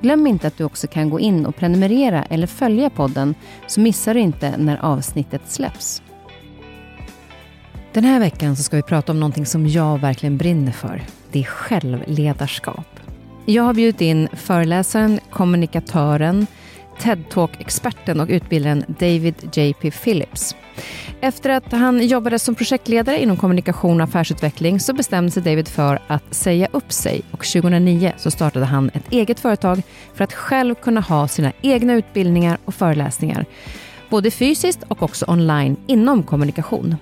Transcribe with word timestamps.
Glöm 0.00 0.26
inte 0.26 0.46
att 0.46 0.56
du 0.56 0.64
också 0.64 0.86
kan 0.86 1.10
gå 1.10 1.20
in 1.20 1.46
och 1.46 1.56
prenumerera 1.56 2.24
eller 2.24 2.46
följa 2.46 2.90
podden 2.90 3.34
så 3.66 3.80
missar 3.80 4.14
du 4.14 4.20
inte 4.20 4.56
när 4.56 4.76
avsnittet 4.76 5.42
släpps. 5.46 6.02
Den 7.92 8.04
här 8.04 8.20
veckan 8.20 8.56
så 8.56 8.62
ska 8.62 8.76
vi 8.76 8.82
prata 8.82 9.12
om 9.12 9.20
någonting 9.20 9.46
som 9.46 9.66
jag 9.66 9.98
verkligen 9.98 10.36
brinner 10.36 10.72
för. 10.72 11.02
Det 11.32 11.38
är 11.38 11.44
självledarskap. 11.44 13.00
Jag 13.44 13.62
har 13.62 13.74
bjudit 13.74 14.00
in 14.00 14.28
föreläsaren, 14.32 15.20
kommunikatören, 15.30 16.46
TED-talk-experten 17.00 18.20
och 18.20 18.28
utbildaren 18.28 18.84
David 18.88 19.34
J.P. 19.52 19.90
Phillips. 19.90 20.56
Efter 21.20 21.50
att 21.50 21.72
han 21.72 22.06
jobbade 22.06 22.38
som 22.38 22.54
projektledare 22.54 23.22
inom 23.22 23.36
kommunikation 23.36 24.00
och 24.00 24.04
affärsutveckling 24.04 24.80
så 24.80 24.92
bestämde 24.92 25.30
sig 25.30 25.42
David 25.42 25.68
för 25.68 25.98
att 26.06 26.34
säga 26.34 26.68
upp 26.72 26.92
sig 26.92 27.22
och 27.30 27.46
2009 27.46 28.12
så 28.16 28.30
startade 28.30 28.64
han 28.64 28.90
ett 28.94 29.12
eget 29.12 29.40
företag 29.40 29.82
för 30.14 30.24
att 30.24 30.32
själv 30.32 30.74
kunna 30.74 31.00
ha 31.00 31.28
sina 31.28 31.52
egna 31.62 31.94
utbildningar 31.94 32.58
och 32.64 32.74
föreläsningar. 32.74 33.46
Både 34.10 34.30
fysiskt 34.30 34.82
och 34.88 35.02
också 35.02 35.24
online 35.28 35.76
inom 35.86 36.22
kommunikation. 36.22 36.96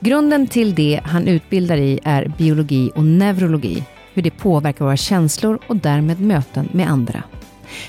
Grunden 0.00 0.46
till 0.46 0.74
det 0.74 1.00
han 1.04 1.28
utbildar 1.28 1.76
i 1.76 2.00
är 2.04 2.32
biologi 2.38 2.90
och 2.94 3.04
neurologi, 3.04 3.84
hur 4.14 4.22
det 4.22 4.30
påverkar 4.30 4.84
våra 4.84 4.96
känslor 4.96 5.58
och 5.66 5.76
därmed 5.76 6.20
möten 6.20 6.68
med 6.72 6.90
andra. 6.90 7.22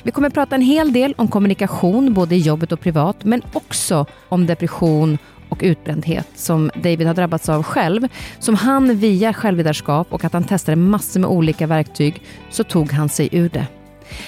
Vi 0.03 0.11
kommer 0.11 0.29
prata 0.29 0.55
en 0.55 0.61
hel 0.61 0.93
del 0.93 1.13
om 1.17 1.27
kommunikation, 1.27 2.13
både 2.13 2.35
i 2.35 2.39
jobbet 2.39 2.71
och 2.71 2.79
privat, 2.81 3.23
men 3.23 3.41
också 3.53 4.05
om 4.29 4.45
depression 4.45 5.17
och 5.49 5.59
utbrändhet 5.61 6.27
som 6.35 6.71
David 6.75 7.07
har 7.07 7.13
drabbats 7.13 7.49
av 7.49 7.63
själv. 7.63 8.07
Som 8.39 8.55
han 8.55 8.97
via 8.97 9.33
självledarskap 9.33 10.07
och 10.13 10.23
att 10.23 10.33
han 10.33 10.43
testade 10.43 10.75
massor 10.75 11.19
med 11.19 11.29
olika 11.29 11.67
verktyg 11.67 12.21
så 12.49 12.63
tog 12.63 12.91
han 12.91 13.09
sig 13.09 13.29
ur 13.31 13.49
det. 13.49 13.67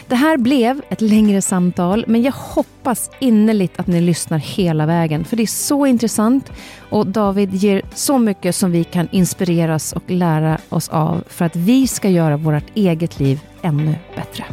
Det 0.08 0.16
här 0.16 0.38
blev 0.38 0.82
ett 0.90 1.02
längre 1.02 1.42
samtal, 1.42 2.06
men 2.08 2.22
jag 2.22 2.32
hoppas 2.32 3.12
innerligt 3.20 3.80
att 3.80 3.88
ni 3.88 4.02
lyssnar 4.02 4.38
hela 4.38 4.86
vägen, 4.86 5.26
för 5.26 5.38
det 5.38 5.44
är 5.44 5.48
så 5.48 5.86
intressant 5.86 6.52
och 6.90 7.08
David 7.08 7.54
ger 7.54 7.82
så 7.94 8.18
mycket 8.18 8.56
som 8.56 8.72
vi 8.72 8.84
kan 8.84 9.08
inspireras 9.12 9.94
och 9.94 10.04
lära 10.08 10.58
oss 10.70 10.90
av 10.90 11.24
för 11.28 11.46
att 11.46 11.56
vi 11.56 11.88
ska 11.88 12.10
göra 12.10 12.38
vårt 12.38 12.64
eget 12.74 13.20
liv 13.20 13.40
ännu 13.62 13.96
bättre. 14.16 14.46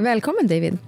Välkommen 0.00 0.46
David. 0.46 0.78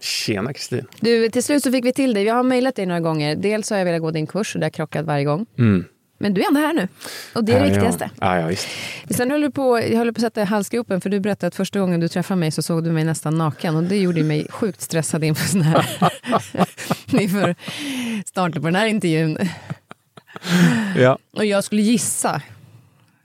Tjena 0.00 0.52
Kristin. 0.52 0.86
Du, 1.00 1.28
till 1.28 1.42
slut 1.42 1.62
så 1.62 1.70
fick 1.72 1.84
vi 1.84 1.92
till 1.92 2.14
dig. 2.14 2.24
Jag 2.24 2.34
har 2.34 2.42
mejlat 2.42 2.76
dig 2.76 2.86
några 2.86 3.00
gånger. 3.00 3.36
Dels 3.36 3.70
har 3.70 3.76
jag 3.78 3.84
velat 3.84 4.00
gå 4.00 4.10
din 4.10 4.26
kurs 4.26 4.54
och 4.54 4.60
det 4.60 4.66
har 4.66 4.70
krockat 4.70 5.04
varje 5.06 5.24
gång. 5.24 5.46
Mm. 5.58 5.84
Men 6.18 6.34
du 6.34 6.40
är 6.42 6.46
ändå 6.48 6.60
här 6.60 6.72
nu. 6.72 6.88
Och 7.34 7.44
det 7.44 7.52
är 7.52 7.60
det 7.60 7.66
Ja, 7.66 7.72
viktigaste. 7.72 8.10
Ja, 8.20 8.40
ja, 8.40 8.46
visst. 8.46 8.68
Sen 9.10 9.30
höll 9.30 9.40
du 9.40 9.50
på, 9.50 9.78
jag 9.78 9.98
höll 9.98 10.12
på 10.12 10.18
att 10.18 10.20
sätta 10.20 10.44
halsgropen 10.44 11.00
för 11.00 11.10
du 11.10 11.20
berättade 11.20 11.46
att 11.48 11.54
första 11.54 11.80
gången 11.80 12.00
du 12.00 12.08
träffade 12.08 12.40
mig 12.40 12.50
så 12.50 12.62
såg 12.62 12.84
du 12.84 12.90
mig 12.90 13.04
nästan 13.04 13.38
naken. 13.38 13.76
Och 13.76 13.82
det 13.82 13.96
gjorde 13.96 14.22
mig 14.22 14.46
sjukt 14.50 14.80
stressad 14.80 15.24
inför, 15.24 15.48
sån 15.48 15.62
här, 15.62 15.86
inför 17.20 17.54
starten 18.26 18.62
på 18.62 18.68
den 18.68 18.74
här 18.76 18.86
intervjun. 18.86 19.38
Ja, 20.96 21.18
Och 21.32 21.44
jag 21.44 21.64
skulle 21.64 21.82
gissa 21.82 22.42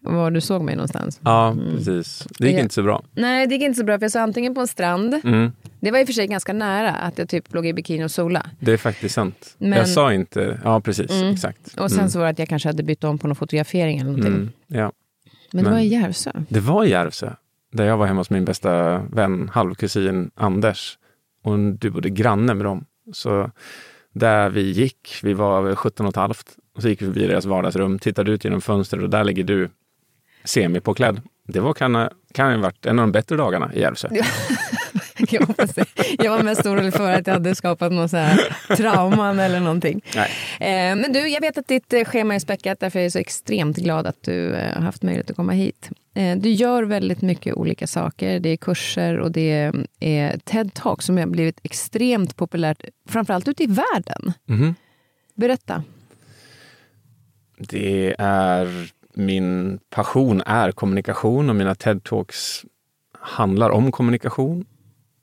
var 0.01 0.31
du 0.31 0.41
såg 0.41 0.61
mig 0.61 0.75
någonstans. 0.75 1.19
ja 1.23 1.55
precis. 1.75 2.27
Det 2.39 2.47
gick 2.47 2.57
Ja. 2.57 2.61
inte 2.61 2.73
så 2.73 2.83
bra. 2.83 3.03
Nej, 3.11 3.47
det 3.47 3.55
gick 3.55 3.63
inte 3.63 3.77
så 3.79 3.85
bra 3.85 3.97
för 3.99 4.03
jag 4.03 4.11
såg 4.11 4.21
antingen 4.21 4.55
på 4.55 4.61
en 4.61 4.67
strand. 4.67 5.21
Mm. 5.23 5.51
Det 5.79 5.91
var 5.91 5.99
i 5.99 6.03
och 6.03 6.07
för 6.07 6.13
sig 6.13 6.27
ganska 6.27 6.53
nära 6.53 6.91
att 6.91 7.17
jag 7.17 7.29
typ 7.29 7.53
låg 7.53 7.65
i 7.67 7.73
bikini 7.73 8.03
och 8.05 8.11
sola. 8.11 8.45
Det 8.59 8.71
är 8.71 8.77
faktiskt 8.77 9.15
sant. 9.15 9.55
Men- 9.57 9.71
Jag 9.79 9.89
sa 9.89 10.13
inte... 10.13 10.59
Ja, 10.63 10.81
precis. 10.81 11.11
Exakt. 11.11 11.77
Och 11.79 11.89
sen 11.91 11.99
Mm. 11.99 12.09
så 12.09 12.19
var 12.19 12.25
det 12.25 12.31
att 12.31 12.39
jag 12.39 12.47
kanske 12.49 12.69
hade 12.69 12.83
bytt 12.83 13.03
om 13.03 13.17
på 13.17 13.27
någon 13.27 13.35
fotografering 13.35 13.97
eller 13.97 14.09
någonting. 14.11 14.33
Mm. 14.33 14.49
Ja. 14.67 14.91
Men 15.53 15.63
det 15.63 15.69
Men- 15.69 15.73
var 15.73 15.79
i 15.79 15.87
Järvsö. 15.87 16.31
Det 16.49 16.59
var 16.59 16.85
i 16.85 16.89
Järvsö, 16.89 17.33
där 17.73 17.85
jag 17.85 17.97
var 17.97 18.05
hemma 18.07 18.19
hos 18.19 18.29
min 18.29 18.45
bästa 18.45 18.97
vän, 18.97 19.49
halvkusin 19.53 20.31
Anders. 20.35 20.97
Och 21.43 21.59
du 21.59 21.89
bodde 21.89 22.09
granne 22.09 22.53
med 22.53 22.65
dem. 22.65 22.85
Så 23.13 23.51
där 24.13 24.49
vi 24.49 24.71
gick, 24.71 25.19
vi 25.23 25.33
var 25.33 25.61
väl 25.61 25.75
17 25.75 26.05
och 26.05 26.09
ett 26.09 26.15
halvt. 26.15 26.45
Och 26.75 26.81
så 26.81 26.89
gick 26.89 27.01
vi 27.01 27.05
förbi 27.05 27.27
deras 27.27 27.45
vardagsrum, 27.45 27.99
tittade 27.99 28.31
ut 28.31 28.43
genom 28.43 28.61
fönstret 28.61 29.03
och 29.03 29.09
där 29.09 29.23
ligger 29.23 29.43
du 29.43 29.69
semipåklädd. 30.43 31.21
Det 31.47 31.59
var, 31.59 31.73
kan, 31.73 32.09
kan 32.33 32.51
ha 32.51 32.57
varit 32.57 32.85
en 32.85 32.99
av 32.99 33.03
de 33.03 33.11
bättre 33.11 33.35
dagarna 33.35 33.73
i 33.73 33.79
Järvsö. 33.79 34.07
Jag, 34.11 34.25
jag 36.19 36.31
var 36.31 36.43
mest 36.43 36.65
orolig 36.65 36.93
för 36.93 37.11
att 37.11 37.27
jag 37.27 37.33
hade 37.33 37.55
skapat 37.55 37.91
någon 37.91 38.09
så 38.09 38.17
här 38.17 38.57
trauman 38.75 39.39
eller 39.39 39.59
någonting. 39.59 40.01
Nej. 40.15 40.29
Eh, 40.59 40.95
men 40.95 41.13
du, 41.13 41.27
jag 41.27 41.41
vet 41.41 41.57
att 41.57 41.67
ditt 41.67 41.93
eh, 41.93 42.03
schema 42.03 42.35
är 42.35 42.39
späckat, 42.39 42.79
därför 42.79 42.99
är 42.99 43.03
jag 43.03 43.11
så 43.11 43.19
extremt 43.19 43.77
glad 43.77 44.07
att 44.07 44.23
du 44.23 44.53
eh, 44.53 44.73
har 44.75 44.81
haft 44.81 45.03
möjlighet 45.03 45.29
att 45.29 45.35
komma 45.35 45.51
hit. 45.51 45.89
Eh, 46.15 46.37
du 46.37 46.49
gör 46.49 46.83
väldigt 46.83 47.21
mycket 47.21 47.55
olika 47.55 47.87
saker. 47.87 48.39
Det 48.39 48.49
är 48.49 48.57
kurser 48.57 49.19
och 49.19 49.31
det 49.31 49.71
är 49.99 50.37
TED-talk 50.37 51.01
som 51.01 51.17
har 51.17 51.25
blivit 51.25 51.59
extremt 51.63 52.35
populärt, 52.35 52.83
framförallt 53.09 53.47
ute 53.47 53.63
i 53.63 53.67
världen. 53.67 54.33
Mhm. 54.45 54.75
Berätta. 55.35 55.83
Det 57.57 58.15
är 58.17 58.91
min 59.13 59.79
passion 59.89 60.41
är 60.45 60.71
kommunikation 60.71 61.49
och 61.49 61.55
mina 61.55 61.73
TED-talks 61.73 62.65
handlar 63.19 63.69
om 63.69 63.91
kommunikation. 63.91 64.65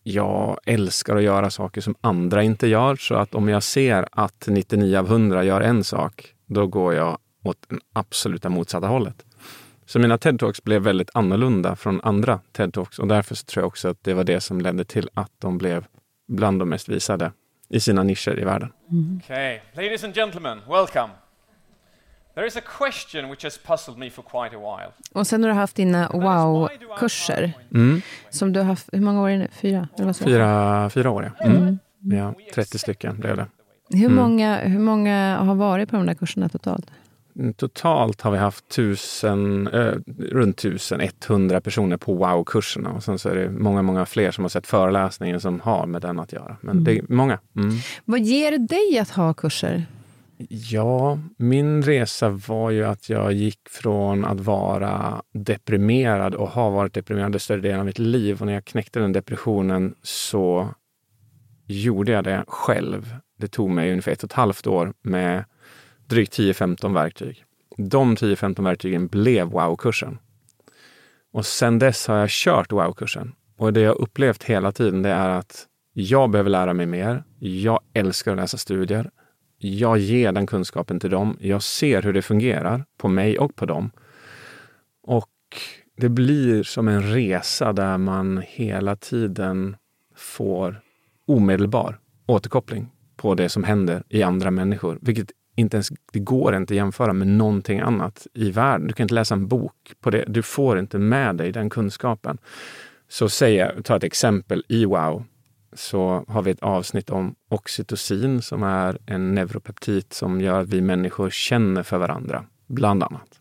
Jag 0.03 0.59
älskar 0.67 1.17
att 1.17 1.23
göra 1.23 1.51
saker 1.51 1.81
som 1.81 1.95
andra 2.01 2.43
inte 2.43 2.67
gör, 2.67 2.97
så 2.97 3.15
att 3.15 3.35
om 3.35 3.49
jag 3.49 3.63
ser 3.63 4.09
att 4.13 4.45
99 4.47 4.99
av 4.99 5.07
100 5.07 5.45
gör 5.45 5.61
en 5.61 5.85
sak, 5.85 6.35
då 6.47 6.67
går 6.67 6.95
jag 6.95 7.19
åt 7.45 7.69
den 7.69 7.81
absoluta 7.93 8.49
motsatta 8.49 8.87
hållet. 8.87 9.25
Så 9.87 9.99
mina 9.99 10.17
TED-talks 10.17 10.65
blev 10.65 10.83
väldigt 10.83 11.11
annorlunda 11.15 11.77
från 11.77 12.01
andra 12.03 12.41
TED-talks 12.53 13.01
och 13.01 13.09
därför 13.09 13.35
så 13.35 13.45
tror 13.45 13.63
jag 13.63 13.67
också 13.67 13.89
att 13.89 14.05
det 14.05 14.15
var 14.15 14.25
det 14.25 14.41
som 14.41 14.61
ledde 14.61 14.85
till 14.85 15.09
att 15.15 15.33
de 15.39 15.59
blev 15.59 15.85
bland 16.29 16.59
de 16.59 16.69
mest 16.69 16.89
visade 16.89 17.33
i 17.69 17.81
sina 17.81 18.03
nischer 18.03 18.41
i 18.41 18.45
världen. 18.45 18.73
Okay, 19.25 19.61
ladies 19.75 20.05
and 20.05 20.15
gentlemen, 20.15 20.59
welcome. 20.69 21.28
There 22.39 22.47
is 22.47 22.57
a 22.57 22.61
question 22.79 23.31
which 23.31 23.45
has 23.45 23.59
puzzled 23.59 23.99
me 23.99 24.11
for 24.11 24.23
quite 24.23 24.57
a 24.57 24.59
while. 24.59 24.93
Och 25.13 25.27
sen 25.27 25.43
har 25.43 25.51
du 25.51 25.55
haft 25.55 25.77
dina 25.77 26.09
wow-kurser. 26.09 27.53
Mm. 27.75 28.03
Som 28.31 28.53
du 28.53 28.61
har 28.61 28.67
haft, 28.67 28.89
hur 28.93 29.01
många 29.01 29.23
år 29.23 29.29
är 29.29 29.33
det 29.33 29.39
nu? 29.39 29.49
Fyra? 29.53 29.89
Eller? 29.99 30.13
Fyra, 30.13 30.91
fyra 30.91 31.11
år, 31.11 31.33
ja. 31.39 31.45
Mm. 31.47 31.79
ja. 32.03 32.35
30 32.55 32.79
stycken 32.79 33.21
blev 33.21 33.37
det. 33.37 33.47
Hur, 33.91 34.05
Mm. 34.07 34.17
många, 34.17 34.57
hur 34.57 34.79
många 34.79 35.37
har 35.37 35.55
varit 35.55 35.91
på 35.91 35.97
de 35.97 36.07
där 36.07 36.15
kurserna 36.15 36.49
totalt? 36.49 36.87
totalt 37.57 38.21
har 38.21 38.31
vi 38.31 38.39
haft 38.39 38.69
tusen, 38.69 39.67
eh, 39.69 39.93
runt 40.19 40.65
1100 40.65 41.61
personer 41.61 41.97
på 41.97 42.15
wow-kurserna. 42.15 42.91
Och 42.91 43.03
sen 43.05 43.19
så 43.19 43.29
är 43.29 43.35
det 43.35 43.51
många, 43.51 43.83
många 43.83 44.07
fler 44.07 44.31
som 44.31 44.45
har 44.45 44.49
sett 44.49 44.67
föreläsningen 44.67 45.41
som 45.41 45.61
har 45.61 45.87
med 45.87 46.03
den 46.03 46.19
att 46.19 46.33
göra. 46.33 46.57
Men 46.61 46.85
det 46.85 46.99
är 46.99 47.05
många. 47.09 47.39
Mm. 47.57 47.71
Vad 48.05 48.21
ger 48.21 48.51
det 48.51 48.59
dig 48.59 48.99
att 48.99 49.11
ha 49.11 49.35
kurser? 49.35 49.87
Ja, 50.49 51.19
min 51.37 51.83
resa 51.83 52.29
var 52.29 52.71
ju 52.71 52.85
att 52.85 53.09
jag 53.09 53.33
gick 53.33 53.69
från 53.69 54.25
att 54.25 54.41
vara 54.41 55.23
deprimerad 55.33 56.35
och 56.35 56.49
ha 56.49 56.71
varit 56.71 56.95
deprimerad 56.95 57.41
större 57.41 57.61
delen 57.61 57.81
av 57.81 57.87
mitt 57.87 57.99
liv. 57.99 58.41
Och 58.41 58.47
när 58.47 58.53
jag 58.53 58.65
knäckte 58.65 59.01
den 59.01 59.13
depressionen 59.13 59.95
så 60.03 60.69
gjorde 61.67 62.13
jag 62.13 62.25
det 62.25 62.45
själv. 62.49 63.17
Det 63.39 63.49
tog 63.49 63.71
mig 63.71 63.91
ungefär 63.91 64.13
ett 64.13 64.23
och 64.23 64.31
ett 64.31 64.37
halvt 64.37 64.67
år 64.67 64.93
med 65.03 65.45
drygt 66.07 66.39
10-15 66.39 66.95
verktyg. 66.95 67.45
De 67.77 68.17
10-15 68.17 68.65
verktygen 68.65 69.07
blev 69.07 69.47
wow-kursen. 69.47 70.19
Och 71.33 71.47
sen 71.47 71.79
dess 71.79 72.07
har 72.07 72.17
jag 72.17 72.29
kört 72.31 72.73
wow-kursen. 72.73 73.33
Och 73.57 73.73
det 73.73 73.81
jag 73.81 73.97
upplevt 73.97 74.45
hela 74.45 74.73
tiden 74.73 75.03
det 75.03 75.11
är 75.11 75.29
att 75.29 75.67
jag 75.93 76.31
behöver 76.31 76.51
lära 76.51 76.75
mig 76.75 76.87
mer. 76.87 77.25
Jag 77.39 77.81
älskar 77.93 78.33
att 78.33 78.37
läsa 78.37 78.59
studier. 78.59 79.11
Jag 79.59 79.99
ger 79.99 80.33
den 80.33 80.47
kunskapen 80.47 81.01
till 81.01 81.11
dem. 81.11 81.37
Jag 81.41 81.63
ser 81.63 82.03
hur 82.03 82.13
det 82.13 82.23
fungerar 82.23 82.85
på 82.97 83.09
mig 83.09 83.39
och 83.39 83.57
på 83.57 83.67
dem. 83.67 83.91
Och 85.03 85.31
det 85.97 86.09
blir 86.09 86.63
som 86.63 86.89
en 86.89 87.03
resa 87.15 87.73
där 87.73 87.99
man 87.99 88.43
hela 88.47 88.97
tiden 88.97 89.77
får 90.17 90.81
omedelbar 91.27 91.99
återkoppling 92.27 92.89
på 93.17 93.35
det 93.35 93.49
som 93.49 93.65
händer 93.65 94.03
i 94.09 94.23
andra 94.23 94.51
människor. 94.51 94.99
Vilket 95.01 95.31
inte 95.55 95.77
ens, 95.77 95.89
det 96.13 96.19
går 96.19 96.57
inte 96.57 96.75
att 96.75 96.77
jämföra 96.77 97.13
med 97.13 97.27
någonting 97.27 97.81
annat 97.81 98.27
i 98.35 98.51
världen. 98.51 98.87
Du 98.87 98.93
kan 98.93 99.05
inte 99.05 99.15
läsa 99.15 99.35
en 99.35 99.49
bok 99.49 99.93
på 100.01 100.11
det. 100.11 100.25
Du 100.29 100.43
får 100.43 100.79
inte 100.79 100.99
med 100.99 101.37
dig 101.37 101.53
den 101.53 101.71
kunskapen. 101.71 102.39
Så 103.09 103.29
säg, 103.29 103.83
ta 103.85 103.97
ett 103.97 104.05
exempel 104.05 104.65
i 104.69 104.85
Wow. 104.85 105.25
Så 105.73 106.25
har 106.29 106.43
vi 106.43 106.51
ett 106.51 106.63
avsnitt 106.63 107.11
om 107.11 107.35
oxytocin 107.49 108.43
som 108.43 108.63
är 108.63 108.99
en 109.07 109.35
neuropeptid 109.35 110.05
som 110.11 110.41
gör 110.41 110.61
att 110.61 110.69
vi 110.69 110.81
människor 110.81 111.31
känner 111.31 111.83
för 111.83 111.99
varandra, 111.99 112.45
bland 112.67 113.03
annat. 113.03 113.41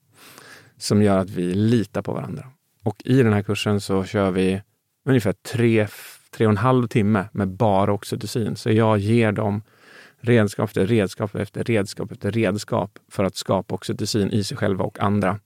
Som 0.77 1.01
gör 1.01 1.17
att 1.17 1.29
vi 1.29 1.53
litar 1.53 2.01
på 2.01 2.13
varandra. 2.13 2.47
Och 2.83 3.01
i 3.05 3.23
den 3.23 3.33
här 3.33 3.43
kursen 3.43 3.81
så 3.81 4.03
kör 4.03 4.31
vi 4.31 4.61
ungefär 5.05 5.33
tre, 5.33 5.87
tre 6.31 6.45
och 6.45 6.51
en 6.51 6.57
halv 6.57 6.87
timme 6.87 7.25
med 7.31 7.47
bara 7.47 7.93
oxytocin. 7.93 8.55
Så 8.55 8.71
jag 8.71 8.97
ger 8.97 9.31
dem 9.31 9.61
redskap 10.19 10.69
efter 10.69 10.87
redskap 10.87 11.35
efter 11.35 11.63
redskap 11.63 12.11
efter 12.11 12.31
redskap 12.31 12.99
för 13.11 13.23
att 13.23 13.35
skapa 13.35 13.75
oxytocin 13.75 14.31
i 14.31 14.43
sig 14.43 14.57
själva 14.57 14.83
och 14.83 14.99
andra. 14.99 15.39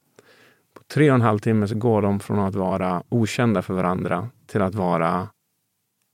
På 0.73 0.83
tre 0.93 1.09
och 1.09 1.15
en 1.15 1.21
halv 1.21 1.39
timme 1.39 1.67
så 1.67 1.75
går 1.75 2.01
de 2.01 2.19
från 2.19 2.39
att 2.39 2.55
vara 2.55 3.03
okända 3.09 3.61
för 3.61 3.73
varandra 3.73 4.29
till 4.47 4.61
att 4.61 4.75
vara 4.75 5.27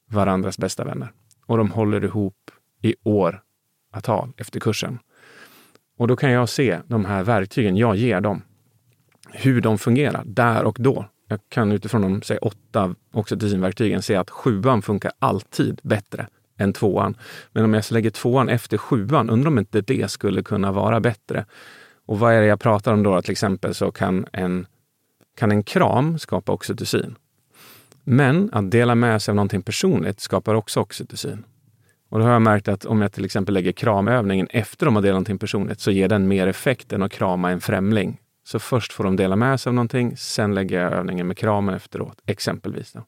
varandras 0.07 0.57
bästa 0.57 0.83
vänner. 0.83 1.11
Och 1.45 1.57
de 1.57 1.71
håller 1.71 2.05
ihop 2.05 2.51
i 2.81 2.95
år 3.03 3.43
tal 4.01 4.33
efter 4.37 4.59
kursen. 4.59 4.99
Och 5.97 6.07
då 6.07 6.15
kan 6.15 6.31
jag 6.31 6.49
se 6.49 6.79
de 6.87 7.05
här 7.05 7.23
verktygen 7.23 7.77
jag 7.77 7.95
ger 7.95 8.21
dem, 8.21 8.41
hur 9.31 9.61
de 9.61 9.77
fungerar 9.77 10.23
där 10.25 10.63
och 10.63 10.77
då. 10.79 11.05
Jag 11.27 11.39
kan 11.49 11.71
utifrån 11.71 12.01
de 12.01 12.21
säg, 12.21 12.37
åtta 12.37 12.95
oxytocinverktygen 13.13 14.01
se 14.01 14.15
att 14.15 14.29
sjuan 14.29 14.81
funkar 14.81 15.11
alltid 15.19 15.79
bättre 15.83 16.27
än 16.57 16.73
tvåan. 16.73 17.17
Men 17.51 17.63
om 17.63 17.73
jag 17.73 17.83
lägger 17.91 18.09
tvåan 18.09 18.49
efter 18.49 18.77
sjuan, 18.77 19.29
undrar 19.29 19.47
om 19.47 19.59
inte 19.59 19.81
det 19.81 20.11
skulle 20.11 20.43
kunna 20.43 20.71
vara 20.71 20.99
bättre. 20.99 21.45
Och 22.05 22.19
vad 22.19 22.33
är 22.33 22.41
det 22.41 22.47
jag 22.47 22.59
pratar 22.59 22.93
om 22.93 23.03
då? 23.03 23.21
Till 23.21 23.31
exempel 23.31 23.73
så 23.73 23.91
kan 23.91 24.25
en, 24.33 24.67
kan 25.35 25.51
en 25.51 25.63
kram 25.63 26.19
skapa 26.19 26.51
oxytocin. 26.51 27.15
Men 28.09 28.49
att 28.51 28.71
dela 28.71 28.95
med 28.95 29.21
sig 29.21 29.31
av 29.31 29.35
någonting 29.35 29.61
personligt 29.61 30.19
skapar 30.19 30.55
också 30.55 30.79
oxytocin. 30.79 31.43
Och 32.09 32.19
då 32.19 32.25
har 32.25 32.31
jag 32.31 32.41
märkt 32.41 32.67
att 32.67 32.85
om 32.85 33.01
jag 33.01 33.11
till 33.11 33.25
exempel 33.25 33.53
lägger 33.53 33.71
kramövningen 33.71 34.47
efter 34.47 34.85
de 34.85 34.95
har 34.95 35.01
delat 35.01 35.13
någonting 35.13 35.39
personligt 35.39 35.79
så 35.79 35.91
ger 35.91 36.07
den 36.07 36.27
mer 36.27 36.47
effekt 36.47 36.93
än 36.93 37.03
att 37.03 37.11
krama 37.11 37.51
en 37.51 37.61
främling. 37.61 38.21
Så 38.43 38.59
först 38.59 38.93
får 38.93 39.03
de 39.03 39.15
dela 39.15 39.35
med 39.35 39.59
sig 39.59 39.69
av 39.69 39.73
någonting, 39.73 40.17
sen 40.17 40.55
lägger 40.55 40.81
jag 40.81 40.93
övningen 40.93 41.27
med 41.27 41.37
kramen 41.37 41.75
efteråt, 41.75 42.21
exempelvis. 42.25 42.91
Då. 42.91 43.05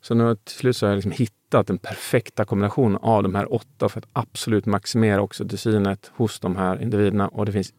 Så 0.00 0.14
nu 0.14 0.36
till 0.36 0.56
slut 0.56 0.76
så 0.76 0.86
har 0.86 0.90
jag 0.90 0.96
liksom 0.96 1.12
hittat 1.12 1.66
den 1.66 1.78
perfekta 1.78 2.44
kombinationen 2.44 2.98
av 3.02 3.22
de 3.22 3.34
här 3.34 3.54
åtta 3.54 3.88
för 3.88 3.98
att 3.98 4.08
absolut 4.12 4.66
maximera 4.66 5.22
oxytocinet 5.22 6.10
hos 6.14 6.40
de 6.40 6.56
här 6.56 6.82
individerna. 6.82 7.28
Och 7.28 7.46
det 7.46 7.52
finns 7.52 7.72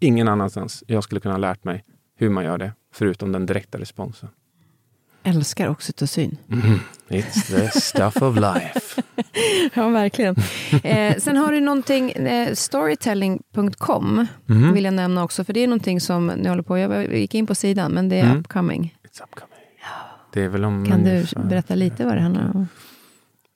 ingen 0.00 0.28
annanstans 0.28 0.84
jag 0.86 1.04
skulle 1.04 1.20
kunna 1.20 1.34
ha 1.34 1.38
lärt 1.40 1.64
mig 1.64 1.84
hur 2.18 2.30
man 2.30 2.44
gör 2.44 2.58
det, 2.58 2.72
förutom 2.92 3.32
den 3.32 3.46
direkta 3.46 3.78
responsen. 3.78 4.28
Älskar 5.26 5.68
oxytocin. 5.68 6.36
Mm, 6.52 6.80
it's 7.08 7.56
the 7.56 7.80
stuff 7.80 8.22
of 8.22 8.36
life. 8.36 9.02
ja, 9.74 9.88
verkligen. 9.88 10.36
Eh, 10.82 11.16
sen 11.16 11.36
har 11.36 11.52
du 11.52 11.60
någonting, 11.60 12.10
eh, 12.10 12.54
storytelling.com 12.54 14.26
mm. 14.48 14.74
vill 14.74 14.84
jag 14.84 14.94
nämna 14.94 15.24
också, 15.24 15.44
för 15.44 15.52
det 15.52 15.60
är 15.60 15.66
någonting 15.66 16.00
som 16.00 16.26
ni 16.26 16.48
håller 16.48 16.62
på, 16.62 16.78
jag 16.78 17.14
gick 17.14 17.34
in 17.34 17.46
på 17.46 17.54
sidan, 17.54 17.92
men 17.92 18.08
det 18.08 18.16
är 18.16 18.24
mm. 18.24 18.38
upcoming. 18.38 18.94
It's 19.04 19.22
upcoming. 19.22 19.56
Det 20.32 20.42
är 20.42 20.48
väl 20.48 20.64
om 20.64 20.86
kan 20.86 21.04
du 21.04 21.26
berätta 21.36 21.74
lite 21.74 22.04
vad 22.04 22.14
det 22.14 22.20
handlar 22.20 22.50
om? 22.54 22.68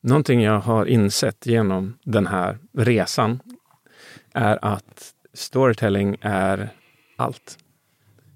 Någonting 0.03 0.43
jag 0.43 0.61
har 0.61 0.87
insett 0.87 1.47
genom 1.47 1.99
den 2.05 2.27
här 2.27 2.59
resan 2.73 3.41
är 4.35 4.65
att 4.65 5.13
storytelling 5.35 6.17
är 6.21 6.69
allt. 7.17 7.59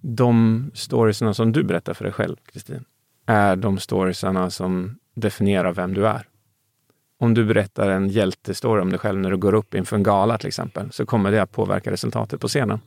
De 0.01 0.71
storiesarna 0.75 1.35
som 1.35 1.53
du 1.53 1.65
berättar 1.65 1.95
för 1.95 2.05
dig 2.05 2.13
själv, 2.13 2.37
Kristin, 2.53 2.85
är 3.27 3.57
de 3.57 3.79
storiesarna 3.79 4.51
som 4.51 4.99
definierar 5.15 5.73
vem 5.73 5.95
du 5.95 6.07
är. 6.07 6.29
Om 7.19 7.35
du 7.35 7.45
berättar 7.45 7.91
en 7.91 8.09
hjältestory 8.09 8.83
om 8.83 8.91
dig 8.91 8.99
själv 8.99 9.21
när 9.21 9.31
du 9.31 9.37
går 9.37 9.55
upp 9.55 9.75
inför 9.75 9.97
en 9.97 10.03
gala 10.03 10.39
till 10.39 10.49
exempel, 10.49 10.93
så 10.93 11.07
kommer 11.07 11.31
det 11.31 11.43
att 11.43 11.53
påverka 11.53 11.91
resultatet 11.91 12.41
på 12.41 12.49
scenen. 12.49 12.81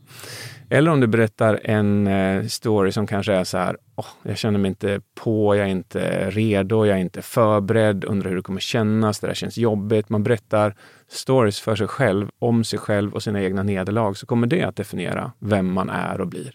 Eller 0.69 0.91
om 0.91 0.99
du 0.99 1.07
berättar 1.07 1.59
en 1.63 2.07
eh, 2.07 2.45
story 2.45 2.91
som 2.91 3.07
kanske 3.07 3.33
är 3.33 3.43
så 3.43 3.57
här, 3.57 3.77
oh, 3.95 4.05
jag 4.23 4.37
känner 4.37 4.59
mig 4.59 4.69
inte 4.69 5.01
på, 5.15 5.55
jag 5.55 5.65
är 5.65 5.71
inte 5.71 6.29
redo, 6.29 6.85
jag 6.85 6.97
är 6.97 7.01
inte 7.01 7.21
förberedd, 7.21 8.03
undrar 8.03 8.29
hur 8.29 8.35
det 8.35 8.43
kommer 8.43 8.59
kännas, 8.59 9.19
det 9.19 9.27
där 9.27 9.33
känns 9.33 9.57
jobbigt. 9.57 10.09
Man 10.09 10.23
berättar 10.23 10.75
stories 11.07 11.59
för 11.59 11.75
sig 11.75 11.87
själv, 11.87 12.29
om 12.39 12.63
sig 12.63 12.79
själv 12.79 13.13
och 13.13 13.23
sina 13.23 13.41
egna 13.41 13.63
nederlag, 13.63 14.13
så 14.13 14.25
kommer 14.25 14.47
det 14.47 14.63
att 14.63 14.75
definiera 14.75 15.31
vem 15.39 15.73
man 15.73 15.89
är 15.89 16.21
och 16.21 16.27
blir. 16.27 16.53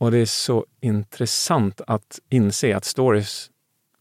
Och 0.00 0.10
det 0.10 0.18
är 0.18 0.26
så 0.26 0.66
intressant 0.80 1.80
att 1.86 2.18
inse 2.28 2.76
att 2.76 2.84
stories 2.84 3.50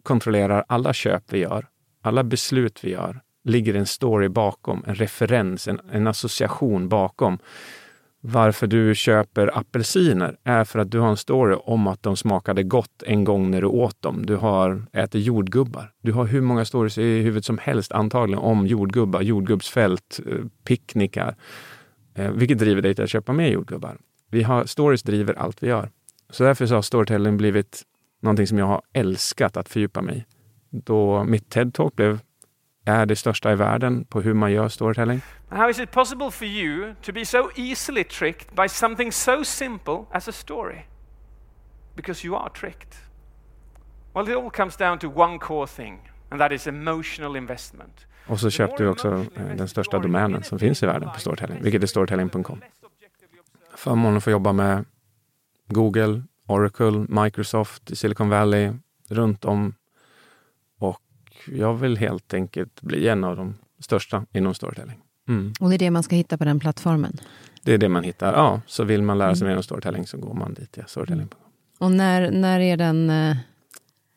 kontrollerar 0.03 0.65
alla 0.67 0.93
köp 0.93 1.23
vi 1.33 1.39
gör, 1.39 1.67
alla 2.01 2.23
beslut 2.23 2.83
vi 2.83 2.91
gör, 2.91 3.21
ligger 3.43 3.73
en 3.73 3.85
story 3.85 4.29
bakom, 4.29 4.83
en 4.87 4.95
referens, 4.95 5.67
en, 5.67 5.81
en 5.91 6.07
association 6.07 6.89
bakom. 6.89 7.37
Varför 8.21 8.67
du 8.67 8.95
köper 8.95 9.57
apelsiner 9.57 10.37
är 10.43 10.63
för 10.63 10.79
att 10.79 10.91
du 10.91 10.99
har 10.99 11.09
en 11.09 11.17
story 11.17 11.55
om 11.63 11.87
att 11.87 12.03
de 12.03 12.17
smakade 12.17 12.63
gott 12.63 13.03
en 13.05 13.23
gång 13.23 13.51
när 13.51 13.61
du 13.61 13.67
åt 13.67 14.01
dem. 14.01 14.25
Du 14.25 14.35
har 14.35 14.85
ätit 14.93 15.25
jordgubbar. 15.25 15.91
Du 16.01 16.11
har 16.11 16.25
hur 16.25 16.41
många 16.41 16.65
stories 16.65 16.97
i 16.97 17.21
huvudet 17.21 17.45
som 17.45 17.57
helst 17.57 17.91
antagligen 17.91 18.43
om 18.43 18.67
jordgubbar, 18.67 19.21
jordgubbsfält, 19.21 20.19
eh, 20.27 20.37
picknickar. 20.63 21.35
Eh, 22.15 22.31
vilket 22.31 22.59
driver 22.59 22.81
dig 22.81 22.95
till 22.95 23.03
att 23.03 23.09
köpa 23.09 23.33
mer 23.33 23.47
jordgubbar. 23.47 23.97
Vi 24.29 24.43
har, 24.43 24.65
stories 24.65 25.03
driver 25.03 25.33
allt 25.33 25.63
vi 25.63 25.67
gör. 25.67 25.89
Så 26.29 26.43
därför 26.43 26.65
så 26.65 26.75
har 26.75 26.81
storytelling 26.81 27.37
blivit 27.37 27.83
någonting 28.21 28.47
som 28.47 28.57
jag 28.57 28.65
har 28.65 28.81
älskat 28.93 29.57
att 29.57 29.69
fördjupa 29.69 30.01
mig 30.01 30.17
i. 30.17 30.25
Då 30.69 31.23
mitt 31.23 31.55
TED-talk 31.55 31.95
blev 31.95 32.19
är 32.85 33.05
det 33.05 33.15
största 33.15 33.51
i 33.51 33.55
världen 33.55 34.05
på 34.05 34.21
hur 34.21 34.33
man 34.33 34.51
gör 34.51 34.69
storytelling. 34.69 35.21
How 35.49 35.69
is 35.69 35.79
it 35.79 35.91
possible 35.91 36.31
for 36.31 36.47
you 36.47 36.93
to 37.01 37.11
be 37.11 37.25
so 37.25 37.49
easily 37.55 38.03
tricked 38.03 38.55
by 38.55 38.69
something 38.69 39.11
so 39.11 39.43
simple 39.43 40.05
as 40.11 40.27
a 40.27 40.31
story? 40.31 40.77
Because 41.95 42.27
you 42.27 42.37
are 42.37 42.49
tricked. 42.49 42.95
Well, 44.13 44.29
it 44.29 44.35
all 44.35 44.49
comes 44.49 44.77
down 44.77 44.99
to 44.99 45.07
one 45.07 45.39
core 45.39 45.67
thing, 45.67 46.11
and 46.29 46.41
that 46.41 46.51
is 46.51 46.67
emotional 46.67 47.35
investment. 47.35 48.05
Och 48.27 48.39
så 48.39 48.49
köpte 48.49 48.83
vi 48.83 48.89
också 48.89 49.07
eh, 49.07 49.55
den 49.57 49.67
största 49.67 49.99
domänen 49.99 50.43
som 50.43 50.59
finns 50.59 50.83
i 50.83 50.85
världen 50.85 51.09
på 51.13 51.19
storytelling, 51.19 51.63
vilket 51.63 51.83
är 51.83 51.87
storytelling.com. 51.87 52.61
Förmånen 53.79 54.17
att 54.17 54.23
få 54.23 54.31
jobba 54.31 54.53
med 54.53 54.85
Google, 55.67 56.23
Oracle, 56.45 57.05
Microsoft 57.23 57.91
i 57.91 57.95
Silicon 57.95 58.29
Valley, 58.29 58.71
runt 59.09 59.45
om 59.45 59.73
jag 61.45 61.73
vill 61.73 61.97
helt 61.97 62.33
enkelt 62.33 62.81
bli 62.81 63.07
en 63.07 63.23
av 63.23 63.35
de 63.35 63.55
största 63.79 64.25
inom 64.33 64.53
storytelling. 64.53 64.99
Mm. 65.27 65.53
Och 65.59 65.69
det 65.69 65.75
är 65.75 65.79
det 65.79 65.91
man 65.91 66.03
ska 66.03 66.15
hitta 66.15 66.37
på 66.37 66.45
den 66.45 66.59
plattformen? 66.59 67.17
Det 67.63 67.73
är 67.73 67.77
det 67.77 67.89
man 67.89 68.03
hittar, 68.03 68.33
ja. 68.33 68.61
Så 68.67 68.83
vill 68.83 69.01
man 69.01 69.17
lära 69.17 69.35
sig 69.35 69.45
mm. 69.45 69.51
mer 69.51 69.57
om 69.57 69.63
storytelling 69.63 70.07
så 70.07 70.17
går 70.17 70.33
man 70.33 70.53
dit, 70.53 70.77
ja. 70.77 70.83
Storytelling. 70.87 71.27
Och 71.77 71.91
när, 71.91 72.31
när 72.31 72.59
är 72.59 72.77
den... 72.77 73.11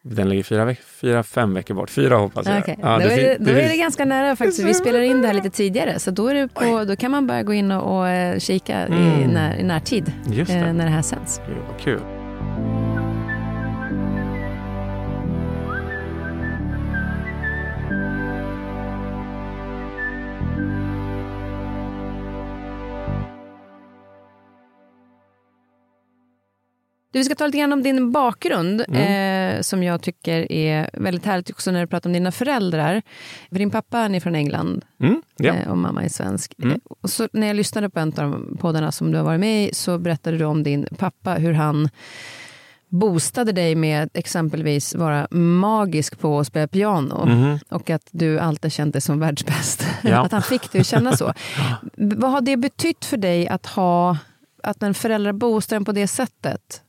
Den 0.05 0.29
ligger 0.29 0.43
fyra, 0.43 0.75
fyra, 1.01 1.23
fem 1.23 1.55
veckor 1.55 1.75
bort. 1.75 1.91
Fyra 1.91 2.17
hoppas 2.17 2.47
jag. 2.47 2.59
Okej. 2.59 2.79
Ja, 2.83 2.99
då, 2.99 3.05
är 3.05 3.09
fin- 3.09 3.17
det, 3.19 3.37
då 3.39 3.51
är 3.51 3.69
det 3.69 3.77
ganska 3.77 4.05
nära 4.05 4.37
faktiskt. 4.37 4.59
Vi 4.65 4.75
spelar 4.75 5.01
in 5.01 5.23
det 5.23 5.27
här 5.29 5.35
lite 5.35 5.51
tidigare, 5.51 5.99
så 5.99 6.11
då, 6.11 6.27
är 6.29 6.35
det 6.35 6.49
på, 6.49 6.85
då 6.85 6.97
kan 6.97 7.11
man 7.11 7.27
bara 7.27 7.43
gå 7.43 7.53
in 7.55 7.73
och, 7.73 7.99
och 7.99 8.09
eh, 8.09 8.39
kika 8.39 8.89
i, 8.89 8.93
Mm. 8.93 9.31
när, 9.31 9.57
i 9.57 9.63
närtid, 9.63 10.13
Just 10.33 10.51
eh, 10.51 10.57
det. 10.57 10.73
när 10.73 10.85
det 10.85 10.91
här 10.91 11.03
sänds. 11.03 11.41
Gud, 11.47 11.57
vad 11.73 11.81
kul. 11.81 12.01
Du, 27.13 27.19
vi 27.19 27.25
ska 27.25 27.35
ta 27.35 27.47
lite 27.47 27.59
grann 27.59 27.73
om 27.73 27.83
din 27.83 28.13
bakgrund, 28.13 28.85
Mm. 28.89 29.57
eh, 29.57 29.61
som 29.63 29.83
jag 29.83 30.03
tycker 30.03 30.53
är 30.53 30.91
väldigt 30.93 31.25
härligt 31.27 31.51
också 31.51 31.71
när 31.71 31.81
du 31.81 31.87
pratar 31.87 32.09
om 32.11 32.15
dina 32.15 32.33
föräldrar. 32.33 33.03
För 33.49 33.59
din 33.59 33.71
pappa 33.71 33.99
är 33.99 34.21
från 34.21 34.35
England 34.35 34.85
Mm, 35.01 35.23
ja. 35.37 35.55
eh, 35.55 35.69
och 35.71 35.79
mamma 35.79 36.03
är 36.05 36.09
svensk. 36.09 36.55
Mm. 36.63 36.71
Eh, 36.73 36.79
och 37.03 37.11
så 37.11 37.29
när 37.33 37.47
jag 37.47 37.57
lyssnade 37.57 37.91
på 37.91 38.01
en 38.01 38.09
av 38.09 38.15
de 38.31 38.57
poddarna 38.61 38.93
som 38.93 39.11
du 39.13 39.19
har 39.19 39.25
varit 39.25 39.41
med 39.41 39.65
i 39.69 39.75
så 39.75 39.99
berättade 39.99 40.39
du 40.39 40.45
om 40.45 40.63
din 40.63 40.87
pappa, 40.99 41.35
hur 41.35 41.53
han 41.53 41.89
boostade 42.89 43.53
dig 43.53 43.75
med 43.75 44.03
att 44.03 44.17
exempelvis 44.17 44.95
vara 44.95 45.27
magisk 45.31 46.19
på 46.21 46.41
att 46.41 46.47
spela 46.47 46.69
piano 46.69 47.27
Mhm. 47.27 47.59
och 47.69 47.91
att 47.91 48.09
du 48.11 48.39
alltid 48.39 48.73
känt 48.73 48.93
dig 48.93 49.01
som 49.03 49.21
världsbäst. 49.21 49.87
Ja. 50.03 50.21
att 50.27 50.33
han 50.33 50.43
fick 50.43 50.73
dig 50.73 50.81
att 50.81 50.87
känna 50.87 51.17
så. 51.17 51.33
Vad 51.97 52.31
har 52.31 52.41
det 52.41 52.57
betytt 52.57 53.05
för 53.05 53.17
dig 53.17 53.49
att 53.49 53.67
ha 53.67 54.17
att 54.63 54.83
en 54.83 54.95
förälder 54.95 55.33
boostar 55.33 55.77
en 55.77 55.85
på 55.85 55.93
det 55.93 56.07
sättet? 56.07 56.83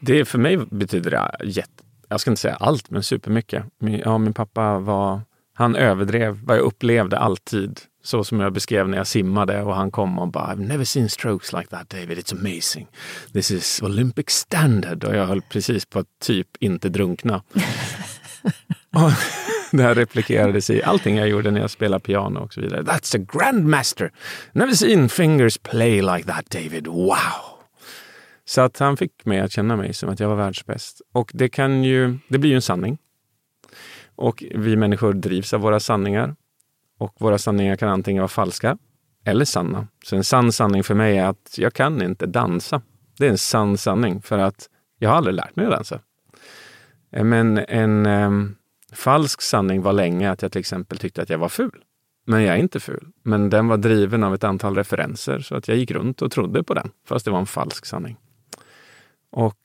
Det 0.00 0.24
för 0.24 0.38
mig 0.38 0.56
betyder 0.56 1.10
det 1.10 1.46
jätte, 1.46 1.82
jag 2.08 2.20
ska 2.20 2.30
inte 2.30 2.40
säga 2.40 2.54
allt, 2.54 2.90
men 2.90 3.02
supermycket. 3.02 3.64
Min, 3.80 3.98
ja, 4.04 4.18
min 4.18 4.34
pappa 4.34 4.78
var, 4.78 5.20
han 5.54 5.76
överdrev 5.76 6.40
vad 6.44 6.56
jag 6.56 6.62
upplevde 6.62 7.18
alltid. 7.18 7.80
Så 8.04 8.24
som 8.24 8.40
jag 8.40 8.52
beskrev 8.52 8.88
när 8.88 8.98
jag 8.98 9.06
simmade 9.06 9.62
och 9.62 9.74
han 9.74 9.90
kom 9.90 10.18
och 10.18 10.28
bara 10.28 10.54
I've 10.54 10.66
never 10.66 10.84
seen 10.84 11.08
strokes 11.08 11.52
like 11.52 11.66
that 11.66 11.90
David, 11.90 12.18
it's 12.18 12.32
amazing. 12.32 12.86
This 13.32 13.50
is 13.50 13.82
Olympic 13.82 14.30
standard. 14.30 15.04
Och 15.04 15.16
jag 15.16 15.26
höll 15.26 15.42
precis 15.42 15.86
på 15.86 15.98
att 15.98 16.06
typ 16.22 16.48
inte 16.60 16.88
drunkna. 16.88 17.42
och 18.94 19.10
det 19.76 19.82
här 19.82 19.94
replikerades 19.94 20.70
i 20.70 20.82
allting 20.82 21.16
jag 21.16 21.28
gjorde 21.28 21.50
när 21.50 21.60
jag 21.60 21.70
spelade 21.70 22.00
piano 22.00 22.40
och 22.40 22.54
så 22.54 22.60
vidare. 22.60 22.82
That's 22.82 23.16
a 23.16 23.26
grandmaster. 23.32 24.12
Never 24.52 24.72
seen 24.72 25.08
fingers 25.08 25.58
play 25.58 26.02
like 26.02 26.24
that 26.24 26.50
David. 26.50 26.86
Wow! 26.86 27.47
Så 28.48 28.60
att 28.60 28.78
han 28.78 28.96
fick 28.96 29.24
mig 29.24 29.40
att 29.40 29.52
känna 29.52 29.76
mig 29.76 29.94
som 29.94 30.08
att 30.08 30.20
jag 30.20 30.28
var 30.28 30.36
världsbäst. 30.36 31.00
Och 31.12 31.30
det 31.34 31.48
kan 31.48 31.84
ju, 31.84 32.18
det 32.28 32.38
blir 32.38 32.50
ju 32.50 32.56
en 32.56 32.62
sanning. 32.62 32.98
Och 34.16 34.44
vi 34.54 34.76
människor 34.76 35.12
drivs 35.12 35.54
av 35.54 35.60
våra 35.60 35.80
sanningar. 35.80 36.36
Och 36.98 37.14
våra 37.18 37.38
sanningar 37.38 37.76
kan 37.76 37.88
antingen 37.88 38.20
vara 38.20 38.28
falska 38.28 38.78
eller 39.24 39.44
sanna. 39.44 39.86
Så 40.04 40.16
en 40.16 40.24
sann 40.24 40.52
sanning 40.52 40.84
för 40.84 40.94
mig 40.94 41.18
är 41.18 41.26
att 41.26 41.54
jag 41.58 41.74
kan 41.74 42.02
inte 42.02 42.26
dansa. 42.26 42.82
Det 43.18 43.26
är 43.26 43.30
en 43.30 43.38
sann 43.38 43.78
sanning 43.78 44.22
för 44.22 44.38
att 44.38 44.68
jag 44.98 45.10
har 45.10 45.16
aldrig 45.16 45.34
lärt 45.36 45.56
mig 45.56 45.66
att 45.66 45.72
dansa. 45.72 46.00
Eh, 47.12 47.24
men 47.24 47.58
en 47.58 48.06
eh, 48.06 48.30
falsk 48.92 49.42
sanning 49.42 49.82
var 49.82 49.92
länge 49.92 50.30
att 50.30 50.42
jag 50.42 50.52
till 50.52 50.60
exempel 50.60 50.98
tyckte 50.98 51.22
att 51.22 51.30
jag 51.30 51.38
var 51.38 51.48
ful. 51.48 51.84
Men 52.26 52.42
jag 52.42 52.56
är 52.56 52.60
inte 52.60 52.80
ful. 52.80 53.06
Men 53.22 53.50
den 53.50 53.68
var 53.68 53.76
driven 53.76 54.24
av 54.24 54.34
ett 54.34 54.44
antal 54.44 54.74
referenser 54.74 55.40
så 55.40 55.56
att 55.56 55.68
jag 55.68 55.76
gick 55.76 55.90
runt 55.90 56.22
och 56.22 56.32
trodde 56.32 56.62
på 56.62 56.74
den. 56.74 56.90
Fast 57.08 57.24
det 57.24 57.30
var 57.30 57.38
en 57.38 57.46
falsk 57.46 57.86
sanning. 57.86 58.16
Och 59.30 59.56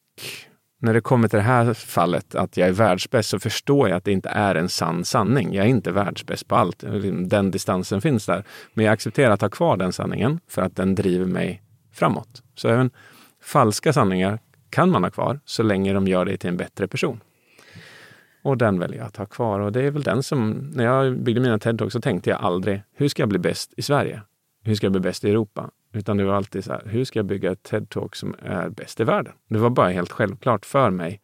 när 0.79 0.93
det 0.93 1.01
kommer 1.01 1.27
till 1.27 1.37
det 1.37 1.43
här 1.43 1.73
fallet, 1.73 2.35
att 2.35 2.57
jag 2.57 2.67
är 2.67 2.71
världsbäst, 2.71 3.29
så 3.29 3.39
förstår 3.39 3.89
jag 3.89 3.97
att 3.97 4.03
det 4.03 4.11
inte 4.11 4.29
är 4.29 4.55
en 4.55 4.69
sann 4.69 5.05
sanning. 5.05 5.53
Jag 5.53 5.65
är 5.65 5.69
inte 5.69 5.91
världsbäst 5.91 6.47
på 6.47 6.55
allt. 6.55 6.83
Den 7.25 7.51
distansen 7.51 8.01
finns 8.01 8.25
där. 8.25 8.43
Men 8.73 8.85
jag 8.85 8.93
accepterar 8.93 9.31
att 9.31 9.41
ha 9.41 9.49
kvar 9.49 9.77
den 9.77 9.93
sanningen 9.93 10.39
för 10.47 10.61
att 10.61 10.75
den 10.75 10.95
driver 10.95 11.25
mig 11.25 11.63
framåt. 11.91 12.43
Så 12.55 12.69
även 12.69 12.91
falska 13.41 13.93
sanningar 13.93 14.39
kan 14.69 14.89
man 14.89 15.03
ha 15.03 15.11
kvar 15.11 15.39
så 15.45 15.63
länge 15.63 15.93
de 15.93 16.07
gör 16.07 16.25
dig 16.25 16.37
till 16.37 16.49
en 16.49 16.57
bättre 16.57 16.87
person. 16.87 17.19
Och 18.43 18.57
den 18.57 18.79
väljer 18.79 18.97
jag 18.97 19.07
att 19.07 19.17
ha 19.17 19.25
kvar. 19.25 19.59
Och 19.59 19.71
det 19.71 19.81
är 19.81 19.91
väl 19.91 20.03
den 20.03 20.23
som, 20.23 20.71
när 20.73 20.83
jag 20.83 21.19
byggde 21.19 21.41
mina 21.41 21.57
TED-talks 21.57 21.89
så 21.89 22.01
tänkte 22.01 22.29
jag 22.29 22.41
aldrig, 22.41 22.81
hur 22.95 23.07
ska 23.07 23.21
jag 23.21 23.29
bli 23.29 23.39
bäst 23.39 23.73
i 23.77 23.81
Sverige? 23.81 24.21
Hur 24.63 24.75
ska 24.75 24.85
jag 24.85 24.91
bli 24.91 25.01
bäst 25.01 25.23
i 25.23 25.29
Europa? 25.29 25.69
Utan 25.93 26.17
det 26.17 26.23
var 26.23 26.33
alltid 26.33 26.63
så 26.63 26.71
här, 26.71 26.81
hur 26.85 27.05
ska 27.05 27.19
jag 27.19 27.25
bygga 27.25 27.51
ett 27.51 27.63
TED-talk 27.71 28.15
som 28.15 28.35
är 28.41 28.69
bäst 28.69 28.99
i 28.99 29.03
världen? 29.03 29.33
Det 29.49 29.59
var 29.59 29.69
bara 29.69 29.89
helt 29.89 30.11
självklart 30.11 30.65
för 30.65 30.89
mig 30.89 31.21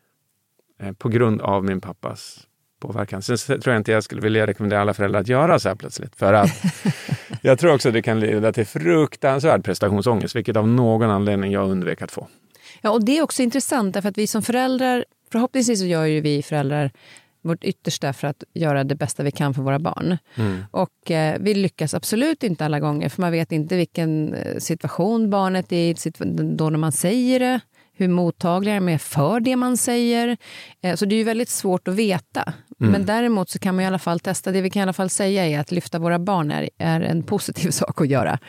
eh, 0.79 0.93
på 0.93 1.09
grund 1.09 1.41
av 1.41 1.65
min 1.65 1.81
pappas 1.81 2.47
påverkan. 2.79 3.21
Sen 3.21 3.37
tror 3.37 3.73
jag 3.73 3.77
inte 3.79 3.91
jag 3.91 4.03
skulle 4.03 4.21
vilja 4.21 4.47
rekommendera 4.47 4.81
alla 4.81 4.93
föräldrar 4.93 5.21
att 5.21 5.27
göra 5.27 5.59
så 5.59 5.69
här 5.69 5.75
plötsligt. 5.75 6.15
För 6.15 6.33
att 6.33 6.63
jag 7.41 7.59
tror 7.59 7.73
också 7.73 7.91
det 7.91 8.01
kan 8.01 8.19
leda 8.19 8.53
till 8.53 8.65
fruktansvärd 8.65 9.63
prestationsångest, 9.63 10.35
vilket 10.35 10.55
av 10.55 10.67
någon 10.67 11.09
anledning 11.09 11.51
jag 11.51 11.69
undvek 11.69 12.01
att 12.01 12.11
få. 12.11 12.27
Ja, 12.81 12.91
och 12.91 13.05
det 13.05 13.17
är 13.17 13.21
också 13.21 13.41
intressant 13.41 13.93
därför 13.93 14.09
att 14.09 14.17
vi 14.17 14.27
som 14.27 14.41
föräldrar, 14.41 15.05
förhoppningsvis 15.31 15.79
så 15.79 15.85
gör 15.85 16.05
ju 16.05 16.21
vi 16.21 16.43
föräldrar 16.43 16.91
vårt 17.41 17.63
yttersta 17.63 18.13
för 18.13 18.27
att 18.27 18.43
göra 18.53 18.83
det 18.83 18.95
bästa 18.95 19.23
vi 19.23 19.31
kan 19.31 19.53
för 19.53 19.61
våra 19.61 19.79
barn. 19.79 20.17
Och 20.71 21.11
eh, 21.11 21.37
vi 21.39 21.53
lyckas 21.53 21.93
absolut 21.93 22.43
inte 22.43 22.65
alla 22.65 22.79
gånger, 22.79 23.09
för 23.09 23.21
man 23.21 23.31
vet 23.31 23.51
inte 23.51 23.75
vilken 23.75 24.33
eh, 24.33 24.57
situation 24.57 25.29
barnet 25.29 25.71
är 25.71 25.75
i, 25.75 25.95
då 26.55 26.69
när 26.69 26.77
man 26.77 26.91
säger 26.91 27.39
det, 27.39 27.59
hur 27.93 28.07
mottagliga 28.07 28.75
de 28.75 28.89
är 28.89 28.97
för 28.97 29.39
det 29.39 29.55
man 29.55 29.77
säger. 29.77 30.37
Eh, 30.81 30.95
så 30.95 31.05
det 31.05 31.15
är 31.15 31.17
ju 31.17 31.23
väldigt 31.23 31.49
svårt 31.49 31.87
att 31.87 31.95
veta. 31.95 32.53
Men 32.81 33.05
däremot 33.05 33.49
så 33.49 33.59
kan 33.59 33.75
man 33.75 33.83
i 33.83 33.87
alla 33.87 33.99
fall 33.99 34.19
testa, 34.19 34.51
det 34.51 34.61
vi 34.61 34.69
kan 34.69 34.79
i 34.79 34.83
alla 34.83 34.93
fall 34.93 35.09
säga 35.09 35.45
är 35.45 35.59
att 35.59 35.71
lyfta 35.71 35.99
våra 35.99 36.19
barn 36.19 36.51
är, 36.51 36.69
är 36.77 37.01
en 37.01 37.23
positiv 37.23 37.69
sak 37.71 38.01
att 38.01 38.07
göra. 38.07 38.39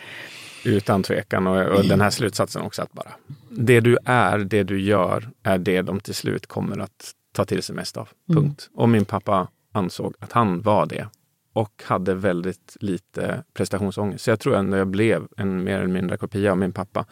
Utan 0.65 1.03
tvekan. 1.03 1.47
Och, 1.47 1.67
och 1.67 1.85
den 1.85 2.01
här 2.01 2.11
slutsatsen 2.11 2.63
också 2.63 2.83
att 2.83 2.93
bara 2.93 3.11
det 3.51 3.81
du 3.81 3.99
är, 4.05 4.39
det 4.39 4.63
du 4.63 4.81
gör, 4.81 5.31
är 5.43 5.59
det 5.59 5.83
de 5.83 6.01
till 6.01 6.15
slut 6.15 6.47
kommer 6.47 6.79
att 6.79 7.15
ta 7.33 7.45
till 7.45 7.63
sig 7.63 7.75
mest 7.77 7.97
av. 7.97 8.09
Punkt. 8.35 8.71
Och 8.75 8.89
min 8.89 9.05
pappa 9.05 9.49
ansåg 9.73 10.15
att 10.19 10.33
han 10.33 10.63
var 10.63 10.87
det 10.87 11.09
och 11.53 11.83
hade 11.87 12.15
väldigt 12.15 12.77
lite 12.81 13.45
prestationsångest. 13.55 14.25
Så 14.25 14.31
jag 14.31 14.41
tror 14.41 14.57
ändå 14.57 14.77
jag 14.77 14.89
blev 14.89 15.29
en 15.37 15.65
mer 15.65 15.79
eller 15.79 15.89
mindre 15.89 16.17
kopia 16.17 16.53
av 16.53 16.59
min 16.59 16.73
pappa. 16.73 17.07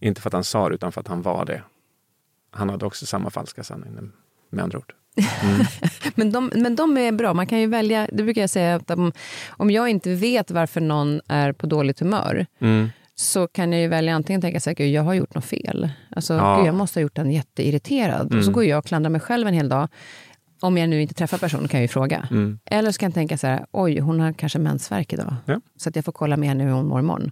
Inte 0.00 0.20
för 0.20 0.28
att 0.28 0.34
han 0.34 0.44
sa 0.44 0.68
det, 0.68 0.74
utan 0.74 0.92
för 0.92 1.00
att 1.00 1.08
han 1.08 1.22
var 1.22 1.44
det. 1.44 1.62
Han 2.50 2.70
hade 2.70 2.86
också 2.86 3.06
samma 3.06 3.30
falska 3.30 3.64
sanning, 3.64 4.12
med 4.50 4.64
andra 4.64 4.78
ord. 4.78 4.94
Men 6.14 6.32
de, 6.32 6.50
men 6.54 6.76
de 6.76 6.96
är 6.98 7.12
bra. 7.12 7.34
Man 7.34 7.46
kan 7.46 7.60
ju 7.60 7.66
välja, 7.66 8.08
det 8.12 8.22
brukar 8.22 8.40
jag 8.40 8.50
säga, 8.50 8.74
att 8.74 8.90
om, 8.90 9.12
om 9.48 9.70
jag 9.70 9.88
inte 9.88 10.14
vet 10.14 10.50
varför 10.50 10.80
någon 10.80 11.20
är 11.28 11.52
på 11.52 11.66
dåligt 11.66 12.00
humör 12.00 12.46
Mm. 12.58 12.88
Så 13.16 13.46
kan 13.48 13.72
jag 13.72 13.80
ju 13.80 13.88
välja 13.88 14.14
antingen 14.14 14.40
tänka 14.40 14.60
så 14.60 14.70
här, 14.70 14.74
"Gud, 14.74 14.88
jag 14.90 15.02
har 15.02 15.14
gjort 15.14 15.34
något 15.34 15.44
fel. 15.44 15.88
Alltså, 16.16 16.34
Ja. 16.34 16.56
Gud, 16.56 16.66
jag 16.66 16.74
måste 16.74 16.98
ha 16.98 17.02
gjort 17.02 17.14
den 17.16 17.30
jätteirriterad. 17.30 18.26
Och 18.26 18.32
så 18.44 18.50
Mm. 18.50 18.52
går 18.52 18.64
jag 18.64 18.78
och 18.78 18.84
klandrar 18.86 19.10
mig 19.10 19.20
själv 19.20 19.48
en 19.48 19.54
hel 19.54 19.68
dag. 19.68 19.88
Om 20.60 20.78
jag 20.78 20.88
nu 20.88 21.02
inte 21.02 21.14
träffar 21.14 21.38
personen 21.38 21.68
kan 21.68 21.80
jag 21.80 21.84
ju 21.84 21.88
fråga. 21.88 22.28
Mm. 22.30 22.58
Eller 22.64 22.92
så 22.92 22.98
kan 22.98 23.06
jag 23.06 23.14
tänka 23.14 23.38
så 23.38 23.46
här, 23.46 23.66
oj, 23.72 23.98
hon 23.98 24.20
har 24.20 24.32
kanske 24.32 24.58
mensvärk 24.58 25.12
idag. 25.12 25.34
Ja. 25.46 25.60
Så 25.76 25.88
att 25.88 25.96
jag 25.96 26.04
får 26.04 26.12
kolla 26.12 26.36
med 26.36 26.48
henne 26.48 26.64
hur 26.64 26.70
hon 26.70 26.86
mår 26.86 27.00
imorgon. 27.00 27.30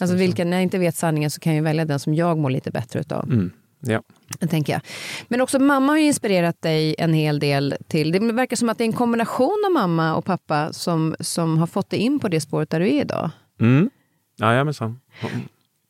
Alltså, 0.00 0.16
vilken, 0.16 0.50
när 0.50 0.56
jag 0.56 0.62
inte 0.62 0.78
vet 0.78 0.96
sanningen 0.96 1.30
så 1.30 1.40
kan 1.40 1.54
jag 1.54 1.62
välja 1.62 1.84
den 1.84 1.98
som 1.98 2.14
jag 2.14 2.38
mår 2.38 2.50
lite 2.50 2.70
bättre 2.70 3.00
utav. 3.00 3.24
Mm. 3.24 3.50
Ja. 3.80 4.02
Tänker 4.48 4.72
jag. 4.72 4.82
Men 5.28 5.40
också 5.40 5.58
mamma 5.58 5.92
har 5.92 5.98
ju 5.98 6.04
inspirerat 6.06 6.62
dig 6.62 6.94
en 6.98 7.14
hel 7.14 7.38
del 7.38 7.74
till. 7.88 8.12
Det 8.12 8.18
verkar 8.18 8.56
som 8.56 8.68
att 8.68 8.78
det 8.78 8.84
är 8.84 8.86
en 8.86 8.92
kombination 8.92 9.62
av 9.66 9.72
mamma 9.72 10.14
och 10.16 10.24
pappa 10.24 10.72
som, 10.72 11.16
som 11.20 11.58
har 11.58 11.66
fått 11.66 11.90
dig 11.90 11.98
in 12.00 12.20
på 12.20 12.28
det 12.28 12.40
spåret 12.40 12.70
där 12.70 12.80
du 12.80 12.86
är 12.86 13.00
idag. 13.00 13.30
Mm. 13.60 13.90
Jajamensan. 14.36 15.00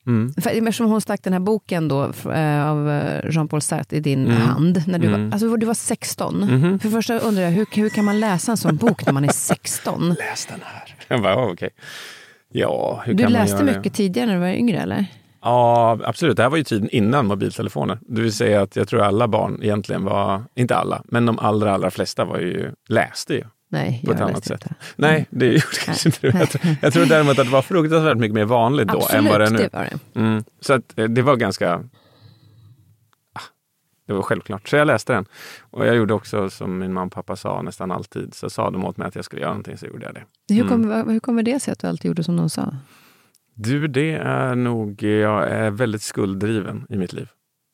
Mm. 0.06 0.34
För, 0.34 0.50
eftersom 0.50 0.86
hon 0.86 1.00
stack 1.00 1.22
den 1.22 1.32
här 1.32 1.40
boken 1.40 1.88
då, 1.88 2.02
eh, 2.32 2.68
av 2.70 2.90
eh, 2.90 3.30
Jean-Paul 3.30 3.60
Sartre 3.60 3.96
i 3.96 4.00
din 4.00 4.26
Mm. 4.26 4.36
hand. 4.40 4.82
När 4.86 4.98
du, 4.98 5.06
Mm. 5.08 5.24
var, 5.24 5.32
alltså, 5.34 5.56
du 5.56 5.66
var 5.66 5.74
16. 5.74 6.40
Mhm. 6.40 6.78
För 6.78 6.88
det 6.88 6.92
första 6.94 7.18
undrar 7.18 7.42
jag, 7.42 7.50
hur, 7.50 7.66
hur 7.72 7.88
kan 7.88 8.04
man 8.04 8.20
läsa 8.20 8.50
en 8.52 8.56
sån 8.56 8.76
bok 8.76 9.06
när 9.06 9.12
man 9.12 9.24
är 9.24 9.28
16? 9.32 10.08
Läs 10.18 10.46
den 10.46 10.60
här. 10.64 10.94
Jag 11.08 11.22
bara, 11.22 11.46
okej. 11.46 11.70
Ja, 12.52 13.02
hur 13.06 13.14
Du 13.14 13.22
kan 13.22 13.32
man 13.32 13.42
läste 13.42 13.64
det? 13.64 13.76
mycket 13.76 13.94
tidigare 13.94 14.26
när 14.26 14.34
du 14.34 14.40
var 14.40 14.48
yngre, 14.48 14.78
eller? 14.78 15.06
Ja, 15.42 15.98
absolut. 16.04 16.36
Det 16.36 16.42
här 16.42 16.50
var 16.50 16.56
ju 16.56 16.64
tiden 16.64 16.88
innan 16.92 17.26
mobiltelefoner. 17.26 17.98
Det 18.08 18.20
vill 18.20 18.32
säga 18.32 18.62
att 18.62 18.76
jag 18.76 18.88
tror 18.88 19.00
alla 19.02 19.28
barn 19.28 19.58
egentligen 19.62 20.04
var, 20.04 20.42
inte 20.54 20.76
alla, 20.76 21.02
men 21.04 21.26
de 21.26 21.38
allra, 21.38 21.72
allra 21.74 21.90
flesta 21.90 22.24
var 22.24 22.38
ju, 22.38 22.72
läste 22.88 23.34
ju. 23.34 23.44
Nej, 23.74 24.02
På 24.04 24.12
ett 24.12 24.20
annat 24.20 24.44
sätt. 24.44 24.62
inte. 24.62 24.74
Nej, 24.96 25.26
det 25.30 25.46
gjorde 25.46 25.60
kanske 25.84 26.08
inte. 26.08 26.26
Jag 26.26 26.50
tror, 26.50 26.76
jag 26.82 26.92
tror 26.92 27.06
däremot 27.06 27.38
att 27.38 27.46
det 27.46 27.52
var 27.52 27.62
fruktansvärt 27.62 28.18
mycket 28.18 28.34
mer 28.34 28.44
vanligt 28.44 28.88
då 28.88 29.06
än 29.12 29.24
vad 29.24 29.40
det 29.40 29.46
är 29.46 29.50
nu. 29.50 29.56
Absolut, 29.64 29.72
det 29.72 29.78
var 29.78 29.84
det. 30.14 30.20
Mm. 30.20 30.44
Så 30.60 30.72
att 30.72 30.98
eh, 30.98 31.04
det 31.04 31.22
var 31.22 31.36
ganska... 31.36 31.74
Ah, 33.32 33.40
Det 34.06 34.12
var 34.12 34.22
självklart. 34.22 34.68
Så 34.68 34.76
jag 34.76 34.86
läste 34.86 35.12
den. 35.12 35.24
Och 35.70 35.86
jag 35.86 35.96
gjorde 35.96 36.14
också 36.14 36.50
som 36.50 36.78
min 36.78 36.92
mamma 36.92 37.06
och 37.06 37.12
pappa 37.12 37.36
sa 37.36 37.62
nästan 37.62 37.90
alltid. 37.90 38.34
Så 38.34 38.50
sa 38.50 38.70
de 38.70 38.84
åt 38.84 38.96
mig 38.96 39.08
att 39.08 39.14
jag 39.14 39.24
skulle 39.24 39.40
göra 39.42 39.50
någonting 39.52 39.76
så 39.78 39.86
gjorde 39.86 40.04
jag 40.06 40.14
det. 40.14 40.24
Hur, 40.54 40.60
Mm. 40.62 40.68
kommer, 40.68 41.12
hur 41.12 41.20
kommer 41.20 41.42
det 41.42 41.60
sig 41.60 41.72
att 41.72 41.78
du 41.78 41.86
alltid 41.86 42.08
gjorde 42.08 42.24
som 42.24 42.36
de 42.36 42.50
sa? 42.50 42.76
Du, 43.54 43.86
det 43.88 44.12
är 44.14 44.54
nog... 44.54 45.02
Jag 45.02 45.50
är 45.50 45.70
väldigt 45.70 46.02
skulddriven 46.02 46.86
i 46.88 46.96
mitt 46.96 47.12
liv. 47.12 47.28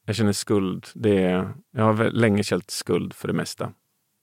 Jag 0.07 0.17
känner 0.17 0.33
skuld. 0.33 0.87
Det 0.95 1.23
är, 1.23 1.49
jag 1.77 1.85
har 1.85 2.11
länge 2.11 2.43
känt 2.43 2.71
skuld 2.71 3.15
för 3.15 3.29
det 3.29 3.35
mesta. 3.35 3.73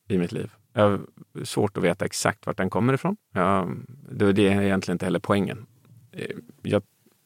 i 0.09 0.17
mitt 0.17 0.31
liv. 0.31 0.51
Jag 0.77 0.89
har 0.89 0.99
svårt 1.43 1.77
att 1.77 1.83
veta 1.83 2.05
exakt 2.05 2.45
vart 2.45 2.57
den 2.57 2.69
kommer 2.69 2.93
ifrån. 2.93 3.17
Jag, 3.33 3.77
det 4.11 4.25
är 4.25 4.61
egentligen 4.61 4.95
inte 4.95 5.05
heller 5.05 5.19
poängen. 5.19 5.65
Eh, 6.11 6.35
jag 6.61 6.83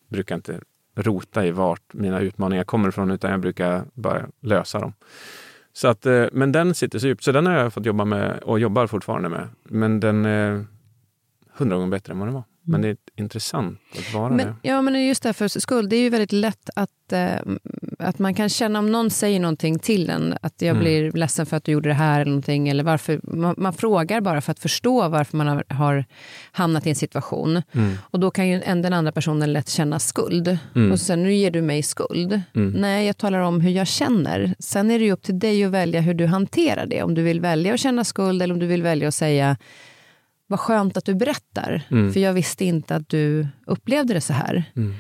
brukar 0.09 0.35
inte 0.35 0.61
rota 0.95 1.45
i 1.45 1.51
vart 1.51 1.93
mina 1.93 2.19
utmaningar 2.19 2.63
kommer 2.63 2.89
ifrån 2.89 3.11
utan 3.11 3.31
jag 3.31 3.39
brukar 3.39 3.83
bara 3.93 4.27
lösa 4.39 4.79
dem. 4.79 4.93
Så 5.73 5.87
att, 5.87 6.05
eh, 6.05 6.25
men 6.31 6.51
den 6.51 6.75
sitter 6.75 6.99
så 6.99 7.07
djupt, 7.07 7.23
så 7.23 7.31
den 7.31 7.45
har 7.45 7.53
jag 7.53 7.73
fått 7.73 7.85
jobba 7.85 8.05
med 8.05 8.39
och 8.39 8.59
jobbar 8.59 8.87
fortfarande 8.87 9.29
med. 9.29 9.47
Men 9.63 9.99
den 9.99 10.25
är 10.25 10.65
hundra 11.53 11.75
gånger 11.75 11.91
bättre 11.91 12.13
än 12.13 12.19
vad 12.19 12.27
den 12.27 12.35
var. 12.35 12.43
Men 12.63 12.81
det 12.81 12.87
är 12.87 12.97
intressant 13.15 13.79
att 13.97 14.13
vara 14.13 14.29
Men, 14.29 14.47
det. 14.47 14.55
ja, 14.61 14.81
men 14.81 15.05
just 15.07 15.23
därför 15.23 15.47
skuld, 15.47 15.89
det 15.89 15.95
är 15.95 16.01
ju 16.01 16.09
väldigt 16.09 16.31
lätt 16.31 16.69
att, 16.75 17.13
eh, 17.13 17.35
att 17.99 18.19
man 18.19 18.33
kan 18.33 18.49
känna 18.49 18.79
om 18.79 18.91
någon 18.91 19.09
säger 19.09 19.39
någonting 19.39 19.79
till 19.79 20.09
en, 20.09 20.35
att 20.41 20.53
jag 20.61 20.69
Mm. 20.69 20.79
blir 20.83 21.11
ledsen 21.11 21.45
för 21.45 21.57
att 21.57 21.63
du 21.63 21.71
gjorde 21.71 21.89
det 21.89 21.93
här 21.93 22.21
eller 22.21 22.31
någonting, 22.31 22.69
eller 22.69 22.83
varför. 22.83 23.19
Man, 23.23 23.55
man 23.57 23.73
frågar 23.73 24.21
bara 24.21 24.41
för 24.41 24.51
att 24.51 24.59
förstå 24.59 25.09
varför 25.09 25.37
man 25.37 25.47
har, 25.47 25.63
har 25.69 26.05
hamnat 26.51 26.85
i 26.87 26.89
en 26.89 26.95
situation. 26.95 27.61
Mm. 27.71 27.97
Och 28.01 28.19
då 28.19 28.31
kan 28.31 28.47
ju 28.47 28.61
en, 28.61 28.81
den 28.81 28.93
andra 28.93 29.11
personen 29.11 29.53
lätt 29.53 29.69
känna 29.69 29.99
skuld. 29.99 30.57
Mm. 30.75 30.91
Och 30.91 30.99
sen, 30.99 31.23
nu 31.23 31.33
ger 31.33 31.51
du 31.51 31.61
mig 31.61 31.83
skuld. 31.83 32.41
Mm. 32.55 32.71
Nej, 32.81 33.05
jag 33.07 33.17
talar 33.17 33.39
om 33.39 33.61
hur 33.61 33.71
jag 33.71 33.87
känner. 33.87 34.55
Sen 34.59 34.91
är 34.91 34.99
det 34.99 35.05
ju 35.05 35.11
upp 35.11 35.21
till 35.23 35.39
dig 35.39 35.63
att 35.63 35.71
välja 35.71 36.01
hur 36.01 36.13
du 36.13 36.25
hanterar 36.25 36.85
det. 36.85 37.03
Om 37.03 37.13
du 37.13 37.23
vill 37.23 37.41
välja 37.41 37.73
att 37.73 37.79
känna 37.79 38.03
skuld 38.03 38.41
eller 38.41 38.53
om 38.53 38.59
du 38.59 38.67
vill 38.67 38.83
välja 38.83 39.07
att 39.07 39.15
säga 39.15 39.57
vad 40.51 40.59
skönt 40.59 40.97
att 40.97 41.05
du 41.05 41.13
berättar, 41.15 41.81
Mm. 41.91 42.13
för 42.13 42.19
jag 42.19 42.33
visste 42.33 42.65
inte 42.65 42.95
att 42.95 43.09
du 43.09 43.47
upplevde 43.65 44.13
det 44.13 44.21
så 44.21 44.33
här. 44.33 44.63
Mm. 44.75 44.95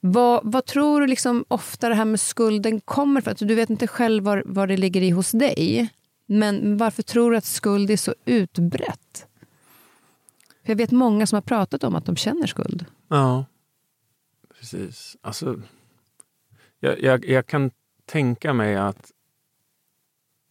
Vad, 0.00 0.40
vad 0.44 0.64
tror 0.66 1.00
du 1.00 1.06
liksom 1.06 1.44
ofta 1.48 1.88
det 1.88 1.94
här 1.94 2.04
med 2.04 2.20
skulden 2.20 2.80
kommer 2.80 3.20
för? 3.20 3.30
Att 3.30 3.38
du 3.38 3.54
vet 3.54 3.70
inte 3.70 3.86
själv 3.86 4.24
var, 4.24 4.42
var 4.46 4.66
det 4.66 4.76
ligger 4.76 5.02
i 5.02 5.10
hos 5.10 5.30
dig. 5.30 5.88
Men 6.26 6.76
varför 6.76 7.02
tror 7.02 7.30
du 7.30 7.36
att 7.36 7.44
skuld 7.44 7.90
är 7.90 7.96
så 7.96 8.14
utbrett? 8.24 9.26
För 10.64 10.72
jag 10.72 10.76
vet 10.76 10.90
många 10.90 11.26
som 11.26 11.36
har 11.36 11.40
pratat 11.42 11.84
om 11.84 11.94
att 11.94 12.06
de 12.06 12.16
känner 12.16 12.46
skuld. 12.46 12.84
Ja, 13.08 13.44
precis. 14.58 15.16
Alltså, 15.20 15.60
jag, 16.80 17.02
jag, 17.02 17.24
jag 17.24 17.46
kan 17.46 17.70
tänka 18.06 18.52
mig 18.52 18.76
att 18.76 19.10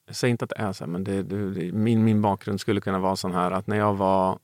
jag 0.06 0.16
säger 0.16 0.32
inte 0.32 0.46
att 0.46 0.50
det 0.50 0.60
är 0.60 0.74
så 0.74 0.84
här, 0.84 0.92
men 0.92 1.04
det, 1.04 1.24
det, 1.24 1.52
det, 1.54 1.72
min, 1.72 2.04
min 2.04 2.22
bakgrund 2.22 2.60
skulle 2.62 2.82
kunna 2.82 3.00
vara 3.00 3.16
sån 3.16 3.32
här 3.32 3.52
att 3.52 3.68
när 3.68 3.78
jag 3.78 3.94
var 3.94 4.40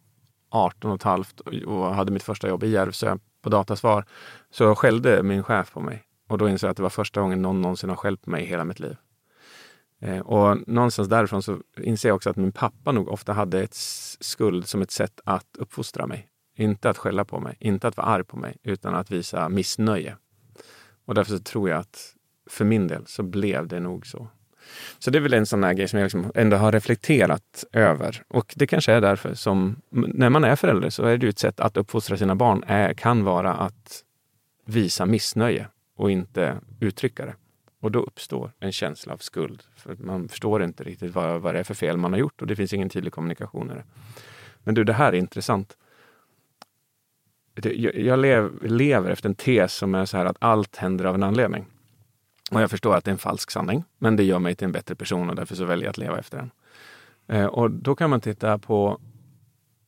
18 0.49 0.91
och 0.91 0.95
ett 0.95 1.03
halvt 1.03 1.39
och- 1.39 1.95
hade 1.95 2.11
mitt 2.11 2.23
första 2.23 2.47
jobb 2.47 2.63
i 2.63 2.69
Järvsö 2.69 3.17
på 3.41 3.49
Datasvar 3.49 4.05
så 4.51 4.75
skällde 4.75 5.23
min 5.23 5.43
chef 5.43 5.71
på 5.73 5.81
mig. 5.81 6.03
Och 6.29 6.37
då 6.37 6.49
insåg 6.49 6.67
jag 6.67 6.71
att 6.71 6.77
det 6.77 6.83
var 6.83 6.89
första 6.89 7.21
gången 7.21 7.41
någon 7.41 7.61
någonsin 7.61 7.89
har 7.89 7.97
skällt 7.97 8.21
på 8.21 8.29
mig 8.29 8.43
i 8.43 8.47
hela 8.47 8.63
mitt 8.63 8.79
liv. 8.79 8.97
Eh, 10.01 10.19
och 10.19 10.67
någonstans 10.67 11.09
därifrån 11.09 11.43
så 11.43 11.59
inser 11.77 12.09
jag 12.09 12.15
också 12.15 12.29
att 12.29 12.35
min 12.35 12.51
pappa 12.51 12.91
nog 12.91 13.07
ofta 13.09 13.33
hade 13.33 13.61
ett 13.63 13.75
skuld 14.19 14.67
som 14.67 14.81
ett 14.81 14.91
sätt 14.91 15.19
att 15.25 15.47
uppfostra 15.57 16.07
mig. 16.07 16.27
Inte 16.55 16.89
att 16.89 16.97
skälla 16.97 17.25
på 17.25 17.39
mig, 17.39 17.57
inte 17.59 17.87
att 17.87 17.97
vara 17.97 18.07
arg 18.07 18.23
på 18.23 18.37
mig, 18.37 18.57
utan 18.63 18.95
att 18.95 19.11
visa 19.11 19.49
missnöje. 19.49 20.17
Och 21.05 21.15
därför 21.15 21.31
så 21.37 21.39
tror 21.39 21.69
jag 21.69 21.79
att 21.79 22.15
för 22.49 22.65
min 22.65 22.87
del 22.87 23.05
så 23.07 23.23
blev 23.23 23.67
det 23.67 23.79
nog 23.79 24.07
så. 24.07 24.27
Så 24.99 25.11
det 25.11 25.17
är 25.17 25.21
väl 25.21 25.33
en 25.33 25.45
sån 25.45 25.63
här 25.63 25.73
grej 25.73 25.87
som 25.87 25.99
jag 25.99 26.05
liksom 26.05 26.31
ändå 26.35 26.57
har 26.57 26.71
reflekterat 26.71 27.63
över. 27.73 28.23
Och 28.27 28.53
det 28.55 28.67
kanske 28.67 28.91
är 28.91 29.01
därför 29.01 29.33
som, 29.33 29.81
när 29.89 30.29
man 30.29 30.43
är 30.43 30.55
förälder 30.55 30.89
så 30.89 31.03
är 31.03 31.17
det 31.17 31.25
ju 31.25 31.29
ett 31.29 31.39
sätt 31.39 31.59
att 31.59 31.77
uppfostra 31.77 32.17
sina 32.17 32.35
barn 32.35 32.63
är, 32.67 32.93
kan 32.93 33.23
vara 33.23 33.53
att 33.53 34.03
visa 34.65 35.05
missnöje 35.05 35.67
och 35.95 36.11
inte 36.11 36.57
uttrycka 36.79 37.25
det. 37.25 37.35
Och 37.81 37.91
då 37.91 37.99
uppstår 37.99 38.51
en 38.59 38.71
känsla 38.71 39.13
av 39.13 39.17
skuld. 39.17 39.63
För 39.75 39.95
man 39.95 40.29
förstår 40.29 40.63
inte 40.63 40.83
riktigt 40.83 41.15
vad, 41.15 41.41
vad 41.41 41.55
det 41.55 41.59
är 41.59 41.63
för 41.63 41.73
fel 41.73 41.97
man 41.97 42.13
har 42.13 42.19
gjort 42.19 42.41
och 42.41 42.47
det 42.47 42.55
finns 42.55 42.73
ingen 42.73 42.89
tydlig 42.89 43.13
kommunikation 43.13 43.71
i 43.71 43.73
det. 43.73 43.83
Men 44.63 44.75
du, 44.75 44.83
det 44.83 44.93
här 44.93 45.13
är 45.13 45.17
intressant. 45.17 45.77
Jag 47.93 48.19
lev, 48.19 48.63
lever 48.63 49.11
efter 49.11 49.29
en 49.29 49.35
tes 49.35 49.73
som 49.73 49.95
är 49.95 50.05
så 50.05 50.17
här 50.17 50.25
att 50.25 50.37
allt 50.39 50.75
händer 50.75 51.05
av 51.05 51.15
en 51.15 51.23
anledning. 51.23 51.65
Och 52.51 52.61
jag 52.61 52.69
förstår 52.69 52.95
att 52.95 53.05
det 53.05 53.09
är 53.09 53.13
en 53.13 53.17
falsk 53.17 53.51
sanning, 53.51 53.83
men 53.97 54.15
det 54.15 54.23
gör 54.23 54.39
mig 54.39 54.55
till 54.55 54.65
en 54.65 54.71
bättre 54.71 54.95
person 54.95 55.29
och 55.29 55.35
därför 55.35 55.55
så 55.55 55.65
väljer 55.65 55.85
jag 55.85 55.89
att 55.89 55.97
leva 55.97 56.19
efter 56.19 56.37
den. 56.37 56.51
Eh, 57.27 57.45
och 57.45 57.71
då 57.71 57.95
kan 57.95 58.09
man 58.09 58.21
titta 58.21 58.57
på 58.57 58.99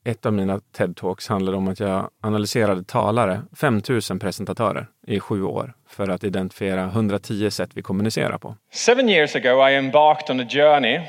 ett 0.04 0.26
av 0.26 0.34
mina 0.34 0.60
TED-talks 0.78 1.30
handlade 1.30 1.58
om 1.58 1.68
att 1.68 1.80
jag 1.80 2.10
analyserade 2.22 2.84
talare, 2.84 3.42
5000 3.56 4.20
presentatörer 4.20 4.88
i 5.08 5.20
sju 5.20 5.44
år 5.44 5.74
för 5.88 6.10
att 6.10 6.24
identifiera 6.24 6.84
110 6.84 7.52
sätt 7.52 7.70
vi 7.74 7.82
kommunicerar 7.82 8.38
på. 8.38 8.56
Seven 8.72 9.10
years 9.10 9.36
ago, 9.36 9.70
I 9.70 9.76
embarked 9.76 10.30
on 10.30 10.40
a 10.40 10.48
journey 10.50 11.02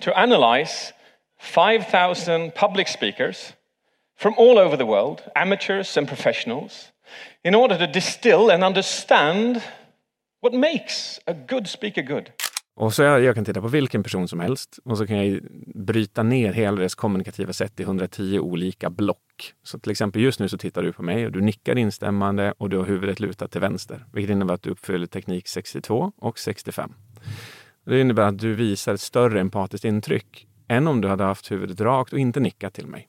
to 0.00 0.10
analyze 0.12 0.94
5,000 1.40 2.50
public 2.54 2.88
speakers 2.88 3.52
from 4.18 4.34
all 4.38 4.58
over 4.58 4.76
the 4.76 4.84
world, 4.84 5.20
amateurs 5.34 5.98
and 5.98 6.08
professionals, 6.08 6.92
in 7.44 7.54
order 7.54 7.78
to 7.78 7.86
distill 7.86 8.50
and 8.50 8.64
understand 8.64 9.60
what 10.44 10.54
makes 10.54 11.20
a 11.26 11.32
good 11.48 11.68
speaker 11.68 12.02
good. 12.02 12.30
Och 12.76 12.94
så 12.94 13.02
jag, 13.02 13.22
jag 13.22 13.34
kan 13.34 13.44
titta 13.44 13.60
på 13.60 13.68
vilken 13.68 14.02
person 14.02 14.28
som 14.28 14.40
helst 14.40 14.78
och 14.84 14.98
så 14.98 15.06
kan 15.06 15.26
jag 15.26 15.40
bryta 15.74 16.22
ner 16.22 16.52
hela 16.52 16.76
deras 16.76 16.94
kommunikativa 16.94 17.52
sätt 17.52 17.80
i 17.80 17.82
110 17.82 18.38
olika 18.38 18.90
block. 18.90 19.52
Så 19.62 19.78
till 19.78 19.90
exempel 19.90 20.22
just 20.22 20.40
nu 20.40 20.48
så 20.48 20.58
tittar 20.58 20.82
du 20.82 20.92
på 20.92 21.02
mig 21.02 21.26
och 21.26 21.32
du 21.32 21.40
nickar 21.40 21.78
instämmande 21.78 22.54
och 22.58 22.70
du 22.70 22.76
har 22.78 22.84
huvudet 22.84 23.20
lutat 23.20 23.50
till 23.50 23.60
vänster, 23.60 24.04
vilket 24.12 24.32
innebär 24.32 24.54
att 24.54 24.62
du 24.62 24.70
uppfyller 24.70 25.06
teknik 25.06 25.48
62 25.48 26.12
och 26.16 26.38
65. 26.38 26.92
Det 27.86 28.00
innebär 28.00 28.22
att 28.22 28.38
du 28.38 28.54
visar 28.54 28.94
ett 28.94 29.00
större 29.00 29.40
empatiskt 29.40 29.84
intryck 29.84 30.46
än 30.68 30.88
om 30.88 31.00
du 31.00 31.08
hade 31.08 31.24
haft 31.24 31.50
huvudet 31.50 31.80
rakt 31.80 32.12
och 32.12 32.18
inte 32.18 32.40
nickat 32.40 32.74
till 32.74 32.86
mig. 32.86 33.08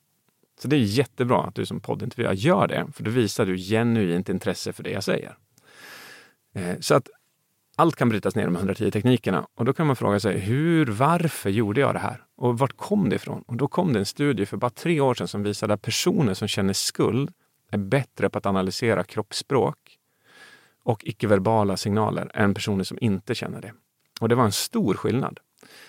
Så 0.62 0.67
det 0.67 0.76
är 0.76 0.80
jättebra 0.80 1.43
att 1.43 1.56
du 1.56 1.65
som 1.65 1.80
poddintervjuare 1.80 2.36
gör 2.36 2.67
det, 2.67 2.88
för 2.93 3.04
då 3.04 3.12
visar 3.12 3.45
du 3.45 3.58
genuint 3.58 4.30
intresse 4.30 4.74
för 4.74 4.84
det 4.84 4.91
jag 4.91 5.04
säger. 5.04 5.38
Eh, 6.56 6.80
så 6.80 6.95
att 6.95 7.10
allt 7.75 7.95
kan 7.95 8.09
brytas 8.09 8.35
ner 8.35 8.49
med 8.49 8.59
110 8.59 8.91
teknikerna 8.91 9.47
och 9.55 9.65
då 9.65 9.73
kan 9.73 9.88
man 9.88 9.95
fråga 9.95 10.19
sig 10.19 10.39
hur, 10.39 10.85
varför 10.85 11.49
gjorde 11.49 11.81
jag 11.81 11.95
det 11.95 11.99
här? 11.99 12.23
Och 12.38 12.59
vart 12.59 12.77
kom 12.77 13.09
det 13.09 13.15
ifrån? 13.15 13.43
Och 13.47 13.57
då 13.57 13.67
kom 13.67 13.93
det 13.93 13.99
en 13.99 14.05
studie 14.05 14.45
för 14.45 14.57
bara 14.57 14.69
tre 14.69 14.99
år 14.99 15.13
sedan 15.13 15.27
som 15.27 15.43
visade 15.43 15.73
att 15.73 15.81
personer 15.81 16.33
som 16.33 16.47
känner 16.47 16.73
skuld 16.73 17.33
är 17.71 17.77
bättre 17.77 18.29
på 18.29 18.38
att 18.38 18.45
analysera 18.45 19.03
kroppsspråk 19.03 19.97
och 20.83 21.05
icke-verbala 21.05 21.77
signaler 21.77 22.31
än 22.33 22.53
personer 22.53 22.83
som 22.83 22.97
inte 23.01 23.35
känner 23.35 23.61
det. 23.61 23.73
Och 24.21 24.29
det 24.29 24.35
var 24.35 24.45
en 24.45 24.51
stor 24.51 24.93
skillnad. 24.93 25.39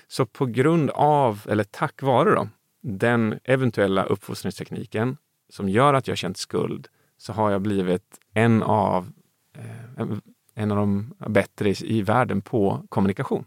Så 0.08 0.26
på 0.26 0.46
grund 0.46 0.90
av, 0.90 1.42
eller 1.48 1.64
tack 1.64 2.02
vare 2.02 2.34
då, 2.34 2.48
den 2.82 3.38
eventuella 3.44 4.04
uppfostringstekniken 4.04 5.16
som 5.48 5.68
gör 5.68 5.94
att 5.94 6.08
jag 6.08 6.18
känt 6.18 6.36
skuld 6.36 6.88
så 7.18 7.32
har 7.32 7.50
jag 7.50 7.62
blivit 7.62 8.20
en 8.34 8.62
av 8.62 9.12
eh, 9.58 10.06
en- 10.56 10.70
av 10.70 10.76
de 10.76 11.14
bättre 11.28 11.70
i, 11.70 11.74
i 11.98 12.02
världen 12.02 12.42
på 12.42 12.82
kommunikation. 12.88 13.44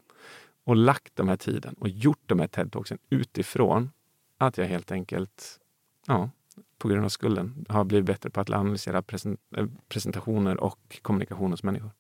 Och 0.63 0.75
lagt 0.75 1.15
den 1.15 1.29
här 1.29 1.35
tiden 1.35 1.75
och 1.79 1.89
gjort 1.89 2.23
de 2.25 2.39
här 2.39 2.47
TED-talksen 2.47 2.97
utifrån 3.09 3.89
att 4.37 4.57
jag 4.57 4.65
helt 4.65 4.91
enkelt, 4.91 5.57
ja, 6.07 6.29
på 6.77 6.87
grund 6.87 7.05
av 7.05 7.09
skulden, 7.09 7.65
har 7.69 7.83
blivit 7.83 8.05
bättre 8.05 8.29
på 8.29 8.41
att 8.41 8.49
analysera 8.49 9.01
present, 9.01 9.39
eh, 9.57 9.65
presentationer 9.89 10.57
och 10.57 10.99
kommunikation 11.01 11.51
hos 11.51 11.63
människor. 11.63 11.91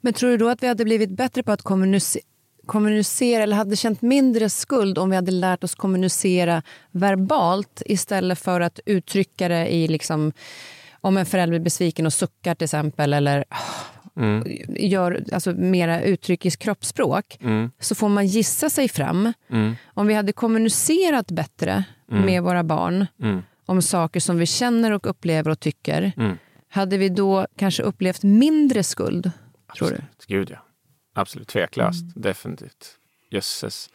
Men 0.00 0.12
tror 0.12 0.30
du 0.30 0.36
då 0.36 0.48
att 0.48 0.62
vi 0.62 0.66
hade 0.68 0.84
blivit 0.84 1.10
bättre 1.10 1.42
på 1.42 1.52
att 1.52 1.62
kommunicera 1.62 2.22
kommunicera 2.66 3.42
eller 3.42 3.56
hade 3.56 3.76
känt 3.76 4.02
mindre 4.02 4.50
skuld 4.50 4.98
om 4.98 5.10
vi 5.10 5.16
hade 5.16 5.30
lärt 5.30 5.64
oss 5.64 5.74
kommunicera 5.74 6.62
verbalt 6.90 7.82
istället 7.86 8.38
för 8.38 8.60
att 8.60 8.80
uttrycka 8.86 9.48
det 9.48 9.74
i 9.74 9.88
liksom 9.88 10.32
om 11.00 11.16
en 11.16 11.26
förälder 11.26 11.50
blir 11.50 11.60
besviken 11.64 12.06
och 12.06 12.12
suckar 12.12 12.54
till 12.54 12.64
exempel 12.64 13.12
eller 13.12 13.44
ah, 13.48 13.56
Mm. 14.16 14.44
gör 14.68 15.24
alltså, 15.32 15.52
mera 15.52 16.02
uttryck 16.02 16.46
i 16.46 16.50
kroppsspråk 16.50 17.38
Mm. 17.40 17.70
så 17.80 17.94
får 17.94 18.08
man 18.08 18.26
gissa 18.26 18.70
sig 18.70 18.88
fram. 18.88 19.32
Mm. 19.50 19.74
Om 19.86 20.06
vi 20.06 20.14
hade 20.14 20.32
kommunicerat 20.32 21.30
bättre 21.30 21.84
med 22.06 22.42
våra 22.42 22.64
barn 22.64 23.06
Mm. 23.22 23.42
om 23.66 23.82
saker 23.82 24.20
som 24.20 24.38
vi 24.38 24.46
känner 24.46 24.92
och 24.92 25.06
upplever 25.10 25.50
och 25.50 25.60
tycker 25.60 26.12
Mm. 26.16 26.38
hade 26.68 26.98
vi 26.98 27.08
då 27.08 27.46
kanske 27.56 27.82
upplevt 27.82 28.22
mindre 28.22 28.82
skuld, 28.82 29.30
tror 29.78 29.88
du? 29.90 29.96
Gud 30.26 30.50
ja. 30.50 30.58
Absolut, 31.14 31.48
tveklöst. 31.48 32.04
Definitivt. 32.14 32.96
Jösses. 33.30 33.90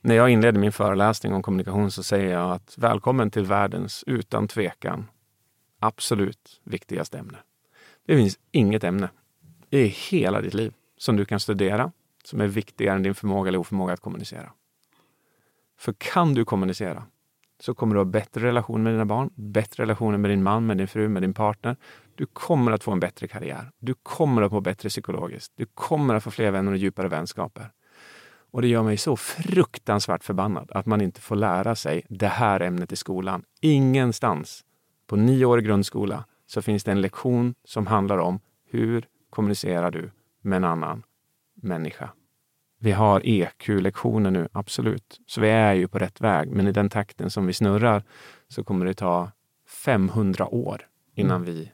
När 0.00 0.14
jag 0.14 0.30
inledde 0.30 0.58
min 0.58 0.72
föreläsning 0.72 1.34
om 1.34 1.42
kommunikation 1.42 1.90
så 1.90 2.02
säger 2.02 2.32
jag 2.32 2.52
att 2.52 2.74
välkommen 2.78 3.30
till 3.30 3.44
världens, 3.44 4.04
utan 4.06 4.48
tvekan, 4.48 5.06
absolut 5.80 6.60
viktigaste 6.64 7.18
ämne. 7.18 7.38
Det 8.06 8.16
finns 8.16 8.38
inget 8.52 8.84
ämne 8.84 9.08
i 9.70 9.86
hela 9.86 10.40
ditt 10.40 10.54
liv 10.54 10.72
som 10.98 11.16
du 11.16 11.24
kan 11.24 11.40
studera 11.40 11.92
som 12.24 12.40
är 12.40 12.46
viktigare 12.46 12.96
än 12.96 13.02
din 13.02 13.14
förmåga 13.14 13.48
eller 13.48 13.58
oförmåga 13.58 13.92
att 13.92 14.00
kommunicera. 14.00 14.52
För 15.78 15.92
kan 15.92 16.34
du 16.34 16.44
kommunicera 16.44 17.02
så 17.60 17.74
kommer 17.74 17.94
du 17.94 18.00
ha 18.00 18.04
bättre 18.04 18.46
relation 18.46 18.82
med 18.82 18.92
dina 18.92 19.04
barn, 19.04 19.30
bättre 19.34 19.82
relationer 19.82 20.18
med 20.18 20.30
din 20.30 20.42
man, 20.42 20.66
med 20.66 20.76
din 20.76 20.88
fru, 20.88 21.08
med 21.08 21.22
din 21.22 21.34
partner. 21.34 21.76
Du 22.14 22.26
kommer 22.26 22.72
att 22.72 22.84
få 22.84 22.92
en 22.92 23.00
bättre 23.00 23.28
karriär. 23.28 23.70
Du 23.78 23.94
kommer 24.02 24.42
att 24.42 24.52
må 24.52 24.60
bättre 24.60 24.88
psykologiskt. 24.88 25.52
Du 25.56 25.66
kommer 25.74 26.14
att 26.14 26.24
få 26.24 26.30
fler 26.30 26.50
vänner 26.50 26.72
och 26.72 26.78
djupare 26.78 27.08
vänskaper. 27.08 27.70
Och 28.50 28.62
det 28.62 28.68
gör 28.68 28.82
mig 28.82 28.96
så 28.96 29.16
fruktansvärt 29.16 30.24
förbannad 30.24 30.70
att 30.74 30.86
man 30.86 31.00
inte 31.00 31.20
får 31.20 31.36
lära 31.36 31.74
sig 31.74 32.02
det 32.08 32.28
här 32.28 32.60
ämnet 32.60 32.92
i 32.92 32.96
skolan. 32.96 33.42
Ingenstans 33.60 34.64
på 35.06 35.16
nio 35.16 35.44
år 35.44 35.58
i 35.58 35.62
grundskola 35.62 36.24
så 36.46 36.62
finns 36.62 36.84
det 36.84 36.92
en 36.92 37.00
lektion 37.00 37.54
som 37.64 37.86
handlar 37.86 38.18
om 38.18 38.40
hur 38.70 39.06
kommunicerar 39.30 39.90
du 39.90 40.10
med 40.42 40.56
en 40.56 40.64
annan 40.64 41.02
människa. 41.54 42.10
Vi 42.78 42.92
har 42.92 43.22
EQ-lektioner 43.24 44.30
nu, 44.30 44.48
absolut. 44.52 45.20
Så 45.26 45.40
vi 45.40 45.48
är 45.48 45.74
ju 45.74 45.88
på 45.88 45.98
rätt 45.98 46.20
väg. 46.20 46.50
Men 46.50 46.68
i 46.68 46.72
den 46.72 46.88
takten 46.88 47.30
som 47.30 47.46
vi 47.46 47.52
snurrar 47.52 48.02
så 48.48 48.64
kommer 48.64 48.86
det 48.86 48.94
ta 48.94 49.30
500 49.84 50.46
år 50.46 50.86
innan 51.14 51.42
mm. 51.42 51.54
vi 51.54 51.72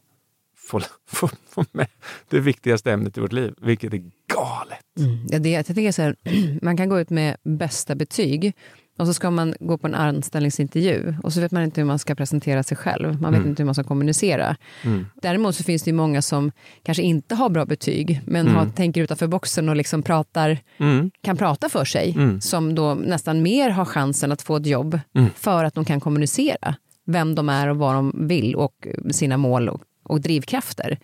får, 0.57 0.85
får, 1.07 1.31
får 1.49 1.67
med 1.73 1.87
det 2.29 2.41
viktigaste 2.41 2.93
ämnet 2.93 3.19
i 3.19 3.21
vårt 3.21 3.33
liv, 3.33 3.55
vilket 3.61 3.95
är 3.95 4.11
galet. 4.29 4.99
Mm. 4.99 5.27
Ja, 5.29 5.38
det, 5.38 5.51
jag 5.51 5.67
tänker 5.67 5.93
så 5.93 6.03
här, 6.03 6.17
man 6.62 6.77
kan 6.77 6.88
gå 6.88 7.01
ut 7.01 7.11
med 7.11 7.37
bästa 7.43 7.95
betyg 7.95 8.57
och 8.98 9.07
så 9.07 9.14
ska 9.14 9.31
man 9.31 9.55
gå 9.61 9.78
på 9.78 9.87
en 9.87 9.94
anställningsintervju 9.94 11.14
och 11.22 11.33
så 11.33 11.40
vet 11.40 11.52
man 11.52 11.62
inte 11.62 11.81
hur 11.81 11.87
man 11.87 11.98
ska 11.98 12.14
presentera 12.14 12.62
sig 12.62 12.76
själv. 12.76 13.20
Man 13.20 13.33
vet 13.33 13.38
mm. 13.38 13.48
inte 13.48 13.62
hur 13.62 13.64
man 13.64 13.74
ska 13.74 13.85
kommunicera. 13.85 14.57
Mm. 14.83 15.07
Däremot 15.22 15.57
så 15.57 15.64
finns 15.64 15.83
det 15.83 15.92
många 15.92 16.22
som 16.22 16.52
kanske 16.83 17.02
inte 17.02 17.35
har 17.35 17.48
bra 17.48 17.64
betyg 17.64 18.20
men 18.26 18.46
mm. 18.46 18.55
har, 18.55 18.66
tänker 18.66 19.00
utanför 19.00 19.26
boxen 19.26 19.68
och 19.68 19.76
liksom 19.76 20.02
pratar, 20.02 20.59
mm. 20.78 21.11
kan 21.22 21.37
prata 21.37 21.68
för 21.68 21.85
sig. 21.85 22.12
Mm. 22.16 22.40
Som 22.40 22.74
då 22.74 22.94
nästan 22.94 23.42
mer 23.42 23.70
har 23.70 23.85
chansen 23.85 24.33
att 24.33 24.42
få 24.42 24.57
ett 24.57 24.66
jobb 24.66 25.00
mm. 25.14 25.31
för 25.37 25.64
att 25.64 25.74
de 25.74 25.85
kan 25.85 26.00
kommunicera 26.00 26.74
vem 27.07 27.35
de 27.35 27.48
är 27.48 27.68
och 27.68 27.76
vad 27.76 27.94
de 27.94 28.26
vill 28.28 28.55
och 28.55 28.87
sina 29.11 29.37
mål 29.37 29.68
och, 29.68 29.81
och 30.02 30.20
drivkrafter. 30.20 30.98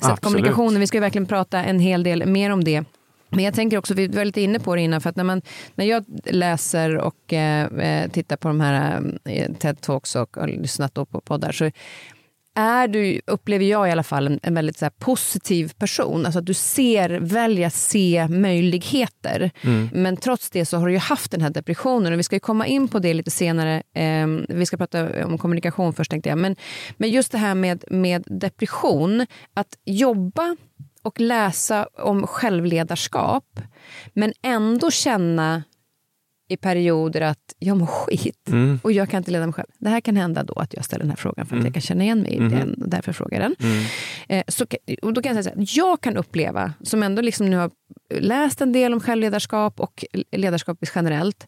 Så 0.00 0.16
kommunikationen, 0.16 0.80
vi 0.80 0.86
ska 0.86 1.00
verkligen 1.00 1.26
prata 1.26 1.64
en 1.64 1.80
hel 1.80 2.02
del 2.02 2.26
mer 2.26 2.50
om 2.50 2.64
det 2.64 2.84
men 3.30 3.44
jag 3.44 3.54
tänker 3.54 3.78
också, 3.78 3.94
vi 3.94 4.08
var 4.08 4.24
lite 4.24 4.40
inne 4.40 4.60
på 4.60 4.74
det 4.74 4.82
innan, 4.82 5.00
för 5.00 5.10
att 5.10 5.16
när, 5.16 5.24
man, 5.24 5.42
när 5.74 5.84
jag 5.84 6.04
läser 6.24 6.96
och 6.96 7.32
eh, 7.32 7.64
eh 7.64 8.10
tittar 8.10 8.36
på 8.36 8.48
de 8.48 8.60
här 8.60 9.02
eh, 9.24 9.48
TED-talks 9.48 10.16
och 10.16 10.36
har 10.36 10.46
lyssnat 10.46 10.94
på 10.94 11.06
poddar 11.06 11.52
så 11.52 11.70
är 12.58 12.88
du, 12.88 13.20
upplever 13.26 13.64
jag 13.64 13.88
i 13.88 13.90
alla 13.90 14.02
fall, 14.02 14.26
en, 14.26 14.40
en 14.42 14.54
väldigt 14.54 14.78
så 14.78 14.84
här, 14.84 14.92
positiv 14.98 15.72
person. 15.78 16.26
Alltså 16.26 16.38
att 16.38 16.46
du 16.46 16.54
ser, 16.54 17.10
väljer 17.10 17.66
att 17.66 17.74
se 17.74 18.28
möjligheter. 18.28 19.50
Mm. 19.62 19.88
Men 19.92 20.16
trots 20.16 20.50
det 20.50 20.64
så 20.64 20.76
har 20.76 20.86
du 20.86 20.92
ju 20.92 20.98
haft 20.98 21.30
den 21.30 21.40
här 21.40 21.50
depressionen 21.50 22.12
och 22.12 22.18
vi 22.18 22.22
ska 22.22 22.40
komma 22.40 22.66
in 22.66 22.88
på 22.88 22.98
det 22.98 23.14
lite 23.14 23.30
senare. 23.30 23.82
Eh, 23.94 24.26
vi 24.48 24.66
ska 24.66 24.76
prata 24.76 25.26
om 25.26 25.38
kommunikation 25.38 25.92
först 25.92 26.10
tänkte 26.10 26.28
jag. 26.28 26.38
Men, 26.38 26.56
men 26.96 27.10
just 27.10 27.32
det 27.32 27.38
här 27.38 27.54
med, 27.54 27.84
med 27.90 28.24
depression, 28.26 29.26
att 29.54 29.78
jobba 29.84 30.56
och 31.02 31.20
läsa 31.20 31.88
om 31.98 32.26
självledarskap 32.26 33.60
men 34.14 34.32
ändå 34.42 34.90
känna 34.90 35.62
i 36.48 36.56
perioder 36.56 37.20
att 37.20 37.54
jag 37.58 37.76
mår 37.76 37.86
skit 37.86 38.48
mm. 38.48 38.80
och 38.82 38.92
jag 38.92 39.10
kan 39.10 39.18
inte 39.18 39.30
leda 39.30 39.46
mig 39.46 39.52
själv. 39.52 39.68
Det 39.78 39.88
här 39.88 40.00
kan 40.00 40.16
hända 40.16 40.42
då 40.42 40.54
att 40.54 40.74
jag 40.74 40.84
ställer 40.84 41.04
den 41.04 41.10
här 41.10 41.16
frågan 41.16 41.46
för 41.46 41.56
att 41.56 41.60
mm. 41.60 41.64
jag 41.64 41.74
kan 41.74 41.80
känna 41.80 42.04
igen 42.04 42.20
mig 42.20 42.32
i 42.32 42.36
mm. 42.36 42.50
den 42.50 42.82
och 42.82 42.88
därför 42.88 43.12
frågar 43.12 43.40
den. 43.40 43.56
Mm. 43.60 43.84
Eh, 44.28 44.44
så, 44.48 44.66
och 45.02 45.12
då 45.12 45.22
kan 45.22 45.36
jag 45.36 45.44
säga 45.44 45.56
att 45.56 45.76
jag 45.76 46.00
kan 46.00 46.16
uppleva, 46.16 46.72
som 46.82 47.02
ändå 47.02 47.22
liksom 47.22 47.46
nu 47.50 47.56
har 47.56 47.70
läst 48.20 48.60
en 48.60 48.72
del 48.72 48.92
om 48.92 49.00
självledarskap 49.00 49.80
och 49.80 50.04
ledarskap 50.30 50.78
generellt, 50.94 51.46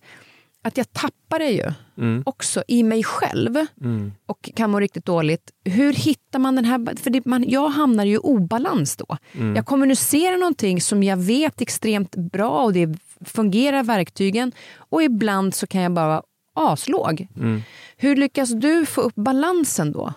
att 0.62 0.76
jag 0.76 0.92
tappar 0.92 1.38
det 1.38 1.50
ju 1.50 1.72
mm. 1.98 2.22
också 2.26 2.62
i 2.68 2.82
mig 2.82 3.04
själv 3.04 3.56
mm. 3.80 4.12
och 4.26 4.50
kan 4.56 4.70
må 4.70 4.80
riktigt 4.80 5.04
dåligt. 5.04 5.50
Hur 5.64 5.92
hittar 5.92 6.38
man 6.38 6.56
den 6.56 6.64
här... 6.64 6.96
För 6.96 7.10
det, 7.10 7.26
man, 7.26 7.44
jag 7.48 7.68
hamnar 7.68 8.04
ju 8.04 8.14
i 8.14 8.18
obalans 8.18 8.96
då. 8.96 9.16
Mm. 9.32 9.56
Jag 9.56 9.66
kommunicerar 9.66 10.36
någonting 10.36 10.80
som 10.80 11.02
jag 11.02 11.16
vet 11.16 11.60
extremt 11.60 12.16
bra 12.16 12.64
och 12.64 12.72
det 12.72 12.98
fungerar 13.24 13.82
verktygen 13.82 14.52
och 14.76 15.02
ibland 15.02 15.54
så 15.54 15.66
kan 15.66 15.80
jag 15.80 15.92
bara 15.92 16.06
vara 16.06 16.22
aslåg. 16.54 17.26
Mm. 17.36 17.62
Hur 17.96 18.16
lyckas 18.16 18.50
du 18.50 18.86
få 18.86 19.00
upp 19.00 19.14
balansen 19.14 19.92
då? 19.92 20.12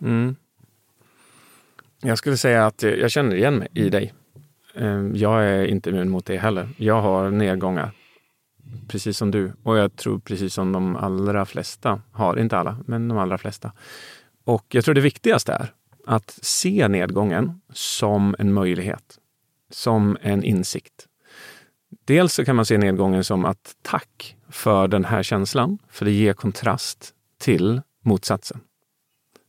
Mm. 0.00 0.36
Jag 2.02 2.18
skulle 2.18 2.36
säga 2.36 2.66
att 2.66 2.82
jag 2.82 3.10
känner 3.10 3.36
igen 3.36 3.54
mig 3.54 3.68
i 3.72 3.88
dig. 3.88 4.14
Ehm, 4.74 5.16
jag 5.16 5.44
är 5.44 5.64
inte 5.64 5.90
immun 5.90 6.08
mot 6.08 6.26
det 6.26 6.36
heller. 6.36 6.68
Jag 6.76 7.02
har 7.02 7.30
nedgångar 7.30 7.92
precis 8.88 9.18
som 9.18 9.30
du. 9.30 9.52
Och 9.62 9.78
jag 9.78 9.96
tror 9.96 10.18
precis 10.18 10.54
som 10.54 10.72
de 10.72 10.96
allra 10.96 11.44
flesta 11.44 12.00
har, 12.12 12.38
inte 12.38 12.58
alla, 12.58 12.78
men 12.86 13.08
de 13.08 13.18
allra 13.18 13.38
flesta. 13.38 13.72
Och 14.44 14.66
jag 14.68 14.84
tror 14.84 14.94
det 14.94 15.00
viktigaste 15.00 15.52
är 15.52 15.72
att 16.06 16.38
se 16.42 16.88
nedgången 16.88 17.60
som 17.72 18.36
en 18.38 18.52
möjlighet, 18.52 19.18
som 19.70 20.16
en 20.20 20.44
insikt. 20.44 21.08
Dels 22.04 22.34
så 22.34 22.44
kan 22.44 22.56
man 22.56 22.66
se 22.66 22.78
nedgången 22.78 23.24
som 23.24 23.44
att 23.44 23.76
tack 23.82 24.36
för 24.48 24.88
den 24.88 25.04
här 25.04 25.22
känslan, 25.22 25.78
för 25.88 26.04
det 26.04 26.10
ger 26.10 26.32
kontrast 26.32 27.14
till 27.38 27.80
motsatsen. 28.02 28.60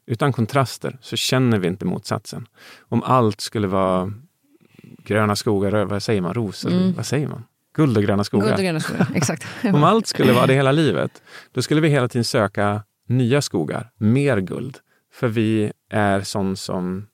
Utan 0.06 0.34
kontraster 0.34 0.98
så 1.02 1.16
känner 1.16 1.60
vi 1.60 1.68
inte 1.68 1.86
motsatsen. 1.86 2.48
Om 2.80 3.04
allt 3.04 3.42
skulle 3.42 3.68
vara 3.68 4.14
gröna 4.98 5.36
skogar, 5.36 5.86
vad 5.86 6.04
säger 6.04 6.22
man, 6.22 6.34
rosor, 6.34 6.72
mm. 6.72 6.94
vad 6.94 7.06
säger 7.06 7.28
man? 7.28 7.44
Guld 7.76 7.98
och 7.98 8.04
gröna 8.04 8.24
skogar. 8.24 8.46
Guld 8.48 8.58
och 8.58 8.64
gröna 8.64 8.80
skogar, 8.80 9.08
exakt. 9.16 9.46
Om 9.64 9.84
allt 9.84 10.08
skulle 10.08 10.34
vara 10.34 10.48
det 10.48 10.54
hela 10.54 10.72
livet, 10.72 11.22
då 11.52 11.62
skulle 11.62 11.82
vi 11.82 11.90
hela 11.90 12.08
tiden 12.08 12.24
söka 12.24 12.84
nya 13.08 13.42
skogar, 13.42 13.92
mer 13.98 14.38
guld. 14.38 14.78
För 15.14 15.28
vi 15.28 15.72
är 15.90 16.22
sån 16.22 16.58
som 16.58 17.08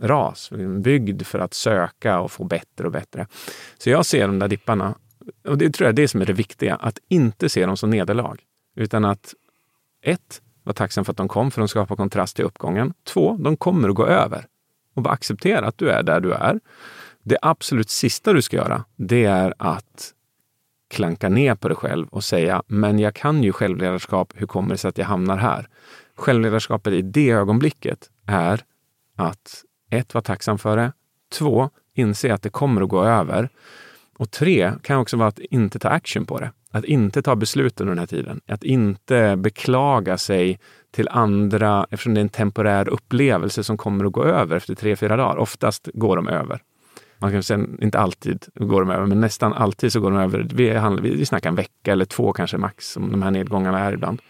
ras, 0.00 0.50
byggd 0.82 1.22
för 1.22 1.38
att 1.38 1.54
söka 1.54 2.20
och 2.20 2.32
få 2.32 2.44
bättre 2.44 2.86
och 2.86 2.92
bättre. 2.92 3.26
Så 3.78 3.90
jag 3.90 4.06
ser 4.06 4.26
de 4.26 4.38
där 4.38 4.48
dipparna, 4.48 4.94
och 5.48 5.58
det 5.58 5.70
tror 5.70 5.86
jag 5.86 5.92
är 5.92 5.96
det 5.96 6.08
som 6.08 6.20
är 6.20 6.26
det 6.26 6.32
viktiga, 6.32 6.74
att 6.74 6.98
inte 7.08 7.48
se 7.48 7.66
dem 7.66 7.76
som 7.76 7.90
nederlag. 7.90 8.36
Utan 8.76 9.04
att 9.04 9.34
ett, 10.02 10.42
vara 10.62 10.74
tacksam 10.74 11.04
för 11.04 11.12
att 11.12 11.16
de 11.16 11.28
kom, 11.28 11.50
för 11.50 11.60
de 11.60 11.68
skapar 11.68 11.96
kontrast 11.96 12.36
till 12.36 12.44
uppgången. 12.44 12.94
Två, 13.04 13.36
de 13.40 13.56
kommer 13.56 13.88
att 13.88 13.94
gå 13.94 14.06
över. 14.06 14.46
Och 14.94 15.02
bara 15.02 15.14
acceptera 15.14 15.66
att 15.66 15.78
du 15.78 15.90
är 15.90 16.02
där 16.02 16.20
du 16.20 16.32
är. 16.32 16.60
Det 17.22 17.38
absolut 17.42 17.90
sista 17.90 18.32
du 18.32 18.42
ska 18.42 18.56
göra, 18.56 18.84
det 18.96 19.24
är 19.24 19.54
att 19.58 20.12
klanka 20.90 21.28
ner 21.28 21.54
på 21.54 21.68
dig 21.68 21.76
själv 21.76 22.08
och 22.08 22.24
säga, 22.24 22.62
men 22.66 22.98
jag 22.98 23.14
kan 23.14 23.42
ju 23.42 23.52
självledarskap, 23.52 24.32
hur 24.36 24.46
kommer 24.46 24.70
det 24.70 24.78
sig 24.78 24.88
att 24.88 24.98
jag 24.98 25.06
hamnar 25.06 25.36
här? 25.36 25.68
Självledarskapet 26.16 26.92
i 26.92 27.02
det 27.02 27.30
ögonblicket 27.30 28.10
är 28.26 28.64
att 29.16 29.64
ett, 29.90 30.14
vara 30.14 30.22
tacksam 30.22 30.58
för 30.58 30.76
det. 30.76 30.92
Två, 31.32 31.70
inse 31.94 32.34
att 32.34 32.42
det 32.42 32.50
kommer 32.50 32.82
att 32.82 32.88
gå 32.88 33.04
över. 33.04 33.48
Och 34.18 34.30
tre, 34.30 34.72
kan 34.82 34.98
också 34.98 35.16
vara 35.16 35.28
att 35.28 35.38
inte 35.38 35.78
ta 35.78 35.88
action 35.88 36.26
på 36.26 36.40
det. 36.40 36.52
Att 36.70 36.84
inte 36.84 37.22
ta 37.22 37.36
beslut 37.36 37.80
under 37.80 37.90
den 37.90 37.98
här 37.98 38.06
tiden. 38.06 38.40
Att 38.46 38.64
inte 38.64 39.36
beklaga 39.36 40.18
sig 40.18 40.60
till 40.90 41.08
andra, 41.08 41.86
eftersom 41.90 42.14
det 42.14 42.20
är 42.20 42.22
en 42.22 42.28
temporär 42.28 42.88
upplevelse 42.88 43.64
som 43.64 43.76
kommer 43.76 44.04
att 44.04 44.12
gå 44.12 44.24
över 44.24 44.56
efter 44.56 44.74
tre, 44.74 44.96
fyra 44.96 45.16
dagar. 45.16 45.36
Oftast 45.36 45.88
går 45.94 46.16
de 46.16 46.28
över. 46.28 46.62
Man 47.22 47.32
kan 47.32 47.42
säga, 47.42 47.66
inte 47.80 47.98
alltid 47.98 48.46
går 48.54 48.80
de 48.80 48.90
över, 48.90 49.06
men 49.06 49.20
nästan 49.20 49.52
alltid 49.52 49.92
så 49.92 50.00
går 50.00 50.10
de 50.10 50.20
över. 50.20 50.48
Vi, 50.54 50.76
handlar, 50.76 51.02
vi 51.02 51.26
snackar 51.26 51.48
en 51.48 51.54
vecka 51.54 51.92
eller 51.92 52.04
två 52.04 52.32
kanske 52.32 52.56
max, 52.56 52.92
som 52.92 53.10
de 53.10 53.22
här 53.22 53.30
nedgångarna 53.30 53.78
är 53.78 53.92
ibland. 53.92 54.22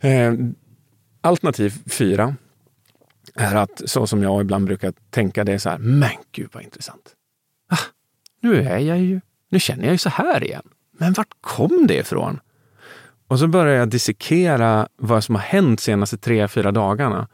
Eh, 0.00 0.34
alternativ 1.20 1.74
fyra 1.86 2.34
är 3.34 3.54
att, 3.54 3.82
så 3.84 4.06
som 4.06 4.22
jag 4.22 4.40
ibland 4.40 4.66
brukar 4.66 4.92
tänka, 5.10 5.44
det 5.44 5.52
är 5.52 5.58
så 5.58 5.70
här, 5.70 5.78
men 5.78 6.16
gud 6.32 6.48
vad 6.52 6.62
intressant. 6.62 7.14
Ah, 7.70 7.78
nu 8.40 8.62
är 8.62 8.78
jag 8.78 8.98
ju, 8.98 9.20
nu 9.50 9.60
känner 9.60 9.84
jag 9.84 9.92
ju 9.92 9.98
så 9.98 10.08
här 10.08 10.44
igen. 10.44 10.68
Men 10.98 11.12
vart 11.12 11.34
kom 11.40 11.86
det 11.86 11.98
ifrån? 11.98 12.40
Och 13.28 13.38
så 13.38 13.46
börjar 13.46 13.78
jag 13.78 13.88
dissekera 13.88 14.88
vad 14.96 15.24
som 15.24 15.34
har 15.34 15.42
hänt 15.42 15.80
senaste 15.80 16.18
tre, 16.18 16.48
fyra 16.48 16.72
dagarna 16.72 17.28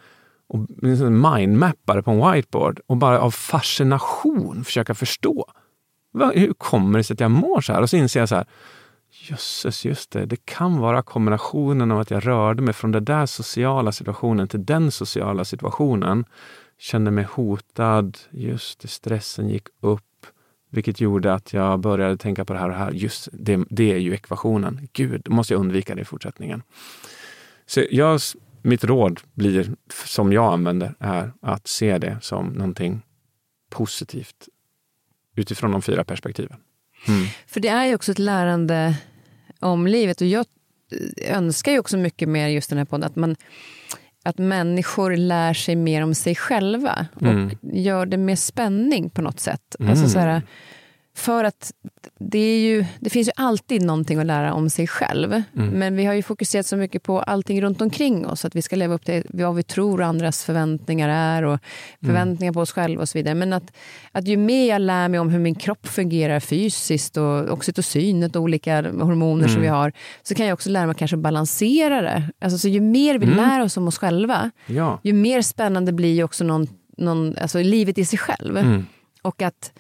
och 0.53 0.67
mindmappar 1.11 2.03
på 2.03 2.11
en 2.11 2.33
whiteboard 2.33 2.81
och 2.87 2.97
bara 2.97 3.21
av 3.21 3.31
fascination 3.31 4.65
försöka 4.65 4.95
förstå. 4.95 5.47
Hur 6.35 6.53
kommer 6.53 6.99
det 6.99 7.05
sig 7.05 7.15
att 7.15 7.21
jag 7.21 7.31
mår 7.31 7.61
så 7.61 7.73
här? 7.73 7.81
Och 7.81 7.91
så 7.91 7.97
inser 7.97 8.21
jag 8.21 8.29
så 8.29 8.35
här, 8.35 8.47
jösses, 9.11 9.85
just 9.85 10.11
det, 10.11 10.27
det 10.27 10.47
kan 10.47 10.79
vara 10.79 11.03
kombinationen 11.03 11.91
av 11.91 12.01
att 12.01 12.11
jag 12.11 12.27
rörde 12.27 12.62
mig 12.62 12.75
från 12.75 12.93
den 12.93 13.05
där 13.05 13.27
sociala 13.27 13.93
situationen 13.93 14.49
till 14.49 14.65
den 14.65 14.91
sociala 14.91 15.45
situationen. 15.45 16.25
Kände 16.79 17.11
mig 17.11 17.25
hotad, 17.25 18.19
just 18.31 18.81
det, 18.81 18.88
stressen 18.88 19.49
gick 19.49 19.67
upp. 19.81 20.03
Vilket 20.71 21.01
gjorde 21.01 21.35
att 21.35 21.53
jag 21.53 21.81
började 21.81 22.17
tänka 22.17 22.45
på 22.45 22.53
det 22.53 22.59
här 22.59 22.67
och 22.67 22.73
det 22.73 22.79
här. 22.79 22.91
Just 22.91 23.29
det, 23.33 23.65
det 23.71 23.93
är 23.93 23.99
ju 23.99 24.15
ekvationen. 24.15 24.88
Gud, 24.93 25.23
då 25.25 25.33
måste 25.33 25.55
jag 25.55 25.61
undvika 25.61 25.95
det 25.95 26.01
i 26.01 26.05
fortsättningen. 26.05 26.62
Så 27.67 27.83
jag 27.91 28.21
mitt 28.62 28.85
råd 28.85 29.20
blir, 29.35 29.75
som 30.07 30.33
jag 30.33 30.53
använder, 30.53 30.94
är 30.98 31.33
att 31.42 31.66
se 31.66 31.98
det 31.98 32.18
som 32.20 32.46
någonting 32.46 33.03
positivt 33.70 34.48
utifrån 35.37 35.70
de 35.70 35.83
fyra 35.83 36.05
perspektiven. 36.05 36.57
Mm. 37.09 37.27
För 37.46 37.61
det 37.61 37.68
är 37.68 37.87
ju 37.87 37.94
också 37.94 38.12
ett 38.12 38.18
lärande 38.18 38.96
om 39.61 39.87
livet 39.87 40.20
och 40.20 40.27
jag 40.27 40.46
önskar 41.29 41.72
ju 41.72 41.79
också 41.79 41.96
mycket 41.96 42.29
mer 42.29 42.48
just 42.48 42.68
den 42.68 42.79
här 42.79 42.85
podden, 42.85 43.07
att, 43.07 43.16
man, 43.16 43.37
att 44.25 44.38
människor 44.38 45.16
lär 45.16 45.55
sig 45.55 45.77
mer 45.77 46.03
om 46.03 46.14
sig 46.14 46.35
själva 46.35 47.07
och 47.14 47.22
mm. 47.22 47.51
gör 47.62 48.07
det 48.07 48.16
med 48.16 48.38
spänning 48.38 49.11
på 49.11 49.22
något 49.22 49.40
sätt. 49.40 49.77
Mm. 49.79 49.90
Alltså 49.90 50.09
så 50.09 50.18
här, 50.18 50.42
för 51.14 51.44
att 51.44 51.72
det, 52.18 52.38
är 52.38 52.61
ju, 52.61 52.85
det 53.01 53.11
finns 53.11 53.29
ju 53.29 53.33
alltid 53.37 53.83
någonting 53.83 54.18
att 54.18 54.27
lära 54.27 54.55
om 54.55 54.70
sig 54.70 54.87
själv. 54.87 55.33
Mm. 55.33 55.68
Men 55.68 55.96
vi 55.96 56.05
har 56.05 56.14
ju 56.14 56.22
fokuserat 56.22 56.66
så 56.66 56.77
mycket 56.77 57.03
på 57.03 57.20
allting 57.20 57.62
runt 57.62 57.81
omkring 57.81 58.27
oss. 58.27 58.44
Att 58.44 58.57
vi 58.57 58.62
ska 58.62 58.77
leva 58.77 58.94
upp 58.94 59.05
till 59.05 59.22
vad 59.29 59.55
vi 59.55 59.62
tror 59.62 60.03
andras 60.03 60.44
förväntningar 60.44 61.09
är 61.09 61.42
och 61.42 61.59
förväntningar 62.05 62.53
på 62.53 62.61
oss 62.61 62.72
själva 62.72 63.03
och 63.03 63.09
så 63.09 63.18
vidare. 63.18 63.35
Men 63.35 63.53
att, 63.53 63.72
att 64.12 64.27
ju 64.27 64.37
mer 64.37 64.68
jag 64.68 64.81
lär 64.81 65.09
mig 65.09 65.20
om 65.20 65.31
hur 65.31 65.38
min 65.38 65.55
kropp 65.55 65.87
fungerar 65.87 66.40
fysiskt 66.40 67.16
och 67.16 67.51
oxytocinet 67.51 68.37
och 68.37 68.42
olika 68.42 68.83
hormoner 68.83 69.48
som 69.48 69.62
vi 69.62 69.68
har, 69.68 69.92
så 70.22 70.35
kan 70.35 70.46
jag 70.46 70.55
också 70.55 70.70
lära 70.70 70.87
mig 70.87 70.94
kanske 70.94 71.16
balansera 71.16 72.03
det. 72.03 72.31
Alltså, 72.40 72.59
så 72.59 72.68
ju 72.68 72.81
mer 72.81 73.18
vi 73.18 73.27
lär 73.27 73.61
oss 73.61 73.77
om 73.77 73.88
oss 73.88 73.98
själva, 73.98 74.51
Ja. 74.66 75.01
ju 75.03 75.12
mer 75.12 75.42
spännande 75.42 75.92
blir 75.92 76.25
också 76.25 76.44
någon, 76.44 76.66
någon, 76.96 77.37
alltså 77.37 77.59
livet 77.59 77.98
i 77.98 78.05
sig 78.05 78.18
själv. 78.18 78.57
Mm. 78.57 78.87
Och 79.22 79.42
att, 79.42 79.72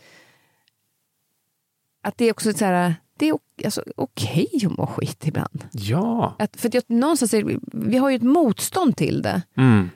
att 2.02 2.18
det 2.18 2.24
är 2.24 2.32
också 2.32 2.52
så 2.52 2.64
här, 2.64 2.94
det 3.16 3.28
är 3.28 3.38
alltså, 3.64 3.82
okej 3.96 4.48
att 4.66 4.76
må 4.78 4.86
skit 4.86 5.26
ibland. 5.26 5.64
Ja. 5.72 6.36
Att, 6.38 6.56
för 6.56 6.68
att 6.68 6.74
jag, 6.74 6.84
någonstans 6.86 7.34
är, 7.34 7.58
vi 7.72 7.98
har 7.98 8.10
ju 8.10 8.16
ett 8.16 8.22
motstånd 8.22 8.96
till 8.96 9.22
det. 9.22 9.42
Mm. 9.56 9.90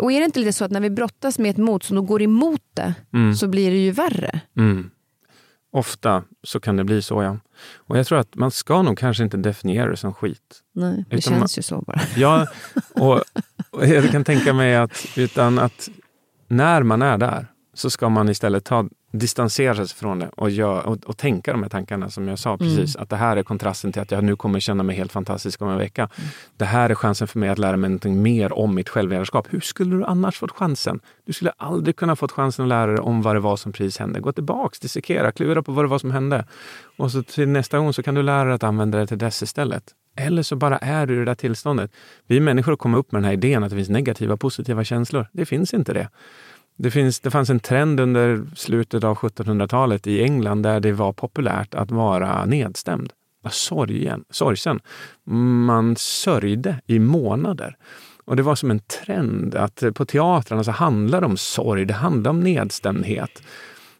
Och 0.00 0.12
är 0.12 0.20
det 0.20 0.24
inte 0.24 0.40
lite 0.40 0.52
så 0.52 0.64
att 0.64 0.70
när 0.70 0.80
vi 0.80 0.90
brottas 0.90 1.38
med 1.38 1.50
ett 1.50 1.56
motstånd 1.56 1.98
och 1.98 2.06
går 2.06 2.22
emot 2.22 2.62
det, 2.74 2.94
så 3.38 3.48
blir 3.48 3.70
det 3.70 3.76
ju 3.76 3.90
värre? 3.90 4.40
Mm. 4.56 4.90
Ofta 5.72 6.22
så 6.42 6.60
kan 6.60 6.76
det 6.76 6.84
bli 6.84 7.02
så, 7.02 7.22
ja. 7.22 7.38
Och 7.76 7.98
jag 7.98 8.06
tror 8.06 8.18
att 8.18 8.34
man 8.34 8.50
ska 8.50 8.82
nog 8.82 8.98
kanske 8.98 9.24
inte 9.24 9.36
definiera 9.36 9.90
det 9.90 9.96
som 9.96 10.14
skit. 10.14 10.62
Nej, 10.72 11.04
det 11.10 11.16
Utan 11.16 11.38
känns 11.38 11.58
ju 11.58 11.62
så 11.62 11.80
bara. 11.86 12.00
Ja, 12.16 12.46
och, 12.94 13.22
och 13.70 13.86
jag 13.86 14.10
kan 14.10 14.24
tänka 14.24 14.52
mig 14.52 14.76
att, 14.76 15.06
utan 15.16 15.58
att 15.58 15.88
när 16.48 16.82
man 16.82 17.02
är 17.02 17.18
där 17.18 17.46
så 17.76 17.90
ska 17.90 18.08
man 18.08 18.28
istället 18.28 18.64
ta, 18.64 18.88
distansera 19.12 19.74
sig 19.74 19.96
från 19.96 20.18
det 20.18 20.28
och, 20.36 20.50
gör, 20.50 20.86
och, 20.86 21.04
och 21.04 21.16
tänka 21.16 21.52
de 21.52 21.62
här 21.62 21.70
tankarna 21.70 22.10
som 22.10 22.28
jag 22.28 22.38
sa 22.38 22.58
precis. 22.58 22.96
Att 22.96 23.10
det 23.10 23.16
här 23.16 23.36
är 23.36 23.42
kontrasten 23.42 23.92
till 23.92 24.02
att 24.02 24.10
jag 24.10 24.24
nu 24.24 24.36
kommer 24.36 24.60
känna 24.60 24.82
mig 24.82 24.96
helt 24.96 25.12
fantastisk 25.12 25.62
om 25.62 25.68
en 25.68 25.78
vecka. 25.78 26.08
Det 26.56 26.64
här 26.64 26.90
är 26.90 26.94
chansen 26.94 27.28
för 27.28 27.38
mig 27.38 27.48
att 27.48 27.58
lära 27.58 27.76
mig 27.76 27.90
någonting 27.90 28.22
mer 28.22 28.52
om 28.52 28.74
mitt 28.74 28.88
självledarskap. 28.88 29.46
Hur 29.50 29.60
skulle 29.60 29.96
du 29.96 30.04
annars 30.04 30.38
fått 30.38 30.50
chansen? 30.50 31.00
Du 31.26 31.32
skulle 31.32 31.52
aldrig 31.56 31.96
kunna 31.96 32.16
fått 32.16 32.32
chansen 32.32 32.64
att 32.64 32.68
lära 32.68 32.86
dig 32.86 33.00
om 33.00 33.22
vad 33.22 33.36
det 33.36 33.40
var 33.40 33.56
som 33.56 33.72
precis 33.72 33.98
hände. 33.98 34.20
Gå 34.20 34.32
tillbaks, 34.32 34.80
dissekera, 34.80 35.32
klura 35.32 35.62
på 35.62 35.72
vad 35.72 35.84
det 35.84 35.88
var 35.88 35.98
som 35.98 36.10
hände. 36.10 36.44
Och 36.96 37.12
så 37.12 37.22
till 37.22 37.48
nästa 37.48 37.78
gång 37.78 37.92
så 37.92 38.02
kan 38.02 38.14
du 38.14 38.22
lära 38.22 38.44
dig 38.44 38.54
att 38.54 38.64
använda 38.64 38.98
det 38.98 39.06
till 39.06 39.18
dess 39.18 39.42
istället. 39.42 39.84
Eller 40.16 40.42
så 40.42 40.56
bara 40.56 40.78
är 40.78 41.06
du 41.06 41.14
i 41.14 41.18
det 41.18 41.24
där 41.24 41.34
tillståndet. 41.34 41.90
Vi 42.26 42.40
människor 42.40 42.76
kommer 42.76 42.98
upp 42.98 43.12
med 43.12 43.22
den 43.22 43.26
här 43.26 43.32
idén 43.32 43.64
att 43.64 43.70
det 43.70 43.76
finns 43.76 43.88
negativa 43.88 44.34
och 44.34 44.40
positiva 44.40 44.84
känslor. 44.84 45.26
Det 45.32 45.46
finns 45.46 45.74
inte 45.74 45.92
det. 45.92 46.08
Det, 46.76 46.90
finns, 46.90 47.20
det 47.20 47.30
fanns 47.30 47.50
en 47.50 47.60
trend 47.60 48.00
under 48.00 48.46
slutet 48.54 49.04
av 49.04 49.16
1700-talet 49.16 50.06
i 50.06 50.22
England 50.22 50.62
där 50.62 50.80
det 50.80 50.92
var 50.92 51.12
populärt 51.12 51.74
att 51.74 51.90
vara 51.90 52.44
nedstämd. 52.44 53.12
Sorgen, 53.50 54.24
sorgsen. 54.30 54.80
Man 55.66 55.96
sörjde 55.96 56.80
i 56.86 56.98
månader. 56.98 57.76
Och 58.24 58.36
det 58.36 58.42
var 58.42 58.54
som 58.54 58.70
en 58.70 58.78
trend 58.78 59.54
att 59.54 59.82
på 59.94 60.04
teatrarna 60.04 60.64
så 60.64 60.70
handlar 60.70 61.20
det 61.20 61.26
om 61.26 61.36
sorg, 61.36 61.84
det 61.84 61.94
handlar 61.94 62.30
om 62.30 62.40
nedstämdhet. 62.40 63.42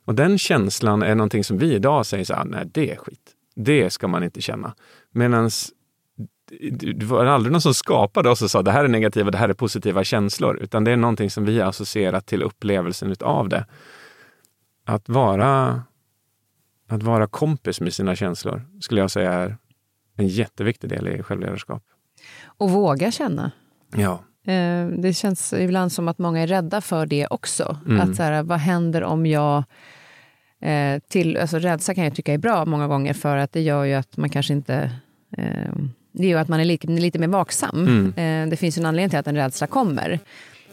Och 0.04 0.14
den 0.14 0.38
känslan 0.38 1.02
är 1.02 1.14
någonting 1.14 1.44
som 1.44 1.58
vi 1.58 1.74
idag 1.74 2.06
säger 2.06 2.24
så 2.24 2.34
här, 2.34 2.44
nej 2.44 2.70
det 2.72 2.92
är 2.92 2.96
skit. 2.96 3.32
Det 3.56 3.90
ska 3.90 4.08
man 4.08 4.24
inte 4.24 4.40
känna. 4.40 4.74
Medan 5.12 5.50
det 6.94 7.06
var 7.06 7.26
aldrig 7.26 7.52
någon 7.52 7.61
som 7.61 7.74
skapade 7.74 8.30
oss 8.30 8.42
och 8.42 8.50
sa 8.50 8.62
det 8.62 8.70
här 8.70 8.85
är 8.85 8.88
negativa, 8.88 9.30
det 9.30 9.38
här 9.38 9.48
är 9.48 9.54
positiva 9.54 10.04
känslor. 10.04 10.59
Utan 10.62 10.85
det 10.85 10.90
är 10.90 10.96
någonting 10.96 11.30
som 11.30 11.44
vi 11.44 11.61
har 11.61 11.68
associerat 11.68 12.26
till 12.26 12.42
upplevelsen 12.42 13.12
utav 13.12 13.48
det. 13.48 13.66
Att 14.85 15.09
vara, 15.09 15.82
att 16.88 17.02
vara 17.02 17.26
kompis 17.26 17.80
med 17.80 17.94
sina 17.94 18.16
känslor 18.16 18.62
skulle 18.80 19.00
jag 19.00 19.11
säga 19.11 19.32
är 19.32 19.56
en 20.16 20.28
jätteviktig 20.28 20.90
del 20.90 21.09
i 21.09 21.22
självledarskap. 21.22 21.82
Och 22.46 22.70
våga 22.70 23.11
känna. 23.11 23.50
Ja. 23.96 24.12
Eh, 24.52 24.87
Det 24.87 25.16
känns 25.16 25.52
ibland 25.52 25.92
som 25.92 26.09
att 26.09 26.18
många 26.18 26.40
är 26.40 26.46
rädda 26.46 26.80
för 26.80 27.06
det 27.06 27.26
också. 27.26 27.76
Mm. 27.87 28.00
Att 28.00 28.16
så 28.16 28.22
här, 28.22 28.42
vad 28.42 28.59
händer 28.59 29.04
om 29.04 29.26
jag... 29.26 29.64
Eh, 30.61 31.00
till, 31.09 31.37
alltså 31.37 31.59
rädsla 31.59 31.94
kan 31.94 32.04
jag 32.04 32.14
tycka 32.14 32.35
är 32.35 32.38
bra 32.38 32.64
många 32.64 32.88
gånger 32.88 33.14
för 33.14 33.37
att 33.37 33.52
det 33.52 33.61
gör 33.61 33.85
ju 33.85 33.94
att 33.94 34.16
man 34.16 34.30
kanske 34.30 34.52
inte... 34.52 34.90
Eh, 35.38 35.72
det 36.16 36.26
gör 36.29 36.40
att 36.40 36.48
man 36.48 36.61
är 36.61 36.64
lite, 36.64 36.87
lite 36.87 37.18
mer 37.18 37.29
vaksam. 37.29 37.87
Mm. 37.87 38.44
Eh, 38.44 38.50
det 38.50 38.57
finns 38.57 38.79
en 38.79 38.87
anledning 38.87 39.11
till 39.11 39.18
att 39.18 39.26
en 39.26 39.37
rädsla 39.37 39.66
kommer. 39.66 40.18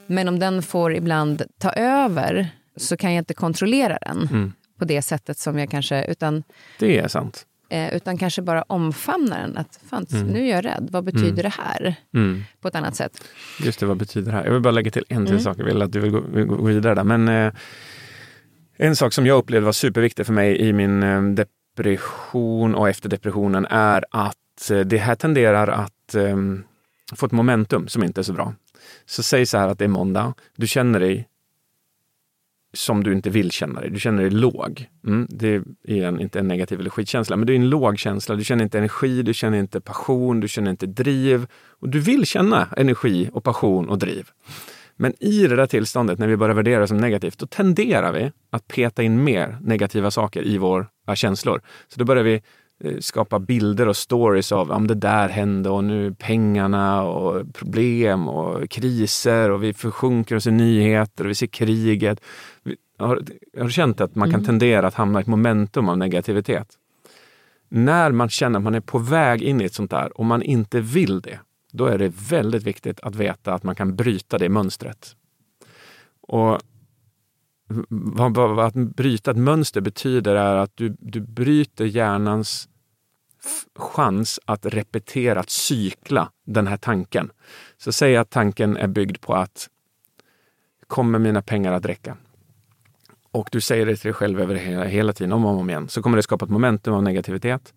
Men 0.08 0.27
om 0.27 0.39
den 0.39 0.62
får 0.63 0.95
ibland 0.95 1.41
ta 1.60 1.71
över 1.73 2.47
så 2.77 2.97
kan 2.97 3.13
jag 3.13 3.21
inte 3.21 3.34
kontrollera 3.34 3.97
den 4.01 4.27
Mm. 4.32 4.53
på 4.79 4.86
det 4.86 5.01
sättet 5.01 5.38
som 5.38 5.60
jag 5.60 5.69
kanske... 5.69 6.06
Utan, 6.06 6.43
Det 6.79 6.99
är 6.99 7.08
sant. 7.08 7.45
eh, 7.69 7.93
utan 7.95 8.17
kanske 8.17 8.41
bara 8.41 8.62
omfamna 8.62 9.38
den. 9.39 9.58
Att 9.58 9.79
fan, 9.89 10.06
nu 10.12 10.39
är 10.47 10.51
jag 10.51 10.65
rädd. 10.65 10.88
Vad 10.91 11.03
betyder 11.03 11.43
det 11.43 11.53
här? 11.60 11.95
Mm. 12.13 12.43
På 12.62 12.67
ett 12.67 12.75
annat 12.75 12.95
sätt. 12.95 13.23
Just 13.63 13.79
det, 13.79 13.86
vad 13.86 13.97
betyder 13.97 14.32
det 14.32 14.38
här? 14.38 14.45
Jag 14.45 14.51
vill 14.53 14.62
bara 14.62 14.71
lägga 14.71 14.91
till 14.91 15.06
en 15.10 15.25
till 15.25 15.34
Mm. 15.36 15.43
sak. 15.43 15.60
Jag 15.60 15.65
vill 15.65 15.82
att 15.82 15.91
du 15.91 15.99
vill 15.99 16.12
gå, 16.12 16.19
vill 16.19 16.45
gå 16.45 16.63
vidare 16.65 16.95
där. 16.95 17.03
Men 17.03 17.27
eh, 17.27 17.53
en 18.77 18.95
sak 18.95 19.13
som 19.13 19.25
jag 19.25 19.38
upplevde 19.38 19.65
var 19.65 19.71
superviktig 19.71 20.25
för 20.25 20.34
mig 20.34 20.58
i 20.62 20.73
min 20.73 21.03
eh, 21.03 21.21
depression 21.23 22.75
och 22.75 22.89
efter 22.89 23.10
depressionen 23.10 23.65
är 23.65 24.06
att 24.12 24.38
att 24.55 24.71
eh, 24.71 24.79
det 24.79 24.97
här 24.97 25.15
tenderar 25.15 25.67
att 25.67 26.15
eh, 26.15 26.37
få 27.15 27.25
ett 27.25 27.31
momentum 27.31 27.87
som 27.87 28.03
inte 28.03 28.21
är 28.21 28.23
så 28.23 28.33
bra. 28.33 28.53
Så 29.05 29.23
säg 29.23 29.45
så 29.45 29.57
här 29.57 29.67
att 29.67 29.79
det 29.79 29.85
är 29.85 29.89
måndag. 29.89 30.33
Du 30.55 30.67
känner 30.67 30.99
dig 30.99 31.27
som 32.73 33.03
du 33.03 33.13
inte 33.13 33.29
vill 33.29 33.51
känna 33.51 33.81
dig. 33.81 33.89
Du 33.89 33.99
känner 33.99 34.21
dig 34.21 34.31
låg. 34.31 34.87
Mm, 35.07 35.27
det 35.29 35.61
är 35.83 36.03
en, 36.03 36.21
inte 36.21 36.39
en 36.39 36.47
negativ 36.47 36.79
eller 36.79 36.89
skitkänsla, 36.89 37.35
men 37.35 37.47
det 37.47 37.53
är 37.53 37.55
en 37.55 37.69
låg 37.69 37.99
känsla. 37.99 38.35
Du 38.35 38.43
känner 38.43 38.63
inte 38.63 38.77
energi, 38.77 39.23
du 39.23 39.33
känner 39.33 39.57
inte 39.57 39.81
passion, 39.81 40.39
du 40.39 40.47
känner 40.47 40.71
inte 40.71 40.85
driv. 40.85 41.47
Och 41.79 41.89
du 41.89 41.99
vill 41.99 42.25
känna 42.25 42.67
energi 42.77 43.29
och 43.33 43.43
passion 43.43 43.89
och 43.89 43.99
driv. 43.99 44.29
Men 44.95 45.23
i 45.23 45.47
det 45.47 45.55
där 45.55 45.65
tillståndet, 45.65 46.19
när 46.19 46.27
vi 46.27 46.37
börjar 46.37 46.55
värdera 46.55 46.79
det 46.79 46.87
som 46.87 46.97
negativt, 46.97 47.37
då 47.37 47.47
tenderar 47.47 48.11
vi 48.11 48.31
att 48.49 48.67
peta 48.67 49.03
in 49.03 49.23
mer 49.23 49.57
negativa 49.61 50.11
saker 50.11 50.47
i 50.47 50.57
våra 50.57 51.15
känslor. 51.15 51.61
Så 51.87 51.99
då 51.99 52.05
börjar 52.05 52.23
vi 52.23 52.41
skapa 53.00 53.39
bilder 53.39 53.88
och 53.88 53.98
stories 53.98 54.52
av 54.52 54.72
om 54.72 54.88
det 54.88 54.96
där 54.96 55.30
hände 55.30 55.69
och 55.69 55.84
nu 55.84 56.13
pengarna 56.13 57.04
och 57.04 57.54
problem 57.54 58.28
och 58.28 58.69
kriser 58.69 59.52
och 59.52 59.63
vi 59.63 59.74
försjunker 59.74 60.36
oss 60.36 60.48
i 60.48 60.52
nyheter 60.52 61.24
och 61.24 61.30
vi 61.30 61.36
ser 61.36 61.48
kriget. 61.48 62.22
Har, 62.98 63.22
har 63.58 63.63
du 63.63 63.72
känt 63.72 64.02
att 64.02 64.15
man 64.15 64.32
kan 64.32 64.43
tendera 64.43 64.88
att 64.88 64.93
hamna 64.93 65.19
i 65.19 65.22
ett 65.22 65.28
momentum 65.28 65.89
av 65.89 65.98
negativitet? 65.98 66.67
När 67.69 68.12
man 68.12 68.30
känner 68.30 68.60
att 68.60 68.63
man 68.63 68.76
är 68.76 68.80
på 68.80 68.98
väg 68.98 69.41
in 69.41 69.62
i 69.62 69.63
ett 69.63 69.74
sånt 69.74 69.91
där 69.91 70.17
och 70.17 70.26
man 70.26 70.41
inte 70.41 70.82
vill 70.82 71.22
det, 71.22 71.39
då 71.72 71.86
är 71.86 71.98
det 71.98 72.13
väldigt 72.30 72.63
viktigt 72.63 73.00
att 73.00 73.15
veta 73.15 73.54
att 73.54 73.63
man 73.63 73.76
kan 73.76 73.96
bryta 73.96 74.38
det 74.38 74.50
mönstret. 74.50 75.15
Och 76.28 76.60
vad, 77.89 78.36
vad, 78.36 78.56
vad 78.56 78.65
att 78.65 78.74
bryta 78.74 79.32
ett 79.32 79.38
mönster 79.38 79.82
betyder 79.82 80.36
är 80.36 80.56
att 80.56 80.72
du, 80.76 80.96
du 81.00 81.22
bryter 81.22 81.86
hjärnans 81.86 82.69
chans 83.75 84.39
att 84.45 84.65
repetera, 84.65 85.39
att 85.39 85.49
cykla 85.49 86.32
den 86.45 86.67
här 86.67 86.77
tanken. 86.77 87.32
Så 87.77 87.91
säg 87.91 88.17
att 88.17 88.29
tanken 88.29 88.77
är 88.77 88.88
byggd 88.88 89.21
på 89.21 89.34
att 89.34 89.69
kommer 90.88 91.19
mina 91.19 91.41
pengar 91.41 91.73
att 91.73 91.86
räcka? 91.86 92.17
Och 93.32 93.49
du 93.51 93.62
säger 93.62 93.86
det 93.86 93.95
till 93.95 94.08
dig 94.08 94.13
själv 94.13 94.41
över 94.41 94.56
hela, 94.56 94.84
hela 94.84 95.13
tiden, 95.13 95.34
om 95.34 95.45
och 95.45 95.60
om 95.60 95.69
igen, 95.69 95.89
så 95.89 96.01
kommer 96.01 96.17
det 96.17 96.23
skapa 96.23 96.45
ett 96.45 96.51
momentum 96.51 96.93
av 96.93 97.03
negativitet. 97.03 97.73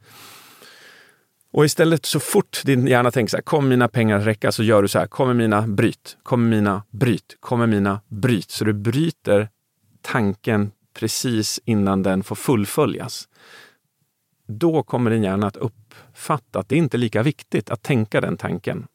Och 1.52 1.64
istället 1.64 2.06
så 2.06 2.20
fort 2.20 2.62
din 2.64 2.86
hjärna 2.86 3.10
tänker 3.10 3.30
så 3.30 3.36
här, 3.36 3.42
kommer 3.42 3.68
mina 3.68 3.88
pengar 3.88 4.18
att 4.18 4.26
räcka? 4.26 4.52
Så 4.52 4.62
gör 4.62 4.82
du 4.82 4.88
så 4.88 4.98
här, 4.98 5.06
kommer 5.06 5.34
mina 5.34 5.62
bryt, 5.62 6.16
kommer 6.22 6.48
mina 6.48 6.82
bryt, 6.90 7.36
kommer 7.40 7.66
mina 7.66 8.00
bryt. 8.08 8.50
Så 8.50 8.64
du 8.64 8.72
bryter 8.72 9.48
tanken 10.02 10.70
precis 10.98 11.60
innan 11.64 12.02
den 12.02 12.22
får 12.22 12.36
fullföljas. 12.36 13.28
Då 14.46 14.82
kommer 14.82 15.10
din 15.10 15.22
hjärna 15.22 15.46
att 15.46 15.56
uppfatta 15.56 16.58
att 16.58 16.68
det 16.68 16.76
inte 16.76 16.96
är 16.96 16.98
lika 16.98 17.22
viktigt 17.22 17.70
att 17.70 17.82
tänka 17.82 18.20
den 18.20 18.36
tanken. 18.36 18.86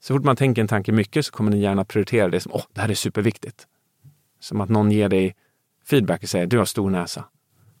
Så 0.00 0.14
fort 0.14 0.24
man 0.24 0.36
tänker 0.36 0.62
en 0.62 0.68
tanke 0.68 0.92
mycket 0.92 1.26
så 1.26 1.32
kommer 1.32 1.50
din 1.50 1.60
hjärna 1.60 1.84
prioritera 1.84 2.28
det 2.28 2.40
som, 2.40 2.52
åh, 2.54 2.64
det 2.72 2.80
här 2.80 2.88
är 2.88 2.94
superviktigt. 2.94 3.66
Som 4.40 4.60
att 4.60 4.68
någon 4.68 4.90
ger 4.90 5.08
dig 5.08 5.34
feedback 5.86 6.22
och 6.22 6.28
säger, 6.28 6.46
du 6.46 6.58
har 6.58 6.64
stor 6.64 6.90
näsa. 6.90 7.24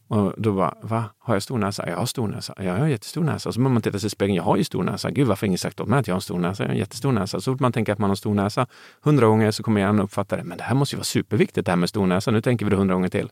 Och 0.08 0.34
då 0.36 0.52
bara, 0.52 0.74
va? 0.82 1.04
Har 1.18 1.34
jag 1.34 1.42
stor 1.42 1.58
näsa? 1.58 1.88
Jag 1.88 1.96
har 1.96 2.06
stor 2.06 2.28
näsa. 2.28 2.54
Jag 2.56 2.78
har 2.78 2.86
jättestor 2.86 3.22
näsa. 3.22 3.48
Och 3.48 3.54
så 3.54 3.60
börjar 3.60 3.72
man 3.72 3.82
titta 3.82 3.98
sig 3.98 4.06
i 4.06 4.10
spegeln. 4.10 4.36
Jag 4.36 4.42
har 4.42 4.56
ju 4.56 4.64
stor 4.64 4.82
näsa. 4.82 5.10
Gud, 5.10 5.26
varför 5.26 5.46
har 5.46 5.46
ingen 5.46 5.58
sagt 5.58 5.80
åt 5.80 5.88
mig 5.88 5.98
att 5.98 6.06
jag 6.06 6.14
har 6.14 6.18
en 6.18 6.22
stor 6.22 6.38
näsa? 6.38 6.62
Jag 6.62 6.68
har 6.68 6.74
en 6.74 6.78
jättestor 6.78 7.12
näsa. 7.12 7.40
Så 7.40 7.52
fort 7.52 7.60
man 7.60 7.72
tänker 7.72 7.92
att 7.92 7.98
man 7.98 8.10
har 8.10 8.14
stor 8.14 8.34
näsa 8.34 8.66
hundra 9.02 9.26
gånger 9.26 9.50
så 9.50 9.62
kommer 9.62 9.80
hjärnan 9.80 10.00
uppfatta 10.00 10.36
det. 10.36 10.44
Men 10.44 10.58
det 10.58 10.64
här 10.64 10.74
måste 10.74 10.94
ju 10.94 10.98
vara 10.98 11.04
superviktigt 11.04 11.66
det 11.66 11.72
här 11.72 11.76
med 11.76 11.88
stor 11.88 12.06
näsa. 12.06 12.30
Nu 12.30 12.40
tänker 12.40 12.66
vi 12.66 12.70
det 12.70 12.76
hundra 12.76 12.94
gånger 12.94 13.08
till. 13.08 13.30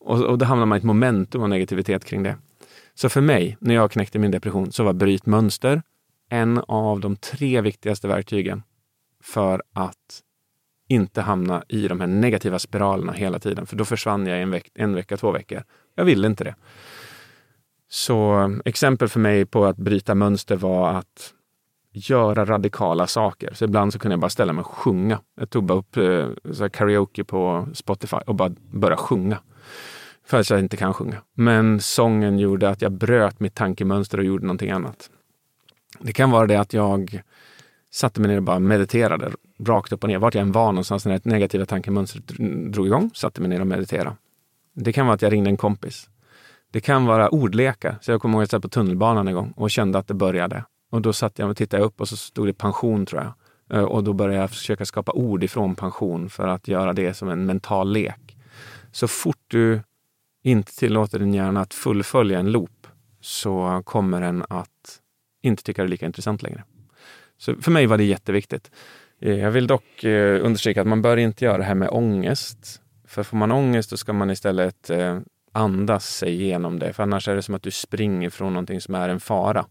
Och, 0.00 0.24
och 0.24 0.38
då 0.38 0.44
hamnar 0.44 0.66
man 0.66 0.76
i 0.76 0.78
ett 0.78 0.84
momentum 0.84 1.42
av 1.42 1.48
negativitet 1.48 2.04
kring 2.04 2.22
det. 2.22 2.36
Så 3.00 3.08
för 3.08 3.20
mig, 3.20 3.56
när 3.60 3.74
jag 3.74 3.90
knäckte 3.90 4.18
min 4.18 4.30
depression, 4.30 4.72
så 4.72 4.84
var 4.84 4.92
bryt 4.92 5.26
mönster 5.26 5.82
en 6.28 6.58
av 6.68 7.00
de 7.00 7.16
tre 7.16 7.60
viktigaste 7.60 8.08
verktygen 8.08 8.62
för 9.22 9.62
att 9.72 10.22
inte 10.88 11.20
hamna 11.20 11.64
i 11.68 11.88
de 11.88 12.00
här 12.00 12.06
negativa 12.06 12.58
spiralerna 12.58 13.12
hela 13.12 13.38
tiden. 13.38 13.66
För 13.66 13.76
då 13.76 13.84
försvann 13.84 14.26
jag 14.26 14.42
en, 14.42 14.50
veck, 14.50 14.70
en 14.74 14.94
vecka, 14.94 15.16
två 15.16 15.30
veckor. 15.30 15.62
Jag 15.94 16.04
ville 16.04 16.26
inte 16.26 16.44
det. 16.44 16.54
Så 17.88 18.40
eh, 18.40 18.48
exempel 18.64 19.08
för 19.08 19.20
mig 19.20 19.46
på 19.46 19.64
att 19.64 19.76
bryta 19.76 20.14
mönster 20.14 20.56
var 20.56 20.90
att 20.90 21.34
göra 21.92 22.44
radikala 22.44 23.06
saker. 23.06 23.54
Så 23.54 23.64
ibland 23.64 23.92
så 23.92 23.98
kunde 23.98 24.12
jag 24.12 24.20
bara 24.20 24.30
ställa 24.30 24.52
mig 24.52 24.62
och 24.62 24.70
sjunga. 24.70 25.20
Jag 25.36 25.50
tog 25.50 25.64
bara 25.64 25.78
upp 25.78 25.96
eh, 25.96 26.28
så 26.52 26.70
karaoke 26.70 27.24
på 27.24 27.68
Spotify 27.74 28.16
och 28.26 28.34
bara 28.34 28.50
började 28.70 29.02
sjunga. 29.02 29.38
För 30.30 30.40
att 30.40 30.50
jag 30.50 30.58
inte 30.58 30.76
kan 30.76 30.94
sjunga. 30.94 31.22
Men 31.34 31.80
sången 31.80 32.38
gjorde 32.38 32.68
att 32.68 32.82
jag 32.82 32.92
bröt 32.92 33.40
mitt 33.40 33.54
tankemönster 33.54 34.18
och 34.18 34.24
gjorde 34.24 34.46
någonting 34.46 34.70
annat. 34.70 35.10
Det 36.00 36.12
kan 36.12 36.30
vara 36.30 36.46
det 36.46 36.56
att 36.56 36.72
jag 36.72 37.22
satte 37.90 38.20
mig 38.20 38.30
ner 38.30 38.36
och 38.36 38.42
bara 38.42 38.58
mediterade 38.58 39.32
rakt 39.64 39.92
upp 39.92 40.02
och 40.02 40.08
ner. 40.08 40.18
Vart 40.18 40.34
jag 40.34 40.42
än 40.42 40.52
var 40.52 40.72
någonstans 40.72 41.06
när 41.06 41.12
det 41.12 41.24
negativa 41.24 41.66
tankemönstret 41.66 42.26
drog 42.72 42.86
igång, 42.86 43.10
satte 43.14 43.40
mig 43.40 43.50
ner 43.50 43.60
och 43.60 43.66
mediterade. 43.66 44.16
Det 44.74 44.92
kan 44.92 45.06
vara 45.06 45.14
att 45.14 45.22
jag 45.22 45.32
ringde 45.32 45.50
en 45.50 45.56
kompis. 45.56 46.08
Det 46.70 46.80
kan 46.80 47.06
vara 47.06 47.28
ordlekar. 47.28 47.98
Så 48.00 48.10
jag 48.10 48.22
kommer 48.22 48.34
ihåg 48.34 48.42
att 48.42 48.52
jag 48.52 48.58
satt 48.58 48.62
på 48.62 48.68
tunnelbanan 48.68 49.28
en 49.28 49.34
gång 49.34 49.52
och 49.56 49.70
kände 49.70 49.98
att 49.98 50.08
det 50.08 50.14
började. 50.14 50.64
Och 50.90 51.02
då 51.02 51.12
satt 51.12 51.38
jag 51.38 51.50
och 51.50 51.56
tittade 51.56 51.82
upp 51.82 52.00
och 52.00 52.08
så 52.08 52.16
stod 52.16 52.46
det 52.46 52.52
pension 52.52 53.06
tror 53.06 53.22
jag. 53.22 53.78
Eh, 53.78 53.84
och 53.84 54.04
då 54.04 54.12
började 54.12 54.40
jag 54.40 54.50
försöka 54.50 54.84
skapa 54.84 55.12
ord 55.12 55.44
ifrån 55.44 55.74
pension 55.74 56.30
för 56.30 56.48
att 56.48 56.68
göra 56.68 56.92
det 56.92 57.14
som 57.14 57.28
en 57.28 57.46
mental 57.46 57.92
lek. 57.92 58.36
Så 58.92 59.08
fort 59.08 59.44
du 59.48 59.80
inte 60.42 60.76
tillåter 60.76 61.18
din 61.18 61.34
hjärna 61.34 61.60
att 61.60 61.74
fullfölja 61.74 62.38
en 62.38 62.52
loop 62.52 62.86
så 63.20 63.82
kommer 63.84 64.20
den 64.20 64.44
att 64.48 65.00
inte 65.42 65.62
tycka 65.62 65.82
det 65.82 65.86
är 65.86 65.90
lika 65.90 66.06
intressant 66.06 66.42
längre. 66.42 66.64
Så 67.38 67.54
för 67.54 67.70
mig 67.70 67.86
var 67.86 67.98
det 67.98 68.04
jätteviktigt. 68.04 68.70
Eh, 69.20 69.38
jag 69.38 69.50
vill 69.50 69.66
dock 69.66 70.04
eh, 70.04 70.44
understryka 70.44 70.80
att 70.80 70.86
man 70.86 71.02
bör 71.02 71.16
inte 71.16 71.44
göra 71.44 71.58
det 71.58 71.64
här 71.64 71.74
med 71.74 71.88
ångest. 71.90 72.82
För 73.04 73.22
får 73.22 73.36
man 73.36 73.52
ångest 73.52 73.90
då 73.90 73.96
ska 73.96 74.12
man 74.12 74.30
istället 74.30 74.90
eh, 74.90 75.18
andas 75.52 76.16
sig 76.16 76.42
igenom 76.42 76.78
det. 76.78 76.92
För 76.92 77.02
annars 77.02 77.28
är 77.28 77.36
det 77.36 77.42
som 77.42 77.54
att 77.54 77.62
du 77.62 77.70
springer 77.70 78.30
från 78.30 78.52
någonting 78.52 78.80
som 78.80 78.94
är 78.94 79.08
en 79.08 79.20
fara. 79.20 79.66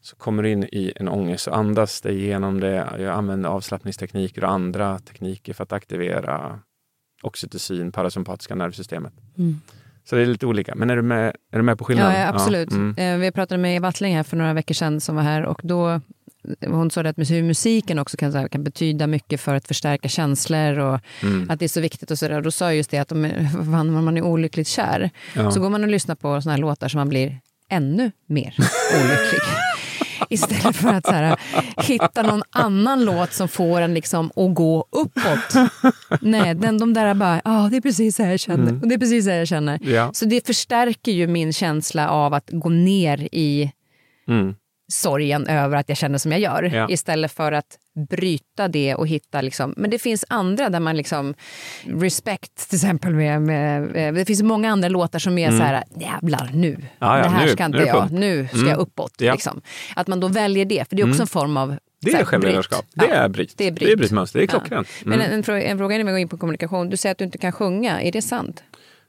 Så 0.00 0.16
kommer 0.16 0.42
du 0.42 0.50
in 0.50 0.64
i 0.64 0.92
en 0.96 1.08
ångest 1.08 1.46
och 1.46 1.56
andas 1.56 2.00
dig 2.00 2.22
igenom 2.22 2.60
det. 2.60 2.88
Jag 2.98 3.14
använder 3.14 3.48
avslappningstekniker 3.48 4.44
och 4.44 4.50
andra 4.50 4.98
tekniker 4.98 5.52
för 5.52 5.62
att 5.62 5.72
aktivera 5.72 6.60
oxytocin, 7.22 7.92
parasympatiska 7.92 8.54
nervsystemet. 8.54 9.12
Mm. 9.38 9.60
Så 10.04 10.16
det 10.16 10.22
är 10.22 10.26
lite 10.26 10.46
olika. 10.46 10.74
Men 10.74 10.90
är 10.90 10.96
du 10.96 11.02
med, 11.02 11.36
är 11.52 11.56
du 11.56 11.62
med 11.62 11.78
på 11.78 11.84
skillnaden? 11.84 12.20
Ja, 12.20 12.28
absolut. 12.28 12.68
Ja, 12.70 12.76
mm. 12.76 13.20
Vi 13.20 13.32
pratade 13.32 13.58
med 13.62 13.76
Eva 13.76 13.88
Attling 13.88 14.16
här 14.16 14.22
för 14.22 14.36
några 14.36 14.52
veckor 14.52 14.74
sedan 14.74 15.00
som 15.00 15.16
var 15.16 15.22
här 15.22 15.44
och 15.44 15.60
då 15.64 16.00
hon 16.66 16.90
sa 16.90 17.00
att 17.00 17.16
musiken 17.16 17.98
också 17.98 18.16
kan, 18.16 18.48
kan 18.48 18.64
betyda 18.64 19.06
mycket 19.06 19.40
för 19.40 19.54
att 19.54 19.68
förstärka 19.68 20.08
känslor 20.08 20.78
och 20.78 21.00
mm. 21.22 21.50
att 21.50 21.58
det 21.58 21.64
är 21.64 21.68
så 21.68 21.80
viktigt. 21.80 22.10
och 22.10 22.18
så 22.18 22.28
där. 22.28 22.40
Då 22.40 22.50
sa 22.50 22.64
jag 22.64 22.76
just 22.76 22.90
det 22.90 22.98
att 22.98 23.12
om 23.12 24.04
man 24.04 24.16
är 24.16 24.22
olyckligt 24.22 24.68
kär 24.68 25.10
ja. 25.34 25.50
så 25.50 25.60
går 25.60 25.70
man 25.70 25.82
och 25.82 25.88
lyssnar 25.88 26.14
på 26.14 26.40
såna 26.42 26.52
här 26.52 26.60
låtar 26.60 26.88
som 26.88 26.98
man 26.98 27.08
blir 27.08 27.40
ännu 27.68 28.10
mer 28.26 28.54
olycklig. 28.94 29.40
Istället 30.30 30.76
för 30.76 30.88
att 30.88 31.06
så 31.06 31.12
här, 31.12 31.36
hitta 31.76 32.22
någon 32.22 32.42
annan 32.50 33.04
låt 33.04 33.32
som 33.32 33.48
får 33.48 33.80
en 33.80 33.94
liksom 33.94 34.26
att 34.36 34.54
gå 34.54 34.88
uppåt. 34.90 35.70
Nej, 36.20 36.54
den, 36.54 36.78
de 36.78 36.94
där 36.94 37.14
bara, 37.14 37.40
ja 37.44 37.64
ah, 37.64 37.68
det 37.68 37.76
är 37.76 37.80
precis 37.80 38.16
så 38.16 38.22
här 38.22 38.30
jag 38.30 38.40
känner. 38.40 38.68
Mm. 38.68 38.80
Och 38.80 38.88
det 38.88 38.94
är 38.94 38.98
precis 38.98 39.24
så 39.24 39.30
här 39.30 39.38
jag 39.38 39.48
känner. 39.48 39.78
Ja. 39.82 40.10
Så 40.12 40.24
det 40.24 40.46
förstärker 40.46 41.12
ju 41.12 41.26
min 41.26 41.52
känsla 41.52 42.10
av 42.10 42.34
att 42.34 42.50
gå 42.52 42.68
ner 42.68 43.28
i 43.32 43.72
mm 44.28 44.54
sorgen 44.92 45.46
över 45.46 45.76
att 45.76 45.88
jag 45.88 45.98
känner 45.98 46.18
som 46.18 46.32
jag 46.32 46.40
gör. 46.40 46.62
Ja. 46.62 46.86
Istället 46.90 47.32
för 47.32 47.52
att 47.52 47.78
bryta 48.10 48.68
det 48.68 48.94
och 48.94 49.08
hitta... 49.08 49.40
Liksom, 49.40 49.74
men 49.76 49.90
det 49.90 49.98
finns 49.98 50.24
andra 50.28 50.68
där 50.70 50.80
man... 50.80 50.96
liksom 50.96 51.34
Respect 51.84 52.68
till 52.68 52.76
exempel. 52.76 53.14
Med, 53.14 53.42
med, 53.42 53.82
med 53.82 54.14
det 54.14 54.24
finns 54.24 54.42
många 54.42 54.72
andra 54.72 54.88
låtar 54.88 55.18
som 55.18 55.38
är 55.38 55.48
mm. 55.48 55.58
så 55.58 55.64
här, 55.64 55.84
jävlar 56.00 56.50
nu. 56.54 56.76
Ja, 56.98 57.18
ja, 57.18 57.22
det 57.22 57.28
här 57.28 57.46
nu, 57.46 57.52
ska 57.52 57.64
inte 57.64 57.78
nu 57.78 57.84
jag. 57.84 58.12
Nu 58.12 58.48
ska 58.48 58.56
mm. 58.56 58.68
jag 58.68 58.78
uppåt. 58.78 59.20
Liksom. 59.20 59.60
Att 59.96 60.06
man 60.06 60.20
då 60.20 60.28
väljer 60.28 60.64
det, 60.64 60.88
för 60.88 60.96
det 60.96 61.02
är 61.02 61.04
också 61.04 61.14
mm. 61.14 61.22
en 61.22 61.26
form 61.26 61.56
av 61.56 61.76
det 62.02 62.12
är 62.12 62.24
självledarskap. 62.24 62.84
Det, 62.94 63.10
är 63.10 63.28
bryt. 63.28 63.54
det 63.56 63.66
är 63.66 63.72
bryt. 63.72 63.86
Det 63.86 63.92
är 63.92 63.96
brytmönster. 63.96 64.38
Det 64.38 64.44
är 64.44 64.46
klockrent. 64.46 64.88
Mm. 65.04 65.18
Men 65.18 65.26
en, 65.28 65.34
en, 65.34 65.42
fråga, 65.42 65.62
en 65.62 65.78
fråga 65.78 65.94
innan 65.94 66.06
vi 66.06 66.12
går 66.12 66.18
in 66.18 66.28
på 66.28 66.38
kommunikation. 66.38 66.88
Du 66.88 66.96
säger 66.96 67.12
att 67.12 67.18
du 67.18 67.24
inte 67.24 67.38
kan 67.38 67.52
sjunga. 67.52 68.02
Är 68.02 68.12
det 68.12 68.22
sant? 68.22 68.62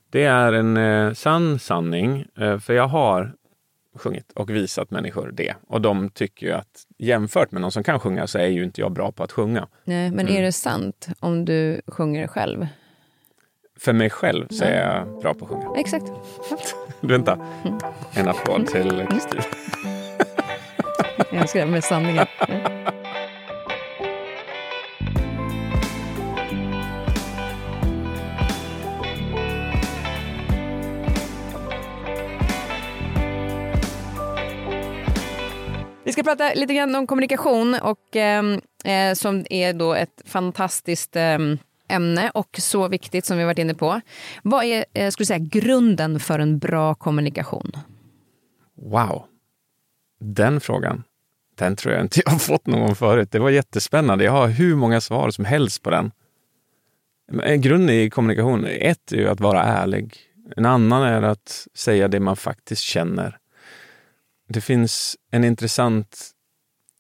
Det 0.10 0.24
är 0.24 0.54
en 0.54 0.78
eh, 0.78 1.14
sann 1.14 1.60
sanning. 1.60 2.26
Eh, 2.38 2.60
för 2.60 2.74
jag 2.74 2.88
har 2.88 3.34
sjungit 3.96 4.32
och 4.32 4.50
visat 4.50 4.92
människor 4.92 5.32
det. 5.34 5.56
Och 5.68 5.82
de 5.82 6.10
tycker 6.10 6.48
ju 6.48 6.54
att 6.54 6.86
jämfört 7.04 7.52
med 7.52 7.62
någon 7.62 7.72
som 7.72 7.84
kan 7.84 8.00
sjunga 8.00 8.28
så 8.28 8.38
är 8.38 8.48
ju 8.48 8.64
inte 8.64 8.82
jag 8.82 8.92
bra 8.92 9.12
på 9.12 9.24
att 9.24 9.32
sjunga. 9.32 9.68
Nej, 9.84 10.12
men 10.12 10.28
mm. 10.28 10.38
är 10.38 10.42
det 10.42 10.52
sant 10.52 11.08
om 11.20 11.46
du 11.46 11.82
sjunger 11.88 12.28
själv? 12.28 12.68
För 13.80 13.94
mig 13.94 14.10
själv 14.10 14.48
så 14.48 14.64
är 14.64 14.82
jag 14.82 15.22
bra 15.22 15.34
på 15.34 15.46
att 15.46 15.52
sjunga. 15.52 15.80
Exakt. 15.80 16.06
Ja. 16.50 16.58
Vänta, 17.08 17.38
en 18.14 18.28
applåd 18.28 18.68
till 18.68 19.06
Kristin. 19.10 19.42
jag 21.32 21.42
älskar 21.42 21.66
det 21.66 21.72
med 21.72 21.84
sanningen. 21.84 22.26
Vi 36.06 36.12
ska 36.14 36.24
prata 36.24 36.54
lite 36.54 36.74
grann 36.74 36.96
om 36.96 37.08
kommunikation 37.08 37.76
och 37.82 38.16
ehm, 38.16 38.62
eh, 38.84 39.14
som 39.14 39.46
är 39.50 39.74
då 39.74 39.94
ett 39.94 40.22
fantastiskt 40.26 41.16
eh, 41.16 41.38
ämne 41.88 42.32
och 42.34 42.56
så 42.60 42.88
viktigt 42.88 43.26
som 43.26 43.38
vi 43.38 43.44
varit 43.44 43.60
inne 43.60 43.74
på. 43.74 44.02
Vad 44.44 44.64
är 44.64 44.86
eh, 44.94 45.10
skulle 45.10 45.26
säga, 45.26 45.40
grunden 45.40 46.20
för 46.20 46.40
en 46.40 46.60
bra 46.60 46.96
kommunikation? 46.96 47.72
Wow, 48.76 49.26
den 50.20 50.62
frågan. 50.62 51.04
Den 51.58 51.76
tror 51.76 51.94
jag 51.94 52.04
inte 52.04 52.22
jag 52.26 52.32
har 52.32 52.40
fått 52.40 52.68
någon 52.68 52.96
förut. 52.96 53.32
Det 53.32 53.40
var 53.40 53.50
jättespännande. 53.50 54.24
Jag 54.24 54.32
har 54.32 54.48
hur 54.48 54.76
många 54.76 55.02
svar 55.02 55.30
som 55.30 55.46
helst 55.46 55.84
på 55.84 55.90
den. 55.90 56.12
En 57.44 57.62
grund 57.62 57.90
i 57.90 58.10
kommunikation, 58.10 58.66
ett 58.66 59.12
är 59.12 59.18
ju 59.18 59.30
att 59.30 59.40
vara 59.40 59.64
ärlig. 59.64 60.18
En 60.56 60.66
annan 60.66 61.04
är 61.04 61.22
att 61.22 61.68
säga 61.74 62.08
det 62.08 62.20
man 62.20 62.36
faktiskt 62.36 62.82
känner. 62.82 63.38
Det 64.54 64.62
finns 64.62 65.18
en 65.32 65.44
intressant 65.44 66.32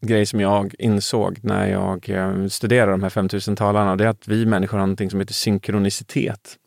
grej 0.02 0.26
som 0.26 0.39
jag 0.39 0.76
insåg 0.80 1.39
när 1.44 1.68
jag 1.68 2.10
eh, 2.10 2.48
studerade 2.48 2.92
de 2.92 3.04
här 3.04 3.10
5000 3.10 3.56
talarna. 3.56 3.96
Det 3.96 4.04
är 4.04 4.08
att 4.08 4.28
vi 4.28 4.46
människor 4.46 4.78
har 4.78 4.86
någonting 4.86 5.10
som 5.10 5.20
heter 5.20 5.34
synkronicitet. 5.34 6.58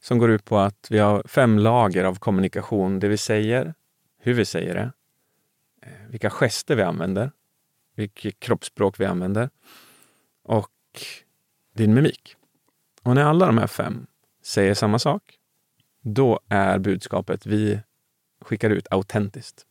Som 0.00 0.18
går 0.18 0.30
ut 0.30 0.44
på 0.44 0.58
att 0.58 0.86
vi 0.90 0.98
har 0.98 1.22
fem 1.26 1.58
lager 1.58 2.04
av 2.04 2.18
kommunikation. 2.18 3.00
Det 3.00 3.08
vi 3.08 3.16
säger, 3.16 3.74
hur 4.18 4.34
vi 4.34 4.44
säger 4.44 4.74
det, 4.74 4.92
eh, 5.82 6.10
vilka 6.10 6.30
gester 6.30 6.76
vi 6.76 6.82
använder, 6.82 7.30
vilket 7.96 8.40
kroppsspråk 8.40 9.00
vi 9.00 9.04
använder 9.04 9.50
och 10.44 10.70
din 11.74 11.94
mimik. 11.94 12.36
Och 13.02 13.14
när 13.14 13.24
alla 13.24 13.46
de 13.46 13.58
här 13.58 13.66
fem 13.66 14.06
säger 14.42 14.74
samma 14.74 14.98
sak, 14.98 15.22
då 16.02 16.40
är 16.48 16.78
budskapet 16.78 17.46
vi 17.46 17.80
skickar 18.40 18.70
ut 18.70 18.86
autentiskt. 18.90 19.66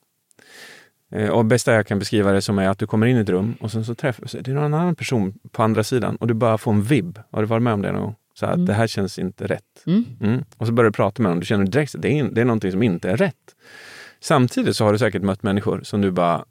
Eh, 1.13 1.29
och 1.29 1.45
bästa 1.45 1.73
jag 1.73 1.87
kan 1.87 1.99
beskriva 1.99 2.31
det 2.31 2.41
som 2.41 2.59
är 2.59 2.69
att 2.69 2.79
du 2.79 2.87
kommer 2.87 3.07
in 3.07 3.17
i 3.17 3.19
ett 3.19 3.29
rum 3.29 3.55
och 3.59 3.71
sen 3.71 3.85
så 3.85 3.95
träffar 3.95 4.41
det 4.41 4.51
är 4.51 4.55
någon 4.55 4.73
annan 4.73 4.95
person 4.95 5.39
på 5.51 5.63
andra 5.63 5.83
sidan 5.83 6.15
och 6.15 6.27
du 6.27 6.33
bara 6.33 6.57
får 6.57 6.71
en 6.71 6.83
vibb. 6.83 7.19
Har 7.31 7.41
du 7.41 7.47
varit 7.47 7.63
med 7.63 7.73
om 7.73 7.81
det 7.81 7.91
någon 7.91 8.01
gång? 8.01 8.15
Så 8.33 8.45
att 8.45 8.53
mm. 8.53 8.65
det 8.65 8.73
här 8.73 8.87
känns 8.87 9.19
inte 9.19 9.47
rätt. 9.47 9.83
Mm. 9.85 10.05
Mm. 10.21 10.43
Och 10.57 10.67
så 10.67 10.73
börjar 10.73 10.89
du 10.89 10.93
prata 10.93 11.21
med 11.21 11.31
dem. 11.31 11.39
Du 11.39 11.45
känner 11.45 11.65
direkt 11.65 11.95
att 11.95 12.01
det 12.01 12.19
är, 12.19 12.23
det 12.23 12.41
är 12.41 12.45
någonting 12.45 12.71
som 12.71 12.83
inte 12.83 13.09
är 13.09 13.17
rätt. 13.17 13.55
Samtidigt 14.19 14.75
så 14.75 14.85
har 14.85 14.93
du 14.93 14.99
säkert 14.99 15.21
mött 15.21 15.43
människor 15.43 15.81
som 15.83 16.01
du 16.01 16.11
bara... 16.11 16.45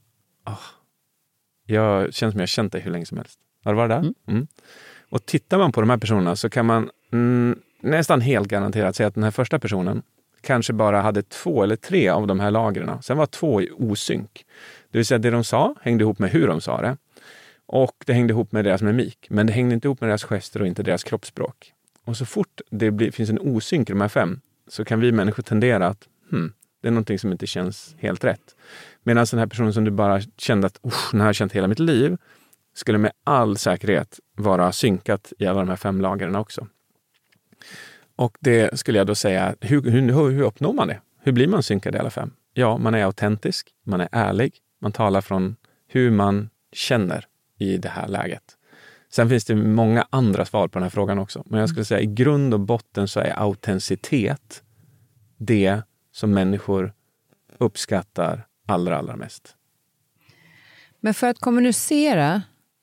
Oh, 0.47 0.61
jag 1.67 2.15
känner 2.15 2.31
som 2.31 2.39
jag 2.39 2.43
har 2.43 2.47
känt 2.47 2.73
dig 2.73 2.81
hur 2.81 2.91
länge 2.91 3.07
som 3.07 3.19
helst. 3.19 3.39
Har 3.65 3.73
du 3.73 3.77
varit 3.77 3.91
där? 3.91 3.99
Mm. 3.99 4.15
mm. 4.29 4.47
Och 5.11 5.27
tittar 5.27 5.59
man 5.59 5.73
på 5.73 5.81
de 5.81 5.91
här 5.91 5.97
personerna 5.97 6.37
så 6.37 6.51
kan 6.51 6.67
man 6.67 6.91
mm, 7.13 7.59
nästan 7.81 8.21
helt 8.21 8.49
garanterat 8.49 8.97
säga 8.97 9.07
att 9.07 9.15
den 9.15 9.25
här 9.25 9.31
första 9.31 9.59
personen 9.59 10.03
kanske 10.43 10.73
bara 10.73 11.01
hade 11.01 11.23
två 11.23 11.63
eller 11.63 11.77
tre 11.77 12.09
av 12.09 12.27
de 12.27 12.41
här 12.41 12.51
lagren. 12.51 13.03
Sen 13.03 13.17
var 13.17 13.27
två 13.27 13.63
i 13.63 13.71
osynk. 13.71 14.47
Det 14.91 14.99
vill 14.99 15.07
säga 15.07 15.19
det 15.19 15.31
de 15.31 15.45
sa 15.45 15.75
hängde 15.81 16.05
ihop 16.05 16.19
med 16.19 16.31
hur 16.31 16.47
de 16.47 16.61
sa 16.61 16.81
det. 16.81 16.97
Och 17.67 17.97
det 18.07 18.13
hängde 18.13 18.33
ihop 18.33 18.53
med 18.53 18.65
deras 18.65 18.83
mimik. 18.83 19.27
Men 19.31 19.47
det 19.47 19.53
hängde 19.53 19.75
inte 19.75 19.89
ihop 19.89 20.01
med 20.01 20.11
deras 20.11 20.25
gester 20.25 20.61
och 20.61 20.67
inte 20.67 20.83
deras 20.83 21.05
kroppsspråk. 21.05 21.73
Och 22.05 22.17
så 22.17 22.27
fort 22.27 22.61
det 22.71 22.91
blir, 22.91 23.11
finns 23.11 23.31
en 23.31 23.39
osynk 23.39 23.91
i 23.91 23.93
de 23.93 24.01
här 24.01 24.09
fem 24.09 24.41
så 24.69 24.85
kan 24.85 25.01
vi 25.01 25.13
människor 25.13 25.43
tendera 25.43 25.87
att 25.87 26.09
hmm, 26.31 26.53
det 26.83 26.89
är 26.89 26.93
någonting 26.93 27.19
som 27.19 27.33
inte 27.33 27.47
känns 27.47 27.97
helt 27.99 28.25
rätt. 28.25 28.57
Medan 29.03 29.27
den 29.31 29.39
här 29.39 29.47
personen 29.47 29.73
som 29.73 29.85
du 29.85 29.91
bara 29.91 30.21
kände 30.21 30.67
att 30.67 30.79
den 31.11 31.21
har 31.21 31.29
jag 31.29 31.35
känt 31.35 31.53
hela 31.53 31.69
mitt 31.69 31.79
liv 31.79 32.17
skulle 32.75 32.99
med 32.99 33.13
all 33.25 33.57
säkerhet 33.57 34.21
vara 34.37 34.73
synkat 34.73 35.33
i 35.39 35.47
alla 35.47 35.61
de 35.61 35.69
här 35.69 35.77
fem 35.77 36.01
lagren 36.01 36.37
också. 36.37 36.67
Och 38.23 38.39
det 38.41 38.79
skulle 38.79 38.99
jag 38.99 39.07
då 39.07 39.15
säga, 39.15 39.55
hur, 39.61 39.83
hur, 39.83 40.31
hur 40.31 40.43
uppnår 40.43 40.73
man 40.73 40.89
det? 40.89 41.01
Hur 41.21 41.33
blir 41.33 41.47
man 41.47 41.63
synkad 41.63 41.95
i 41.95 41.99
alla 41.99 42.11
fem? 42.11 42.31
Ja, 42.55 42.79
man 42.79 42.95
är 42.95 43.05
autentisk, 43.05 43.71
man 43.85 44.01
är 44.01 44.09
ärlig, 44.13 44.55
man 44.81 44.93
talar 44.93 45.21
från 45.21 45.57
hur 45.89 46.11
man 46.11 46.51
känner 46.73 47.27
i 47.59 47.77
det 47.77 47.89
här 47.89 48.09
läget. 48.09 48.43
Sen 49.13 49.29
finns 49.29 49.45
det 49.45 49.55
många 49.55 50.07
andra 50.11 50.45
svar 50.45 50.69
på 50.69 50.79
den 50.79 50.83
här 50.83 50.91
frågan 50.91 51.19
också. 51.19 51.43
Men 51.47 51.61
jag 51.61 51.69
skulle 51.69 51.85
säga 51.85 52.01
i 52.01 52.07
grund 52.07 52.55
och 52.55 52.61
botten 52.61 53.09
så 53.09 53.21
är 53.21 53.41
autenticitet 53.41 54.63
det 55.37 55.83
som 56.13 56.31
människor 56.31 56.93
uppskattar 57.59 58.47
allra, 58.67 58.99
allra 58.99 59.17
mest. 59.17 59.57
Men 61.01 61.15
för 61.15 61.27
att 61.27 61.39
kommunicera 61.39 62.43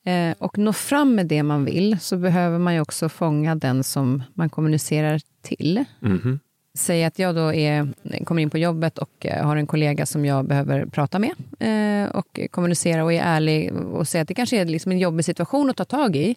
eh, 0.10 0.36
och 0.38 0.57
nå 0.57 0.74
fram 0.74 1.16
med 1.16 1.26
det 1.26 1.43
man 1.43 1.66
vill 1.66 1.99
så 1.99 2.18
behöver 2.18 2.60
man 2.60 2.74
ju 2.74 2.82
också 2.82 3.10
fånga 3.10 3.55
den 3.55 3.84
som 3.84 4.24
man 4.34 4.49
kommunicerar 4.49 5.22
till. 5.41 5.86
Mhm. 5.99 6.39
Säg 6.78 7.03
att 7.03 7.20
jag 7.20 7.36
då 7.36 7.53
är, 7.53 7.93
kommer 8.24 8.41
in 8.41 8.49
på 8.49 8.57
jobbet 8.57 8.97
och 8.97 9.26
eh, 9.26 9.45
har 9.45 9.55
en 9.55 9.68
kollega 9.68 10.05
som 10.05 10.26
jag 10.26 10.45
behöver 10.45 10.86
prata 10.86 11.20
med 11.20 11.32
eh, 11.60 12.10
och 12.10 12.39
kommunicera 12.51 13.03
och 13.03 13.14
är 13.14 13.22
ärlig 13.22 13.74
och 13.74 14.07
säga 14.07 14.22
att 14.22 14.28
det 14.28 14.34
kanske 14.34 14.62
är 14.62 14.66
liksom 14.66 14.91
en 14.91 14.99
jobbig 14.99 15.26
situation 15.26 15.70
att 15.70 15.78
ta 15.78 15.86
tag 15.86 16.16
i. 16.16 16.36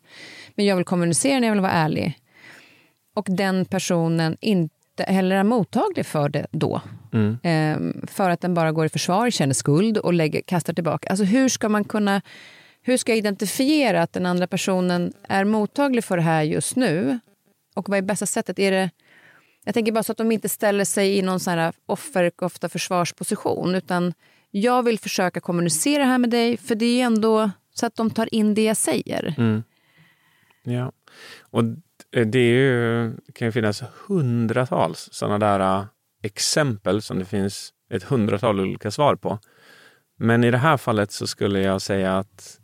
Men 0.55 0.67
jag 0.67 0.77
vill 0.77 0.85
kommunicera 0.85 1.41
när 1.41 1.47
jag 1.47 1.55
vill 1.55 1.63
vara 1.63 1.73
ärlig. 1.73 2.19
Och 3.15 3.27
den 3.29 3.65
personen 3.65 4.37
inte 4.41 4.79
heller 4.99 5.37
är 5.37 5.45
mottaglig 5.45 6.07
för 6.07 6.29
det 6.29 6.47
då. 6.51 6.81
Mm. 7.13 7.39
Eh, 7.43 8.07
för 8.07 8.31
att 8.31 8.41
den 8.41 8.55
bara 8.55 8.73
går 8.73 8.87
i 8.87 8.89
försvar, 8.89 9.31
känner 9.31 9.55
skuld 9.55 9.99
och 9.99 10.15
lägger, 10.15 10.41
kastar 10.41 10.73
tillbaka. 10.73 11.09
Alltså 11.09 11.25
hur 11.25 11.49
ska 11.49 11.69
man 11.69 11.85
kunna 11.85 12.23
hur 12.83 12.97
ska 12.97 13.13
jag 13.13 13.19
identifiera 13.19 14.03
att 14.03 14.13
den 14.13 14.27
andra 14.27 14.47
personen 14.47 15.13
är 15.29 15.45
mottaglig 15.45 16.05
för 16.05 16.17
det 16.17 16.23
här 16.23 16.43
just 16.43 16.77
nu? 16.77 17.19
Och 17.75 17.89
vad 17.89 17.99
är 17.99 18.03
bästa 18.03 18.27
sättet? 18.27 18.59
Är 18.59 18.71
det, 18.71 18.91
jag 19.65 19.75
tänker 19.75 19.93
bara 19.93 20.03
så 20.03 20.13
att 20.13 20.19
de 20.19 20.33
inte 20.33 20.49
ställer 20.49 20.85
sig 20.85 21.19
i 21.19 21.23
någon 21.23 21.41
sån 21.41 21.53
här 21.53 21.73
offer, 21.87 22.31
ofta 22.39 22.69
försvarsposition. 22.69 23.75
Utan 23.75 24.15
jag 24.51 24.83
vill 24.83 24.99
försöka 24.99 25.41
kommunicera 25.41 26.05
här 26.05 26.19
med 26.19 26.31
dig, 26.31 26.57
för 26.57 26.75
det 26.75 27.01
är 27.01 27.05
ändå 27.05 27.51
så 27.75 27.87
att 27.87 27.97
de 27.97 28.11
tar 28.11 28.35
in 28.35 28.55
det 28.55 28.65
jag 28.65 28.77
säger. 28.77 29.35
Mm. 29.39 29.63
Ja. 30.63 30.93
Och 31.41 31.65
det 32.11 32.39
är 32.39 32.53
ju, 32.53 33.13
kan 33.35 33.49
ju 33.49 33.53
finnas 33.53 33.83
hundratals 34.07 35.09
sådana 35.13 35.39
där 35.39 35.61
äh, 35.61 35.85
exempel 36.23 37.03
som 37.03 37.19
det 37.19 37.25
finns 37.25 37.73
ett 37.91 38.03
hundratal 38.03 38.61
olika 38.61 38.91
svar 38.91 39.17
på. 39.17 39.39
Men 40.19 40.45
i 40.45 40.51
det 40.51 40.59
här 40.59 40.77
fallet 40.77 41.13
så 41.13 41.27
skulle 41.27 41.61
jag 41.61 41.83
säga 41.83 42.19
att 42.19 42.59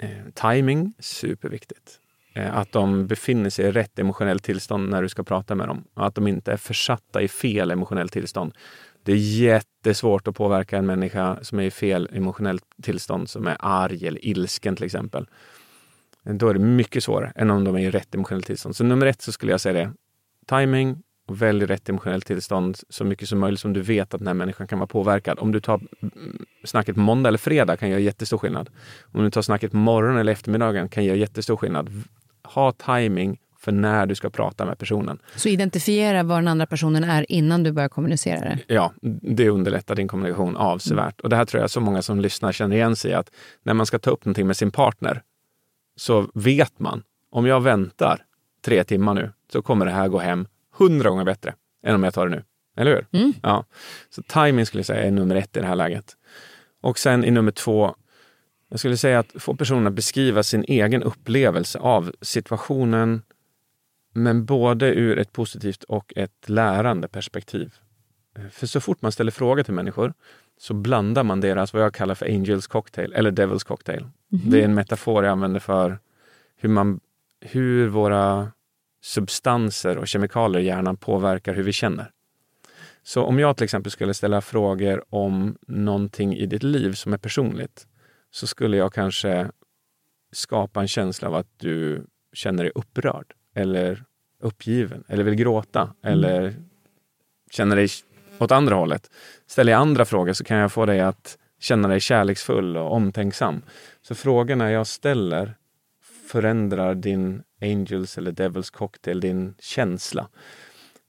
eh, 0.00 0.08
timing 0.34 0.92
superviktigt. 0.98 2.00
Eh, 2.34 2.56
att 2.56 2.72
de 2.72 3.06
befinner 3.06 3.50
sig 3.50 3.66
i 3.66 3.70
rätt 3.70 3.98
emotionellt 3.98 4.44
tillstånd 4.44 4.90
när 4.90 5.02
du 5.02 5.08
ska 5.08 5.22
prata 5.22 5.54
med 5.54 5.68
dem. 5.68 5.84
Och 5.94 6.06
att 6.06 6.14
de 6.14 6.26
inte 6.26 6.52
är 6.52 6.56
försatta 6.56 7.22
i 7.22 7.28
fel 7.28 7.70
emotionellt 7.70 8.12
tillstånd. 8.12 8.54
Det 9.02 9.12
är 9.12 9.16
jättesvårt 9.16 10.28
att 10.28 10.34
påverka 10.34 10.78
en 10.78 10.86
människa 10.86 11.38
som 11.42 11.58
är 11.58 11.62
i 11.62 11.70
fel 11.70 12.08
emotionellt 12.12 12.64
tillstånd, 12.82 13.30
som 13.30 13.46
är 13.46 13.56
arg 13.60 14.06
eller 14.06 14.26
ilsken 14.26 14.76
till 14.76 14.84
exempel. 14.84 15.26
Eh, 16.24 16.34
då 16.34 16.48
är 16.48 16.54
det 16.54 16.60
mycket 16.60 17.04
svårare 17.04 17.32
än 17.36 17.50
om 17.50 17.64
de 17.64 17.76
är 17.76 17.80
i 17.80 17.90
rätt 17.90 18.14
emotionellt 18.14 18.46
tillstånd. 18.46 18.76
Så 18.76 18.84
nummer 18.84 19.06
ett 19.06 19.22
så 19.22 19.32
skulle 19.32 19.52
jag 19.52 19.60
säga 19.60 19.72
det. 19.72 19.92
Timing 20.46 21.02
och 21.30 21.42
välj 21.42 21.66
rätt 21.66 21.88
emotionellt 21.88 22.26
tillstånd 22.26 22.78
så 22.88 23.04
mycket 23.04 23.28
som 23.28 23.38
möjligt 23.38 23.60
som 23.60 23.72
du 23.72 23.82
vet 23.82 24.14
att 24.14 24.20
den 24.20 24.26
här 24.26 24.34
människan 24.34 24.66
kan 24.66 24.78
vara 24.78 24.86
påverkad. 24.86 25.38
Om 25.38 25.52
du 25.52 25.60
tar 25.60 25.80
mm, 26.02 26.46
snacket 26.64 26.96
måndag 26.96 27.28
eller 27.28 27.38
fredag 27.38 27.76
kan 27.76 27.90
göra 27.90 28.00
jättestor 28.00 28.38
skillnad. 28.38 28.70
Om 29.12 29.22
du 29.22 29.30
tar 29.30 29.42
snacket 29.42 29.72
morgon 29.72 30.16
eller 30.16 30.32
eftermiddagen 30.32 30.88
kan 30.88 31.04
göra 31.04 31.16
jättestor 31.16 31.56
skillnad. 31.56 31.90
Ha 32.42 32.72
timing 32.72 33.38
för 33.58 33.72
när 33.72 34.06
du 34.06 34.14
ska 34.14 34.30
prata 34.30 34.66
med 34.66 34.78
personen. 34.78 35.18
Så 35.36 35.48
identifiera 35.48 36.22
var 36.22 36.36
den 36.36 36.48
andra 36.48 36.66
personen 36.66 37.04
är 37.04 37.32
innan 37.32 37.62
du 37.62 37.72
börjar 37.72 37.88
kommunicera 37.88 38.40
det. 38.40 38.58
Ja, 38.66 38.92
det 39.22 39.48
underlättar 39.48 39.94
din 39.94 40.08
kommunikation 40.08 40.56
avsevärt. 40.56 41.20
Och 41.20 41.28
det 41.28 41.36
här 41.36 41.44
tror 41.44 41.60
jag 41.60 41.70
så 41.70 41.80
många 41.80 42.02
som 42.02 42.20
lyssnar 42.20 42.52
känner 42.52 42.76
igen 42.76 42.96
sig 42.96 43.10
i 43.10 43.14
att 43.14 43.30
när 43.62 43.74
man 43.74 43.86
ska 43.86 43.98
ta 43.98 44.10
upp 44.10 44.24
någonting 44.24 44.46
med 44.46 44.56
sin 44.56 44.70
partner 44.70 45.22
så 45.96 46.30
vet 46.34 46.78
man, 46.78 47.02
om 47.30 47.46
jag 47.46 47.60
väntar 47.60 48.24
tre 48.64 48.84
timmar 48.84 49.14
nu 49.14 49.32
så 49.52 49.62
kommer 49.62 49.86
det 49.86 49.92
här 49.92 50.08
gå 50.08 50.18
hem 50.18 50.46
hundra 50.80 51.10
gånger 51.10 51.24
bättre 51.24 51.54
än 51.82 51.94
om 51.94 52.02
jag 52.02 52.14
tar 52.14 52.28
det 52.28 52.36
nu. 52.36 52.44
Eller 52.76 52.90
hur? 52.90 53.20
Mm. 53.20 53.32
Ja. 53.42 53.64
Så 54.10 54.22
timing 54.22 54.66
skulle 54.66 54.78
jag 54.78 54.86
säga 54.86 55.02
är 55.02 55.10
nummer 55.10 55.36
ett 55.36 55.56
i 55.56 55.60
det 55.60 55.66
här 55.66 55.76
läget. 55.76 56.16
Och 56.80 56.98
sen 56.98 57.24
i 57.24 57.30
nummer 57.30 57.52
två, 57.52 57.94
jag 58.68 58.78
skulle 58.78 58.96
säga 58.96 59.18
att 59.18 59.32
få 59.38 59.54
personen 59.54 59.86
att 59.86 59.92
beskriva 59.92 60.42
sin 60.42 60.64
egen 60.68 61.02
upplevelse 61.02 61.78
av 61.78 62.12
situationen 62.20 63.22
men 64.12 64.44
både 64.44 64.94
ur 64.94 65.18
ett 65.18 65.32
positivt 65.32 65.84
och 65.84 66.12
ett 66.16 66.48
lärande 66.48 67.08
perspektiv. 67.08 67.74
För 68.50 68.66
så 68.66 68.80
fort 68.80 69.02
man 69.02 69.12
ställer 69.12 69.32
frågor 69.32 69.62
till 69.62 69.74
människor 69.74 70.14
så 70.58 70.74
blandar 70.74 71.24
man 71.24 71.40
deras, 71.40 71.72
vad 71.72 71.82
jag 71.82 71.94
kallar 71.94 72.14
för 72.14 72.26
Angels 72.26 72.66
cocktail 72.66 73.12
eller 73.12 73.30
Devils 73.30 73.64
cocktail. 73.64 74.06
Det 74.28 74.60
är 74.60 74.64
en 74.64 74.74
metafor 74.74 75.24
jag 75.24 75.32
använder 75.32 75.60
för 75.60 75.98
hur, 76.56 76.68
man, 76.68 77.00
hur 77.40 77.88
våra 77.88 78.52
substanser 79.02 79.98
och 79.98 80.08
kemikalier 80.08 80.62
i 80.62 80.66
hjärnan 80.66 80.96
påverkar 80.96 81.54
hur 81.54 81.62
vi 81.62 81.72
känner. 81.72 82.10
Så 83.02 83.22
om 83.22 83.38
jag 83.38 83.56
till 83.56 83.64
exempel 83.64 83.92
skulle 83.92 84.14
ställa 84.14 84.40
frågor 84.40 85.04
om 85.08 85.56
någonting 85.66 86.36
i 86.36 86.46
ditt 86.46 86.62
liv 86.62 86.92
som 86.92 87.12
är 87.12 87.18
personligt 87.18 87.86
så 88.30 88.46
skulle 88.46 88.76
jag 88.76 88.92
kanske 88.92 89.50
skapa 90.32 90.80
en 90.80 90.88
känsla 90.88 91.28
av 91.28 91.34
att 91.34 91.48
du 91.56 92.06
känner 92.32 92.62
dig 92.62 92.72
upprörd 92.74 93.34
eller 93.54 94.04
uppgiven 94.40 95.04
eller 95.08 95.24
vill 95.24 95.34
gråta 95.34 95.94
eller 96.02 96.54
känner 97.50 97.76
dig 97.76 97.88
åt 98.38 98.52
andra 98.52 98.74
hållet. 98.74 99.10
Ställer 99.46 99.72
jag 99.72 99.80
andra 99.80 100.04
frågor 100.04 100.32
så 100.32 100.44
kan 100.44 100.56
jag 100.56 100.72
få 100.72 100.86
dig 100.86 101.00
att 101.00 101.38
känna 101.60 101.88
dig 101.88 102.00
kärleksfull 102.00 102.76
och 102.76 102.92
omtänksam. 102.92 103.62
Så 104.02 104.14
frågorna 104.14 104.70
jag 104.70 104.86
ställer 104.86 105.54
förändrar 106.30 106.94
din 106.94 107.42
Angels 107.60 108.18
eller 108.18 108.32
Devils 108.32 108.70
cocktail, 108.70 109.20
din 109.20 109.54
känsla. 109.58 110.28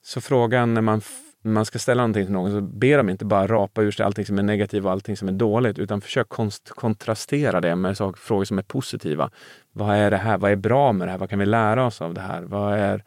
Så 0.03 0.21
frågan 0.21 0.73
när 0.73 0.81
man, 0.81 1.01
när 1.41 1.51
man 1.51 1.65
ska 1.65 1.79
ställa 1.79 2.01
någonting 2.01 2.25
till 2.25 2.33
någon 2.33 2.51
så 2.51 2.61
ber 2.61 2.97
de 2.97 3.09
inte 3.09 3.25
bara 3.25 3.47
rapa 3.47 3.81
ur 3.81 3.91
sig 3.91 4.05
allting 4.05 4.25
som 4.25 4.39
är 4.39 4.43
negativt 4.43 4.85
och 4.85 4.91
allting 4.91 5.17
som 5.17 5.27
är 5.27 5.31
dåligt 5.31 5.79
utan 5.79 6.01
försök 6.01 6.29
konst, 6.29 6.69
kontrastera 6.69 7.61
det 7.61 7.75
med 7.75 7.97
saker, 7.97 8.19
frågor 8.19 8.45
som 8.45 8.57
är 8.57 8.63
positiva. 8.63 9.31
Vad 9.71 9.95
är 9.95 10.11
det 10.11 10.17
här? 10.17 10.37
Vad 10.37 10.51
är 10.51 10.55
bra 10.55 10.93
med 10.93 11.07
det 11.07 11.11
här? 11.11 11.17
Vad 11.17 11.29
kan 11.29 11.39
vi 11.39 11.45
lära 11.45 11.85
oss 11.85 12.01
av 12.01 12.13
det 12.13 12.21
här? 12.21 12.41
Vad 12.41 12.73
är... 12.73 13.03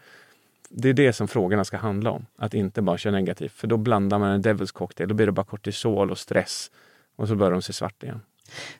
Det 0.68 0.88
är 0.88 0.94
det 0.94 1.12
som 1.12 1.28
frågorna 1.28 1.64
ska 1.64 1.76
handla 1.76 2.10
om. 2.10 2.26
Att 2.38 2.54
inte 2.54 2.82
bara 2.82 2.98
köra 2.98 3.12
negativt. 3.12 3.52
För 3.52 3.66
då 3.66 3.76
blandar 3.76 4.18
man 4.18 4.30
en 4.30 4.42
Devils 4.42 4.72
cocktail. 4.72 5.08
Då 5.08 5.14
blir 5.14 5.26
det 5.26 5.32
bara 5.32 5.46
kortisol 5.46 6.10
och 6.10 6.18
stress. 6.18 6.70
Och 7.16 7.28
så 7.28 7.36
börjar 7.36 7.52
de 7.52 7.62
se 7.62 7.72
svart 7.72 8.02
igen. 8.02 8.20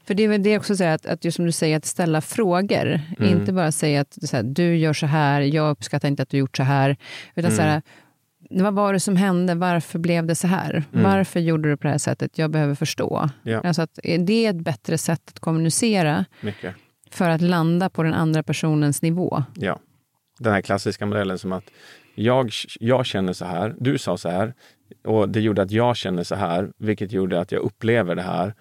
För 0.04 0.14
det 0.14 0.22
är 0.22 0.28
väl 0.28 0.42
det 0.42 0.58
också, 0.58 0.76
så 0.76 0.84
att, 0.84 1.06
att 1.06 1.24
just 1.24 1.36
som 1.36 1.44
du 1.44 1.52
säger, 1.52 1.76
att 1.76 1.84
ställa 1.84 2.20
frågor. 2.20 3.00
Mm. 3.18 3.30
Inte 3.38 3.52
bara 3.52 3.72
säga 3.72 4.00
att 4.00 4.18
så 4.22 4.36
här, 4.36 4.42
du 4.42 4.76
gör 4.76 4.92
så 4.92 5.06
här, 5.06 5.40
jag 5.40 5.70
uppskattar 5.70 6.08
inte 6.08 6.22
att 6.22 6.28
du 6.28 6.36
gjort 6.38 6.56
så 6.56 6.62
här. 6.62 6.96
Utan 7.34 7.50
så 7.50 7.62
Mm. 7.62 7.70
här, 7.70 7.82
vad 8.50 8.74
var 8.74 8.92
det 8.92 9.00
som 9.00 9.16
hände? 9.16 9.54
Varför 9.54 9.98
blev 9.98 10.26
det 10.26 10.34
så 10.34 10.46
här? 10.46 10.84
Mm. 10.92 11.04
Varför 11.04 11.40
gjorde 11.40 11.68
du 11.70 11.76
på 11.76 11.82
det 11.82 11.90
här 11.90 11.98
sättet? 11.98 12.38
Jag 12.38 12.50
behöver 12.50 12.74
förstå. 12.74 13.30
Ja. 13.42 13.60
Alltså 13.64 13.82
att, 13.82 13.98
är 14.02 14.18
det 14.18 14.46
ett 14.46 14.60
bättre 14.60 14.98
sätt 14.98 15.22
att 15.26 15.38
kommunicera 15.40 16.24
Mycket. 16.40 16.74
för 17.10 17.28
att 17.30 17.40
landa 17.40 17.90
på 17.90 18.02
den 18.02 18.14
andra 18.14 18.42
personens 18.42 19.02
nivå? 19.02 19.42
Ja. 19.56 19.78
Den 20.38 20.52
här 20.52 20.60
klassiska 20.60 21.06
modellen 21.06 21.38
som 21.38 21.52
att 21.52 21.64
jag, 22.14 22.50
jag 22.80 23.06
känner 23.06 23.32
så 23.32 23.44
här, 23.44 23.74
du 23.80 23.98
sa 23.98 24.16
så 24.16 24.28
här 24.28 24.54
och 25.04 25.28
det 25.28 25.40
gjorde 25.40 25.62
att 25.62 25.70
jag 25.70 25.96
känner 25.96 26.22
så 26.24 26.34
här, 26.34 26.70
vilket 26.78 27.12
gjorde 27.12 27.40
att 27.40 27.52
jag 27.52 27.62
upplever 27.62 28.14
det 28.14 28.22
här. 28.22 28.54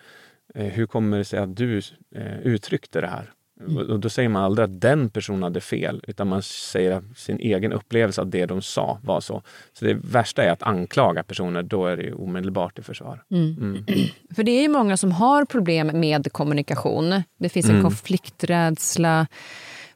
Eh, 0.56 0.66
hur 0.66 0.86
kommer 0.86 1.18
det 1.18 1.26
sig 1.26 1.40
att 1.40 1.56
du 1.58 1.78
eh, 2.16 2.40
uttryckte 2.44 3.02
det 3.02 3.08
här? 3.08 3.32
Och- 3.68 3.82
Och 3.90 4.00
då 4.00 4.10
säger 4.10 4.30
man 4.30 4.44
aldrig 4.44 4.64
att 4.64 4.82
den 4.82 5.10
personen 5.10 5.44
hade 5.44 5.62
fel, 5.62 6.04
utan 6.08 6.28
man 6.28 6.42
säger 6.44 6.92
att 6.92 7.18
sin 7.18 7.40
egen 7.40 7.74
upplevelse 7.74 8.22
av 8.22 8.28
det 8.30 8.46
de 8.46 8.62
sa 8.62 9.00
var 9.04 9.22
så. 9.22 9.42
Så 9.74 9.86
det 9.86 9.94
värsta 9.94 10.44
är 10.44 10.50
att 10.52 10.64
anklaga 10.64 11.24
personer, 11.24 11.64
då 11.64 11.86
är 11.88 11.98
det 11.98 12.04
ju 12.04 12.14
omedelbart 12.14 12.80
i 12.80 12.82
försvar. 12.82 13.24
Mm. 13.32 13.86
För 14.36 14.44
det 14.44 14.52
är 14.52 14.62
ju 14.62 14.70
många 14.70 14.98
som 14.98 15.12
har 15.12 15.46
problem 15.46 15.88
med 16.00 16.32
kommunikation. 16.32 17.24
Det 17.38 17.50
finns 17.50 17.66
en 17.66 17.72
Mm. 17.72 17.84
konflikträdsla. 17.84 19.28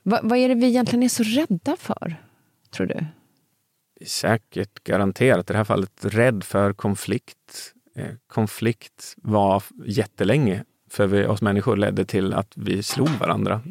Va, 0.03 0.20
vad 0.24 0.38
är 0.39 0.49
det 0.49 0.55
vi 0.55 0.68
egentligen 0.68 1.03
är 1.03 1.10
så 1.10 1.24
rädda 1.24 1.76
för, 1.80 2.16
tror 2.72 2.88
du? 2.88 3.05
säkert 4.05 4.84
garanterat 4.84 5.49
i 5.49 5.53
det 5.53 5.58
här 5.58 5.64
fallet 5.64 6.05
rädd 6.05 6.43
för 6.43 6.74
konflikt. 6.74 7.74
Eh, 7.98 8.16
konflikt 8.28 9.16
var 9.18 9.64
jättelänge 9.86 10.64
för 10.89 11.08
vi, 11.08 11.26
oss 11.26 11.41
människor 11.41 11.78
ledde 11.78 12.06
till 12.06 12.34
att 12.34 12.54
vi 12.56 12.84
slog 12.84 13.10
varandra, 13.10 13.62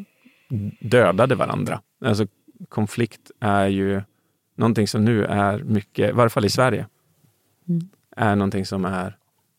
dödade 0.81 1.35
varandra. 1.35 1.81
Alltså 2.05 2.27
konflikt 2.68 3.31
är 3.41 3.66
ju 3.66 4.03
någonting 4.55 4.89
som 4.89 5.05
nu 5.05 5.24
är 5.24 5.59
mycket, 5.59 6.09
i 6.11 6.12
varje 6.12 6.31
fall 6.31 6.45
i 6.45 6.51
Sverige, 6.51 6.87
Mm. 7.68 7.89
är 8.16 8.37
någonting 8.37 8.66
som 8.66 8.85
är 8.85 9.16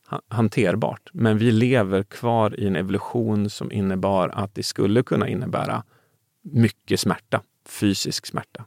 ha- 0.09 0.21
hanterbart. 0.27 1.09
Men 1.13 1.37
vi 1.37 1.51
lever 1.51 2.03
kvar 2.03 2.59
i 2.59 2.67
en 2.67 2.75
evolution 2.75 3.49
som 3.49 3.71
innebar 3.71 4.29
att 4.29 4.55
det 4.55 4.63
skulle 4.63 5.03
kunna 5.03 5.27
innebära 5.27 5.83
mycket 6.41 6.99
smärta, 6.99 7.41
fysisk 7.65 8.25
smärta. 8.25 8.65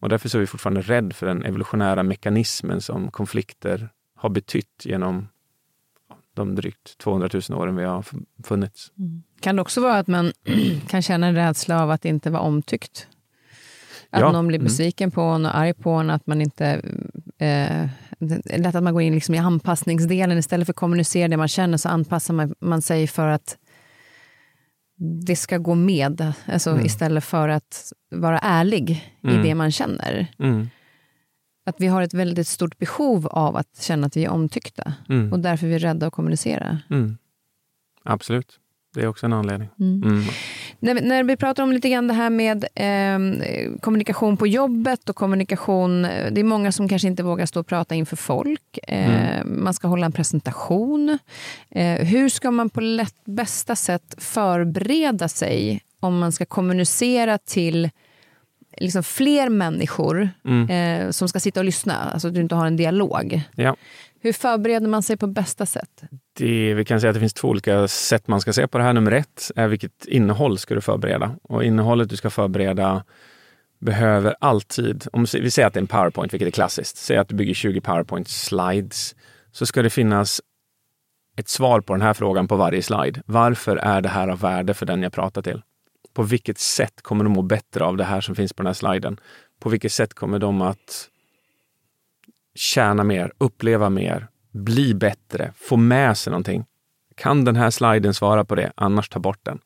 Och 0.00 0.08
därför 0.08 0.28
så 0.28 0.38
är 0.38 0.40
vi 0.40 0.46
fortfarande 0.46 0.80
rädd 0.82 1.12
för 1.12 1.26
den 1.26 1.44
evolutionära 1.44 2.02
mekanismen 2.02 2.80
som 2.80 3.10
konflikter 3.10 3.88
har 4.20 4.30
betytt 4.30 4.84
genom 4.84 5.28
de 6.34 6.54
drygt 6.54 6.98
200 6.98 7.28
000 7.50 7.60
åren 7.60 7.76
vi 7.76 7.84
har 7.84 8.04
funnits. 8.44 8.92
Kan 9.40 9.56
det 9.56 9.62
också 9.62 9.80
vara 9.80 9.98
att 9.98 10.06
man 10.06 10.32
kan 10.88 11.02
känna 11.02 11.26
en 11.26 11.34
rädsla 11.34 11.82
av 11.82 11.90
att 11.90 12.04
inte 12.04 12.30
vara 12.30 12.42
omtyckt? 12.42 13.08
Att 14.10 14.20
Ja, 14.20 14.32
någon 14.32 14.46
blir 14.46 14.58
mm. 14.58 14.64
besviken 14.64 15.10
på 15.10 15.20
en 15.20 15.46
och 15.46 15.56
arg 15.56 15.74
på 15.74 15.90
en, 15.90 16.10
att 16.10 16.26
man 16.26 16.40
inte 16.40 16.66
eh, 17.38 17.88
det 18.18 18.54
är 18.54 18.58
lätt 18.58 18.74
att 18.74 18.82
man 18.82 18.92
går 18.92 19.02
in 19.02 19.14
liksom 19.14 19.34
i 19.34 19.38
anpassningsdelen. 19.38 20.38
Istället 20.38 20.66
för 20.66 20.72
att 20.72 20.76
kommunicera 20.76 21.28
det 21.28 21.36
man 21.36 21.48
känner 21.48 21.76
så 21.76 21.88
anpassar 21.88 22.34
man, 22.34 22.54
man 22.60 22.82
sig 22.82 23.06
för 23.06 23.26
att 23.26 23.58
det 25.26 25.36
ska 25.36 25.58
gå 25.58 25.74
med. 25.74 26.32
Alltså 26.46 26.70
Mm. 26.70 26.86
Istället 26.86 27.24
för 27.24 27.48
att 27.48 27.92
vara 28.10 28.38
ärlig 28.38 29.14
Mm. 29.22 29.40
i 29.40 29.48
det 29.48 29.54
man 29.54 29.72
känner. 29.72 30.26
Mm. 31.66 31.74
Att 31.74 31.80
vi 31.80 31.86
har 31.86 32.02
ett 32.02 32.14
väldigt 32.14 32.48
stort 32.48 32.78
behov 32.78 33.26
av 33.26 33.56
att 33.56 33.82
känna 33.82 34.06
att 34.06 34.16
vi 34.16 34.24
är 34.24 34.30
omtyckta. 34.30 34.92
Mm. 35.08 35.32
Och 35.32 35.40
därför 35.40 35.66
är 35.66 35.70
vi 35.70 35.78
rädda 35.78 36.06
att 36.06 36.12
kommunicera. 36.12 36.78
Mm. 36.90 37.18
Absolut. 38.04 38.58
Det 38.94 39.00
är 39.02 39.06
också 39.06 39.26
en 39.26 39.32
anledning. 39.32 39.68
Mm. 39.80 40.02
Mm. 40.02 40.24
När, 40.80 40.94
vi, 40.94 41.00
när 41.00 41.24
vi 41.24 41.36
pratar 41.36 41.62
om 41.62 41.72
lite 41.72 41.88
grann 41.88 42.08
det 42.08 42.14
här 42.14 42.30
med 42.30 42.64
eh, 42.74 43.78
kommunikation 43.80 44.36
på 44.36 44.46
jobbet 44.46 45.08
och 45.08 45.16
kommunikation. 45.16 46.04
eh, 46.04 46.32
Det 46.32 46.40
är 46.40 46.44
många 46.44 46.72
som 46.72 46.88
kanske 46.88 47.08
inte 47.08 47.22
vågar 47.22 47.46
stå 47.46 47.60
och 47.60 47.66
prata 47.66 47.94
inför 47.94 48.16
folk. 48.16 48.78
Eh, 48.88 49.44
Man 49.44 49.74
ska 49.74 49.88
hålla 49.88 50.06
en 50.06 50.12
presentation. 50.12 51.18
Eh, 51.70 52.06
hur 52.06 52.28
ska 52.28 52.50
man 52.50 52.70
på 52.70 52.80
lätt, 52.80 53.24
bästa 53.24 53.76
sätt 53.76 54.14
förbereda 54.18 55.28
sig 55.28 55.80
om 56.00 56.18
man 56.18 56.32
ska 56.32 56.46
kommunicera 56.46 57.38
till 57.38 57.90
liksom 58.76 59.02
fler 59.02 59.48
människor 59.48 60.30
Mm. 60.44 60.68
eh, 60.70 61.10
som 61.10 61.28
ska 61.28 61.40
sitta 61.40 61.60
och 61.60 61.64
lyssna? 61.64 61.94
Alltså 61.94 62.28
att 62.28 62.34
du 62.34 62.40
inte 62.40 62.54
har 62.54 62.66
en 62.66 62.76
dialog. 62.76 63.42
Ja. 63.54 63.76
Hur 64.22 64.32
förbereder 64.32 64.88
man 64.88 65.02
sig 65.02 65.16
på 65.16 65.26
bästa 65.26 65.66
sätt? 65.66 66.02
Det, 66.38 66.74
vi 66.74 66.84
kan 66.84 67.00
säga 67.00 67.10
att 67.10 67.14
det 67.14 67.20
finns 67.20 67.34
två 67.34 67.48
olika 67.48 67.88
sätt 67.88 68.28
man 68.28 68.40
ska 68.40 68.52
se 68.52 68.66
på 68.66 68.78
det 68.78 68.84
här. 68.84 68.92
Nummer 68.92 69.12
ett 69.12 69.50
är 69.56 69.68
vilket 69.68 70.04
innehåll 70.06 70.58
ska 70.58 70.74
du 70.74 70.80
förbereda? 70.80 71.36
Och 71.42 71.64
innehållet 71.64 72.10
du 72.10 72.16
ska 72.16 72.30
förbereda 72.30 73.04
behöver 73.80 74.34
alltid, 74.40 75.06
om 75.12 75.26
vi 75.32 75.50
säger 75.50 75.66
att 75.68 75.74
det 75.74 75.78
är 75.78 75.82
en 75.82 75.86
powerpoint, 75.86 76.32
vilket 76.34 76.46
är 76.46 76.52
klassiskt, 76.52 76.96
säg 76.96 77.16
att 77.16 77.28
du 77.28 77.34
bygger 77.34 77.54
20 77.54 77.80
powerpoint 77.80 78.28
slides, 78.28 79.14
så 79.52 79.66
ska 79.66 79.82
det 79.82 79.90
finnas 79.90 80.40
ett 81.36 81.48
svar 81.48 81.80
på 81.80 81.92
den 81.92 82.02
här 82.02 82.14
frågan 82.14 82.48
på 82.48 82.56
varje 82.56 82.82
slide. 82.82 83.22
Varför 83.26 83.76
är 83.76 84.00
det 84.00 84.08
här 84.08 84.28
av 84.28 84.40
värde 84.40 84.74
för 84.74 84.86
den 84.86 85.02
jag 85.02 85.12
pratar 85.12 85.42
till? 85.42 85.62
På 86.14 86.22
vilket 86.22 86.58
sätt 86.58 87.02
kommer 87.02 87.24
de 87.24 87.32
må 87.32 87.42
bättre 87.42 87.84
av 87.84 87.96
det 87.96 88.04
här 88.04 88.20
som 88.20 88.34
finns 88.34 88.52
på 88.52 88.62
den 88.62 88.66
här 88.66 88.74
sliden? 88.74 89.20
På 89.60 89.68
vilket 89.68 89.92
sätt 89.92 90.14
kommer 90.14 90.38
de 90.38 90.62
att 90.62 91.08
tjäna 92.54 93.04
mer, 93.04 93.32
uppleva 93.38 93.90
mer, 93.90 94.28
bli 94.52 94.94
bättre, 94.94 95.52
få 95.56 95.76
med 95.76 96.18
sig 96.18 96.30
någonting? 96.30 96.64
Kan 97.16 97.44
den 97.44 97.56
här 97.56 97.70
sliden 97.70 98.14
svara 98.14 98.44
på 98.44 98.54
det? 98.54 98.72
Annars 98.74 99.08
ta 99.08 99.18
bort 99.18 99.40
den. 99.42 99.58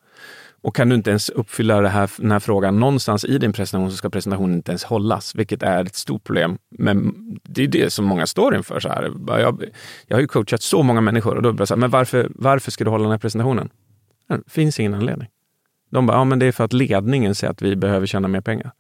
Och 0.65 0.77
kan 0.77 0.89
du 0.89 0.95
inte 0.95 1.11
ens 1.11 1.29
uppfylla 1.29 1.81
det 1.81 1.89
här, 1.89 2.11
den 2.17 2.33
här 2.33 2.41
frågan 2.41 2.81
någonstans 2.81 3.25
i 3.25 3.39
din 3.39 3.53
presentation 3.53 3.91
så 3.91 3.97
ska 3.97 4.11
presentationen 4.11 4.55
inte 4.55 4.73
ens 4.73 4.85
hållas, 4.85 5.35
vilket 5.35 5.63
är 5.63 5.85
ett 5.85 5.95
stort 5.95 6.25
problem. 6.25 6.59
Men 6.71 7.15
det 7.43 7.63
är 7.63 7.69
det 7.69 7.91
som 7.91 8.05
många 8.05 8.27
står 8.27 8.57
inför. 8.57 8.81
Så 8.81 8.89
här. 8.89 9.13
Jag, 9.27 9.65
jag 10.07 10.17
har 10.17 10.21
ju 10.21 10.27
coachat 10.27 10.63
så 10.63 10.83
många 10.83 11.01
människor 11.01 11.37
och 11.37 11.43
då 11.43 11.53
blir 11.53 11.59
det 11.59 11.67
så 11.67 11.75
här, 11.75 11.81
men 11.81 11.91
varför, 11.91 12.33
varför 12.35 12.71
ska 12.71 12.85
du 12.85 12.91
hålla 12.91 13.03
den 13.03 13.11
här 13.11 13.19
presentationen? 13.19 13.69
Det 14.29 14.43
finns 14.47 14.81
ingen 14.81 14.95
anledning. 14.95 15.29
De 15.91 16.07
bara, 16.07 16.17
ja 16.17 16.25
men 16.25 16.39
det 16.39 16.47
är 16.47 16.53
för 16.53 16.65
att 16.65 16.73
ledningen 16.73 17.35
säger 17.35 17.51
att 17.51 17.63
vi 17.63 17.77
behöver 17.77 18.07
tjäna 18.07 18.29
mer 18.29 18.41
pengar. 18.41 18.73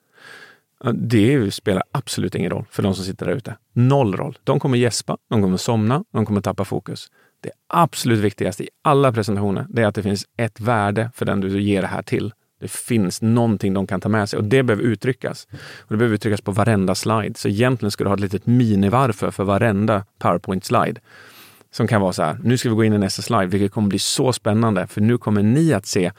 Det 0.94 1.54
spelar 1.54 1.82
absolut 1.92 2.34
ingen 2.34 2.50
roll 2.50 2.64
för 2.70 2.82
de 2.82 2.94
som 2.94 3.04
sitter 3.04 3.26
där 3.26 3.32
ute. 3.32 3.56
Noll 3.72 4.16
roll. 4.16 4.38
De 4.44 4.60
kommer 4.60 4.78
gäspa, 4.78 5.16
de 5.30 5.42
kommer 5.42 5.56
somna, 5.56 6.04
de 6.12 6.26
kommer 6.26 6.40
tappa 6.40 6.64
fokus. 6.64 7.08
Det 7.40 7.50
absolut 7.66 8.20
viktigaste 8.20 8.64
i 8.64 8.68
alla 8.82 9.12
presentationer 9.12 9.66
det 9.68 9.82
är 9.82 9.86
att 9.86 9.94
det 9.94 10.02
finns 10.02 10.26
ett 10.36 10.60
värde 10.60 11.10
för 11.14 11.24
den 11.24 11.40
du 11.40 11.62
ger 11.62 11.82
det 11.82 11.88
här 11.88 12.02
till. 12.02 12.32
Det 12.60 12.70
finns 12.70 13.22
någonting 13.22 13.74
de 13.74 13.86
kan 13.86 14.00
ta 14.00 14.08
med 14.08 14.28
sig 14.28 14.36
och 14.36 14.44
det 14.44 14.62
behöver 14.62 14.84
uttryckas. 14.84 15.46
Och 15.52 15.88
det 15.88 15.96
behöver 15.96 16.14
uttryckas 16.14 16.40
på 16.40 16.52
varenda 16.52 16.94
slide. 16.94 17.34
Så 17.34 17.48
egentligen 17.48 17.90
ska 17.90 18.04
du 18.04 18.10
ha 18.10 18.14
ett 18.14 18.20
litet 18.20 18.46
mini-varför 18.46 19.30
för 19.30 19.44
varenda 19.44 20.04
powerpoint-slide. 20.18 21.00
Som 21.70 21.86
kan 21.86 22.00
vara 22.00 22.12
så 22.12 22.22
här, 22.22 22.38
nu 22.42 22.58
ska 22.58 22.68
vi 22.68 22.74
gå 22.74 22.84
in 22.84 22.92
i 22.92 22.98
nästa 22.98 23.22
slide, 23.22 23.46
vilket 23.46 23.72
kommer 23.72 23.88
bli 23.88 23.98
så 23.98 24.32
spännande. 24.32 24.86
För 24.86 25.00
nu 25.00 25.18
kommer 25.18 25.42
ni 25.42 25.72
att 25.72 25.86
se 25.86 26.12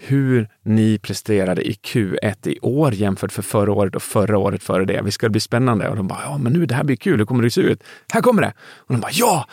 hur 0.00 0.48
ni 0.62 0.98
presterade 0.98 1.68
i 1.68 1.72
Q1 1.72 2.48
i 2.48 2.58
år 2.62 2.94
jämfört 2.94 3.32
för 3.32 3.42
förra 3.42 3.72
året 3.72 3.96
och 3.96 4.02
förra 4.02 4.38
året 4.38 4.62
före 4.62 4.84
det. 4.84 5.02
Vi 5.04 5.10
ska 5.10 5.28
bli 5.28 5.40
spännande. 5.40 5.88
Och 5.88 5.96
de 5.96 6.08
bara, 6.08 6.22
ja 6.22 6.38
men 6.38 6.52
nu 6.52 6.66
det 6.66 6.74
här 6.74 6.84
blir 6.84 6.96
kul, 6.96 7.18
hur 7.18 7.26
kommer 7.26 7.42
det 7.42 7.50
se 7.50 7.60
ut? 7.60 7.82
Här 8.12 8.20
kommer 8.20 8.42
det! 8.42 8.52
Och 8.76 8.94
de 8.94 9.00
bara, 9.00 9.12
ja! 9.12 9.48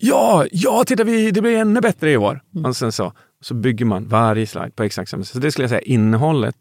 Ja, 0.00 0.46
ja, 0.52 0.84
titta 0.86 1.04
vi, 1.04 1.30
det 1.30 1.42
blir 1.42 1.56
ännu 1.56 1.80
bättre 1.80 2.10
i 2.10 2.16
år. 2.16 2.40
Och 2.64 2.76
sen 2.76 2.92
så, 2.92 3.12
så 3.40 3.54
bygger 3.54 3.84
man 3.84 4.08
varje 4.08 4.46
slide 4.46 4.70
på 4.70 4.82
exakt 4.82 5.10
samma 5.10 5.24
sätt. 5.24 5.32
Så 5.32 5.38
det 5.38 5.52
skulle 5.52 5.62
jag 5.62 5.70
säga, 5.70 5.80
innehållet. 5.80 6.56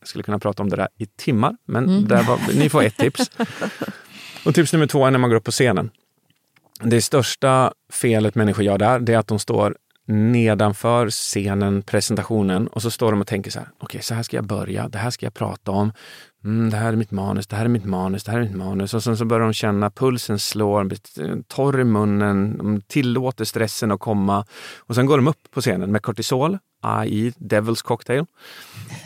Jag 0.00 0.08
skulle 0.08 0.24
kunna 0.24 0.38
prata 0.38 0.62
om 0.62 0.68
det 0.68 0.76
där 0.76 0.88
i 0.98 1.06
timmar, 1.06 1.56
men 1.66 2.08
där 2.08 2.22
var, 2.22 2.38
ni 2.54 2.68
får 2.68 2.82
ett 2.82 2.96
tips. 2.96 3.30
Och 4.44 4.54
tips 4.54 4.72
nummer 4.72 4.86
två 4.86 5.06
är 5.06 5.10
när 5.10 5.18
man 5.18 5.30
går 5.30 5.36
upp 5.36 5.44
på 5.44 5.50
scenen. 5.50 5.90
Det 6.82 7.02
största 7.02 7.72
felet 7.92 8.34
människor 8.34 8.64
gör 8.64 8.78
där, 8.78 8.98
det 8.98 9.14
är 9.14 9.18
att 9.18 9.26
de 9.26 9.38
står 9.38 9.76
nedanför 10.10 11.10
scenen, 11.10 11.82
presentationen 11.82 12.68
och 12.68 12.82
så 12.82 12.90
står 12.90 13.10
de 13.10 13.20
och 13.20 13.26
tänker 13.26 13.50
så 13.50 13.58
här. 13.58 13.68
Okej, 13.74 13.84
okay, 13.84 14.02
så 14.02 14.14
här 14.14 14.22
ska 14.22 14.36
jag 14.36 14.46
börja. 14.46 14.88
Det 14.88 14.98
här 14.98 15.10
ska 15.10 15.26
jag 15.26 15.34
prata 15.34 15.70
om. 15.70 15.92
Mm, 16.44 16.70
det 16.70 16.76
här 16.76 16.92
är 16.92 16.96
mitt 16.96 17.10
manus, 17.10 17.46
det 17.46 17.56
här 17.56 17.64
är 17.64 17.68
mitt 17.68 17.84
manus, 17.84 18.24
det 18.24 18.32
här 18.32 18.38
är 18.38 18.42
mitt 18.42 18.56
manus. 18.56 18.94
Och 18.94 19.02
sen 19.02 19.16
så 19.16 19.24
börjar 19.24 19.44
de 19.44 19.52
känna 19.52 19.90
pulsen 19.90 20.38
slår, 20.38 20.78
de 20.78 20.88
blir 20.88 21.30
eh, 21.30 21.36
torr 21.48 21.80
i 21.80 21.84
munnen, 21.84 22.58
de 22.58 22.80
tillåter 22.80 23.44
stressen 23.44 23.90
att 23.90 24.00
komma. 24.00 24.44
Och 24.78 24.94
sen 24.94 25.06
går 25.06 25.18
de 25.18 25.28
upp 25.28 25.50
på 25.50 25.60
scenen 25.60 25.92
med 25.92 26.02
kortisol, 26.02 26.58
i 27.06 27.30
Devil's 27.30 27.82
Cocktail. 27.82 28.26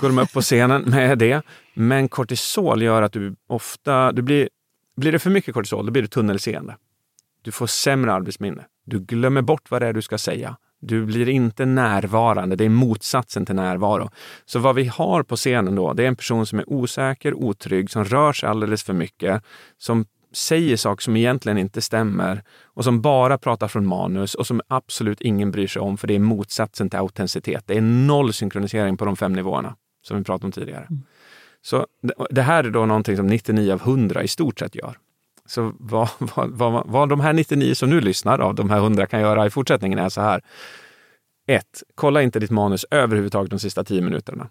Går 0.00 0.08
de 0.08 0.18
upp 0.18 0.32
på 0.32 0.40
scenen 0.40 0.82
med 0.86 1.18
det. 1.18 1.42
Men 1.74 2.08
kortisol 2.08 2.82
gör 2.82 3.02
att 3.02 3.12
du 3.12 3.36
ofta, 3.46 4.12
du 4.12 4.22
blir, 4.22 4.48
blir 4.96 5.12
det 5.12 5.18
för 5.18 5.30
mycket 5.30 5.54
kortisol, 5.54 5.86
då 5.86 5.92
blir 5.92 6.02
du 6.02 6.08
tunnelseende. 6.08 6.76
Du 7.42 7.52
får 7.52 7.66
sämre 7.66 8.12
arbetsminne. 8.12 8.64
Du 8.84 9.00
glömmer 9.00 9.42
bort 9.42 9.70
vad 9.70 9.82
det 9.82 9.86
är 9.88 9.92
du 9.92 10.02
ska 10.02 10.18
säga. 10.18 10.56
Du 10.86 11.06
blir 11.06 11.28
inte 11.28 11.64
närvarande. 11.64 12.56
Det 12.56 12.64
är 12.64 12.68
motsatsen 12.68 13.46
till 13.46 13.54
närvaro. 13.54 14.10
Så 14.44 14.58
vad 14.58 14.74
vi 14.74 14.84
har 14.84 15.22
på 15.22 15.36
scenen 15.36 15.74
då, 15.74 15.92
det 15.92 16.02
är 16.02 16.08
en 16.08 16.16
person 16.16 16.46
som 16.46 16.58
är 16.58 16.72
osäker, 16.72 17.34
otrygg, 17.34 17.90
som 17.90 18.04
rör 18.04 18.32
sig 18.32 18.48
alldeles 18.48 18.82
för 18.82 18.92
mycket, 18.92 19.42
som 19.78 20.06
säger 20.32 20.76
saker 20.76 21.02
som 21.02 21.16
egentligen 21.16 21.58
inte 21.58 21.82
stämmer 21.82 22.42
och 22.64 22.84
som 22.84 23.00
bara 23.00 23.38
pratar 23.38 23.68
från 23.68 23.86
manus 23.86 24.34
och 24.34 24.46
som 24.46 24.60
absolut 24.68 25.20
ingen 25.20 25.50
bryr 25.50 25.66
sig 25.66 25.82
om 25.82 25.96
för 25.96 26.06
det 26.06 26.14
är 26.14 26.18
motsatsen 26.18 26.90
till 26.90 26.98
autenticitet. 26.98 27.64
Det 27.66 27.76
är 27.76 27.80
noll 27.80 28.32
synkronisering 28.32 28.96
på 28.96 29.04
de 29.04 29.16
fem 29.16 29.32
nivåerna 29.32 29.76
som 30.02 30.18
vi 30.18 30.24
pratade 30.24 30.46
om 30.46 30.52
tidigare. 30.52 30.86
Mm. 30.90 31.02
Så 31.62 31.86
det 32.30 32.42
här 32.42 32.64
är 32.64 32.70
då 32.70 32.86
någonting 32.86 33.16
som 33.16 33.26
99 33.26 33.72
av 33.72 33.80
100 33.80 34.22
i 34.22 34.28
stort 34.28 34.58
sett 34.58 34.74
gör. 34.74 34.98
Så 35.46 35.72
vad, 35.78 36.08
vad, 36.18 36.50
vad, 36.50 36.86
vad 36.86 37.08
de 37.08 37.20
här 37.20 37.32
99 37.32 37.74
som 37.74 37.90
nu 37.90 38.00
lyssnar 38.00 38.38
av 38.38 38.54
de 38.54 38.70
här 38.70 38.78
100 38.78 39.06
kan 39.06 39.20
göra 39.20 39.46
i 39.46 39.50
fortsättningen 39.50 39.98
är 39.98 40.08
så 40.08 40.20
här. 40.20 40.42
1. 41.46 41.82
Kolla 41.94 42.22
inte 42.22 42.38
ditt 42.38 42.50
manus 42.50 42.86
överhuvudtaget 42.90 43.50
de 43.50 43.58
sista 43.58 43.84
10 43.84 44.00
minuterna. 44.00 44.48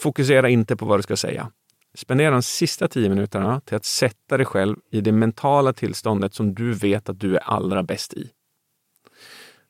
Fokusera 0.00 0.48
inte 0.48 0.76
på 0.76 0.86
vad 0.86 0.98
du 0.98 1.02
ska 1.02 1.16
säga. 1.16 1.50
Spendera 1.94 2.30
de 2.30 2.42
sista 2.42 2.88
10 2.88 3.08
minuterna 3.08 3.60
till 3.60 3.76
att 3.76 3.84
sätta 3.84 4.36
dig 4.36 4.46
själv 4.46 4.76
i 4.90 5.00
det 5.00 5.12
mentala 5.12 5.72
tillståndet 5.72 6.34
som 6.34 6.54
du 6.54 6.72
vet 6.72 7.08
att 7.08 7.20
du 7.20 7.36
är 7.36 7.40
allra 7.40 7.82
bäst 7.82 8.14
i. 8.14 8.30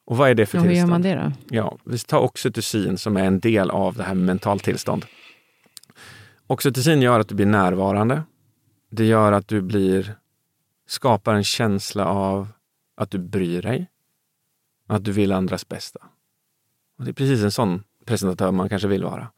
Och 0.05 0.17
vad 0.17 0.31
är 0.31 0.35
det 0.35 0.47
för 0.47 0.59
ja, 0.59 0.63
tillstånd? 0.63 1.05
Hur 1.05 1.11
gör 1.13 1.21
man 1.21 1.33
det 1.33 1.35
då? 1.49 1.57
Ja, 1.57 1.79
vi 1.85 1.99
tar 1.99 2.19
oxytocin 2.19 2.99
som 2.99 3.17
är 3.17 3.25
en 3.25 3.41
del 3.41 3.71
av 3.71 3.95
det 3.95 4.03
här 4.03 4.15
med 4.15 4.27
mentalt 4.27 4.65
tillstånd. 4.65 5.05
Oxytocin 6.47 7.03
gör 7.03 7.21
att 7.21 7.29
du 7.29 7.35
blir 7.35 7.47
närvarande. 7.47 8.23
Det 8.91 9.05
gör 9.05 9.33
att 9.33 9.49
du 9.49 9.63
blir 9.63 10.15
skapar 10.89 11.35
en 11.35 11.45
känsla 11.45 12.07
av 12.07 12.49
att 12.97 13.11
du 13.11 13.19
bryr 13.19 13.63
dig. 13.63 13.91
Att 14.87 15.05
du 15.05 15.13
vill 15.13 15.33
andras 15.33 15.69
bästa. 15.69 16.01
Och 16.99 17.05
det 17.05 17.11
är 17.11 17.13
precis 17.13 17.43
en 17.43 17.53
sån 17.53 17.85
presentatör 18.05 18.53
man 18.53 18.69
kanske 18.69 18.89
vill 18.89 19.05
vara. 19.05 19.31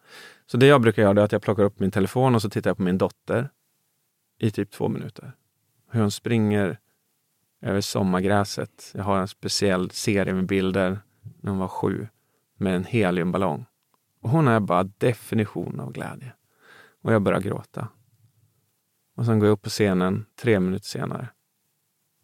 Så 0.46 0.56
det 0.56 0.66
jag 0.66 0.80
brukar 0.80 1.02
göra 1.02 1.20
är 1.20 1.24
att 1.24 1.32
jag 1.32 1.42
plockar 1.42 1.62
upp 1.62 1.80
min 1.80 1.90
telefon 1.90 2.34
och 2.34 2.42
så 2.42 2.50
tittar 2.50 2.70
jag 2.70 2.76
på 2.76 2.82
min 2.82 2.98
dotter 2.98 3.50
i 4.38 4.50
typ 4.50 4.70
två 4.70 4.88
minuter. 4.88 5.32
Hur 5.90 6.00
hon 6.00 6.10
springer 6.10 6.78
över 7.60 7.80
sommargräset. 7.80 8.92
Jag 8.94 9.04
har 9.04 9.20
en 9.20 9.28
speciell 9.28 9.90
serie 9.90 10.34
med 10.34 10.46
bilder 10.46 11.00
när 11.40 11.50
hon 11.50 11.58
var 11.58 11.68
sju 11.68 12.08
med 12.56 12.76
en 12.76 12.84
heliumballong. 12.84 13.66
Och 14.20 14.30
hon 14.30 14.48
är 14.48 14.60
bara 14.60 14.82
definition 14.82 15.80
av 15.80 15.92
glädje. 15.92 16.32
Och 17.02 17.12
jag 17.12 17.22
börjar 17.22 17.40
gråta. 17.40 17.88
Och 19.16 19.26
sen 19.26 19.38
går 19.38 19.48
jag 19.48 19.52
upp 19.52 19.62
på 19.62 19.70
scenen 19.70 20.26
tre 20.36 20.60
minuter 20.60 20.86
senare. 20.86 21.28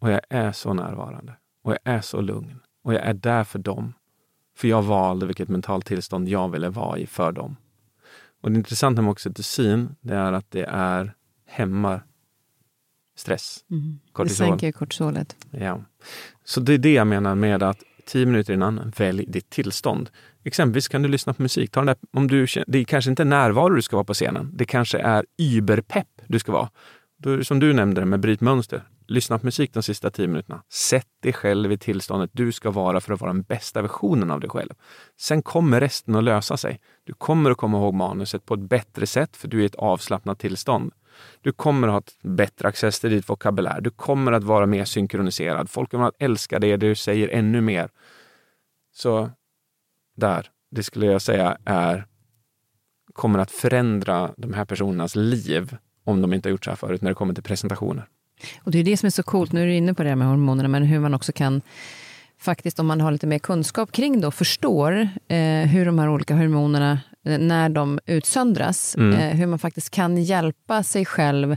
Och 0.07 0.13
jag 0.13 0.21
är 0.29 0.53
så 0.53 0.75
närvarande. 0.75 1.33
Och 1.63 1.73
jag 1.73 1.79
är 1.85 2.01
så 2.01 2.21
lugn. 2.21 2.61
Och 2.83 2.95
jag 2.95 3.03
är 3.03 3.15
där 3.15 3.45
för 3.45 3.59
dem. 3.59 3.93
För 4.57 4.69
jag 4.69 4.83
valde 4.83 5.27
vilket 5.27 5.49
mentalt 5.49 5.87
tillstånd 5.87 6.29
jag 6.29 6.49
ville 6.49 6.69
vara 6.69 6.99
i 6.99 7.07
för 7.07 7.33
dem. 7.33 7.57
Och 8.43 8.51
det 8.51 8.57
intressanta 8.57 9.03
med 9.03 9.11
oxytocin, 9.11 9.97
det 10.01 10.15
är 10.15 10.33
att 10.33 10.51
det 10.51 10.65
är 10.65 11.15
hämmar 11.47 12.03
stress. 13.17 13.65
Mm. 13.71 13.99
Kortisol. 14.13 14.47
Det 14.47 14.51
sänker 14.51 14.73
kortisolet. 14.73 15.37
Ja. 15.51 15.81
Så 16.45 16.61
det 16.61 16.75
är 16.75 16.79
det 16.79 16.93
jag 16.93 17.07
menar 17.07 17.35
med 17.35 17.63
att 17.63 17.83
tio 18.07 18.27
minuter 18.27 18.55
innan, 18.55 18.93
välj 18.97 19.27
ditt 19.27 19.51
tillstånd. 19.51 20.11
Exempelvis 20.45 20.89
kan 20.89 21.03
du 21.03 21.09
lyssna 21.09 21.35
på 21.35 21.43
musik. 21.43 21.71
Ta 21.71 21.81
den 21.81 21.87
där, 21.87 21.97
om 22.13 22.29
du, 22.29 22.47
det 22.67 22.79
är 22.79 22.85
kanske 22.85 23.11
inte 23.11 23.25
närvaro 23.25 23.75
du 23.75 23.83
ska 23.83 23.97
vara 23.97 24.05
på 24.05 24.15
scenen. 24.15 24.51
Det 24.55 24.65
kanske 24.65 24.99
är 24.99 25.25
überpepp 25.39 26.09
du 26.27 26.39
ska 26.39 26.53
vara. 26.53 26.71
Då, 27.17 27.45
som 27.45 27.61
du 27.61 27.73
nämnde 27.73 28.05
med 28.05 28.21
bryt 28.21 28.41
mönster 28.41 28.83
lyssnat 29.09 29.41
på 29.41 29.47
musik 29.47 29.73
de 29.73 29.83
sista 29.83 30.11
tio 30.11 30.27
minuterna. 30.27 30.63
Sätt 30.69 31.09
dig 31.23 31.33
själv 31.33 31.73
i 31.73 31.79
tillståndet 31.79 32.31
du 32.33 32.53
ska 32.53 32.71
vara 32.71 33.01
för 33.01 33.13
att 33.13 33.21
vara 33.21 33.33
den 33.33 33.43
bästa 33.43 33.83
versionen 33.83 34.31
av 34.31 34.41
dig 34.41 34.51
själv. 34.51 34.75
Sen 35.21 35.43
kommer 35.43 35.81
resten 35.81 36.17
att 36.17 36.25
lösa 36.25 36.57
sig. 36.57 36.81
Du 37.05 37.13
kommer 37.13 37.51
att 37.51 37.57
komma 37.57 37.79
ihåg 37.79 37.95
manuset 37.95 38.47
på 38.47 38.55
ett 38.55 38.61
bättre 38.61 39.07
sätt 39.07 39.37
för 39.37 39.49
du 39.49 39.59
är 39.59 39.63
i 39.63 39.67
ett 39.67 39.75
avslappnat 39.75 40.39
tillstånd. 40.39 40.93
Du 41.41 41.53
kommer 41.53 41.89
att 41.89 41.93
ha 41.93 41.99
ett 41.99 42.23
bättre 42.23 42.69
access 42.69 43.01
till 43.01 43.11
ditt 43.11 43.29
vokabulär. 43.29 43.81
Du 43.81 43.91
kommer 43.91 44.33
att 44.33 44.45
vara 44.45 44.67
mer 44.67 44.85
synkroniserad. 44.85 45.71
Folk 45.71 45.91
kommer 45.91 46.07
att 46.07 46.17
älska 46.19 46.59
det 46.59 46.77
du 46.77 46.95
säger 46.95 47.29
ännu 47.29 47.61
mer. 47.61 47.91
Så 48.93 49.31
där, 50.17 50.51
det 50.71 50.83
skulle 50.83 51.07
jag 51.07 51.23
säga 51.23 51.59
är 51.65 52.07
kommer 53.13 53.39
att 53.39 53.51
förändra 53.51 54.31
de 54.37 54.55
här 54.55 54.65
personernas 54.65 55.17
liv 55.17 55.77
om 56.05 56.23
de 56.23 56.33
inte 56.33 56.49
har 56.49 56.51
gjort 56.51 56.65
så 56.65 56.71
här 56.71 56.77
förut 56.77 57.03
när 57.03 57.11
det 57.11 57.15
kommer 57.15 57.35
till 57.35 57.43
presentationer. 57.43 58.09
Och 58.63 58.71
det 58.71 58.79
är 58.79 58.85
det 58.85 58.97
som 58.97 59.07
är 59.07 59.11
så 59.11 59.23
coolt, 59.23 59.53
nu 59.53 59.63
är 59.63 59.67
du 59.67 59.75
inne 59.75 59.95
på 59.95 60.03
det 60.03 60.09
här 60.09 60.17
med 60.17 60.29
hormonerna, 60.29 60.69
men 60.69 60.83
hur 60.83 61.01
man 61.01 61.15
också 61.15 61.33
kan 61.33 61.63
faktiskt 62.39 62.79
om 62.79 62.87
man 62.87 63.01
har 63.01 63.13
lite 63.13 63.27
mer 63.27 63.39
kunskap 63.39 63.93
kring 63.93 64.21
det 64.21 64.27
och 64.27 64.35
förstår 64.35 65.09
eh, 65.29 65.69
hur 65.69 65.87
de 65.87 65.99
här 65.99 66.09
olika 66.09 66.35
hormonerna, 66.35 67.01
eh, 67.25 67.39
när 67.39 67.69
de 67.69 68.01
utsöndras, 68.07 68.97
mm. 68.97 69.13
eh, 69.21 69.37
hur 69.37 69.47
man 69.47 69.59
faktiskt 69.59 69.91
kan 69.91 70.17
hjälpa 70.17 70.83
sig 70.83 71.05
själv 71.05 71.57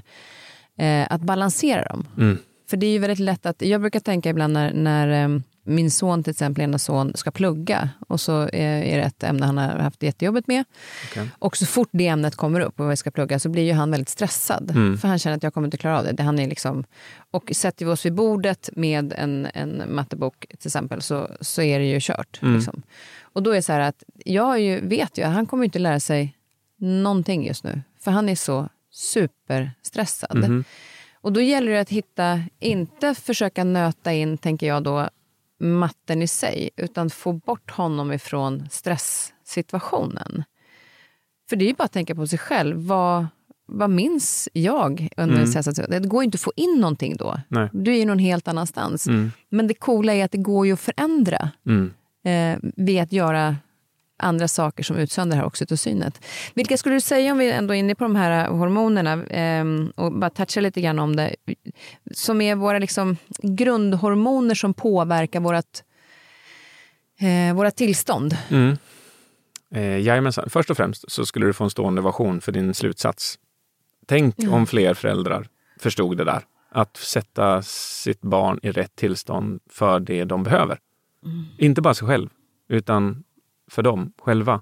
eh, 0.77 1.07
att 1.09 1.21
balansera 1.21 1.83
dem. 1.83 2.07
Mm. 2.17 2.37
För 2.69 2.77
det 2.77 2.85
är 2.85 2.91
ju 2.91 2.99
väldigt 2.99 3.19
lätt 3.19 3.45
att, 3.45 3.61
jag 3.61 3.81
brukar 3.81 3.99
tänka 3.99 4.29
ibland 4.29 4.53
när, 4.53 4.73
när 4.73 5.07
ehm, 5.07 5.43
min 5.69 5.91
son, 5.91 6.23
till 6.23 6.31
exempel, 6.31 6.63
ena 6.63 6.77
son, 6.77 7.11
ska 7.15 7.31
plugga 7.31 7.89
och 8.07 8.21
så 8.21 8.41
är 8.53 8.97
det 8.97 9.03
ett 9.03 9.23
ämne 9.23 9.45
han 9.45 9.57
har 9.57 9.67
haft 9.67 10.03
jättejobbet 10.03 10.47
med. 10.47 10.65
Okay. 11.11 11.27
Och 11.39 11.57
så 11.57 11.65
fort 11.65 11.89
det 11.91 12.07
ämnet 12.07 12.35
kommer 12.35 12.59
upp 12.59 12.79
och 12.79 12.91
vi 12.91 12.95
ska 12.95 13.11
plugga 13.11 13.39
så 13.39 13.49
blir 13.49 13.63
ju 13.63 13.73
han 13.73 13.91
väldigt 13.91 14.09
stressad. 14.09 14.71
Mm. 14.71 14.97
För 14.97 15.07
han 15.07 15.19
känner 15.19 15.37
att 15.37 15.43
jag 15.43 15.53
kommer 15.53 15.67
inte 15.67 15.77
klara 15.77 15.99
av 15.99 16.15
det. 16.15 16.23
han 16.23 16.39
är 16.39 16.47
liksom, 16.47 16.83
och 17.31 17.51
sätter 17.53 17.85
vi 17.85 17.91
oss 17.91 18.05
vid 18.05 18.13
bordet 18.13 18.69
med 18.75 19.13
en, 19.17 19.47
en 19.53 19.83
mattebok 19.95 20.45
till 20.59 20.67
exempel 20.67 21.01
så, 21.01 21.29
så 21.41 21.61
är 21.61 21.79
det 21.79 21.85
ju 21.85 21.99
kört. 22.01 22.39
Mm. 22.41 22.55
Liksom. 22.55 22.81
Och 23.21 23.43
då 23.43 23.51
är 23.51 23.55
det 23.55 23.61
så 23.61 23.73
här 23.73 23.79
att 23.79 24.03
jag 24.25 24.61
ju, 24.61 24.87
vet 24.87 25.17
ju 25.17 25.23
att 25.23 25.33
han 25.33 25.45
kommer 25.45 25.63
inte 25.63 25.79
lära 25.79 25.99
sig 25.99 26.35
någonting 26.77 27.47
just 27.47 27.63
nu. 27.63 27.81
För 27.99 28.11
han 28.11 28.29
är 28.29 28.35
så 28.35 28.69
superstressad. 28.91 30.37
Mm. 30.37 30.63
Och 31.21 31.33
då 31.33 31.41
gäller 31.41 31.71
det 31.71 31.79
att 31.79 31.89
hitta, 31.89 32.41
inte 32.59 33.15
försöka 33.15 33.63
nöta 33.63 34.13
in, 34.13 34.37
tänker 34.37 34.67
jag 34.67 34.83
då, 34.83 35.09
matten 35.59 36.21
i 36.21 36.27
sig, 36.27 36.69
utan 36.75 37.09
få 37.09 37.33
bort 37.33 37.71
honom 37.71 38.11
ifrån 38.11 38.67
stresssituationen. 38.71 40.43
För 41.49 41.55
det 41.55 41.65
är 41.65 41.67
ju 41.67 41.73
bara 41.73 41.83
att 41.83 41.91
tänka 41.91 42.15
på 42.15 42.27
sig 42.27 42.39
själv. 42.39 42.77
Vad, 42.77 43.27
vad 43.65 43.89
minns 43.89 44.49
jag 44.53 45.09
under 45.17 45.35
mm. 45.35 45.47
stressituationen? 45.47 46.01
Det 46.01 46.07
går 46.07 46.23
ju 46.23 46.25
inte 46.25 46.35
att 46.35 46.41
få 46.41 46.53
in 46.55 46.77
någonting 46.79 47.15
då. 47.17 47.41
Nej. 47.47 47.69
Du 47.73 47.91
är 47.91 47.97
ju 47.97 48.05
någon 48.05 48.19
helt 48.19 48.47
annanstans. 48.47 49.07
Mm. 49.07 49.31
Men 49.49 49.67
det 49.67 49.73
coola 49.73 50.13
är 50.13 50.25
att 50.25 50.31
det 50.31 50.37
går 50.37 50.65
ju 50.65 50.73
att 50.73 50.79
förändra 50.79 51.49
mm. 51.65 51.93
eh, 52.23 52.71
vid 52.75 53.01
att 53.01 53.11
göra 53.11 53.55
andra 54.19 54.47
saker 54.47 54.83
som 54.83 54.97
utsöndrar 54.97 55.35
det 55.35 55.41
här 55.41 55.47
oxytocinet. 55.47 56.25
Vilka 56.53 56.77
skulle 56.77 56.95
du 56.95 57.01
säga, 57.01 57.31
om 57.31 57.37
vi 57.37 57.51
ändå 57.51 57.73
är 57.73 57.79
inne 57.79 57.95
på 57.95 58.03
de 58.03 58.15
här 58.15 58.47
hormonerna 58.47 59.23
eh, 59.25 59.65
och 59.95 60.13
bara 60.13 60.29
touchar 60.29 60.61
lite 60.61 60.81
grann 60.81 60.99
om 60.99 61.15
det, 61.15 61.35
som 62.13 62.41
är 62.41 62.55
våra 62.55 62.79
liksom 62.79 63.17
grundhormoner 63.43 64.55
som 64.55 64.73
påverkar 64.73 65.39
vårt, 65.39 65.79
eh, 67.19 67.55
våra 67.55 67.71
tillstånd? 67.71 68.37
Mm. 68.49 68.77
Eh, 69.71 69.99
jajamensan. 69.99 70.49
Först 70.49 70.69
och 70.69 70.77
främst 70.77 71.11
så 71.11 71.25
skulle 71.25 71.45
du 71.45 71.53
få 71.53 71.63
en 71.63 71.69
stående 71.69 72.01
ovation 72.01 72.41
för 72.41 72.51
din 72.51 72.73
slutsats. 72.73 73.39
Tänk 74.05 74.39
mm. 74.39 74.53
om 74.53 74.67
fler 74.67 74.93
föräldrar 74.93 75.47
förstod 75.79 76.17
det 76.17 76.23
där. 76.23 76.41
Att 76.71 76.97
sätta 76.97 77.61
sitt 77.61 78.21
barn 78.21 78.59
i 78.63 78.71
rätt 78.71 78.95
tillstånd 78.95 79.59
för 79.69 79.99
det 79.99 80.23
de 80.23 80.43
behöver. 80.43 80.79
Mm. 81.25 81.45
Inte 81.57 81.81
bara 81.81 81.93
sig 81.93 82.07
själv, 82.07 82.29
utan 82.69 83.23
för 83.69 83.83
dem 83.83 84.13
själva. 84.21 84.61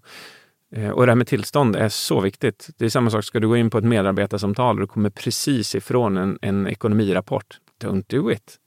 Eh, 0.72 0.90
och 0.90 1.06
det 1.06 1.12
här 1.12 1.16
med 1.16 1.28
tillstånd 1.28 1.76
är 1.76 1.90
så 1.90 2.20
viktigt. 2.22 2.70
Det 2.78 2.86
är 2.86 2.90
samma 2.90 3.10
sak, 3.10 3.24
ska 3.24 3.40
du 3.40 3.48
gå 3.48 3.58
in 3.58 3.70
på 3.70 3.78
ett 3.78 3.84
medarbetarsamtal 3.84 4.76
och 4.76 4.82
du 4.82 4.88
kommer 4.88 5.10
precis 5.10 5.76
ifrån 5.76 6.18
en, 6.18 6.40
en 6.42 6.68
ekonomirapport. 6.68 7.60
Don't 7.82 8.04
do 8.08 8.32
it. 8.32 8.58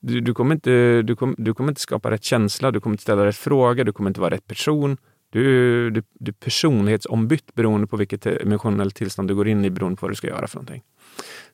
Du, 0.00 0.20
du, 0.20 0.34
kommer 0.34 0.54
inte, 0.54 1.02
du, 1.02 1.16
kom, 1.16 1.34
du 1.38 1.54
kommer 1.54 1.70
inte 1.70 1.80
skapa 1.80 2.10
rätt 2.10 2.24
känsla, 2.24 2.70
du 2.70 2.80
kommer 2.80 2.94
inte 2.94 3.02
ställa 3.02 3.26
rätt 3.26 3.36
fråga, 3.36 3.84
du 3.84 3.92
kommer 3.92 4.10
inte 4.10 4.20
vara 4.20 4.34
rätt 4.34 4.46
person. 4.46 4.96
Du, 5.30 5.90
du, 5.90 6.02
du 6.12 6.30
är 6.30 6.34
personlighetsombytt 6.34 7.54
beroende 7.54 7.86
på 7.86 7.96
vilket 7.96 8.26
emotionellt 8.26 8.94
tillstånd 8.94 9.28
du 9.28 9.34
går 9.34 9.48
in 9.48 9.64
i 9.64 9.70
beroende 9.70 9.96
på 9.96 10.06
vad 10.06 10.10
du 10.10 10.16
ska 10.16 10.26
göra 10.26 10.46
för 10.46 10.56
någonting. 10.56 10.82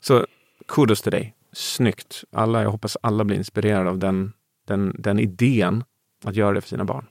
Så 0.00 0.26
kudos 0.68 1.02
till 1.02 1.12
dig. 1.12 1.34
Snyggt. 1.52 2.24
Alla, 2.32 2.62
jag 2.62 2.70
hoppas 2.70 2.96
alla 3.02 3.24
blir 3.24 3.36
inspirerade 3.36 3.90
av 3.90 3.98
den, 3.98 4.32
den, 4.66 4.94
den 4.98 5.18
idén 5.18 5.84
att 6.24 6.36
göra 6.36 6.52
det 6.52 6.60
för 6.60 6.68
sina 6.68 6.84
barn. 6.84 7.06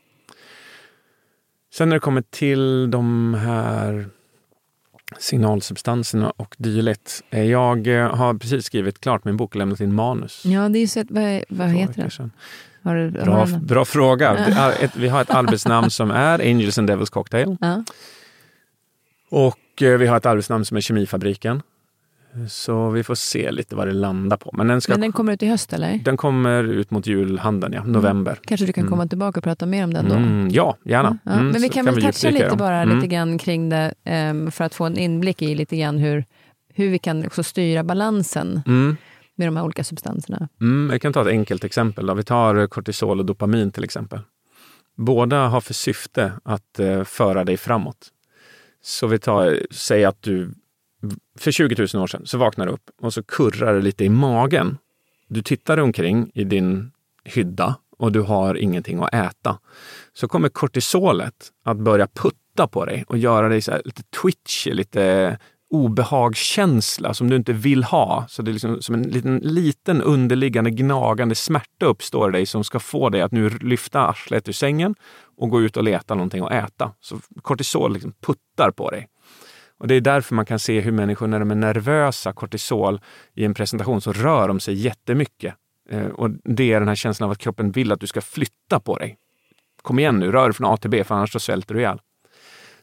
Sen 1.73 1.89
när 1.89 1.95
det 1.95 1.99
kommer 1.99 2.21
till 2.21 2.91
de 2.91 3.33
här 3.33 4.09
signalsubstanserna 5.17 6.33
och 6.35 6.55
dylikt. 6.57 7.23
Eh, 7.29 7.43
jag 7.43 7.87
eh, 7.87 8.15
har 8.15 8.33
precis 8.33 8.65
skrivit 8.65 9.01
klart 9.01 9.25
min 9.25 9.37
bok 9.37 9.51
och 9.51 9.55
lämnat 9.55 9.79
in 9.79 9.93
manus. 9.93 10.45
Ja, 10.45 10.69
det 10.69 10.79
är 10.79 10.87
så, 10.87 11.03
vad, 11.09 11.43
vad 11.49 11.67
heter 11.67 12.13
den? 12.17 12.31
Du, 12.81 13.11
bra, 13.11 13.45
bra 13.45 13.85
fråga. 13.85 14.37
Vi 14.95 15.07
har 15.07 15.21
ett 15.21 15.29
arbetsnamn 15.29 15.89
som 15.89 16.11
är 16.11 16.39
Angels 16.39 16.77
and 16.77 16.87
Devils 16.87 17.09
Cocktail. 17.09 17.57
Ja. 17.61 17.83
Och 19.29 19.81
eh, 19.81 19.97
vi 19.97 20.07
har 20.07 20.17
ett 20.17 20.25
arbetsnamn 20.25 20.65
som 20.65 20.77
är 20.77 20.81
Kemifabriken. 20.81 21.61
Så 22.49 22.89
vi 22.89 23.03
får 23.03 23.15
se 23.15 23.51
lite 23.51 23.75
vad 23.75 23.87
det 23.87 23.93
landar 23.93 24.37
på. 24.37 24.51
Men 24.53 24.67
den, 24.67 24.81
ska, 24.81 24.93
Men 24.93 25.01
den 25.01 25.11
kommer 25.11 25.33
ut 25.33 25.43
i 25.43 25.47
höst 25.47 25.73
eller? 25.73 25.99
Den 26.03 26.17
kommer 26.17 26.63
ut 26.63 26.91
mot 26.91 27.07
julhandeln, 27.07 27.73
ja. 27.73 27.83
November. 27.83 28.31
Mm. 28.31 28.43
Kanske 28.43 28.65
du 28.65 28.73
kan 28.73 28.83
komma 28.83 29.01
mm. 29.01 29.09
tillbaka 29.09 29.39
och 29.39 29.43
prata 29.43 29.65
mer 29.65 29.83
om 29.83 29.93
den 29.93 30.09
då? 30.09 30.15
Mm, 30.15 30.49
ja, 30.51 30.77
gärna. 30.85 31.17
Ja, 31.23 31.31
ja. 31.31 31.41
Men 31.41 31.61
vi 31.61 31.69
kan, 31.69 31.85
kan 31.85 31.95
väl 31.95 32.03
toucha 32.03 32.29
lite 32.29 32.55
bara 32.55 32.81
mm. 32.81 32.95
lite 32.95 33.07
grann 33.07 33.37
kring 33.37 33.69
det 33.69 33.93
um, 34.31 34.51
för 34.51 34.63
att 34.63 34.75
få 34.75 34.85
en 34.85 34.97
inblick 34.97 35.41
i 35.41 35.55
lite 35.55 35.77
grann 35.77 35.97
hur, 35.97 36.25
hur 36.73 36.89
vi 36.89 36.99
kan 36.99 37.25
också 37.25 37.43
styra 37.43 37.83
balansen 37.83 38.61
mm. 38.67 38.97
med 39.35 39.47
de 39.47 39.55
här 39.57 39.63
olika 39.63 39.83
substanserna. 39.83 40.49
Mm, 40.61 40.89
jag 40.91 41.01
kan 41.01 41.13
ta 41.13 41.21
ett 41.21 41.27
enkelt 41.27 41.63
exempel. 41.63 42.05
Då. 42.05 42.13
Vi 42.13 42.23
tar 42.23 42.67
kortisol 42.67 43.19
och 43.19 43.25
dopamin 43.25 43.71
till 43.71 43.83
exempel. 43.83 44.19
Båda 44.97 45.47
har 45.47 45.61
för 45.61 45.73
syfte 45.73 46.31
att 46.43 46.79
uh, 46.79 47.03
föra 47.03 47.43
dig 47.43 47.57
framåt. 47.57 48.07
Så 48.81 49.07
vi 49.07 49.19
tar, 49.19 49.59
säg 49.71 50.05
att 50.05 50.21
du 50.21 50.51
för 51.37 51.51
20 51.51 51.87
000 51.93 52.03
år 52.03 52.07
sedan 52.07 52.25
så 52.25 52.37
vaknar 52.37 52.65
du 52.65 52.71
upp 52.71 52.89
och 53.01 53.13
så 53.13 53.23
kurrar 53.23 53.73
det 53.73 53.81
lite 53.81 54.05
i 54.05 54.09
magen. 54.09 54.77
Du 55.27 55.41
tittar 55.41 55.77
omkring 55.77 56.31
i 56.33 56.43
din 56.43 56.91
hydda 57.23 57.75
och 57.97 58.11
du 58.11 58.21
har 58.21 58.55
ingenting 58.55 59.03
att 59.03 59.13
äta. 59.13 59.59
Så 60.13 60.27
kommer 60.27 60.49
kortisolet 60.49 61.51
att 61.63 61.77
börja 61.77 62.07
putta 62.07 62.67
på 62.67 62.85
dig 62.85 63.03
och 63.07 63.17
göra 63.17 63.49
dig 63.49 63.61
så 63.61 63.81
lite 63.85 64.03
twitchy, 64.03 64.73
lite 64.73 65.37
obehagskänsla 65.69 67.13
som 67.13 67.29
du 67.29 67.35
inte 67.35 67.53
vill 67.53 67.83
ha. 67.83 68.25
Så 68.29 68.41
det 68.41 68.51
är 68.51 68.53
liksom 68.53 68.81
som 68.81 68.95
en 68.95 69.03
liten, 69.03 69.37
liten 69.37 70.01
underliggande 70.01 70.71
gnagande 70.71 71.35
smärta 71.35 71.85
uppstår 71.85 72.29
i 72.29 72.31
dig 72.31 72.45
som 72.45 72.63
ska 72.63 72.79
få 72.79 73.09
dig 73.09 73.21
att 73.21 73.31
nu 73.31 73.49
lyfta 73.49 74.07
arslet 74.07 74.49
ur 74.49 74.53
sängen 74.53 74.95
och 75.37 75.49
gå 75.49 75.61
ut 75.61 75.77
och 75.77 75.83
leta 75.83 76.15
någonting 76.15 76.43
att 76.43 76.51
äta. 76.51 76.91
Så 76.99 77.19
kortisol 77.41 77.93
liksom 77.93 78.13
puttar 78.21 78.71
på 78.71 78.89
dig. 78.91 79.07
Och 79.79 79.87
Det 79.87 79.95
är 79.95 80.01
därför 80.01 80.35
man 80.35 80.45
kan 80.45 80.59
se 80.59 80.79
hur 80.79 80.91
människor 80.91 81.27
när 81.27 81.39
de 81.39 81.51
är 81.51 81.55
nervösa, 81.55 82.33
kortisol, 82.33 83.01
i 83.33 83.45
en 83.45 83.53
presentation 83.53 84.01
så 84.01 84.13
rör 84.13 84.47
de 84.47 84.59
sig 84.59 84.73
jättemycket. 84.73 85.55
Eh, 85.89 86.05
och 86.05 86.29
Det 86.43 86.73
är 86.73 86.79
den 86.79 86.87
här 86.87 86.95
känslan 86.95 87.27
av 87.27 87.31
att 87.31 87.37
kroppen 87.37 87.71
vill 87.71 87.91
att 87.91 87.99
du 87.99 88.07
ska 88.07 88.21
flytta 88.21 88.79
på 88.79 88.97
dig. 88.97 89.17
Kom 89.81 89.99
igen 89.99 90.19
nu, 90.19 90.31
rör 90.31 90.43
dig 90.43 90.53
från 90.53 90.73
A 90.73 90.77
till 90.77 90.89
B 90.89 91.03
för 91.03 91.15
annars 91.15 91.31
så 91.31 91.39
svälter 91.39 91.73
du 91.73 91.79
ihjäl. 91.79 91.99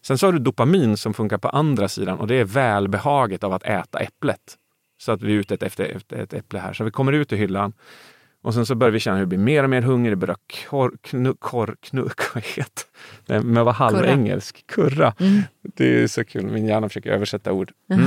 Sen 0.02 0.18
så 0.18 0.26
har 0.26 0.32
du 0.32 0.38
dopamin 0.38 0.96
som 0.96 1.14
funkar 1.14 1.38
på 1.38 1.48
andra 1.48 1.88
sidan 1.88 2.18
och 2.18 2.26
det 2.26 2.34
är 2.34 2.44
välbehaget 2.44 3.44
av 3.44 3.52
att 3.52 3.62
äta 3.62 3.98
äpplet. 3.98 4.56
Så 4.98 5.12
att 5.12 5.22
vi 5.22 5.32
är 5.32 5.36
ute 5.36 5.66
efter, 5.66 6.02
ett 6.12 6.32
äpple 6.32 6.58
här. 6.58 6.72
Så 6.72 6.84
vi 6.84 6.90
kommer 6.90 7.12
ut 7.12 7.32
ur 7.32 7.36
hyllan 7.36 7.72
och 8.46 8.54
sen 8.54 8.66
så 8.66 8.74
börjar 8.74 8.92
vi 8.92 9.00
känna 9.00 9.16
hur 9.16 9.24
vi 9.24 9.28
blir 9.28 9.38
mer 9.38 9.64
och 9.64 9.70
mer 9.70 9.82
hungriga, 9.82 10.16
börjar 10.16 10.36
kor, 10.68 10.96
knu, 11.02 11.34
kor, 11.38 11.76
knu, 11.80 12.02
vad 12.34 12.44
heter 12.44 12.84
det? 13.26 13.42
Men 13.42 13.64
var 13.64 13.72
halvengelsk. 13.72 14.66
Kurra. 14.66 15.14
Mm. 15.20 15.42
Det 15.62 16.02
är 16.02 16.06
så 16.06 16.24
kul, 16.24 16.46
min 16.46 16.66
hjärna 16.66 16.88
försöker 16.88 17.10
översätta 17.10 17.52
ord. 17.52 17.72
Mm. 17.90 18.06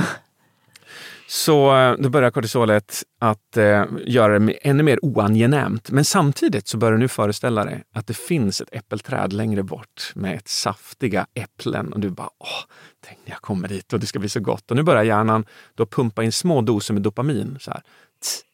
Så 1.28 1.76
eh, 1.76 1.94
då 1.98 2.08
börjar 2.08 2.30
kortisolet 2.30 3.02
att 3.18 3.56
eh, 3.56 3.84
göra 4.06 4.38
det 4.38 4.52
ännu 4.52 4.82
mer 4.82 4.98
oangenämt. 5.04 5.90
Men 5.90 6.04
samtidigt 6.04 6.68
så 6.68 6.76
börjar 6.76 6.92
du 6.92 6.98
nu 6.98 7.08
föreställa 7.08 7.64
dig 7.64 7.82
att 7.94 8.06
det 8.06 8.16
finns 8.16 8.60
ett 8.60 8.68
äppelträd 8.72 9.32
längre 9.32 9.62
bort 9.62 10.12
med 10.14 10.36
ett 10.36 10.48
saftiga 10.48 11.26
äpplen. 11.34 11.92
Och 11.92 12.00
du 12.00 12.10
bara, 12.10 12.30
åh, 12.38 12.64
tänk 13.06 13.18
när 13.24 13.32
jag 13.32 13.40
kommer 13.40 13.68
dit 13.68 13.92
och 13.92 14.00
det 14.00 14.06
ska 14.06 14.18
bli 14.18 14.28
så 14.28 14.40
gott. 14.40 14.70
Och 14.70 14.76
nu 14.76 14.82
börjar 14.82 15.02
hjärnan 15.02 15.44
då 15.74 15.86
pumpa 15.86 16.24
in 16.24 16.32
små 16.32 16.60
doser 16.60 16.94
med 16.94 17.02
dopamin. 17.02 17.56
Så 17.60 17.70
här. 17.70 17.82
Tss, 18.20 18.44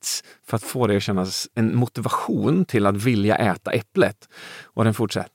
tss, 0.00 0.24
för 0.46 0.56
att 0.56 0.62
få 0.62 0.86
dig 0.86 0.96
att 0.96 1.02
känna 1.02 1.26
en 1.54 1.76
motivation 1.76 2.64
till 2.64 2.86
att 2.86 2.96
vilja 2.96 3.36
äta 3.36 3.70
äpplet. 3.70 4.28
Och 4.62 4.84
den 4.84 4.94
fortsätter. 4.94 5.32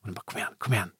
Och 0.00 0.06
den 0.06 0.14
bara, 0.14 0.22
kom 0.24 0.38
igen, 0.38 0.52
kom 0.58 0.72
igen. 0.72 0.90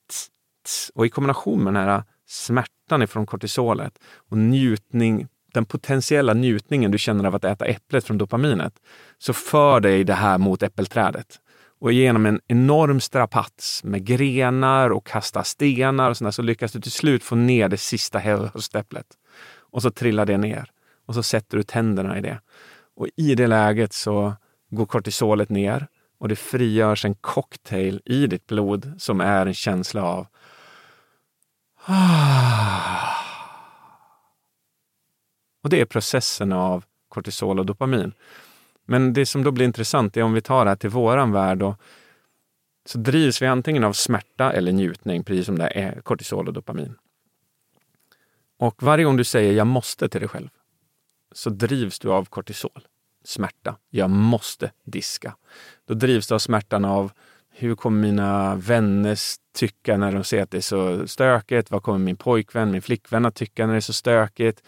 Och 0.95 1.07
i 1.07 1.09
kombination 1.09 1.65
med 1.65 1.75
den 1.75 1.89
här 1.89 2.03
smärtan 2.27 3.03
ifrån 3.03 3.27
kortisolet 3.27 3.99
och 4.31 4.39
njutning, 4.39 5.29
den 5.55 5.65
potentiella 5.65 6.35
njutningen 6.35 6.91
du 6.91 6.99
känner 6.99 7.25
av 7.25 7.35
att 7.35 7.45
äta 7.45 7.65
äpplet 7.65 8.05
från 8.05 8.19
dopaminet, 8.19 8.75
så 9.19 9.33
för 9.33 9.81
dig 9.81 10.05
det 10.05 10.15
här 10.15 10.39
mot 10.39 10.63
äppelträdet. 10.63 11.41
Och 11.81 11.93
genom 11.93 12.27
en 12.27 12.41
enorm 12.47 13.01
strapats 13.01 13.85
med 13.85 14.05
grenar 14.05 14.91
och 14.91 15.07
kasta 15.07 15.45
stenar 15.45 16.11
och 16.11 16.17
sådär, 16.17 16.31
så 16.31 16.43
lyckas 16.43 16.73
du 16.73 16.81
till 16.81 16.93
slut 16.93 17.25
få 17.25 17.35
ner 17.35 17.69
det 17.69 17.77
sista 17.77 18.19
höstäpplet. 18.19 19.07
Och 19.59 19.83
så 19.83 19.91
trillar 19.91 20.27
det 20.27 20.39
ner. 20.39 20.71
Och 21.07 21.15
så 21.15 21.23
sätter 21.23 21.57
du 21.57 21.63
tänderna 21.63 22.19
i 22.19 22.21
det. 22.21 22.41
Och 22.97 23.09
i 23.17 23.35
det 23.35 23.47
läget 23.47 23.93
så 23.93 24.35
går 24.71 24.87
kortisolet 24.87 25.49
ner 25.49 25.87
och 26.19 26.29
det 26.29 26.37
frigörs 26.37 27.05
en 27.05 27.15
cocktail 27.15 28.03
i 28.05 28.27
ditt 28.27 28.47
blod 28.47 28.93
som 28.99 29.21
är 29.21 29.47
en 29.47 29.55
känsla 29.55 30.03
av 30.03 30.27
ah. 31.85 33.15
Och 35.63 35.71
det 35.71 35.81
är 35.81 35.85
processen 35.85 36.53
av 36.53 36.85
kortisol 37.09 37.59
och 37.59 37.67
dopamin. 37.67 38.13
Men 38.85 39.13
det 39.13 39.27
som 39.27 39.43
då 39.45 39.51
blir 39.51 39.67
intressant 39.67 40.17
är 40.17 40.23
om 40.23 40.33
vi 40.33 40.41
tar 40.41 40.65
det 40.65 40.71
här 40.71 40.77
till 40.77 40.91
våran 40.91 41.33
värld 41.33 41.63
och 41.63 41.81
så 42.87 42.99
drivs 42.99 43.43
vi 43.43 43.47
antingen 43.47 43.85
av 43.85 43.93
smärta 43.93 44.53
eller 44.53 44.73
njutning, 44.73 45.25
precis 45.25 45.47
som 45.47 45.59
det 45.59 45.67
är 45.67 46.01
kortisol 46.01 46.49
och 46.49 46.55
dopamin. 46.55 46.97
Och 48.59 48.83
varje 48.83 49.05
gång 49.05 49.17
du 49.17 49.25
säger 49.25 49.53
jag 49.53 49.67
måste 49.67 50.09
till 50.09 50.21
dig 50.21 50.29
själv 50.29 50.49
så 51.35 51.51
drivs 51.51 51.99
du 51.99 52.13
av 52.13 52.25
kortisol, 52.25 52.87
smärta. 53.25 53.77
Jag 53.91 54.11
måste 54.11 54.73
diska. 54.85 55.35
Då 55.89 55.95
drivs 55.95 56.27
du 56.27 56.35
av 56.35 56.39
smärtan 56.39 56.85
av 56.85 57.13
hur 57.57 57.75
kommer 57.75 58.01
mina 58.01 58.55
vänner 58.55 59.19
tycka 59.55 59.97
när 59.97 60.13
de 60.13 60.25
ser 60.25 60.43
att 60.43 60.51
det 60.51 60.57
är 60.57 60.61
så 60.61 61.09
stökigt? 61.09 61.71
Vad 61.71 61.83
kommer 61.83 61.99
min 61.99 62.17
pojkvän, 62.17 62.71
min 62.71 62.83
flickvän 62.83 63.25
att 63.27 63.35
tycka 63.35 63.67
när 63.67 63.73
det 63.75 63.79
är 63.79 63.81
så 63.81 63.93
stökigt? 63.93 64.63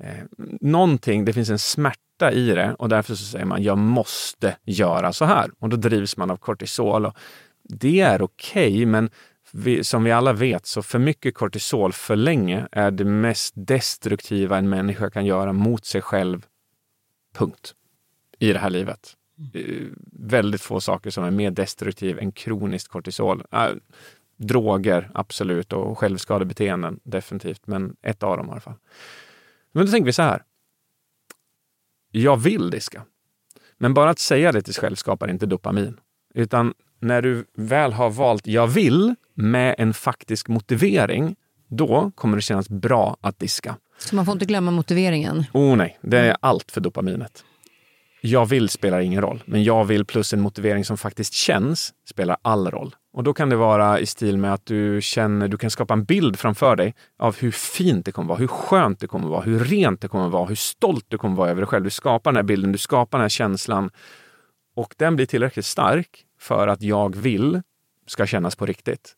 Eh, 0.00 0.24
någonting, 0.60 1.24
det 1.24 1.32
finns 1.32 1.50
en 1.50 1.58
smärta 1.58 2.32
i 2.32 2.50
det 2.50 2.74
och 2.78 2.88
därför 2.88 3.14
så 3.14 3.24
säger 3.24 3.44
man 3.44 3.62
jag 3.62 3.78
måste 3.78 4.56
göra 4.64 5.12
så 5.12 5.24
här. 5.24 5.50
Och 5.58 5.68
då 5.68 5.76
drivs 5.76 6.16
man 6.16 6.30
av 6.30 6.36
kortisol. 6.36 7.06
Och 7.06 7.16
det 7.62 8.00
är 8.00 8.22
okej, 8.22 8.72
okay, 8.72 8.86
men 8.86 9.10
vi, 9.52 9.84
som 9.84 10.04
vi 10.04 10.12
alla 10.12 10.32
vet 10.32 10.66
så 10.66 10.82
för 10.82 10.98
mycket 10.98 11.34
kortisol 11.34 11.92
för 11.92 12.16
länge 12.16 12.68
är 12.72 12.90
det 12.90 13.04
mest 13.04 13.52
destruktiva 13.56 14.58
en 14.58 14.68
människa 14.68 15.10
kan 15.10 15.26
göra 15.26 15.52
mot 15.52 15.84
sig 15.84 16.02
själv. 16.02 16.46
Punkt. 17.34 17.74
I 18.38 18.52
det 18.52 18.58
här 18.58 18.70
livet. 18.70 19.16
Mm. 19.54 19.98
Väldigt 20.12 20.60
få 20.60 20.80
saker 20.80 21.10
som 21.10 21.24
är 21.24 21.30
mer 21.30 21.50
destruktiv 21.50 22.18
än 22.18 22.32
kroniskt 22.32 22.88
kortisol. 22.88 23.44
Äh, 23.52 23.68
droger, 24.36 25.10
absolut, 25.14 25.72
och 25.72 25.98
självskadebeteenden, 25.98 27.00
definitivt. 27.04 27.66
Men 27.66 27.96
ett 28.02 28.22
av 28.22 28.36
dem 28.36 28.46
i 28.48 28.50
alla 28.50 28.60
fall. 28.60 28.76
Men 29.72 29.86
då 29.86 29.92
tänker 29.92 30.06
vi 30.06 30.12
så 30.12 30.22
här. 30.22 30.42
Jag 32.10 32.36
vill 32.36 32.70
diska. 32.70 33.04
Men 33.76 33.94
bara 33.94 34.10
att 34.10 34.18
säga 34.18 34.52
det 34.52 34.62
till 34.62 34.74
sig 34.74 34.80
själv 34.80 34.96
skapar 34.96 35.30
inte 35.30 35.46
dopamin. 35.46 36.00
Utan 36.34 36.74
när 37.00 37.22
du 37.22 37.44
väl 37.56 37.92
har 37.92 38.10
valt 38.10 38.46
jag 38.46 38.66
vill 38.66 39.14
med 39.34 39.74
en 39.78 39.94
faktisk 39.94 40.48
motivering, 40.48 41.36
då 41.68 42.10
kommer 42.14 42.36
det 42.36 42.42
kännas 42.42 42.68
bra 42.68 43.16
att 43.20 43.38
diska. 43.38 43.76
Så 43.98 44.16
man 44.16 44.24
får 44.24 44.32
inte 44.32 44.44
glömma 44.44 44.70
motiveringen? 44.70 45.44
Oh 45.52 45.76
nej, 45.76 45.98
det 46.02 46.18
är 46.18 46.36
allt 46.40 46.70
för 46.70 46.80
dopaminet. 46.80 47.44
Jag 48.20 48.46
vill 48.46 48.68
spelar 48.68 49.00
ingen 49.00 49.22
roll, 49.22 49.42
men 49.46 49.64
jag 49.64 49.84
vill 49.84 50.04
plus 50.04 50.32
en 50.32 50.40
motivering 50.40 50.84
som 50.84 50.96
faktiskt 50.96 51.32
känns 51.32 51.92
spelar 52.08 52.36
all 52.42 52.70
roll. 52.70 52.94
Och 53.12 53.24
då 53.24 53.34
kan 53.34 53.48
det 53.48 53.56
vara 53.56 54.00
i 54.00 54.06
stil 54.06 54.38
med 54.38 54.54
att 54.54 54.66
du 54.66 54.98
känner, 55.02 55.48
du 55.48 55.56
kan 55.56 55.70
skapa 55.70 55.94
en 55.94 56.04
bild 56.04 56.38
framför 56.38 56.76
dig 56.76 56.94
av 57.18 57.36
hur 57.36 57.50
fint 57.50 58.04
det 58.04 58.12
kommer 58.12 58.28
vara, 58.28 58.38
hur 58.38 58.46
skönt 58.46 59.00
det 59.00 59.06
kommer 59.06 59.28
vara, 59.28 59.40
hur 59.40 59.58
rent 59.58 60.00
det 60.00 60.08
kommer 60.08 60.28
vara, 60.28 60.46
hur 60.46 60.54
stolt 60.54 61.04
du 61.08 61.18
kommer 61.18 61.36
vara 61.36 61.50
över 61.50 61.60
dig 61.60 61.66
själv. 61.66 61.84
Du 61.84 61.90
skapar 61.90 62.32
den 62.32 62.36
här 62.36 62.42
bilden, 62.42 62.72
du 62.72 62.78
skapar 62.78 63.18
den 63.18 63.24
här 63.24 63.28
känslan 63.28 63.90
och 64.76 64.94
den 64.96 65.16
blir 65.16 65.26
tillräckligt 65.26 65.66
stark 65.66 66.24
för 66.38 66.68
att 66.68 66.82
jag 66.82 67.16
vill 67.16 67.62
ska 68.06 68.26
kännas 68.26 68.56
på 68.56 68.66
riktigt. 68.66 69.14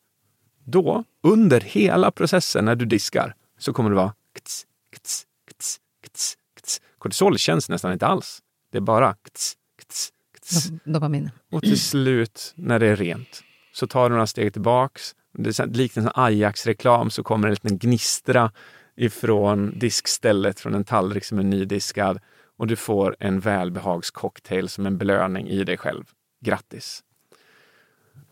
Då, 0.65 1.05
under 1.23 1.61
hela 1.61 2.11
processen 2.11 2.65
när 2.65 2.75
du 2.75 2.85
diskar, 2.87 3.35
så 3.59 3.73
kommer 3.73 3.91
det 3.91 3.97
vara 3.97 4.15
kts, 4.33 4.67
kts, 4.97 5.27
kts, 5.51 5.79
kts, 6.07 6.37
kts. 6.61 6.81
Kortisol 6.99 7.39
känns 7.39 7.69
nästan 7.69 7.93
inte 7.93 8.07
alls. 8.07 8.43
Det 8.73 8.79
är 8.79 8.83
bara 8.83 9.15
kts, 9.15 9.57
kts, 9.83 10.13
kts. 10.41 10.69
Dopamin. 10.85 11.31
Och 11.53 11.63
till 11.63 11.81
slut, 11.81 12.53
när 12.57 12.79
det 12.79 12.87
är 12.87 12.97
rent, 12.97 13.43
så 13.73 13.87
tar 13.87 14.09
du 14.09 14.15
några 14.15 14.27
steg 14.27 14.53
tillbaks. 14.53 15.15
Det 15.33 15.59
är 15.59 15.67
likt 15.67 15.97
en 15.97 16.11
Ajax-reklam 16.15 17.11
så 17.11 17.23
kommer 17.23 17.49
en 17.49 17.55
liten 17.55 17.79
gnistra 17.79 18.53
ifrån 18.97 19.79
diskstället 19.79 20.61
från 20.61 20.75
en 20.75 20.85
tallrik 20.85 21.25
som 21.25 21.39
är 21.39 21.43
nydiskad 21.43 22.21
och 22.57 22.67
du 22.67 22.77
får 22.77 23.17
en 23.21 23.41
välbehagscocktail 23.41 24.69
som 24.69 24.87
en 24.87 24.99
belöning 24.99 25.49
i 25.49 25.65
dig 25.65 25.77
själv. 25.77 26.05
Grattis! 26.41 27.03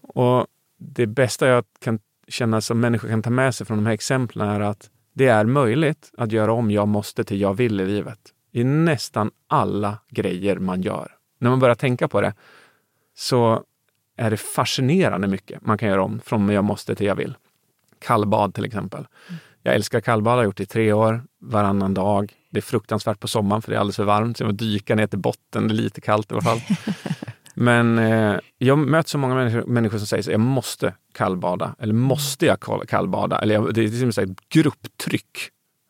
Och 0.09 0.46
det 0.78 1.06
bästa 1.06 1.48
jag 1.48 1.64
kan 1.80 1.98
känna 2.28 2.61
som 2.61 2.80
människor 2.80 3.09
kan 3.09 3.22
ta 3.22 3.30
med 3.30 3.54
sig 3.54 3.66
från 3.66 3.78
de 3.78 3.86
här 3.86 3.92
exemplen 3.92 4.48
är 4.48 4.61
att 4.61 4.90
det 5.12 5.26
är 5.26 5.44
möjligt 5.44 6.12
att 6.16 6.32
göra 6.32 6.52
om 6.52 6.70
jag 6.70 6.88
måste 6.88 7.24
till 7.24 7.40
jag 7.40 7.54
vill 7.54 7.80
i 7.80 7.86
livet. 7.86 8.18
I 8.52 8.64
nästan 8.64 9.30
alla 9.46 9.98
grejer 10.11 10.59
man 10.59 10.82
gör. 10.82 11.16
När 11.38 11.50
man 11.50 11.61
börjar 11.61 11.74
tänka 11.74 12.09
på 12.09 12.20
det 12.20 12.34
så 13.14 13.64
är 14.16 14.30
det 14.30 14.36
fascinerande 14.36 15.28
mycket 15.28 15.66
man 15.66 15.78
kan 15.78 15.88
göra 15.88 16.02
om 16.02 16.20
från 16.24 16.48
jag 16.48 16.64
måste 16.64 16.94
till 16.94 17.06
jag 17.06 17.14
vill. 17.14 17.34
Kallbad 17.98 18.54
till 18.54 18.64
exempel. 18.64 19.06
Jag 19.62 19.74
älskar 19.74 20.00
kallbad, 20.00 20.36
har 20.36 20.44
gjort 20.44 20.56
det 20.56 20.62
i 20.62 20.66
tre 20.66 20.92
år, 20.92 21.22
varannan 21.40 21.94
dag. 21.94 22.32
Det 22.50 22.59
är 22.59 22.62
fruktansvärt 22.62 23.20
på 23.20 23.28
sommaren 23.28 23.62
för 23.62 23.70
det 23.70 23.76
är 23.76 23.80
alldeles 23.80 23.96
för 23.96 24.04
varmt. 24.04 24.36
Så 24.36 24.44
jag 24.44 24.54
dyka 24.54 24.94
ner 24.94 25.06
till 25.06 25.18
botten, 25.18 25.68
det 25.68 25.74
är 25.74 25.76
lite 25.76 26.00
kallt 26.00 26.30
i 26.30 26.34
alla 26.34 26.42
fall. 26.42 26.61
Men 27.61 27.98
eh, 27.98 28.38
jag 28.59 28.78
möter 28.78 29.11
så 29.11 29.18
många 29.18 29.34
människor, 29.34 29.66
människor 29.66 29.98
som 29.98 30.06
säger 30.06 30.22
att 30.22 30.26
jag 30.26 30.40
måste 30.40 30.94
kallbada. 31.14 31.74
Eller 31.78 31.94
måste 31.94 32.46
jag 32.46 32.86
kallbada? 32.88 33.38
Eller 33.38 33.54
jag, 33.54 33.74
det 33.74 33.80
är 33.80 33.88
liksom 33.88 34.12
som 34.12 34.24
ett 34.24 34.48
grupptryck. 34.48 35.38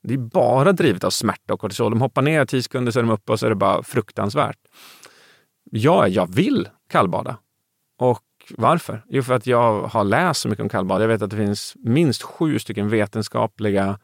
Det 0.03 0.15
är 0.15 0.19
bara 0.19 0.73
drivet 0.73 1.05
av 1.05 1.11
smärta 1.11 1.55
och 1.55 1.61
kortisol. 1.61 1.91
De 1.91 2.01
hoppar 2.01 2.23
ner 2.23 2.45
tio 2.45 2.63
sekunder 2.63 2.93
så 2.93 2.99
är 2.99 3.03
de 3.03 3.11
uppe 3.11 3.33
och 3.33 3.41
så 3.41 3.47
är 3.47 3.51
det 3.51 3.57
bara 3.57 3.83
fruktansvärt. 3.83 4.59
Ja, 5.71 6.09
jag 6.09 6.35
vill 6.35 6.69
kallbada. 6.91 7.37
Och 7.99 8.25
varför? 8.57 9.05
Jo, 9.09 9.23
för 9.23 9.35
att 9.35 9.47
jag 9.47 9.83
har 9.83 10.05
läst 10.05 10.41
så 10.41 10.49
mycket 10.49 10.63
om 10.63 10.69
kallbad. 10.69 11.03
Jag 11.03 11.09
vet 11.09 11.23
att 11.23 11.31
det 11.31 11.37
finns 11.37 11.77
minst 11.77 12.23
sju 12.23 12.59
stycken 12.59 12.89
vetenskapliga 12.89 13.99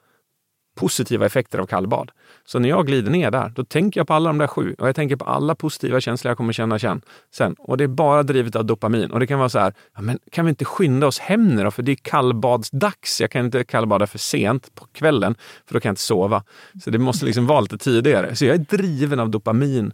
positiva 0.74 1.26
effekter 1.26 1.58
av 1.58 1.66
kallbad. 1.66 2.10
Så 2.44 2.58
när 2.58 2.68
jag 2.68 2.86
glider 2.86 3.10
ner 3.10 3.30
där, 3.30 3.52
då 3.54 3.64
tänker 3.64 4.00
jag 4.00 4.06
på 4.06 4.14
alla 4.14 4.28
de 4.28 4.38
där 4.38 4.46
sju 4.46 4.74
och 4.78 4.88
jag 4.88 4.96
tänker 4.96 5.16
på 5.16 5.24
alla 5.24 5.54
positiva 5.54 6.00
känslor 6.00 6.30
jag 6.30 6.36
kommer 6.36 6.52
känna 6.52 7.00
sen. 7.30 7.54
Och 7.58 7.76
det 7.76 7.84
är 7.84 7.88
bara 7.88 8.22
drivet 8.22 8.56
av 8.56 8.64
dopamin. 8.64 9.10
Och 9.10 9.20
det 9.20 9.26
kan 9.26 9.38
vara 9.38 9.48
så 9.48 9.58
här, 9.58 9.74
ja, 9.94 10.00
men 10.02 10.18
kan 10.30 10.44
vi 10.44 10.48
inte 10.48 10.64
skynda 10.64 11.06
oss 11.06 11.18
hem 11.18 11.48
nu 11.48 11.64
då? 11.64 11.70
För 11.70 11.82
det 11.82 11.92
är 11.92 11.96
kallbadsdags. 11.96 13.20
Jag 13.20 13.30
kan 13.30 13.44
inte 13.44 13.64
kallbada 13.64 14.06
för 14.06 14.18
sent 14.18 14.74
på 14.74 14.86
kvällen, 14.92 15.34
för 15.66 15.74
då 15.74 15.80
kan 15.80 15.88
jag 15.88 15.92
inte 15.92 16.02
sova. 16.02 16.42
Så 16.84 16.90
det 16.90 16.98
måste 16.98 17.26
liksom 17.26 17.46
vara 17.46 17.60
lite 17.60 17.78
tidigare. 17.78 18.36
Så 18.36 18.44
jag 18.44 18.54
är 18.54 18.76
driven 18.76 19.20
av 19.20 19.30
dopamin. 19.30 19.92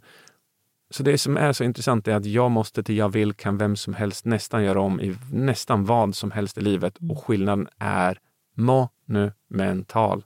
Så 0.91 1.03
det 1.03 1.19
som 1.19 1.37
är 1.37 1.53
så 1.53 1.65
intressant 1.65 2.09
är 2.09 2.15
att 2.15 2.27
jag 2.27 2.51
måste 2.51 2.83
till 2.83 2.97
jag 2.97 3.09
vill 3.09 3.33
kan 3.33 3.59
vem 3.59 3.77
som 3.77 3.95
helst 3.95 4.25
nästan 4.25 4.65
göra 4.65 4.81
om 4.81 5.01
i 5.01 5.17
nästan 5.33 5.85
vad 5.85 6.15
som 6.15 6.31
helst 6.31 6.59
i 6.59 6.61
livet. 6.61 6.97
Och 7.11 7.25
skillnaden 7.25 7.69
är 7.79 8.19
monumental. 8.57 10.25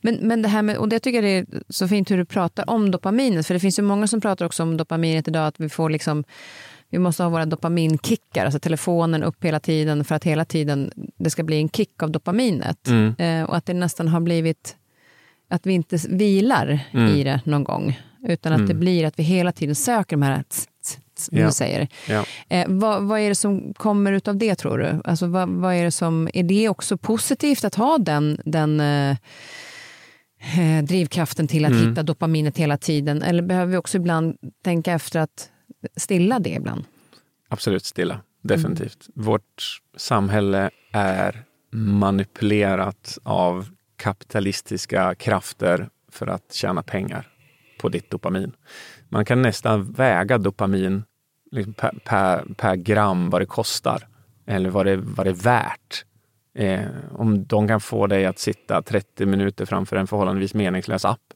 Men, 0.00 0.14
men 0.14 0.42
det 0.42 0.48
här 0.48 0.62
med, 0.62 0.76
och 0.76 0.88
det 0.88 0.98
tycker 1.00 1.22
jag 1.22 1.46
det 1.46 1.54
är 1.54 1.62
så 1.68 1.88
fint 1.88 2.10
hur 2.10 2.18
du 2.18 2.24
pratar 2.24 2.70
om 2.70 2.90
dopaminet. 2.90 3.46
För 3.46 3.54
det 3.54 3.60
finns 3.60 3.78
ju 3.78 3.82
många 3.82 4.06
som 4.06 4.20
pratar 4.20 4.46
också 4.46 4.62
om 4.62 4.76
dopaminet 4.76 5.28
idag, 5.28 5.46
att 5.46 5.60
vi 5.60 5.68
får 5.68 5.90
liksom 5.90 6.24
vi 6.90 6.98
måste 6.98 7.22
ha 7.22 7.30
våra 7.30 7.46
dopaminkickar, 7.46 8.44
alltså 8.44 8.60
telefonen 8.60 9.22
upp 9.22 9.44
hela 9.44 9.60
tiden 9.60 10.04
för 10.04 10.14
att 10.14 10.24
hela 10.24 10.44
tiden 10.44 10.90
det 11.18 11.30
ska 11.30 11.42
bli 11.42 11.56
en 11.56 11.68
kick 11.68 12.02
av 12.02 12.10
dopaminet. 12.10 12.88
Mm. 12.88 13.14
Eh, 13.18 13.44
och 13.48 13.56
att 13.56 13.66
det 13.66 13.74
nästan 13.74 14.08
har 14.08 14.20
blivit 14.20 14.76
att 15.48 15.66
vi 15.66 15.72
inte 15.72 15.98
vilar 16.08 16.78
mm. 16.92 17.14
i 17.14 17.24
det 17.24 17.40
någon 17.44 17.64
gång. 17.64 18.00
Utan 18.28 18.52
att 18.52 18.58
mm. 18.58 18.68
det 18.68 18.74
blir 18.74 19.06
att 19.06 19.18
vi 19.18 19.22
hela 19.22 19.52
tiden 19.52 19.74
söker 19.74 20.16
de 20.16 20.22
här 20.22 20.44
som 21.18 21.38
ja. 21.38 21.46
du 21.46 21.52
säger. 21.52 21.88
Ja. 22.08 22.24
Eh, 22.48 22.64
vad, 22.68 23.02
vad, 23.02 23.20
är 23.20 23.28
det 23.28 23.34
som 23.34 23.74
kommer 23.74 24.12
ut 24.12 24.28
av 24.28 24.36
det 24.36 24.54
tror 24.54 24.78
du? 24.78 25.00
Alltså, 25.04 25.26
vad, 25.26 25.48
vad, 25.48 25.74
är 25.74 25.84
det 25.84 25.90
som, 25.90 26.28
är 26.34 26.42
det 26.42 26.68
också 26.68 26.96
positivt 26.96 27.64
att 27.64 27.74
ha 27.74 27.98
den, 27.98 28.38
den 28.44 28.80
eh, 28.80 29.16
eh, 30.58 30.84
drivkraften 30.84 31.48
till 31.48 31.64
att 31.64 31.72
mm. 31.72 31.88
hitta 31.88 32.02
dopaminet 32.02 32.58
hela 32.58 32.76
tiden? 32.76 33.22
Eller 33.22 33.42
behöver 33.42 33.70
vi 33.70 33.76
också 33.76 33.96
ibland 33.96 34.36
tänka 34.64 34.92
efter 34.92 35.20
att 35.20 35.50
stilla 35.96 36.38
det 36.38 36.50
ibland? 36.50 36.84
Absolut 37.48 37.84
stilla, 37.84 38.20
definitivt. 38.42 39.08
Mm. 39.16 39.26
Vårt 39.26 39.80
samhälle 39.96 40.70
är 40.92 41.44
manipulerat 41.72 43.18
av 43.22 43.68
kapitalistiska 43.96 45.14
krafter 45.14 45.88
för 46.10 46.26
att 46.26 46.52
tjäna 46.54 46.82
pengar 46.82 47.28
på 47.78 47.88
ditt 47.88 48.10
dopamin. 48.10 48.52
Man 49.12 49.24
kan 49.24 49.42
nästan 49.42 49.92
väga 49.92 50.38
dopamin 50.38 51.04
liksom 51.50 51.74
per, 51.74 51.98
per, 52.04 52.54
per, 52.56 52.76
gram 52.76 53.30
vad 53.30 53.40
det 53.40 53.46
kostar 53.46 54.08
eller 54.46 54.70
vad 54.70 54.86
det, 54.86 54.96
vad 54.96 55.26
det 55.26 55.30
är 55.30 55.34
värt 55.44 56.04
Eh, 56.54 56.86
om 57.12 57.44
de 57.44 57.68
kan 57.68 57.80
få 57.80 58.06
dig 58.06 58.26
att 58.26 58.38
sitta 58.38 58.82
30 58.82 59.26
minuter 59.26 59.66
framför 59.66 59.96
en 59.96 60.06
förhållandevis 60.06 60.54
meningslös 60.54 61.04
app, 61.04 61.34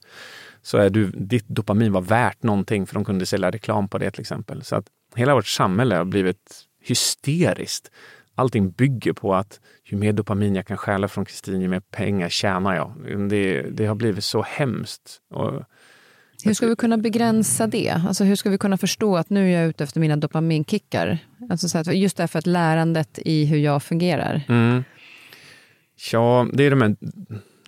så 0.63 0.79
är 0.79 0.91
du, 0.91 1.11
ditt 1.11 1.49
dopamin 1.49 1.93
var 1.93 2.01
värt 2.01 2.43
någonting 2.43 2.87
för 2.87 2.95
de 2.95 3.05
kunde 3.05 3.27
sälja 3.27 3.51
reklam 3.51 3.89
på 3.89 3.99
det 3.99 4.11
till 4.11 4.21
exempel. 4.21 4.65
Så 4.65 4.77
att 4.77 4.87
hela 5.15 5.35
vårt 5.35 5.47
samhälle 5.47 5.95
har 5.95 6.05
blivit 6.05 6.63
hysteriskt. 6.83 7.91
Allting 8.35 8.71
bygger 8.71 9.13
på 9.13 9.35
att 9.35 9.61
ju 9.85 9.97
mer 9.97 10.13
dopamin 10.13 10.55
jag 10.55 10.67
kan 10.67 10.77
stjäla 10.77 11.09
från 11.09 11.25
Kristin, 11.25 11.61
ju 11.61 11.69
mer 11.69 11.81
pengar 11.81 12.29
tjänar 12.29 12.75
jag. 12.75 12.93
Det, 13.31 13.63
det 13.63 13.87
har 13.87 13.95
blivit 13.95 14.25
så 14.25 14.43
hemskt. 14.43 15.21
Och 15.31 15.63
hur 16.47 16.55
ska 16.55 16.67
vi 16.67 16.77
kunna 16.77 16.99
begränsa 16.99 17.67
det? 17.67 18.03
Alltså 18.09 18.25
hur 18.25 18.37
ska 18.37 18.51
vi 18.51 18.59
kunna 18.59 18.77
förstå 18.77 19.17
att 19.17 19.31
nu 19.31 19.53
är 19.53 19.61
jag 19.61 19.69
ute 19.69 19.85
efter 19.85 20.01
mina 20.01 20.17
dopaminkickar? 20.17 21.19
Alltså 21.51 21.69
så 21.69 21.79
att 21.79 21.97
just 21.97 22.17
därför 22.17 22.39
att 22.39 22.47
lärandet 22.47 23.19
i 23.25 23.45
hur 23.45 23.59
jag 23.59 23.83
fungerar. 23.83 24.43
Mm. 24.49 24.85
Ja, 26.13 26.47
det 26.53 26.65
är 26.65 26.71
de 26.71 26.83
här, 26.83 26.97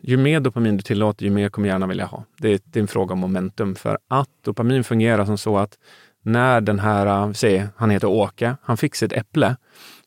ju 0.00 0.16
mer 0.16 0.40
dopamin 0.40 0.76
du 0.76 0.82
tillåter, 0.82 1.24
ju 1.24 1.30
mer 1.30 1.48
kommer 1.48 1.68
hjärnan 1.68 1.88
vilja 1.88 2.06
ha. 2.06 2.24
Det 2.38 2.48
är, 2.48 2.60
det 2.64 2.78
är 2.78 2.82
en 2.82 2.88
fråga 2.88 3.12
om 3.12 3.18
momentum. 3.18 3.74
För 3.74 3.98
att 4.08 4.30
dopamin 4.42 4.84
fungerar 4.84 5.24
som 5.24 5.38
så 5.38 5.58
att 5.58 5.78
när 6.22 6.60
den 6.60 6.78
här, 6.78 7.32
säg, 7.32 7.66
han 7.76 7.90
heter 7.90 8.08
Åke, 8.08 8.56
han 8.62 8.76
fick 8.76 8.94
sitt 8.94 9.12
äpple. 9.12 9.56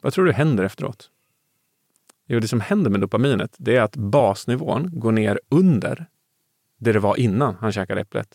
Vad 0.02 0.14
tror 0.14 0.26
du 0.26 0.32
händer 0.32 0.64
efteråt? 0.64 1.10
Jo, 2.28 2.40
det 2.40 2.48
som 2.48 2.62
händer 2.62 2.90
med 2.90 3.00
dopaminet, 3.00 3.56
det 3.58 3.76
är 3.76 3.82
att 3.82 3.96
basnivån 3.96 5.00
går 5.00 5.12
ner 5.12 5.40
under 5.50 6.06
det 6.80 6.92
det 6.92 7.00
var 7.00 7.20
innan 7.20 7.56
han 7.60 7.72
käkade 7.72 8.02
äpplet. 8.02 8.28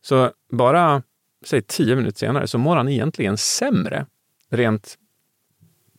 Så 0.00 0.30
bara 0.52 1.02
säg 1.44 1.62
tio 1.62 1.96
minuter 1.96 2.18
senare 2.18 2.46
så 2.46 2.58
mår 2.58 2.76
han 2.76 2.88
egentligen 2.88 3.36
sämre 3.36 4.06
rent 4.50 4.98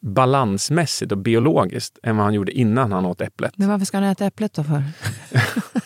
balansmässigt 0.02 1.12
och 1.12 1.18
biologiskt 1.18 2.00
än 2.04 2.18
vad 2.18 2.26
han 2.26 2.34
gjorde 2.34 2.52
innan 2.52 2.92
han 2.92 3.06
åt 3.06 3.22
äpplet. 3.22 3.58
Men 3.58 3.70
varför 3.70 3.86
ska 3.86 3.98
han 3.98 4.08
äta 4.08 4.26
äpplet 4.26 4.54
då 4.54 4.64
för? 4.64 4.84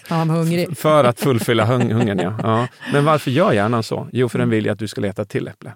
han 0.10 0.28
var 0.28 0.36
hungrig. 0.36 0.78
för 0.78 1.04
att 1.04 1.20
fullfylla 1.20 1.66
hung 1.66 1.92
hungern, 1.92 2.20
ja. 2.20 2.36
ja. 2.44 2.68
Men 2.94 3.06
varför 3.06 3.32
gör 3.32 3.52
hjärnan 3.52 3.84
så? 3.84 4.10
Jo, 4.12 4.30
för 4.30 4.40
den 4.40 4.50
vill 4.50 4.66
ju 4.66 4.72
att 4.72 4.80
du 4.80 4.88
ska 4.88 5.02
leta 5.02 5.26
till 5.26 5.48
äpple. 5.48 5.74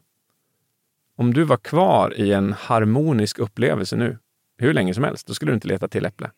Om 1.17 1.33
du 1.33 1.43
var 1.43 1.57
kvar 1.57 2.13
i 2.17 2.33
en 2.33 2.53
harmonisk 2.59 3.39
upplevelse 3.39 3.95
nu, 3.95 4.17
hur 4.57 4.73
länge 4.73 4.93
som 4.93 5.03
helst, 5.03 5.27
då 5.27 5.33
skulle 5.33 5.51
du 5.51 5.55
inte 5.55 5.67
leta 5.67 5.87
till 5.87 6.05
äpple. 6.05 6.31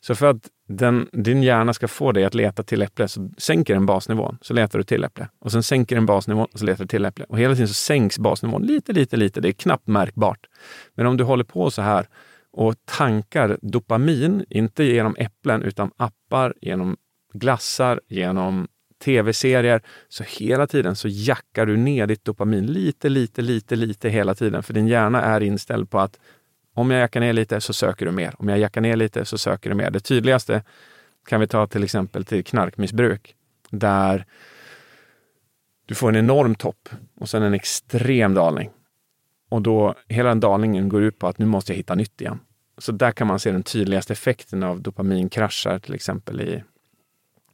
Så 0.00 0.14
för 0.14 0.26
att 0.26 0.48
den, 0.70 1.08
din 1.12 1.42
hjärna 1.42 1.72
ska 1.74 1.88
få 1.88 2.12
dig 2.12 2.24
att 2.24 2.34
leta 2.34 2.62
till 2.62 2.82
äpple 2.82 3.08
så 3.08 3.30
sänker 3.38 3.74
den 3.74 3.86
basnivån, 3.86 4.38
så 4.40 4.54
letar 4.54 4.78
du 4.78 4.84
till 4.84 5.04
äpple. 5.04 5.28
Och 5.38 5.52
sen 5.52 5.62
sänker 5.62 5.96
den 5.96 6.06
basnivån, 6.06 6.46
så 6.54 6.64
letar 6.64 6.84
du 6.84 6.88
till 6.88 7.04
äpple. 7.04 7.24
Och 7.28 7.38
hela 7.38 7.54
tiden 7.54 7.68
så 7.68 7.74
sänks 7.74 8.18
basnivån 8.18 8.62
lite, 8.62 8.92
lite, 8.92 9.16
lite. 9.16 9.40
Det 9.40 9.48
är 9.48 9.52
knappt 9.52 9.86
märkbart. 9.86 10.46
Men 10.94 11.06
om 11.06 11.16
du 11.16 11.24
håller 11.24 11.44
på 11.44 11.70
så 11.70 11.82
här 11.82 12.06
och 12.52 12.74
tankar 12.84 13.58
dopamin, 13.62 14.44
inte 14.48 14.84
genom 14.84 15.16
äpplen 15.18 15.62
utan 15.62 15.90
appar, 15.96 16.54
genom 16.60 16.96
glassar, 17.32 18.00
genom 18.08 18.68
tv-serier, 19.04 19.82
så 20.08 20.24
hela 20.24 20.66
tiden 20.66 20.96
så 20.96 21.08
jackar 21.08 21.66
du 21.66 21.76
ner 21.76 22.06
ditt 22.06 22.24
dopamin 22.24 22.66
lite, 22.66 23.08
lite, 23.08 23.42
lite, 23.42 23.76
lite 23.76 24.08
hela 24.08 24.34
tiden. 24.34 24.62
För 24.62 24.74
din 24.74 24.88
hjärna 24.88 25.22
är 25.22 25.40
inställd 25.40 25.90
på 25.90 25.98
att 25.98 26.18
om 26.80 26.90
jag 26.90 27.00
jackar 27.00 27.20
ner 27.20 27.32
lite 27.32 27.60
så 27.60 27.72
söker 27.72 28.06
du 28.06 28.12
mer. 28.12 28.34
Om 28.38 28.48
jag 28.48 28.58
jackar 28.58 28.80
ner 28.80 28.96
lite 28.96 29.24
så 29.24 29.38
söker 29.38 29.70
du 29.70 29.76
mer. 29.76 29.90
Det 29.90 30.00
tydligaste 30.00 30.62
kan 31.26 31.40
vi 31.40 31.46
ta 31.46 31.66
till 31.66 31.84
exempel 31.84 32.24
till 32.24 32.44
knarkmissbruk 32.44 33.34
där 33.70 34.26
du 35.86 35.94
får 35.94 36.08
en 36.08 36.16
enorm 36.16 36.54
topp 36.54 36.88
och 37.20 37.28
sen 37.28 37.42
en 37.42 37.54
extrem 37.54 38.34
dalning. 38.34 38.70
Och 39.48 39.62
då 39.62 39.94
hela 40.08 40.28
den 40.28 40.40
dalningen 40.40 40.88
går 40.88 41.02
ut 41.02 41.18
på 41.18 41.26
att 41.26 41.38
nu 41.38 41.46
måste 41.46 41.72
jag 41.72 41.76
hitta 41.76 41.94
nytt 41.94 42.20
igen. 42.20 42.40
Så 42.78 42.92
där 42.92 43.12
kan 43.12 43.26
man 43.26 43.38
se 43.38 43.52
den 43.52 43.62
tydligaste 43.62 44.12
effekten 44.12 44.62
av 44.62 44.82
dopaminkraschar, 44.82 45.78
till 45.78 45.94
exempel 45.94 46.40
i 46.40 46.62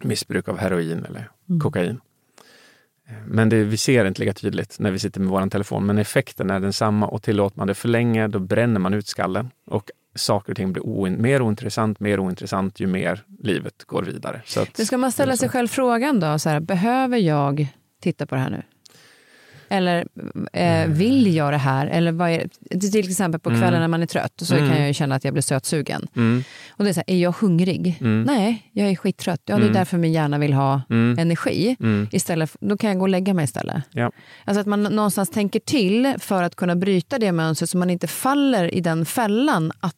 missbruk 0.02 0.48
av 0.48 0.58
heroin 0.58 1.04
eller 1.04 1.30
mm. 1.48 1.60
Men 3.26 3.48
det, 3.48 3.64
vi 3.64 3.76
ser 3.76 4.04
inte 4.04 4.20
lika 4.20 4.32
tydligt 4.32 4.76
när 4.78 4.90
vi 4.90 4.98
sitter 4.98 5.20
med 5.20 5.28
vår 5.28 5.48
telefon, 5.48 5.86
men 5.86 5.98
effekten 5.98 6.50
är 6.50 6.60
densamma 6.60 7.06
och 7.06 7.22
tillåter 7.22 7.58
man 7.58 7.66
det 7.66 7.74
för 7.74 7.88
länge, 7.88 8.28
då 8.28 8.38
bränner 8.38 8.80
man 8.80 8.94
ut 8.94 9.06
skallen 9.06 9.50
och 9.66 9.90
saker 10.14 10.52
och 10.52 10.56
ting 10.56 10.72
blir 10.72 10.86
oin 10.86 11.22
mer 11.22 11.42
ointressant, 11.42 12.00
mer 12.00 12.20
ointressant 12.20 12.80
ju 12.80 12.86
mer 12.86 13.24
livet 13.42 13.84
går 13.84 14.02
vidare. 14.02 14.42
Så 14.44 14.60
att, 14.60 14.86
ska 14.86 14.98
man 14.98 15.12
ställa 15.12 15.36
sig 15.36 15.48
själv 15.48 15.68
frågan 15.68 16.20
då, 16.20 16.38
så 16.38 16.48
här, 16.48 16.60
behöver 16.60 17.18
jag 17.18 17.66
titta 18.00 18.26
på 18.26 18.34
det 18.34 18.40
här 18.40 18.50
nu? 18.50 18.62
Eller 19.68 20.06
eh, 20.52 20.86
vill 20.86 21.34
jag 21.34 21.52
det 21.52 21.56
här? 21.56 21.86
Eller 21.86 22.12
vad 22.12 22.30
är, 22.30 22.48
till 22.90 23.10
exempel 23.10 23.40
på 23.40 23.50
kvällen 23.50 23.68
mm. 23.68 23.80
när 23.80 23.88
man 23.88 24.02
är 24.02 24.06
trött, 24.06 24.32
så 24.36 24.54
mm. 24.54 24.70
kan 24.70 24.86
jag 24.86 24.94
känna 24.94 25.14
att 25.14 25.24
jag 25.24 25.34
blir 25.34 25.42
sötsugen. 25.42 26.06
Mm. 26.16 26.44
Och 26.68 26.84
det 26.84 26.90
är, 26.90 26.94
så 26.94 27.02
här, 27.06 27.14
är 27.14 27.18
jag 27.18 27.32
hungrig? 27.32 27.98
Mm. 28.00 28.22
Nej, 28.22 28.70
jag 28.72 28.88
är 28.88 28.96
skittrött. 28.96 29.40
Ja, 29.44 29.54
det 29.54 29.62
är 29.62 29.62
mm. 29.62 29.72
därför 29.72 29.98
min 29.98 30.12
hjärna 30.12 30.38
vill 30.38 30.52
ha 30.52 30.82
mm. 30.90 31.18
energi. 31.18 31.76
Istället, 32.10 32.56
då 32.60 32.76
kan 32.76 32.90
jag 32.90 32.98
gå 32.98 33.02
och 33.02 33.08
lägga 33.08 33.34
mig 33.34 33.44
istället. 33.44 33.82
Ja. 33.90 34.10
Alltså 34.44 34.60
att 34.60 34.66
man 34.66 34.82
någonstans 34.82 35.30
tänker 35.30 35.60
till 35.60 36.14
för 36.18 36.42
att 36.42 36.56
kunna 36.56 36.76
bryta 36.76 37.18
det 37.18 37.32
mönstret 37.32 37.70
så 37.70 37.78
man 37.78 37.90
inte 37.90 38.06
faller 38.06 38.74
i 38.74 38.80
den 38.80 39.06
fällan 39.06 39.72
att 39.80 39.94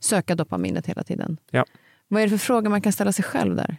söka 0.00 0.34
dopaminet 0.34 0.86
hela 0.86 1.02
tiden. 1.02 1.36
Ja. 1.50 1.64
Vad 2.08 2.22
är 2.22 2.26
det 2.26 2.30
för 2.30 2.38
frågor 2.38 2.70
man 2.70 2.80
kan 2.80 2.92
ställa 2.92 3.12
sig 3.12 3.24
själv 3.24 3.56
där? 3.56 3.76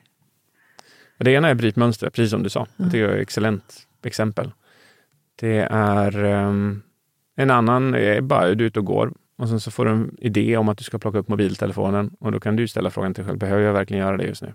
Det 1.18 1.32
ena 1.32 1.50
är 1.50 1.56
brytmönstret, 1.56 2.14
precis 2.14 2.32
som 2.32 2.44
du 2.44 2.50
sa. 2.50 2.68
Det 2.78 3.02
är 3.02 3.10
ett 3.10 3.22
excellent 3.22 3.88
exempel. 4.04 4.52
Det 5.36 5.68
är 5.72 6.24
um, 6.24 6.82
en 7.36 7.52
annan 7.52 7.96
är 7.96 8.22
bara 8.22 8.56
du 8.56 8.64
är 8.64 8.68
ute 8.68 8.80
och 8.80 8.86
går 8.86 9.14
och 9.38 9.50
sen 9.50 9.60
så 9.60 9.72
får 9.72 9.86
du 9.86 9.92
en 9.92 10.16
idé 10.18 10.58
om 10.58 10.70
att 10.70 10.78
du 10.78 10.84
ska 10.84 11.00
plocka 11.00 11.18
upp 11.18 11.28
mobiltelefonen 11.28 12.12
och 12.20 12.32
då 12.32 12.40
kan 12.40 12.56
du 12.56 12.68
ställa 12.68 12.90
frågan 12.90 13.14
till 13.14 13.24
dig 13.24 13.30
själv, 13.30 13.40
behöver 13.40 13.64
jag 13.64 13.74
verkligen 13.74 14.04
göra 14.04 14.18
det 14.18 14.24
just 14.24 14.42
nu? 14.42 14.54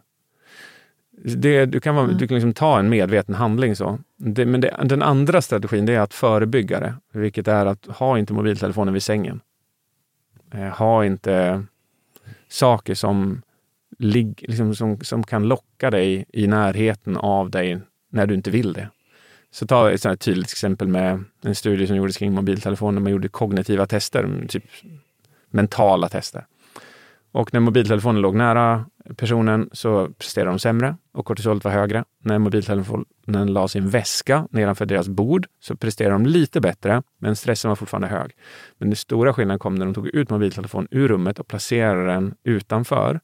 Det, 1.24 1.66
du 1.66 1.80
kan, 1.80 1.94
vara, 1.94 2.04
mm. 2.04 2.18
du 2.18 2.28
kan 2.28 2.34
liksom 2.34 2.52
ta 2.52 2.78
en 2.78 2.88
medveten 2.88 3.34
handling. 3.34 3.76
så. 3.76 3.98
Det, 4.16 4.46
men 4.46 4.60
det, 4.60 4.76
den 4.84 5.02
andra 5.02 5.42
strategin 5.42 5.86
det 5.86 5.94
är 5.94 6.00
att 6.00 6.14
förebygga 6.14 6.80
det, 6.80 6.94
vilket 7.12 7.48
är 7.48 7.66
att 7.66 7.86
ha 7.86 8.18
inte 8.18 8.32
mobiltelefonen 8.32 8.94
vid 8.94 9.02
sängen. 9.02 9.40
Eh, 10.54 10.68
ha 10.68 11.04
inte 11.04 11.62
saker 12.48 12.94
som, 12.94 13.42
lig, 13.98 14.44
liksom, 14.48 14.74
som, 14.74 15.00
som 15.00 15.22
kan 15.22 15.48
locka 15.48 15.90
dig 15.90 16.24
i 16.28 16.46
närheten 16.46 17.16
av 17.16 17.50
dig 17.50 17.80
när 18.10 18.26
du 18.26 18.34
inte 18.34 18.50
vill 18.50 18.72
det. 18.72 18.88
Så 19.50 19.66
ta 19.66 19.90
ett 19.90 20.00
sådant 20.00 20.20
tydligt 20.20 20.50
exempel 20.50 20.88
med 20.88 21.24
en 21.42 21.54
studie 21.54 21.86
som 21.86 21.96
gjordes 21.96 22.16
kring 22.16 22.32
mobiltelefoner. 22.32 23.00
Man 23.00 23.12
gjorde 23.12 23.28
kognitiva 23.28 23.86
tester, 23.86 24.46
typ 24.48 24.64
mentala 25.50 26.08
tester. 26.08 26.46
Och 27.32 27.52
när 27.54 27.60
mobiltelefonen 27.60 28.22
låg 28.22 28.34
nära 28.34 28.86
personen 29.16 29.70
så 29.72 30.08
presterade 30.18 30.50
de 30.50 30.58
sämre 30.58 30.96
och 31.12 31.26
kortisolet 31.26 31.64
var 31.64 31.70
högre. 31.72 32.04
När 32.24 32.38
mobiltelefonen 32.38 33.52
la 33.52 33.68
sin 33.68 33.88
väska 33.88 34.48
nedanför 34.50 34.86
deras 34.86 35.08
bord 35.08 35.46
så 35.60 35.76
presterade 35.76 36.14
de 36.14 36.26
lite 36.26 36.60
bättre, 36.60 37.02
men 37.18 37.36
stressen 37.36 37.68
var 37.68 37.76
fortfarande 37.76 38.08
hög. 38.08 38.32
Men 38.78 38.88
den 38.88 38.96
stora 38.96 39.32
skillnaden 39.32 39.58
kom 39.58 39.74
när 39.74 39.84
de 39.84 39.94
tog 39.94 40.06
ut 40.06 40.30
mobiltelefonen 40.30 40.88
ur 40.90 41.08
rummet 41.08 41.38
och 41.38 41.48
placerade 41.48 42.06
den 42.06 42.34
utanför 42.44 43.20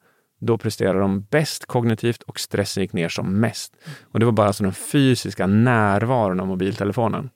då 0.47 0.59
presterade 0.59 0.99
de 0.99 1.21
bäst 1.31 1.67
kognitivt 1.67 2.23
och 2.23 2.41
stressen 2.41 2.83
gick 2.83 2.93
ner 2.93 3.09
som 3.09 3.41
mest. 3.41 3.73
Och 4.13 4.21
det 4.21 4.27
var 4.27 4.33
bara 4.33 4.47
alltså 4.47 4.63
den 4.63 4.73
fysiska 4.73 5.47
närvaron 5.47 6.41
av 6.41 6.47
mobiltelefonen. 6.47 7.31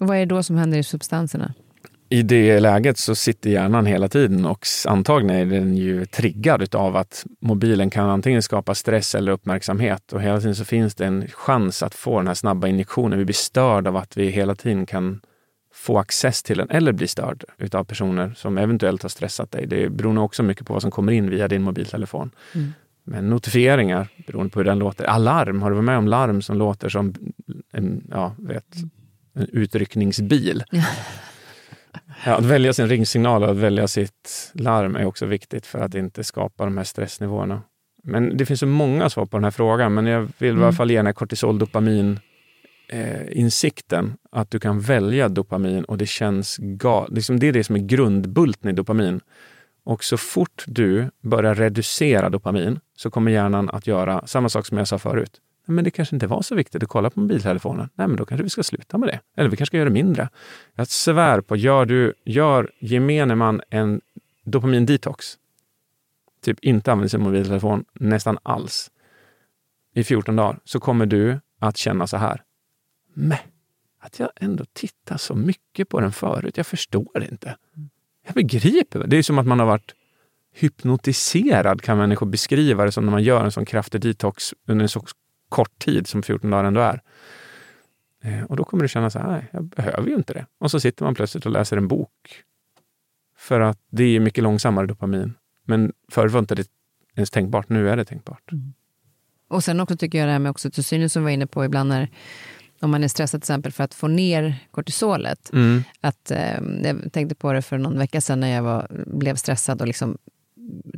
Och 0.00 0.06
vad 0.06 0.16
är 0.16 0.20
det 0.20 0.34
då 0.34 0.42
som 0.42 0.56
händer 0.56 0.78
i 0.78 0.82
substanserna? 0.82 1.54
I 2.12 2.22
det 2.22 2.60
läget 2.60 2.98
så 2.98 3.14
sitter 3.14 3.50
hjärnan 3.50 3.86
hela 3.86 4.08
tiden 4.08 4.46
och 4.46 4.66
antagligen 4.86 5.36
är 5.36 5.60
den 5.60 5.76
ju 5.76 6.06
triggad 6.06 6.74
av 6.74 6.96
att 6.96 7.24
mobilen 7.40 7.90
kan 7.90 8.10
antingen 8.10 8.42
skapa 8.42 8.74
stress 8.74 9.14
eller 9.14 9.32
uppmärksamhet 9.32 10.12
och 10.12 10.22
hela 10.22 10.40
tiden 10.40 10.54
så 10.54 10.64
finns 10.64 10.94
det 10.94 11.06
en 11.06 11.26
chans 11.28 11.82
att 11.82 11.94
få 11.94 12.18
den 12.18 12.26
här 12.26 12.34
snabba 12.34 12.68
injektionen. 12.68 13.18
Vi 13.18 13.24
blir 13.24 13.34
störda 13.34 13.90
av 13.90 13.96
att 13.96 14.16
vi 14.16 14.30
hela 14.30 14.54
tiden 14.54 14.86
kan 14.86 15.20
få 15.80 15.98
access 15.98 16.42
till 16.42 16.58
den 16.58 16.70
eller 16.70 16.92
bli 16.92 17.06
störd 17.06 17.44
utav 17.58 17.84
personer 17.84 18.32
som 18.36 18.58
eventuellt 18.58 19.02
har 19.02 19.08
stressat 19.08 19.50
dig. 19.50 19.66
Det 19.66 19.88
beror 19.88 20.12
nog 20.12 20.24
också 20.24 20.42
mycket 20.42 20.66
på 20.66 20.72
vad 20.72 20.82
som 20.82 20.90
kommer 20.90 21.12
in 21.12 21.30
via 21.30 21.48
din 21.48 21.62
mobiltelefon. 21.62 22.30
Mm. 22.54 22.72
Men 23.04 23.30
notifieringar, 23.30 24.08
beroende 24.26 24.50
på 24.50 24.60
hur 24.60 24.64
den 24.64 24.78
låter. 24.78 25.04
Alarm, 25.04 25.62
har 25.62 25.70
du 25.70 25.76
varit 25.76 25.84
med 25.84 25.98
om 25.98 26.08
larm 26.08 26.42
som 26.42 26.56
låter 26.56 26.88
som 26.88 27.14
en, 27.72 28.04
ja, 28.10 28.34
vet, 28.38 28.76
en 29.34 29.46
utryckningsbil? 29.52 30.64
Ja, 32.24 32.36
att 32.36 32.44
välja 32.44 32.72
sin 32.72 32.88
ringsignal 32.88 33.42
och 33.42 33.50
att 33.50 33.56
välja 33.56 33.88
sitt 33.88 34.50
larm 34.54 34.96
är 34.96 35.04
också 35.04 35.26
viktigt 35.26 35.66
för 35.66 35.78
att 35.78 35.94
inte 35.94 36.24
skapa 36.24 36.64
de 36.64 36.76
här 36.76 36.84
stressnivåerna. 36.84 37.62
Men 38.02 38.36
det 38.36 38.46
finns 38.46 38.60
så 38.60 38.66
många 38.66 39.10
svar 39.10 39.26
på 39.26 39.36
den 39.36 39.44
här 39.44 39.50
frågan, 39.50 39.94
men 39.94 40.06
jag 40.06 40.28
vill 40.38 40.50
mm. 40.50 40.62
i 40.62 40.64
alla 40.64 40.72
fall 40.72 40.90
ge 40.90 40.96
den 40.96 41.06
här 41.06 41.12
kortisol, 41.12 41.58
dopamin, 41.58 42.20
eh, 42.90 43.38
insikten 43.38 44.16
att 44.30 44.50
du 44.50 44.58
kan 44.58 44.80
välja 44.80 45.28
dopamin 45.28 45.84
och 45.84 45.98
det 45.98 46.06
känns 46.06 46.56
galet. 46.60 47.12
Liksom 47.12 47.40
det 47.40 47.48
är 47.48 47.52
det 47.52 47.64
som 47.64 47.76
är 47.76 47.80
grundbulten 47.80 48.70
i 48.70 48.72
dopamin. 48.72 49.20
Och 49.84 50.04
så 50.04 50.16
fort 50.16 50.64
du 50.66 51.10
börjar 51.20 51.54
reducera 51.54 52.28
dopamin 52.28 52.80
så 52.96 53.10
kommer 53.10 53.30
hjärnan 53.32 53.70
att 53.70 53.86
göra 53.86 54.26
samma 54.26 54.48
sak 54.48 54.66
som 54.66 54.78
jag 54.78 54.88
sa 54.88 54.98
förut. 54.98 55.40
Men 55.66 55.84
det 55.84 55.90
kanske 55.90 56.16
inte 56.16 56.26
var 56.26 56.42
så 56.42 56.54
viktigt 56.54 56.82
att 56.82 56.88
kolla 56.88 57.10
på 57.10 57.20
mobiltelefonen. 57.20 57.88
Nej, 57.94 58.08
men 58.08 58.16
då 58.16 58.24
kanske 58.24 58.42
vi 58.42 58.50
ska 58.50 58.62
sluta 58.62 58.98
med 58.98 59.08
det. 59.08 59.20
Eller 59.36 59.50
vi 59.50 59.56
kanske 59.56 59.70
ska 59.70 59.76
göra 59.76 59.88
det 59.88 59.94
mindre. 59.94 60.28
Jag 60.74 60.88
svär 60.88 61.40
på, 61.40 61.56
gör 61.56 61.86
du, 61.86 62.14
gör 62.24 62.70
gemene 62.78 63.34
man 63.34 63.62
en 63.70 64.00
dopamin-detox. 64.44 65.36
typ 66.44 66.58
inte 66.60 66.92
använder 66.92 67.08
sin 67.08 67.22
mobiltelefon 67.22 67.84
nästan 67.92 68.38
alls 68.42 68.90
i 69.94 70.04
14 70.04 70.36
dagar 70.36 70.58
så 70.64 70.80
kommer 70.80 71.06
du 71.06 71.40
att 71.58 71.76
känna 71.76 72.06
så 72.06 72.16
här. 72.16 72.42
Men 73.14 73.38
att 74.00 74.18
jag 74.18 74.30
ändå 74.36 74.64
tittar 74.72 75.16
så 75.16 75.34
mycket 75.34 75.88
på 75.88 76.00
den 76.00 76.12
förut, 76.12 76.56
jag 76.56 76.66
förstår 76.66 77.24
inte. 77.30 77.56
Jag 78.26 78.34
begriper. 78.34 79.06
Det 79.06 79.16
är 79.16 79.22
som 79.22 79.38
att 79.38 79.46
man 79.46 79.58
har 79.58 79.66
varit 79.66 79.94
hypnotiserad 80.52 81.82
kan 81.82 81.98
människor 81.98 82.26
beskriva 82.26 82.84
det 82.84 82.92
som 82.92 83.04
när 83.04 83.10
man 83.10 83.22
gör 83.22 83.44
en 83.44 83.52
sån 83.52 83.64
kraftig 83.64 84.00
detox 84.00 84.54
under 84.66 84.82
en 84.82 84.88
så 84.88 85.04
kort 85.48 85.78
tid 85.78 86.06
som 86.06 86.22
14 86.22 86.50
dagar 86.50 86.64
ändå 86.64 86.80
är. 86.80 87.02
Eh, 88.22 88.42
och 88.42 88.56
då 88.56 88.64
kommer 88.64 88.82
du 88.82 88.88
känna 88.88 89.10
så 89.10 89.18
här, 89.18 89.28
nej, 89.28 89.48
jag 89.52 89.64
behöver 89.64 90.08
ju 90.08 90.14
inte 90.14 90.32
det. 90.32 90.46
Och 90.58 90.70
så 90.70 90.80
sitter 90.80 91.04
man 91.04 91.14
plötsligt 91.14 91.46
och 91.46 91.52
läser 91.52 91.76
en 91.76 91.88
bok. 91.88 92.42
För 93.36 93.60
att 93.60 93.78
det 93.90 94.04
är 94.04 94.20
mycket 94.20 94.44
långsammare 94.44 94.86
dopamin. 94.86 95.34
Men 95.64 95.92
förut 96.08 96.32
var 96.32 96.40
inte 96.40 96.54
det 96.54 96.68
ens 97.16 97.30
tänkbart, 97.30 97.68
nu 97.68 97.90
är 97.90 97.96
det 97.96 98.04
tänkbart. 98.04 98.52
Mm. 98.52 98.72
Och 99.48 99.64
sen 99.64 99.80
också 99.80 99.96
tycker 99.96 100.18
jag 100.18 100.28
det 100.28 100.32
här 100.32 100.38
med 100.38 100.50
oxytocin 100.50 101.10
som 101.10 101.22
vi 101.22 101.24
var 101.24 101.30
inne 101.30 101.46
på 101.46 101.64
ibland 101.64 101.88
när 101.88 102.10
om 102.82 102.90
man 102.90 103.04
är 103.04 103.08
stressad 103.08 103.40
till 103.40 103.44
exempel 103.44 103.72
för 103.72 103.84
att 103.84 103.94
få 103.94 104.08
ner 104.08 104.54
kortisolet. 104.70 105.52
Mm. 105.52 105.84
Att, 106.00 106.30
eh, 106.30 106.60
jag 106.82 107.12
tänkte 107.12 107.34
på 107.34 107.52
det 107.52 107.62
för 107.62 107.78
någon 107.78 107.98
vecka 107.98 108.20
sedan 108.20 108.40
när 108.40 108.48
jag 108.48 108.62
var, 108.62 108.86
blev 109.06 109.36
stressad 109.36 109.80
och 109.80 109.86
liksom 109.86 110.18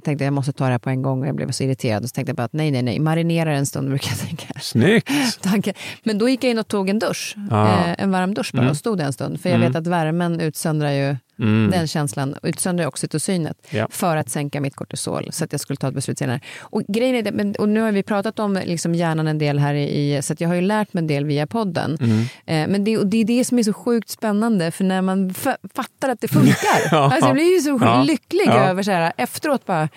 tänkte 0.02 0.24
jag 0.24 0.32
måste 0.32 0.52
ta 0.52 0.64
det 0.64 0.70
här 0.70 0.78
på 0.78 0.90
en 0.90 1.02
gång 1.02 1.20
och 1.20 1.26
jag 1.26 1.36
blev 1.36 1.50
så 1.50 1.64
irriterad. 1.64 2.02
Och 2.02 2.08
så 2.08 2.14
tänkte 2.14 2.30
jag 2.30 2.36
bara 2.36 2.44
att 2.44 2.52
nej, 2.52 2.70
nej, 2.70 2.82
nej, 2.82 2.98
marinera 2.98 3.56
en 3.56 3.66
stund 3.66 3.88
brukar 3.88 4.08
jag 4.08 4.18
tänka. 4.18 4.60
Snyggt! 4.60 5.10
Tanken. 5.42 5.74
Men 6.02 6.18
då 6.18 6.28
gick 6.28 6.44
jag 6.44 6.50
in 6.50 6.58
och 6.58 6.68
tog 6.68 6.88
en 6.88 6.98
dusch, 6.98 7.36
ah. 7.50 7.66
eh, 7.66 7.94
en 7.98 8.10
varm 8.10 8.34
dusch 8.34 8.50
bara 8.52 8.62
mm. 8.62 8.70
och 8.70 8.76
stod 8.76 9.00
en 9.00 9.12
stund. 9.12 9.40
För 9.40 9.48
jag 9.48 9.56
mm. 9.56 9.68
vet 9.68 9.76
att 9.76 9.86
värmen 9.86 10.40
utsöndrar 10.40 10.90
ju 10.90 11.16
Mm. 11.38 11.70
Den 11.70 11.86
känslan 11.86 12.36
utsöndrar 12.42 12.86
oxytocinet 12.86 13.56
ja. 13.70 13.86
för 13.90 14.16
att 14.16 14.30
sänka 14.30 14.60
mitt 14.60 14.76
kortisol 14.76 15.28
så 15.32 15.44
att 15.44 15.52
jag 15.52 15.60
skulle 15.60 15.76
ta 15.76 15.88
ett 15.88 15.94
beslut 15.94 16.18
senare. 16.18 16.40
Och, 16.60 16.82
grejen 16.88 17.14
är 17.14 17.22
det, 17.22 17.32
men, 17.32 17.54
och 17.54 17.68
nu 17.68 17.80
har 17.80 17.92
vi 17.92 18.02
pratat 18.02 18.38
om 18.38 18.60
liksom 18.64 18.94
hjärnan 18.94 19.26
en 19.26 19.38
del 19.38 19.58
här 19.58 19.74
i, 19.74 20.22
så 20.22 20.32
att 20.32 20.40
jag 20.40 20.48
har 20.48 20.54
ju 20.54 20.60
lärt 20.60 20.94
mig 20.94 21.00
en 21.00 21.06
del 21.06 21.24
via 21.24 21.46
podden. 21.46 21.98
Mm. 22.00 22.20
Eh, 22.46 22.72
men 22.72 22.84
det, 22.84 22.98
och 22.98 23.06
det 23.06 23.16
är 23.16 23.24
det 23.24 23.44
som 23.44 23.58
är 23.58 23.62
så 23.62 23.72
sjukt 23.72 24.08
spännande 24.08 24.70
för 24.70 24.84
när 24.84 25.02
man 25.02 25.34
fattar 25.74 26.08
att 26.08 26.20
det 26.20 26.28
funkar. 26.28 26.78
ja. 26.90 26.98
alltså, 26.98 27.26
jag 27.26 27.34
blir 27.34 27.54
ju 27.54 27.60
så 27.60 27.78
ja. 27.80 28.02
lycklig 28.02 28.48
över 28.48 28.82
så 28.82 28.90
här 28.90 29.12
efteråt 29.16 29.66
bara 29.66 29.88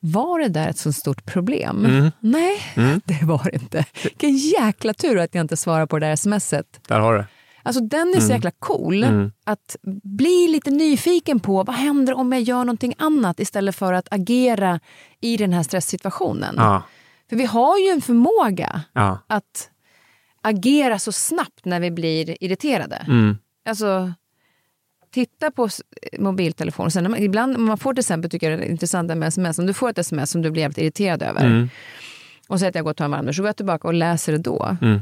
var 0.00 0.38
det 0.38 0.48
där 0.48 0.68
ett 0.68 0.78
så 0.78 0.92
stort 0.92 1.24
problem? 1.24 1.84
Mm. 1.84 2.10
Nej, 2.20 2.56
mm. 2.74 3.00
det 3.04 3.24
var 3.24 3.44
det 3.44 3.54
inte. 3.54 3.84
Vilken 4.02 4.36
jäkla 4.36 4.94
tur 4.94 5.18
att 5.18 5.34
jag 5.34 5.42
inte 5.42 5.56
svarade 5.56 5.86
på 5.86 5.98
det 5.98 6.06
där 6.06 6.16
smset. 6.16 6.80
Där 6.88 7.00
har 7.00 7.14
du 7.14 7.24
Alltså 7.64 7.82
den 7.82 8.08
är 8.08 8.20
så 8.20 8.24
mm. 8.24 8.36
jäkla 8.36 8.50
cool. 8.50 9.04
Mm. 9.04 9.32
Att 9.44 9.76
bli 10.02 10.48
lite 10.48 10.70
nyfiken 10.70 11.40
på 11.40 11.62
vad 11.62 11.76
händer 11.76 12.14
om 12.14 12.32
jag 12.32 12.42
gör 12.42 12.58
någonting 12.58 12.94
annat 12.98 13.40
istället 13.40 13.76
för 13.76 13.92
att 13.92 14.08
agera 14.10 14.80
i 15.20 15.36
den 15.36 15.52
här 15.52 15.62
stresssituationen. 15.62 16.54
Ja. 16.58 16.82
För 17.28 17.36
vi 17.36 17.44
har 17.44 17.78
ju 17.78 17.88
en 17.88 18.00
förmåga 18.00 18.80
ja. 18.92 19.18
att 19.26 19.70
agera 20.42 20.98
så 20.98 21.12
snabbt 21.12 21.64
när 21.64 21.80
vi 21.80 21.90
blir 21.90 22.44
irriterade. 22.44 22.96
Mm. 22.96 23.38
Alltså, 23.68 24.12
titta 25.10 25.50
på 25.50 25.68
mobiltelefonen. 26.18 26.90
Sen, 26.90 27.16
ibland, 27.16 27.58
man 27.58 27.78
får 27.78 27.92
till 27.94 28.00
exempel, 28.00 28.30
tycker 28.30 28.50
jag 28.50 28.60
det 28.60 28.64
är 28.64 28.70
intressant 28.70 29.16
med 29.16 29.28
sms, 29.28 29.58
om 29.58 29.66
du 29.66 29.72
får 29.72 29.90
ett 29.90 29.98
sms 29.98 30.30
som 30.30 30.42
du 30.42 30.50
blir 30.50 30.62
jävligt 30.62 30.78
irriterad 30.78 31.22
över 31.22 31.44
mm. 31.44 31.68
och 32.48 32.58
säger 32.58 32.70
att 32.70 32.74
jag 32.74 32.84
går 32.84 32.90
och 32.90 32.96
tar 32.96 33.04
en 33.04 33.10
varm 33.10 33.32
så 33.32 33.42
går 33.42 33.48
jag 33.48 33.56
tillbaka 33.56 33.88
och 33.88 33.94
läser 33.94 34.32
det 34.32 34.38
då. 34.38 34.76
Mm. 34.82 35.00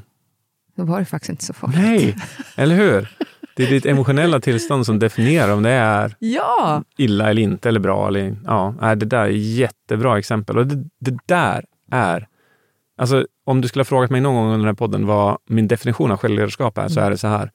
Då 0.77 0.85
var 0.85 0.99
det 0.99 1.05
faktiskt 1.05 1.31
inte 1.31 1.45
så 1.45 1.53
farligt. 1.53 1.79
Nej, 1.79 2.17
eller 2.57 2.77
hur? 2.77 3.09
Det 3.57 3.63
är 3.63 3.71
ditt 3.71 3.87
emotionella 3.87 4.41
tillstånd 4.41 4.87
som 4.87 4.99
definierar 4.99 5.53
om 5.53 5.63
det 5.63 5.71
är 5.71 6.17
ja. 6.19 6.85
illa 6.97 7.31
eller 7.31 7.43
inte, 7.43 7.69
eller 7.69 7.81
bra. 7.81 8.09
Eller, 8.09 8.37
ja, 8.45 8.75
det 8.81 9.07
där 9.07 9.25
är 9.25 9.29
jättebra 9.29 10.19
exempel. 10.19 10.59
Och 10.59 10.67
det, 10.67 10.85
det 10.99 11.19
där 11.27 11.65
är... 11.91 12.27
Alltså, 12.99 13.27
om 13.45 13.61
du 13.61 13.69
skulle 13.69 13.81
ha 13.81 13.85
frågat 13.85 14.11
mig 14.11 14.21
någon 14.21 14.35
gång 14.35 14.45
under 14.45 14.59
den 14.59 14.67
här 14.67 14.75
podden 14.75 15.07
vad 15.07 15.39
min 15.49 15.69
definition 15.69 16.11
av 16.11 16.17
självledarskap 16.17 16.79
är, 16.79 16.89
så 16.89 17.01
är 17.01 17.11
det 17.11 17.19
så 17.19 17.29
här. 17.29 17.51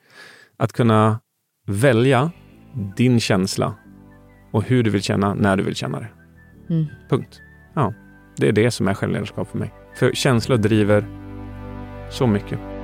Att 0.57 0.73
kunna 0.73 1.19
välja 1.67 2.31
din 2.95 3.19
känsla 3.19 3.75
och 4.51 4.63
hur 4.63 4.83
du 4.83 4.89
vill 4.89 5.01
känna 5.01 5.33
när 5.33 5.57
du 5.57 5.63
vill 5.63 5.75
känna 5.75 5.99
det. 5.99 6.09
Mm. 6.69 6.85
Punkt. 7.09 7.41
Ja, 7.75 7.93
det 8.37 8.47
är 8.47 8.51
det 8.51 8.71
som 8.71 8.87
är 8.87 8.93
självledarskap 8.93 9.47
för 9.47 9.57
mig. 9.57 9.73
För 9.95 10.11
känslor 10.11 10.57
driver 10.57 11.05
så 12.09 12.27
mycket. 12.27 12.76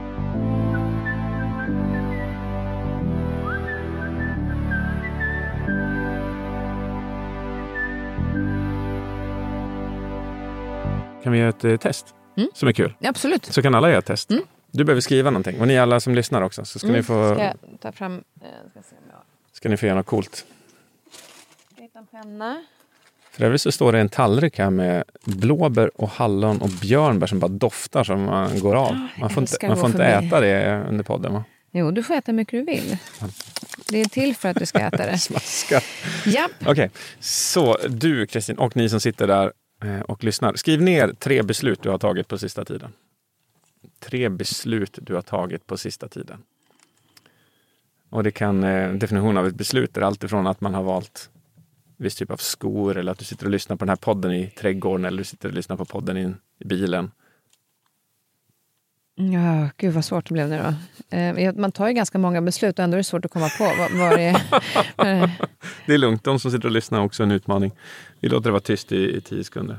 Kan 11.24 11.32
vi 11.32 11.40
göra 11.40 11.50
ett 11.50 11.64
eh, 11.64 11.78
test 11.78 12.16
mm. 12.38 12.50
som 12.54 12.68
är 12.68 12.74
kul? 12.74 12.94
Absolut. 13.02 13.46
Så 13.46 13.62
kan 13.62 13.76
alla 13.76 13.90
göra 13.90 14.00
ett 14.00 14.06
test. 14.06 14.32
Mm. 14.32 14.44
Du 14.72 14.84
behöver 14.84 15.02
skriva 15.02 15.30
någonting 15.30 15.62
och 15.62 15.68
ni 15.68 15.78
alla 15.78 16.00
som 16.00 16.16
lyssnar 16.16 16.42
också. 16.42 16.66
Så 16.66 16.80
ska 16.80 16.88
mm. 16.88 16.98
ni 16.98 17.04
få... 17.04 17.34
Ska 17.34 17.44
jag 17.44 17.56
ta 17.80 17.92
fram... 17.92 18.24
Eh, 18.42 18.48
ska, 18.72 18.82
se 18.82 18.96
om 18.96 19.10
jag... 19.10 19.20
ska 19.52 19.70
ni 19.70 19.78
få 19.78 19.86
göra 19.86 19.98
något 19.98 20.06
coolt. 20.06 20.36
Ska 20.36 20.46
jag 21.76 21.84
hitta 21.84 22.00
en 22.00 22.06
penna? 22.06 22.64
För 23.34 23.44
övrigt 23.44 23.62
så 23.62 23.72
står 23.72 23.92
det 23.92 24.00
en 24.00 24.10
tallrik 24.10 24.60
här 24.60 24.70
med 24.70 25.04
blåbär 25.26 26.02
och 26.02 26.10
hallon 26.10 26.62
och 26.62 26.70
björnbär 26.70 27.28
som 27.28 27.40
bara 27.40 27.48
doftar 27.48 28.04
som 28.04 28.24
man 28.24 28.60
går 28.60 28.76
av. 28.76 29.08
Man 29.20 29.30
får 29.30 29.44
inte, 29.44 29.68
man 29.68 29.78
får 29.78 29.90
inte 29.90 30.06
äta 30.06 30.40
det 30.40 30.86
under 30.90 31.04
podden 31.04 31.34
va? 31.34 31.44
Jo, 31.72 31.92
du 31.92 32.04
får 32.04 32.14
äta 32.14 32.32
hur 32.32 32.38
mycket 32.38 32.52
du 32.52 32.64
vill. 32.66 32.98
Det 33.90 34.02
är 34.02 34.06
till 34.06 34.36
för 34.36 34.50
att 34.50 34.58
du 34.60 34.66
ska 34.66 34.80
äta 34.80 35.06
det. 35.06 35.18
Smaska. 35.20 35.82
Japp. 36.26 36.52
Okej, 36.62 36.72
okay. 36.72 36.90
så 37.20 37.78
du 37.88 38.28
Kristin 38.28 38.58
och 38.58 38.76
ni 38.76 38.90
som 38.90 39.00
sitter 39.02 39.28
där 39.28 39.52
eh, 39.84 40.00
och 40.00 40.24
lyssnar. 40.24 40.56
Skriv 40.56 40.82
ner 40.82 41.14
tre 41.20 41.44
beslut 41.44 41.84
du 41.84 41.90
har 41.90 41.98
tagit 41.98 42.28
på 42.28 42.38
sista 42.38 42.66
tiden. 42.66 42.94
Tre 44.00 44.30
beslut 44.30 45.00
du 45.02 45.16
har 45.16 45.22
tagit 45.22 45.68
på 45.68 45.78
sista 45.78 46.08
tiden. 46.08 46.38
Och 48.10 48.24
det 48.24 48.32
kan, 48.32 48.64
eh, 48.64 48.92
definition 48.92 49.38
av 49.38 49.48
ett 49.48 49.56
beslut 49.56 49.98
är 49.98 50.02
alltifrån 50.02 50.48
att 50.48 50.62
man 50.62 50.74
har 50.74 50.84
valt 50.84 51.30
viss 52.04 52.16
typ 52.16 52.32
av 52.32 52.38
skor 52.38 52.98
eller 52.98 53.12
att 53.12 53.20
du 53.20 53.26
sitter 53.26 53.46
och 53.46 53.52
lyssnar 53.52 53.76
på 53.76 53.86
den 53.86 53.90
här 53.90 53.96
podden 53.96 54.32
i 54.32 54.48
trädgården 54.48 55.06
eller 55.06 55.18
du 55.18 55.24
sitter 55.24 55.50
och 55.50 55.56
lyssnar 55.56 55.78
på 55.78 55.86
podden 55.86 56.18
i, 56.18 56.34
i 56.60 56.66
bilen. 56.66 57.12
Ja, 59.16 59.70
gud 59.78 59.94
vad 59.94 60.06
svårt 60.06 60.28
det 60.28 60.34
blev 60.34 60.50
nu 60.50 60.62
då. 60.64 61.18
Eh, 61.18 61.54
man 61.56 61.72
tar 61.72 61.88
ju 61.88 61.94
ganska 61.94 62.18
många 62.18 62.42
beslut 62.42 62.80
och 62.80 62.84
ändå 62.84 62.96
är 62.96 62.98
det 62.98 63.04
svårt 63.04 63.26
att 63.26 63.32
komma 63.32 63.50
på 63.58 63.64
vad 63.98 64.18
det 64.18 64.24
är. 64.24 64.38
det 65.86 65.94
är 65.94 65.98
lugnt, 65.98 66.24
de 66.24 66.40
som 66.40 66.52
sitter 66.52 66.66
och 66.66 66.72
lyssnar 66.72 67.00
har 67.00 67.06
också 67.06 67.24
en 67.24 67.32
utmaning. 67.32 67.72
Vi 68.20 68.30
låter 68.30 68.44
det 68.44 68.52
vara 68.52 68.62
tyst 68.62 68.92
i, 68.92 69.18
i 69.18 69.22
tio 69.22 69.44
sekunder. 69.44 69.78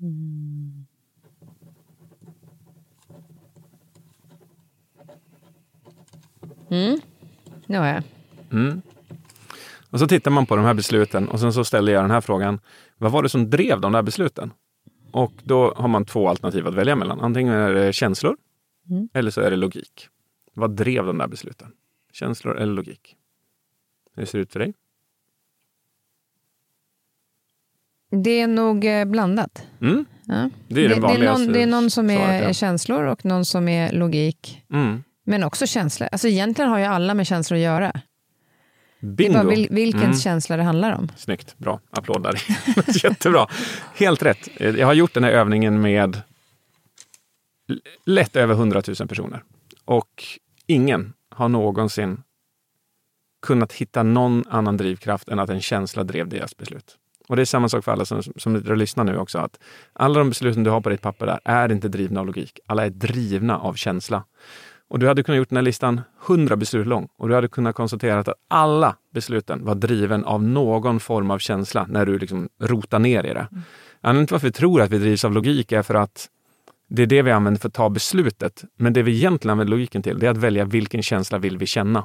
Mm. 0.00 0.86
Mm. 6.70 7.00
Nu 7.66 7.78
har 7.78 7.86
jag. 7.86 8.02
Mm. 8.50 8.82
Och 9.90 9.98
så 9.98 10.06
tittar 10.06 10.30
man 10.30 10.46
på 10.46 10.56
de 10.56 10.64
här 10.64 10.74
besluten 10.74 11.28
och 11.28 11.40
sen 11.40 11.52
så 11.52 11.64
ställer 11.64 11.92
jag 11.92 12.04
den 12.04 12.10
här 12.10 12.20
frågan. 12.20 12.60
Vad 12.98 13.12
var 13.12 13.22
det 13.22 13.28
som 13.28 13.50
drev 13.50 13.80
de 13.80 13.92
där 13.92 14.02
besluten? 14.02 14.52
Och 15.10 15.32
då 15.42 15.74
har 15.76 15.88
man 15.88 16.04
två 16.04 16.28
alternativ 16.28 16.66
att 16.66 16.74
välja 16.74 16.96
mellan. 16.96 17.20
Antingen 17.20 17.54
är 17.54 17.74
det 17.74 17.92
känslor 17.92 18.36
mm. 18.90 19.08
eller 19.14 19.30
så 19.30 19.40
är 19.40 19.50
det 19.50 19.56
logik. 19.56 20.08
Vad 20.54 20.76
drev 20.76 21.06
de 21.06 21.18
där 21.18 21.28
besluten? 21.28 21.68
Känslor 22.12 22.58
eller 22.58 22.72
logik? 22.72 23.16
Hur 24.16 24.24
ser 24.24 24.38
det 24.38 24.42
ut 24.42 24.52
för 24.52 24.60
dig? 24.60 24.74
Det 28.10 28.40
är 28.40 28.46
nog 28.46 28.84
eh, 28.84 29.04
blandat. 29.04 29.66
Mm. 29.80 30.04
Ja. 30.26 30.50
Det 30.68 30.84
är 30.84 30.88
det, 30.88 30.94
det, 30.94 31.06
är 31.06 31.32
någon, 31.32 31.52
det 31.52 31.62
är 31.62 31.66
någon 31.66 31.90
som 31.90 32.10
är 32.10 32.42
ja. 32.42 32.52
känslor 32.52 33.04
och 33.04 33.24
någon 33.24 33.44
som 33.44 33.68
är 33.68 33.92
logik. 33.92 34.62
Mm. 34.72 35.02
Men 35.24 35.44
också 35.44 35.66
känslor. 35.66 36.08
Alltså 36.12 36.28
egentligen 36.28 36.70
har 36.70 36.78
ju 36.78 36.84
alla 36.84 37.14
med 37.14 37.26
känslor 37.26 37.56
att 37.56 37.62
göra. 37.62 38.00
Bingo! 39.00 39.48
Vil, 39.48 39.68
vilken 39.70 40.02
mm. 40.02 40.16
känsla 40.16 40.56
det 40.56 40.62
handlar 40.62 40.92
om. 40.92 41.08
Snyggt, 41.16 41.58
bra. 41.58 41.80
Applåd 41.90 42.22
där. 42.22 42.42
Jättebra. 43.04 43.46
Helt 43.94 44.22
rätt. 44.22 44.48
Jag 44.60 44.86
har 44.86 44.94
gjort 44.94 45.14
den 45.14 45.24
här 45.24 45.30
övningen 45.30 45.80
med 45.80 46.22
lätt 48.06 48.36
över 48.36 48.54
100 48.54 48.82
000 49.00 49.08
personer. 49.08 49.42
Och 49.84 50.24
ingen 50.66 51.12
har 51.30 51.48
någonsin 51.48 52.22
kunnat 53.42 53.72
hitta 53.72 54.02
någon 54.02 54.44
annan 54.48 54.76
drivkraft 54.76 55.28
än 55.28 55.38
att 55.38 55.50
en 55.50 55.60
känsla 55.60 56.04
drev 56.04 56.28
deras 56.28 56.56
beslut. 56.56 56.96
Och 57.28 57.36
det 57.36 57.42
är 57.42 57.46
samma 57.46 57.68
sak 57.68 57.84
för 57.84 57.92
alla 57.92 58.04
som, 58.04 58.22
som 58.22 58.56
lyssnar 58.56 59.04
nu 59.04 59.16
också. 59.16 59.38
Att 59.38 59.58
alla 59.92 60.18
de 60.18 60.28
besluten 60.28 60.64
du 60.64 60.70
har 60.70 60.80
på 60.80 60.88
ditt 60.88 61.00
papper 61.02 61.26
där 61.26 61.40
är 61.44 61.72
inte 61.72 61.88
drivna 61.88 62.20
av 62.20 62.26
logik. 62.26 62.60
Alla 62.66 62.86
är 62.86 62.90
drivna 62.90 63.58
av 63.58 63.74
känsla. 63.74 64.24
Och 64.90 64.98
du 64.98 65.08
hade 65.08 65.22
kunnat 65.22 65.38
gjort 65.38 65.48
den 65.48 65.56
här 65.56 65.62
listan 65.62 66.00
100 66.26 66.56
beslut 66.56 66.86
lång 66.86 67.08
och 67.18 67.28
du 67.28 67.34
hade 67.34 67.48
kunnat 67.48 67.74
konstatera 67.74 68.18
att 68.18 68.28
alla 68.48 68.96
besluten 69.14 69.64
var 69.64 69.74
driven 69.74 70.24
av 70.24 70.42
någon 70.42 71.00
form 71.00 71.30
av 71.30 71.38
känsla 71.38 71.86
när 71.88 72.06
du 72.06 72.18
liksom 72.18 72.48
rotar 72.62 72.98
ner 72.98 73.24
i 73.24 73.34
det. 73.34 73.48
Mm. 73.50 73.62
Anledningen 74.00 74.26
till 74.26 74.34
varför 74.34 74.48
vi 74.48 74.52
tror 74.52 74.82
att 74.82 74.90
vi 74.90 74.98
drivs 74.98 75.24
av 75.24 75.32
logik 75.32 75.72
är 75.72 75.82
för 75.82 75.94
att 75.94 76.28
det 76.88 77.02
är 77.02 77.06
det 77.06 77.22
vi 77.22 77.30
använder 77.30 77.60
för 77.60 77.68
att 77.68 77.74
ta 77.74 77.88
beslutet. 77.88 78.64
Men 78.76 78.92
det 78.92 79.02
vi 79.02 79.16
egentligen 79.16 79.52
använder 79.52 79.70
logiken 79.70 80.02
till, 80.02 80.18
det 80.18 80.26
är 80.26 80.30
att 80.30 80.36
välja 80.36 80.64
vilken 80.64 81.02
känsla 81.02 81.38
vill 81.38 81.58
vi 81.58 81.66
känna. 81.66 82.04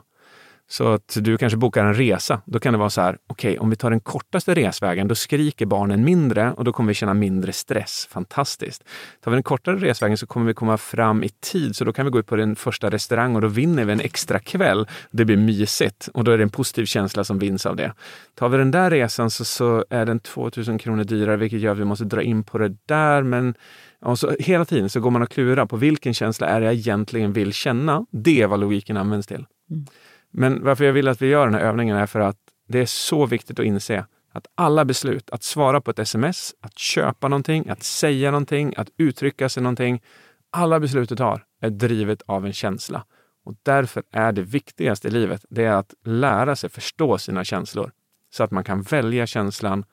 Så 0.70 0.94
att 0.94 1.18
du 1.22 1.38
kanske 1.38 1.58
bokar 1.58 1.86
en 1.86 1.94
resa. 1.94 2.42
Då 2.46 2.60
kan 2.60 2.74
det 2.74 2.80
vara 2.80 2.90
så 2.90 3.02
här, 3.02 3.18
okej, 3.28 3.52
okay, 3.52 3.60
om 3.60 3.70
vi 3.70 3.76
tar 3.76 3.90
den 3.90 4.00
kortaste 4.00 4.54
resvägen, 4.54 5.08
då 5.08 5.16
skriker 5.16 5.66
barnen 5.66 6.04
mindre 6.04 6.52
och 6.52 6.64
då 6.64 6.74
kommer 6.74 6.88
vi 6.88 6.94
känna 6.94 7.14
mindre 7.14 7.54
stress. 7.54 8.08
Fantastiskt. 8.12 8.84
Tar 9.22 9.32
vi 9.32 9.36
den 9.36 9.44
kortare 9.44 9.76
resvägen 9.76 10.18
så 10.18 10.28
kommer 10.28 10.46
vi 10.46 10.54
komma 10.54 10.78
fram 10.78 11.24
i 11.24 11.30
tid, 11.30 11.76
så 11.76 11.86
då 11.86 11.94
kan 11.94 12.06
vi 12.06 12.12
gå 12.12 12.20
ut 12.20 12.28
på 12.28 12.36
den 12.36 12.56
första 12.56 12.90
restaurang 12.90 13.36
och 13.36 13.42
då 13.42 13.48
vinner 13.48 13.86
vi 13.86 13.94
en 13.94 14.00
extra 14.00 14.40
kväll. 14.40 14.88
Det 15.12 15.26
blir 15.26 15.38
mysigt 15.38 16.10
och 16.14 16.24
då 16.24 16.32
är 16.32 16.38
det 16.38 16.44
en 16.44 16.50
positiv 16.50 16.86
känsla 16.86 17.24
som 17.24 17.40
vinns 17.40 17.66
av 17.66 17.76
det. 17.76 17.94
Tar 18.36 18.50
vi 18.50 18.58
den 18.58 18.72
där 18.72 18.92
resan 18.92 19.30
så, 19.30 19.46
så 19.46 19.86
är 19.90 20.06
den 20.06 20.20
2000 20.20 20.78
kronor 20.78 21.04
dyrare, 21.04 21.38
vilket 21.38 21.60
gör 21.60 21.72
att 21.72 21.78
vi 21.78 21.86
måste 21.86 22.06
dra 22.06 22.22
in 22.22 22.44
på 22.44 22.58
det 22.58 22.76
där. 22.86 23.24
Men 23.24 23.54
och 24.02 24.20
så, 24.20 24.36
hela 24.40 24.66
tiden 24.66 24.90
så 24.90 25.00
går 25.00 25.12
man 25.12 25.22
och 25.22 25.30
klurar 25.30 25.66
på 25.66 25.78
vilken 25.78 26.14
känsla 26.14 26.48
är 26.48 26.60
det 26.60 26.66
jag 26.66 26.74
egentligen 26.74 27.34
vill 27.34 27.54
känna. 27.54 28.06
Det 28.12 28.42
är 28.42 28.48
vad 28.48 28.60
logiken 28.60 28.98
används 28.98 29.28
till. 29.28 29.46
Mm. 29.70 29.86
Men 30.34 30.64
varför 30.64 30.86
jag 30.86 30.94
vill 30.94 31.08
att 31.08 31.22
vi 31.22 31.28
gör 31.28 31.46
den 31.46 31.54
här 31.54 31.62
övningen 31.62 31.98
är 31.98 32.06
för 32.06 32.20
att 32.20 32.38
det 32.68 32.80
är 32.80 32.86
så 32.86 33.26
viktigt 33.26 33.60
att 33.60 33.66
inse 33.66 34.06
att 34.32 34.48
alla 34.56 34.86
beslut, 34.86 35.30
att 35.30 35.44
svara 35.44 35.82
på 35.82 35.92
ett 35.92 36.00
sms, 36.00 36.56
att 36.62 36.80
köpa 36.80 37.28
någonting, 37.28 37.70
att 37.70 37.84
säga 37.84 38.32
någonting, 38.32 38.74
att 38.78 38.90
uttrycka 38.98 39.50
sig 39.50 39.64
någonting. 39.64 40.02
Alla 40.50 40.80
beslut 40.80 41.10
du 41.10 41.16
tar 41.16 41.46
är 41.62 41.70
drivet 41.70 42.22
av 42.26 42.46
en 42.46 42.54
känsla. 42.54 43.06
Och 43.46 43.56
därför 43.64 44.04
är 44.12 44.32
det 44.32 44.42
viktigaste 44.42 45.08
i 45.08 45.12
livet, 45.12 45.46
det 45.50 45.64
är 45.64 45.74
att 45.74 45.94
lära 46.04 46.56
sig 46.56 46.70
förstå 46.70 47.18
sina 47.18 47.44
känslor. 47.44 47.92
Så 48.30 48.44
att 48.44 48.52
man 48.52 48.64
kan 48.64 48.82
välja 48.82 49.28
känslan 49.28 49.86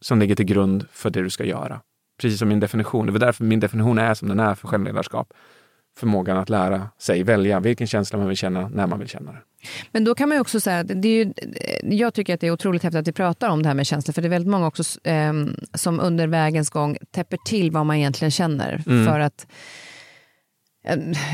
som 0.00 0.18
ligger 0.18 0.34
till 0.34 0.46
grund 0.46 0.86
för 0.90 1.10
det 1.10 1.22
du 1.22 1.30
ska 1.30 1.44
göra. 1.44 1.80
Precis 2.20 2.38
som 2.38 2.48
min 2.48 2.60
definition. 2.60 3.06
Det 3.06 3.12
är 3.12 3.18
därför 3.18 3.44
min 3.44 3.60
definition 3.60 3.98
är 3.98 4.14
som 4.14 4.28
den 4.28 4.40
är 4.40 4.54
för 4.54 4.68
självledarskap 4.68 5.32
förmågan 5.96 6.36
att 6.36 6.48
lära 6.48 6.88
sig 6.98 7.22
välja 7.22 7.60
vilken 7.60 7.86
känsla 7.86 8.18
man 8.18 8.28
vill 8.28 8.36
känna 8.36 8.68
när 8.68 8.86
man 8.86 8.98
vill 8.98 9.08
känna 9.08 9.32
det. 9.32 9.38
Men 9.92 10.04
då 10.04 10.14
kan 10.14 10.28
man 10.28 10.38
också 10.38 10.60
säga 10.60 10.78
att 10.78 11.02
det 11.02 11.08
är 11.08 11.24
ju, 11.24 11.32
jag 11.82 12.14
tycker 12.14 12.34
att 12.34 12.40
det 12.40 12.46
är 12.46 12.50
otroligt 12.50 12.82
häftigt 12.82 13.00
att 13.00 13.08
vi 13.08 13.12
pratar 13.12 13.48
om 13.48 13.62
det 13.62 13.68
här 13.68 13.74
med 13.74 13.86
känslor, 13.86 14.12
för 14.12 14.22
det 14.22 14.28
är 14.28 14.30
väldigt 14.30 14.50
många 14.50 14.66
också 14.66 15.08
eh, 15.08 15.32
som 15.74 16.00
under 16.00 16.26
vägens 16.26 16.70
gång 16.70 16.96
täpper 17.10 17.38
till 17.46 17.70
vad 17.70 17.86
man 17.86 17.96
egentligen 17.96 18.30
känner. 18.30 18.82
Mm. 18.86 19.06
För 19.06 19.20
att 19.20 19.46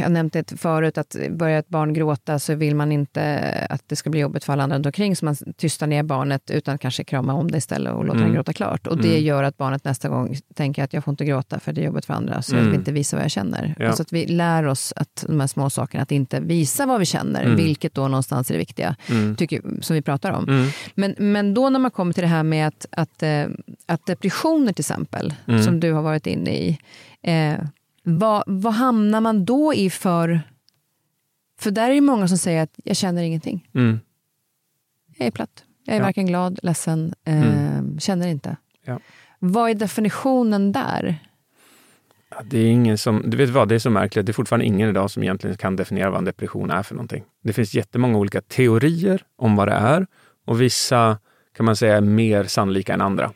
jag 0.01 0.13
nämnde 0.13 0.43
det 0.43 0.57
förut, 0.57 0.99
att 0.99 1.17
börjar 1.31 1.59
ett 1.59 1.69
barn 1.69 1.95
gråta 1.95 2.39
så 2.39 2.55
vill 2.55 2.77
man 2.77 2.93
inte 2.93 3.67
att 3.71 3.83
det 3.87 3.97
ska 3.97 4.11
bli 4.11 4.21
jobbigt 4.21 4.45
för 4.45 4.53
alla 4.53 4.63
andra 4.63 4.77
runt 4.77 4.87
omkring, 4.87 5.17
så 5.17 5.25
man 5.25 5.37
tystar 5.57 5.87
ner 5.87 6.03
barnet 6.03 6.51
utan 6.51 6.79
kanske 6.79 7.05
krama 7.05 7.35
om 7.35 7.51
det 7.51 7.59
istället 7.59 7.93
och 7.93 8.05
låta 8.05 8.17
mm. 8.17 8.25
den 8.25 8.35
gråta 8.35 8.53
klart. 8.53 8.87
Och 8.87 8.97
det 8.97 9.09
mm. 9.09 9.25
gör 9.25 9.43
att 9.43 9.57
barnet 9.57 9.85
nästa 9.85 10.09
gång 10.09 10.37
tänker 10.55 10.85
att 10.85 10.93
jag 10.93 11.05
får 11.05 11.13
inte 11.13 11.25
gråta 11.25 11.61
för 11.61 11.73
det 11.73 11.81
är 11.81 11.85
jobbigt 11.85 12.05
för 12.05 12.15
andra, 12.15 12.43
så 12.43 12.53
mm. 12.53 12.65
jag 12.65 12.71
vill 12.71 12.81
inte 12.81 12.93
visa 12.93 13.17
vad 13.17 13.25
jag 13.25 13.31
känner. 13.31 13.75
Ja. 13.79 13.87
Alltså 13.87 14.03
att 14.03 14.13
vi 14.13 14.27
lär 14.27 14.67
oss 14.67 14.93
att 14.97 15.25
de 15.29 15.41
här 15.41 15.47
små 15.47 15.71
sakerna, 15.71 16.03
att 16.03 16.13
inte 16.13 16.41
visa 16.41 16.87
vad 16.87 16.99
vi 16.99 17.07
känner, 17.07 17.45
mm. 17.45 17.57
vilket 17.57 17.95
då 17.95 18.09
någonstans 18.09 18.51
är 18.51 18.55
det 18.55 18.59
viktiga, 18.59 18.97
mm. 19.11 19.37
tycker, 19.37 19.63
som 19.81 19.95
vi 19.95 20.03
pratar 20.03 20.31
om. 20.31 20.49
Mm. 20.49 20.69
Men, 20.95 21.15
men 21.19 21.55
då 21.55 21.71
när 21.71 21.79
man 21.79 21.91
kommer 21.91 22.13
till 22.13 22.23
det 22.23 22.29
här 22.29 22.43
med 22.43 22.69
att, 22.69 22.87
att, 22.91 23.23
eh, 23.23 23.47
att 23.87 24.07
depressioner 24.07 24.73
till 24.73 24.83
exempel, 24.83 25.35
som 25.65 25.81
du 25.81 25.93
har 25.93 26.03
varit 26.03 26.27
inne 26.27 26.51
i, 26.51 26.79
eh, 27.23 27.59
vad, 28.03 28.43
vad 28.47 28.73
hamnar 28.73 29.21
man 29.21 29.45
då 29.45 29.75
i 29.75 29.91
för... 29.91 30.41
För 31.59 31.71
där 31.71 31.91
är 31.91 31.95
det 31.95 32.01
många 32.01 32.29
som 32.29 32.39
säger 32.39 32.63
att 32.63 32.81
jag 32.85 32.97
känner 32.97 33.23
ingenting. 33.23 33.69
Mm. 33.75 34.01
Jag 35.17 35.27
är 35.27 35.31
platt. 35.31 35.65
Jag 35.85 35.95
är 35.97 36.01
ja. 36.01 36.07
varken 36.07 36.27
glad, 36.27 36.59
ledsen, 36.63 37.15
eh, 37.25 37.43
mm. 37.43 38.01
känner 38.01 38.29
inte. 38.29 38.57
Ja. 38.85 38.99
Vad 39.39 39.71
är 39.71 39.75
definitionen 39.75 40.73
där? 40.73 41.19
Det 42.45 42.59
är 42.59 42.67
ingen 42.67 42.99
som, 42.99 43.23
du 43.27 43.37
vet 43.37 43.51
vad, 43.51 43.69
det 43.69 43.75
är 43.75 43.79
så 43.79 43.91
märkligt. 43.91 44.27
Det 44.27 44.31
är 44.31 44.35
fortfarande 44.35 44.67
ingen 44.67 44.89
idag 44.89 45.11
som 45.11 45.23
egentligen 45.23 45.57
kan 45.57 45.77
definiera 45.77 46.11
vad 46.11 46.19
en 46.19 46.25
depression 46.25 46.71
är 46.71 46.83
för 46.83 46.95
någonting. 46.95 47.25
Det 47.43 47.53
finns 47.53 47.75
jättemånga 47.75 48.19
olika 48.19 48.41
teorier 48.41 49.25
om 49.37 49.57
vad 49.57 49.69
det 49.69 49.75
är 49.75 50.07
och 50.45 50.61
vissa 50.61 51.19
kan 51.57 51.67
man 51.67 51.77
säga 51.77 51.97
är 51.97 52.01
mer 52.01 52.45
sannolika 52.45 52.95
än 52.95 53.01
andra. 53.01 53.33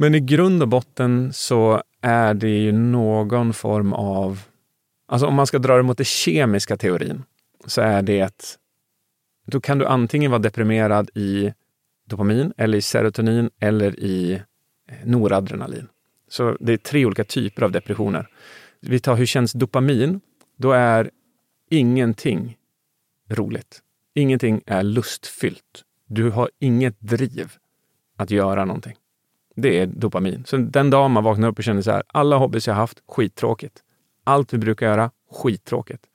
Men 0.00 0.14
i 0.14 0.20
grund 0.20 0.62
och 0.62 0.68
botten 0.68 1.32
så 1.32 1.82
är 2.00 2.34
det 2.34 2.48
ju 2.48 2.72
någon 2.72 3.52
form 3.52 3.92
av... 3.92 4.42
Alltså 5.06 5.26
om 5.26 5.34
man 5.34 5.46
ska 5.46 5.58
dra 5.58 5.76
det 5.76 5.82
mot 5.82 5.96
den 5.96 6.04
kemiska 6.04 6.76
teorin 6.76 7.22
så 7.66 7.80
är 7.80 8.02
det 8.02 8.22
att 8.22 8.58
då 9.46 9.60
kan 9.60 9.78
du 9.78 9.86
antingen 9.86 10.30
vara 10.30 10.42
deprimerad 10.42 11.10
i 11.14 11.52
dopamin 12.06 12.52
eller 12.56 12.78
i 12.78 12.82
serotonin 12.82 13.50
eller 13.58 14.00
i 14.00 14.32
eh, 14.88 14.94
noradrenalin. 15.04 15.88
Så 16.28 16.56
det 16.60 16.72
är 16.72 16.76
tre 16.76 17.06
olika 17.06 17.24
typer 17.24 17.62
av 17.62 17.72
depressioner. 17.72 18.28
Vi 18.80 19.00
tar 19.00 19.16
hur 19.16 19.26
känns 19.26 19.52
dopamin? 19.52 20.20
Då 20.56 20.72
är 20.72 21.10
ingenting 21.70 22.56
roligt. 23.28 23.82
Ingenting 24.14 24.62
är 24.66 24.82
lustfyllt. 24.82 25.84
Du 26.06 26.30
har 26.30 26.50
inget 26.58 27.00
driv 27.00 27.52
att 28.16 28.30
göra 28.30 28.64
någonting. 28.64 28.96
Det 29.60 29.78
är 29.78 29.86
dopamin. 29.86 30.44
Så 30.46 30.56
den 30.56 30.90
dagen 30.90 31.10
man 31.10 31.24
vaknar 31.24 31.48
upp 31.48 31.58
och 31.58 31.64
känner 31.64 31.82
så 31.82 31.90
här, 31.90 32.02
alla 32.06 32.36
hobbys 32.36 32.66
jag 32.66 32.74
haft, 32.74 33.02
skittråkigt. 33.08 33.82
Allt 34.24 34.52
vi 34.52 34.58
brukar 34.58 34.86
göra, 34.86 35.10
skittråkigt. 35.32 36.06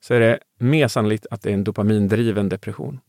Så 0.00 0.14
är 0.14 0.20
det 0.20 0.38
mer 0.58 0.88
sannolikt 0.88 1.26
att 1.30 1.42
det 1.42 1.50
är 1.50 1.54
en 1.54 1.64
dopamindriven 1.64 2.48
depression. 2.48 3.00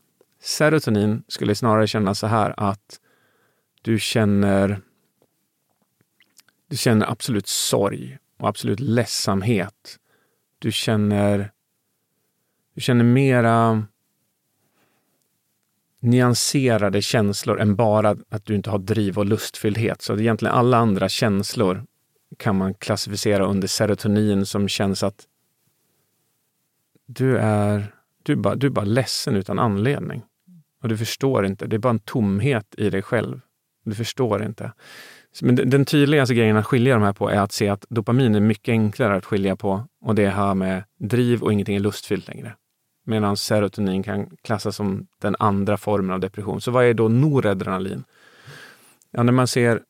Serotonin 0.42 1.24
skulle 1.28 1.56
snarare 1.56 1.88
kännas 1.88 2.20
så 2.20 2.28
här 2.28 2.54
att 2.58 3.00
du 3.82 4.00
känner 4.00 4.82
du 6.68 6.78
känner 6.78 7.12
absolut 7.12 7.48
sorg 7.48 8.18
och 8.40 8.50
absolut 8.50 8.80
ledsamhet. 8.80 9.98
Du 10.60 10.72
känner, 10.72 11.52
du 12.76 12.82
känner 12.82 13.04
mera 13.04 13.86
nyanserade 16.02 17.02
känslor 17.02 17.60
än 17.60 17.76
bara 17.76 18.18
att 18.30 18.46
du 18.46 18.56
inte 18.56 18.70
har 18.70 18.80
driv 18.80 19.18
och 19.18 19.26
lustfylldhet. 19.26 20.02
Så 20.02 20.18
egentligen 20.18 20.56
alla 20.56 20.78
andra 20.78 21.10
känslor 21.10 21.84
kan 22.38 22.58
man 22.58 22.74
klassificera 22.74 23.46
under 23.46 23.68
serotonin 23.68 24.46
som 24.46 24.68
känns 24.68 25.04
att 25.04 25.28
du 27.06 27.38
är, 27.38 27.96
du 28.24 28.34
är, 28.34 28.38
bara, 28.38 28.56
du 28.56 28.68
är 28.68 28.72
bara 28.72 28.86
ledsen 28.86 29.36
utan 29.36 29.60
anledning. 29.60 30.24
Och 30.82 30.90
du 30.90 30.98
förstår 30.98 31.46
inte. 31.46 31.68
Det 31.68 31.76
är 31.76 31.80
bara 31.80 31.90
en 31.90 32.00
tomhet 32.00 32.76
i 32.78 32.90
dig 32.90 33.02
själv. 33.02 33.42
Du 33.86 33.96
förstår 33.96 34.44
inte. 34.44 34.72
Men 35.42 35.56
den 35.56 35.86
tydligaste 35.86 36.36
grejen 36.36 36.58
att 36.58 36.66
skilja 36.66 36.94
de 36.94 37.04
här 37.04 37.14
på 37.14 37.30
är 37.30 37.40
att 37.40 37.52
se 37.52 37.70
att 37.70 37.86
dopamin 37.90 38.36
är 38.36 38.40
mycket 38.40 38.72
enklare 38.72 39.16
att 39.16 39.26
skilja 39.26 39.56
på 39.56 39.88
och 40.02 40.16
det 40.16 40.30
här 40.30 40.56
med 40.56 40.84
driv 41.00 41.44
och 41.44 41.54
ingenting 41.54 41.76
är 41.76 41.80
lustfyllt 41.80 42.28
längre 42.28 42.56
medan 43.04 43.38
serotonin 43.38 44.04
kan 44.04 44.38
klassas 44.42 44.76
som 44.76 45.08
den 45.22 45.36
andra 45.40 45.78
formen 45.78 46.12
av 46.12 46.20
depression. 46.20 46.62
Så 46.62 46.72
vad 46.72 46.86
är 46.86 46.94
då 46.94 47.08
noradrenalin? 47.08 48.04
Ja, 49.12 49.24
när 49.24 49.34
man 49.34 49.48
ser 49.48 49.82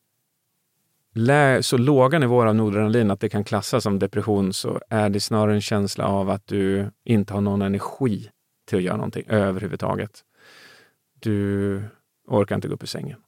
så 1.60 1.76
låga 1.76 2.18
nivåer 2.18 2.46
av 2.46 2.54
noradrenalin 2.54 3.10
att 3.10 3.20
det 3.20 3.28
kan 3.28 3.44
klassas 3.44 3.82
som 3.82 3.98
depression 3.98 4.52
så 4.52 4.80
är 4.88 5.10
det 5.10 5.20
snarare 5.20 5.54
en 5.54 5.60
känsla 5.60 6.06
av 6.06 6.30
att 6.30 6.46
du 6.46 6.90
inte 7.04 7.34
har 7.34 7.40
någon 7.40 7.62
energi 7.62 8.30
till 8.66 8.78
att 8.78 8.84
göra 8.84 8.96
någonting 8.96 9.24
överhuvudtaget. 9.28 10.20
Du 11.20 11.82
orkar 12.28 12.54
inte 12.54 12.68
gå 12.68 12.74
upp 12.74 12.82
ur 12.82 12.86
sängen 12.86 13.18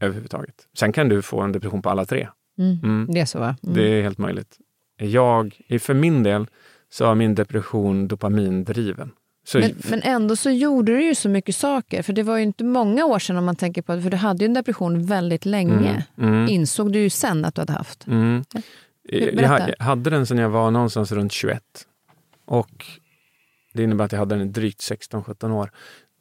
överhuvudtaget. 0.00 0.68
Sen 0.74 0.92
kan 0.92 1.08
du 1.08 1.22
få 1.22 1.40
en 1.40 1.52
depression 1.52 1.82
på 1.82 1.90
alla 1.90 2.04
tre. 2.04 2.28
Mm. 2.58 2.78
Mm. 2.82 3.06
Det 3.14 3.20
är 3.20 3.24
så 3.24 3.38
va? 3.38 3.56
Mm. 3.62 3.74
Det 3.74 3.82
är 3.82 4.02
helt 4.02 4.18
möjligt. 4.18 4.58
Jag, 4.96 5.60
för 5.80 5.94
min 5.94 6.22
del, 6.22 6.46
så 6.94 7.04
var 7.04 7.14
min 7.14 7.34
depression 7.34 8.08
dopamindriven. 8.08 9.10
Så, 9.46 9.58
men, 9.58 9.74
men, 9.90 10.02
ändå 10.02 10.36
så 10.36 10.50
gjorde 10.50 10.92
du 10.92 11.04
ju 11.04 11.14
så 11.14 11.28
mycket 11.28 11.56
saker. 11.56 12.02
För 12.02 12.12
det 12.12 12.22
var 12.22 12.36
ju 12.36 12.42
inte 12.42 12.64
många 12.64 13.04
år 13.04 13.18
sedan 13.18 13.36
om 13.36 13.44
man 13.44 13.56
tänker 13.56 13.82
på 13.82 13.94
det. 13.94 14.02
För 14.02 14.10
du 14.10 14.16
hade 14.16 14.44
ju 14.44 14.46
en 14.46 14.54
depression 14.54 15.06
väldigt 15.06 15.44
länge. 15.44 16.04
Mm, 16.18 16.32
mm. 16.34 16.48
Insåg 16.48 16.92
du 16.92 16.98
ju 16.98 17.10
sen 17.10 17.44
att 17.44 17.54
du 17.54 17.60
hade 17.60 17.72
haft. 17.72 18.06
Mm. 18.06 18.44
Jag 19.02 19.74
hade 19.78 20.10
den 20.10 20.26
sedan 20.26 20.38
jag 20.38 20.48
var 20.48 20.70
någonstans 20.70 21.12
runt 21.12 21.32
21. 21.32 21.62
Och 22.44 22.86
det 23.72 23.82
innebär 23.82 24.04
att 24.04 24.12
jag 24.12 24.18
hade 24.18 24.34
den 24.34 24.48
i 24.48 24.50
drygt 24.50 24.80
16-17 24.80 25.50
år. 25.50 25.70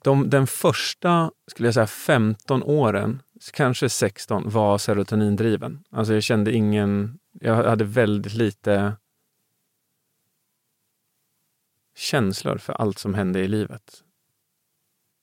De, 0.04 0.30
den 0.30 0.48
första, 0.48 1.32
skulle 1.48 1.68
jag 1.68 1.74
säga 1.74 1.88
15 1.88 2.64
åren, 2.64 3.22
kanske 3.54 3.90
16, 3.90 4.50
var 4.50 4.78
serotonindriven. 4.78 5.80
Alltså 5.91 6.14
jag 6.14 6.24
kände 6.24 6.52
ingen, 6.52 7.20
jag 7.40 7.56
hade 7.56 7.84
väldigt 7.84 8.34
lite 8.34 8.94
känslor 11.95 12.57
för 12.57 12.74
allt 12.74 12.99
som 12.99 13.14
hände 13.14 13.40
i 13.40 13.48
livet. 13.48 14.03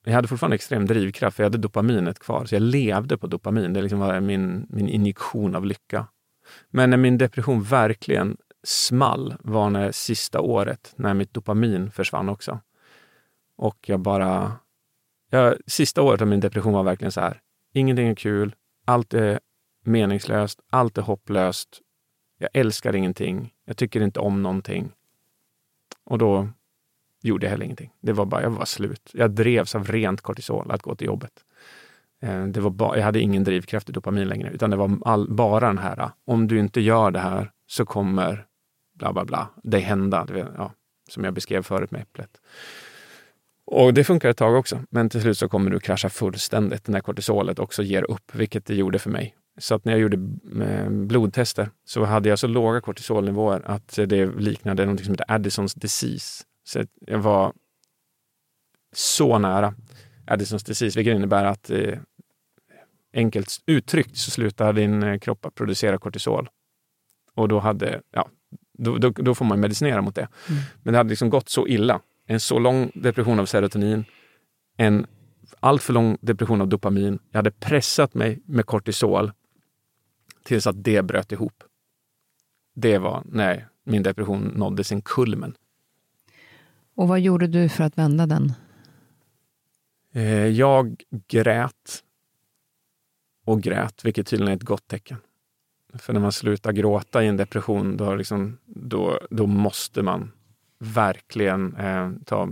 Jag 0.03 0.13
hade 0.13 0.27
fortfarande 0.27 0.55
extrem 0.55 0.85
drivkraft, 0.85 1.35
för 1.35 1.43
jag 1.43 1.45
hade 1.45 1.57
dopaminet 1.57 2.19
kvar. 2.19 2.45
Så 2.45 2.55
jag 2.55 2.61
levde 2.61 3.17
på 3.17 3.27
dopamin. 3.27 3.73
Det 3.73 3.81
liksom 3.81 3.99
var 3.99 4.19
min, 4.19 4.67
min 4.69 4.89
injektion 4.89 5.55
av 5.55 5.65
lycka. 5.65 6.07
Men 6.69 6.89
när 6.89 6.97
min 6.97 7.17
depression 7.17 7.63
verkligen 7.63 8.37
small 8.63 9.35
var 9.39 9.69
när 9.69 9.91
sista 9.91 10.41
året, 10.41 10.93
när 10.95 11.13
mitt 11.13 11.33
dopamin 11.33 11.91
försvann 11.91 12.29
också. 12.29 12.59
Och 13.55 13.89
jag 13.89 13.99
bara... 13.99 14.53
Jag, 15.29 15.55
sista 15.67 16.01
året 16.01 16.21
av 16.21 16.27
min 16.27 16.39
depression 16.39 16.73
var 16.73 16.83
verkligen 16.83 17.11
så 17.11 17.21
här. 17.21 17.41
Ingenting 17.73 18.07
är 18.07 18.15
kul. 18.15 18.55
Allt 18.85 19.13
är 19.13 19.39
meningslöst. 19.83 20.59
Allt 20.69 20.97
är 20.97 21.01
hopplöst. 21.01 21.81
Jag 22.37 22.49
älskar 22.53 22.95
ingenting. 22.95 23.53
Jag 23.65 23.77
tycker 23.77 24.01
inte 24.01 24.19
om 24.19 24.43
någonting. 24.43 24.91
Och 26.03 26.17
då 26.17 26.49
gjorde 27.21 27.45
jag 27.45 27.51
heller 27.51 27.65
ingenting. 27.65 27.91
Det 28.01 28.13
var 28.13 28.25
bara, 28.25 28.41
jag 28.41 28.49
var 28.49 28.65
slut. 28.65 29.09
Jag 29.13 29.31
drevs 29.31 29.75
av 29.75 29.87
rent 29.87 30.21
kortisol 30.21 30.71
att 30.71 30.81
gå 30.81 30.95
till 30.95 31.07
jobbet. 31.07 31.31
Eh, 32.21 32.45
det 32.45 32.59
var 32.59 32.69
bara, 32.69 32.97
jag 32.97 33.03
hade 33.03 33.19
ingen 33.19 33.43
drivkraft 33.43 33.89
i 33.89 33.91
dopamin 33.91 34.27
längre, 34.27 34.51
utan 34.51 34.69
det 34.69 34.75
var 34.75 34.97
all, 35.05 35.33
bara 35.33 35.67
den 35.67 35.77
här, 35.77 36.09
om 36.25 36.47
du 36.47 36.59
inte 36.59 36.81
gör 36.81 37.11
det 37.11 37.19
här 37.19 37.51
så 37.67 37.85
kommer 37.85 38.45
bla 38.93 39.13
bla 39.13 39.25
bla, 39.25 39.49
det 39.63 39.79
hända. 39.79 40.27
Ja, 40.57 40.71
som 41.09 41.23
jag 41.23 41.33
beskrev 41.33 41.61
förut 41.63 41.91
med 41.91 42.01
äpplet. 42.01 42.41
Och 43.65 43.93
det 43.93 44.03
funkar 44.03 44.29
ett 44.29 44.37
tag 44.37 44.55
också, 44.55 44.79
men 44.89 45.09
till 45.09 45.21
slut 45.21 45.37
så 45.37 45.49
kommer 45.49 45.71
du 45.71 45.79
krascha 45.79 46.09
fullständigt 46.09 46.87
när 46.87 46.99
kortisolet 46.99 47.59
också 47.59 47.83
ger 47.83 48.11
upp, 48.11 48.35
vilket 48.35 48.65
det 48.65 48.75
gjorde 48.75 48.99
för 48.99 49.09
mig. 49.09 49.35
Så 49.59 49.75
att 49.75 49.85
när 49.85 49.93
jag 49.93 50.01
gjorde 50.01 50.17
eh, 50.65 50.89
blodtester 50.89 51.69
så 51.85 52.03
hade 52.03 52.29
jag 52.29 52.39
så 52.39 52.47
låga 52.47 52.81
kortisolnivåer 52.81 53.61
att 53.65 53.95
det 53.95 54.25
liknade 54.25 54.85
något 54.85 55.05
som 55.05 55.13
heter 55.13 55.31
Addisons 55.31 55.73
disease. 55.73 56.43
Så 56.71 56.83
jag 56.99 57.19
var 57.19 57.53
så 58.93 59.39
nära 59.39 59.73
Addisons 60.27 60.63
disease, 60.63 60.99
vilket 60.99 61.15
innebär 61.15 61.45
att 61.45 61.69
eh, 61.69 61.99
enkelt 63.13 63.63
uttryckt 63.65 64.17
så 64.17 64.31
slutar 64.31 64.73
din 64.73 65.03
eh, 65.03 65.19
kropp 65.19 65.45
att 65.45 65.55
producera 65.55 65.97
kortisol. 65.97 66.49
Och 67.33 67.47
då, 67.47 67.59
hade, 67.59 68.01
ja, 68.11 68.29
då, 68.73 68.97
då, 68.97 69.09
då 69.09 69.35
får 69.35 69.45
man 69.45 69.59
medicinera 69.59 70.01
mot 70.01 70.15
det. 70.15 70.27
Mm. 70.49 70.61
Men 70.83 70.93
det 70.93 70.97
hade 70.97 71.09
liksom 71.09 71.29
gått 71.29 71.49
så 71.49 71.67
illa. 71.67 72.01
En 72.25 72.39
så 72.39 72.59
lång 72.59 72.91
depression 72.93 73.39
av 73.39 73.45
serotonin, 73.45 74.05
en 74.77 75.05
alltför 75.59 75.93
lång 75.93 76.17
depression 76.21 76.61
av 76.61 76.67
dopamin. 76.67 77.19
Jag 77.31 77.37
hade 77.37 77.51
pressat 77.51 78.13
mig 78.13 78.41
med 78.45 78.65
kortisol 78.65 79.31
tills 80.43 80.67
att 80.67 80.83
det 80.83 81.01
bröt 81.01 81.31
ihop. 81.31 81.63
Det 82.75 82.97
var 82.97 83.23
när 83.25 83.67
min 83.83 84.03
depression 84.03 84.41
nådde 84.55 84.83
sin 84.83 85.01
kulmen. 85.01 85.55
Och 86.95 87.07
vad 87.07 87.19
gjorde 87.19 87.47
du 87.47 87.69
för 87.69 87.83
att 87.83 87.97
vända 87.97 88.25
den? 88.25 88.53
Eh, 90.13 90.47
jag 90.47 91.03
grät 91.27 92.03
och 93.45 93.61
grät, 93.61 94.05
vilket 94.05 94.27
tydligen 94.27 94.51
är 94.51 94.55
ett 94.55 94.63
gott 94.63 94.87
tecken. 94.87 95.17
För 95.93 96.13
när 96.13 96.19
man 96.19 96.31
slutar 96.31 96.71
gråta 96.71 97.23
i 97.23 97.27
en 97.27 97.37
depression, 97.37 97.97
då, 97.97 98.15
liksom, 98.15 98.57
då, 98.65 99.19
då 99.29 99.47
måste 99.47 100.01
man 100.01 100.31
verkligen 100.79 101.75
eh, 101.75 102.11
ta 102.25 102.49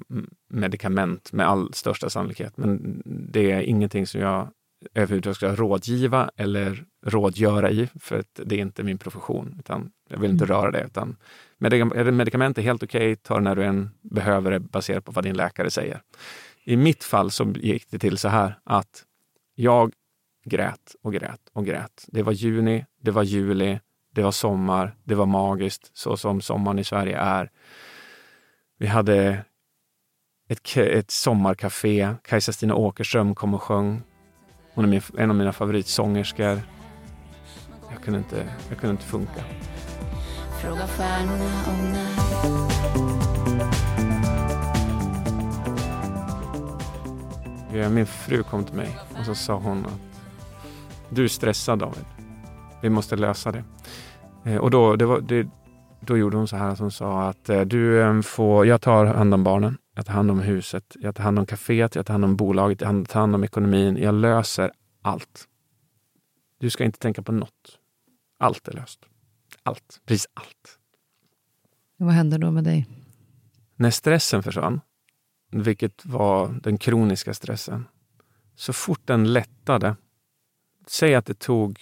medicament 0.49 1.33
med 1.33 1.47
all 1.47 1.73
största 1.73 2.09
sannolikhet. 2.09 2.57
Men 2.57 3.01
det 3.05 3.51
är 3.51 3.61
ingenting 3.61 4.07
som 4.07 4.21
jag 4.21 4.47
överhuvudtaget 4.93 5.37
ska 5.37 5.55
rådgiva 5.55 6.31
eller 6.35 6.85
rådgöra 7.05 7.71
i, 7.71 7.89
för 7.99 8.19
att 8.19 8.39
det 8.45 8.55
är 8.55 8.59
inte 8.59 8.83
min 8.83 8.97
profession. 8.97 9.55
Utan 9.59 9.91
jag 10.09 10.19
vill 10.19 10.31
inte 10.31 10.45
mm. 10.45 10.55
röra 10.55 10.71
det. 10.71 10.83
Utan 10.83 11.15
Medikament 11.59 12.57
är 12.57 12.61
helt 12.61 12.83
okej, 12.83 13.13
okay, 13.13 13.15
ta 13.15 13.35
det 13.35 13.41
när 13.41 13.55
du 13.55 13.63
än 13.63 13.89
behöver 14.01 14.51
det 14.51 14.59
baserat 14.59 15.05
på 15.05 15.11
vad 15.11 15.23
din 15.23 15.37
läkare 15.37 15.71
säger. 15.71 16.01
I 16.63 16.77
mitt 16.77 17.03
fall 17.03 17.31
så 17.31 17.53
gick 17.55 17.91
det 17.91 17.99
till 17.99 18.17
så 18.17 18.27
här 18.27 18.59
att 18.63 19.03
jag 19.55 19.93
grät 20.45 20.95
och 21.01 21.13
grät 21.13 21.41
och 21.53 21.65
grät. 21.65 22.05
Det 22.07 22.23
var 22.23 22.31
juni, 22.31 22.85
det 23.01 23.11
var 23.11 23.23
juli, 23.23 23.79
det 24.13 24.21
var 24.21 24.31
sommar, 24.31 24.95
det 25.03 25.15
var 25.15 25.25
magiskt 25.25 25.91
så 25.93 26.17
som 26.17 26.41
sommaren 26.41 26.79
i 26.79 26.83
Sverige 26.83 27.17
är. 27.17 27.51
Vi 28.77 28.87
hade 28.87 29.45
ett, 30.49 30.77
ett 30.77 31.11
sommarcafé. 31.11 32.15
Kajsa-Stina 32.23 32.73
Åkerström 32.73 33.35
kom 33.35 33.53
och 33.53 33.63
sjöng. 33.63 34.01
Hon 34.73 34.85
är 34.85 34.89
min, 34.89 35.01
en 35.17 35.29
av 35.29 35.35
mina 35.35 35.53
favoritsångerskor. 35.53 36.61
Jag 37.91 38.03
kunde 38.03 38.19
inte, 38.19 38.49
jag 38.69 38.77
kunde 38.79 38.91
inte 38.91 39.05
funka. 39.05 39.43
Fråga 40.61 40.87
stjärnorna 40.87 41.65
om 41.67 41.93
när 47.71 47.89
Min 47.89 48.05
fru 48.05 48.43
kom 48.43 48.63
till 48.63 48.75
mig 48.75 48.97
och 49.19 49.25
så 49.25 49.35
sa 49.35 49.55
hon 49.55 49.85
att 49.85 49.99
du 51.09 51.23
är 51.23 51.27
stressad 51.27 51.79
David. 51.79 52.05
Vi 52.81 52.89
måste 52.89 53.15
lösa 53.15 53.51
det. 53.51 53.63
Eh, 54.45 54.57
och 54.57 54.71
då, 54.71 54.95
det 54.95 55.05
var, 55.05 55.21
det, 55.21 55.47
då 56.01 56.17
gjorde 56.17 56.37
hon 56.37 56.47
så 56.47 56.55
här 56.55 56.69
att 56.69 56.79
hon 56.79 56.91
sa 56.91 57.21
att 57.21 57.49
eh, 57.49 57.61
du 57.61 58.01
eh, 58.01 58.21
får, 58.21 58.65
jag 58.65 58.81
tar 58.81 59.05
hand 59.05 59.33
om 59.33 59.43
barnen, 59.43 59.77
jag 59.95 60.05
tar 60.05 60.13
hand 60.13 60.31
om 60.31 60.39
huset, 60.39 60.95
jag 60.99 61.15
tar 61.15 61.23
hand 61.23 61.39
om 61.39 61.45
kaféet, 61.45 61.95
jag 61.95 62.05
tar 62.05 62.13
hand 62.13 62.25
om 62.25 62.35
bolaget, 62.35 62.81
jag 62.81 63.09
tar 63.09 63.19
hand 63.19 63.35
om 63.35 63.43
ekonomin. 63.43 63.97
Jag 63.97 64.13
löser 64.15 64.71
allt. 65.01 65.47
Du 66.59 66.69
ska 66.69 66.83
inte 66.83 66.99
tänka 66.99 67.21
på 67.21 67.31
något. 67.31 67.79
Allt 68.39 68.67
är 68.67 68.73
löst. 68.73 69.08
Allt. 69.69 70.01
Precis 70.05 70.27
allt. 70.33 70.79
Vad 71.97 72.13
hände 72.13 72.37
då 72.37 72.51
med 72.51 72.63
dig? 72.63 72.87
När 73.75 73.91
stressen 73.91 74.43
försvann, 74.43 74.81
vilket 75.51 76.05
var 76.05 76.59
den 76.63 76.77
kroniska 76.77 77.33
stressen, 77.33 77.87
så 78.55 78.73
fort 78.73 79.01
den 79.05 79.33
lättade, 79.33 79.95
säg 80.87 81.15
att 81.15 81.25
det 81.25 81.39
tog 81.39 81.79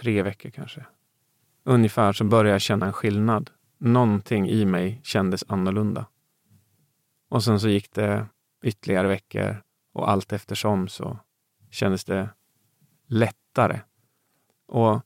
tre 0.00 0.22
veckor 0.22 0.50
kanske, 0.50 0.86
ungefär 1.64 2.12
så 2.12 2.24
började 2.24 2.50
jag 2.50 2.60
känna 2.60 2.86
en 2.86 2.92
skillnad. 2.92 3.50
Någonting 3.78 4.48
i 4.48 4.64
mig 4.64 5.00
kändes 5.04 5.44
annorlunda. 5.48 6.06
Och 7.28 7.44
sen 7.44 7.60
så 7.60 7.68
gick 7.68 7.92
det 7.92 8.26
ytterligare 8.62 9.08
veckor 9.08 9.62
och 9.92 10.10
allt 10.10 10.32
eftersom 10.32 10.88
så 10.88 11.18
kändes 11.70 12.04
det 12.04 12.28
lättare. 13.06 13.80
Och 14.66 15.02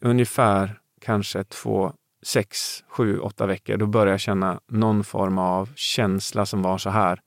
ungefär 0.00 0.80
kanske 1.08 1.44
två, 1.44 1.92
sex, 2.22 2.84
sju, 2.88 3.18
åtta 3.18 3.46
veckor, 3.46 3.76
då 3.76 3.86
började 3.86 4.10
jag 4.10 4.20
känna 4.20 4.60
någon 4.66 5.04
form 5.04 5.38
av 5.38 5.70
känsla 5.74 6.46
som 6.46 6.62
var 6.62 6.78
så 6.78 6.90
här. 6.90 7.20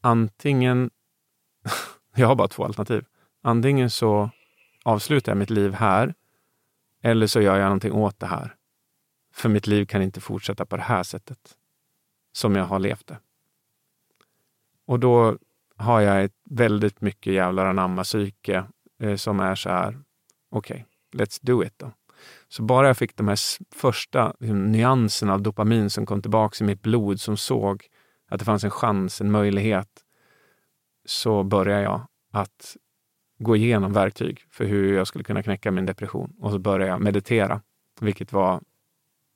Antingen, 0.00 0.90
jag 2.14 2.28
har 2.28 2.34
bara 2.34 2.48
två 2.48 2.64
alternativ. 2.64 3.04
Antingen 3.42 3.90
så 3.90 4.30
avslutar 4.84 5.32
jag 5.32 5.38
mitt 5.38 5.50
liv 5.50 5.72
här 5.72 6.14
eller 7.02 7.26
så 7.26 7.40
gör 7.40 7.56
jag 7.56 7.64
någonting 7.64 7.92
åt 7.92 8.20
det 8.20 8.26
här. 8.26 8.54
För 9.34 9.48
mitt 9.48 9.66
liv 9.66 9.86
kan 9.86 10.02
inte 10.02 10.20
fortsätta 10.20 10.66
på 10.66 10.76
det 10.76 10.82
här 10.82 11.02
sättet 11.02 11.56
som 12.32 12.56
jag 12.56 12.64
har 12.64 12.78
levt 12.78 13.06
det. 13.06 13.18
Och 14.86 15.00
då 15.00 15.38
har 15.76 16.00
jag 16.00 16.24
ett 16.24 16.36
väldigt 16.50 17.00
mycket 17.00 17.32
jävlar 17.32 17.66
anamma 17.66 18.04
psyke 18.04 18.64
eh, 18.98 19.16
som 19.16 19.40
är 19.40 19.54
så 19.54 19.68
här, 19.68 19.98
okej, 20.50 20.86
okay, 21.10 21.24
let's 21.24 21.38
do 21.42 21.64
it 21.64 21.74
då. 21.78 21.92
Så 22.50 22.62
bara 22.62 22.86
jag 22.86 22.96
fick 22.96 23.16
de 23.16 23.28
här 23.28 23.38
första 23.74 24.34
liksom, 24.40 24.72
nyanserna 24.72 25.34
av 25.34 25.42
dopamin 25.42 25.90
som 25.90 26.06
kom 26.06 26.22
tillbaka 26.22 26.64
i 26.64 26.66
mitt 26.66 26.82
blod, 26.82 27.20
som 27.20 27.36
såg 27.36 27.86
att 28.28 28.38
det 28.38 28.44
fanns 28.44 28.64
en 28.64 28.70
chans, 28.70 29.20
en 29.20 29.30
möjlighet, 29.30 29.88
så 31.04 31.42
började 31.42 31.82
jag 31.82 32.06
att 32.32 32.76
gå 33.38 33.56
igenom 33.56 33.92
verktyg 33.92 34.44
för 34.50 34.64
hur 34.64 34.96
jag 34.96 35.06
skulle 35.06 35.24
kunna 35.24 35.42
knäcka 35.42 35.70
min 35.70 35.86
depression. 35.86 36.32
Och 36.40 36.50
så 36.50 36.58
började 36.58 36.86
jag 36.86 37.00
meditera, 37.00 37.60
vilket 38.00 38.32
var 38.32 38.60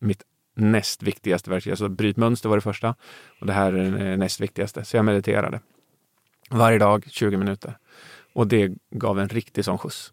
mitt 0.00 0.22
näst 0.54 1.02
viktigaste 1.02 1.50
verktyg. 1.50 1.70
Alltså 1.70 1.88
brytmönster 1.88 2.48
var 2.48 2.56
det 2.56 2.60
första 2.60 2.94
och 3.40 3.46
det 3.46 3.52
här 3.52 3.72
är 3.72 3.90
det 3.90 4.16
näst 4.16 4.40
viktigaste. 4.40 4.84
Så 4.84 4.96
jag 4.96 5.04
mediterade 5.04 5.60
varje 6.50 6.78
dag 6.78 7.04
20 7.08 7.36
minuter. 7.36 7.78
Och 8.32 8.46
det 8.46 8.72
gav 8.90 9.20
en 9.20 9.28
riktig 9.28 9.64
sån 9.64 9.78
skjuts. 9.78 10.12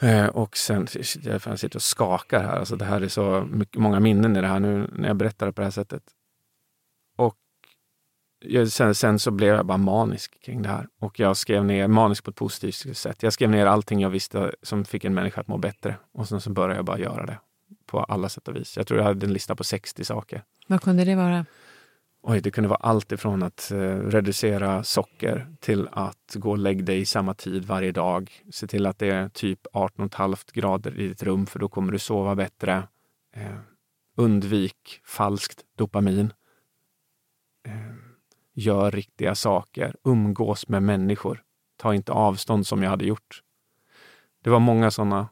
Eh, 0.00 0.26
och 0.26 0.56
sen, 0.56 0.86
jag 1.22 1.58
sitter 1.58 1.76
och 1.76 1.82
skakar 1.82 2.42
här, 2.42 2.58
alltså 2.58 2.76
det 2.76 2.84
här 2.84 3.00
är 3.00 3.08
så 3.08 3.48
mycket, 3.50 3.80
många 3.80 4.00
minnen 4.00 4.36
i 4.36 4.40
det 4.40 4.46
här 4.46 4.60
nu 4.60 4.90
när 4.92 5.08
jag 5.08 5.16
berättar 5.16 5.46
det 5.46 5.52
på 5.52 5.60
det 5.60 5.66
här 5.66 5.70
sättet. 5.70 6.02
Och 7.16 7.36
jag, 8.44 8.68
sen, 8.68 8.94
sen, 8.94 9.18
så 9.18 9.30
blev 9.30 9.54
jag 9.54 9.66
bara 9.66 9.78
manisk 9.78 10.42
kring 10.42 10.62
det 10.62 10.68
här. 10.68 10.88
Och 11.00 11.20
jag 11.20 11.36
skrev 11.36 11.64
ner, 11.64 11.88
manisk 11.88 12.24
på 12.24 12.30
ett 12.30 12.36
positivt 12.36 12.96
sätt. 12.96 13.22
Jag 13.22 13.32
skrev 13.32 13.50
ner 13.50 13.66
allting 13.66 14.00
jag 14.00 14.10
visste 14.10 14.54
som 14.62 14.84
fick 14.84 15.04
en 15.04 15.14
människa 15.14 15.40
att 15.40 15.48
må 15.48 15.58
bättre. 15.58 15.96
Och 16.12 16.28
sen 16.28 16.40
så 16.40 16.50
började 16.50 16.74
jag 16.74 16.84
bara 16.84 16.98
göra 16.98 17.26
det 17.26 17.38
på 17.86 18.00
alla 18.00 18.28
sätt 18.28 18.48
och 18.48 18.56
vis. 18.56 18.76
Jag 18.76 18.86
tror 18.86 19.00
jag 19.00 19.06
hade 19.06 19.26
en 19.26 19.32
lista 19.32 19.56
på 19.56 19.64
60 19.64 20.04
saker. 20.04 20.42
Vad 20.66 20.82
kunde 20.82 21.04
det 21.04 21.14
vara? 21.14 21.46
Oj, 22.28 22.40
det 22.40 22.50
kunde 22.50 22.68
vara 22.68 22.78
allt 22.78 23.12
ifrån 23.12 23.42
att 23.42 23.70
eh, 23.70 23.76
reducera 23.98 24.84
socker 24.84 25.56
till 25.60 25.88
att 25.92 26.34
gå 26.34 26.50
och 26.50 26.58
lägga 26.58 26.84
dig 26.84 27.00
i 27.00 27.04
samma 27.04 27.34
tid 27.34 27.64
varje 27.64 27.92
dag. 27.92 28.42
Se 28.50 28.66
till 28.66 28.86
att 28.86 28.98
det 28.98 29.08
är 29.08 29.28
typ 29.28 29.66
18,5 29.72 30.52
grader 30.52 31.00
i 31.00 31.08
ditt 31.08 31.22
rum 31.22 31.46
för 31.46 31.58
då 31.58 31.68
kommer 31.68 31.92
du 31.92 31.98
sova 31.98 32.34
bättre. 32.34 32.88
Eh, 33.32 33.58
undvik 34.16 35.00
falskt 35.04 35.64
dopamin. 35.74 36.32
Eh, 37.66 37.94
gör 38.54 38.90
riktiga 38.90 39.34
saker. 39.34 39.96
Umgås 40.04 40.68
med 40.68 40.82
människor. 40.82 41.42
Ta 41.76 41.94
inte 41.94 42.12
avstånd 42.12 42.66
som 42.66 42.82
jag 42.82 42.90
hade 42.90 43.04
gjort. 43.04 43.42
Det 44.42 44.50
var 44.50 44.60
många 44.60 44.90
sådana 44.90 45.28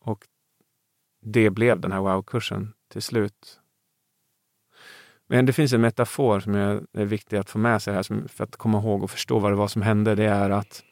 och 0.00 0.26
det 1.22 1.50
blev 1.50 1.80
den 1.80 1.92
här 1.92 2.00
wow-kursen 2.00 2.72
till 2.88 3.02
slut. 3.02 3.59
Men 5.32 5.46
det 5.46 5.52
finns 5.52 5.72
en 5.72 5.80
metafor 5.80 6.40
som 6.40 6.54
är, 6.54 7.04
viktig 7.04 7.36
att 7.36 7.50
få 7.50 7.58
med 7.58 7.82
sig 7.82 7.94
här 7.94 8.28
för 8.28 8.44
att 8.44 8.56
komma 8.56 8.78
ihåg 8.78 9.02
och 9.02 9.10
förstå 9.10 9.38
vad 9.38 9.52
det 9.52 9.56
var 9.56 9.68
som 9.68 9.82
hände. 9.82 10.14
Det 10.14 10.24
är 10.24 10.50
att 10.50 10.82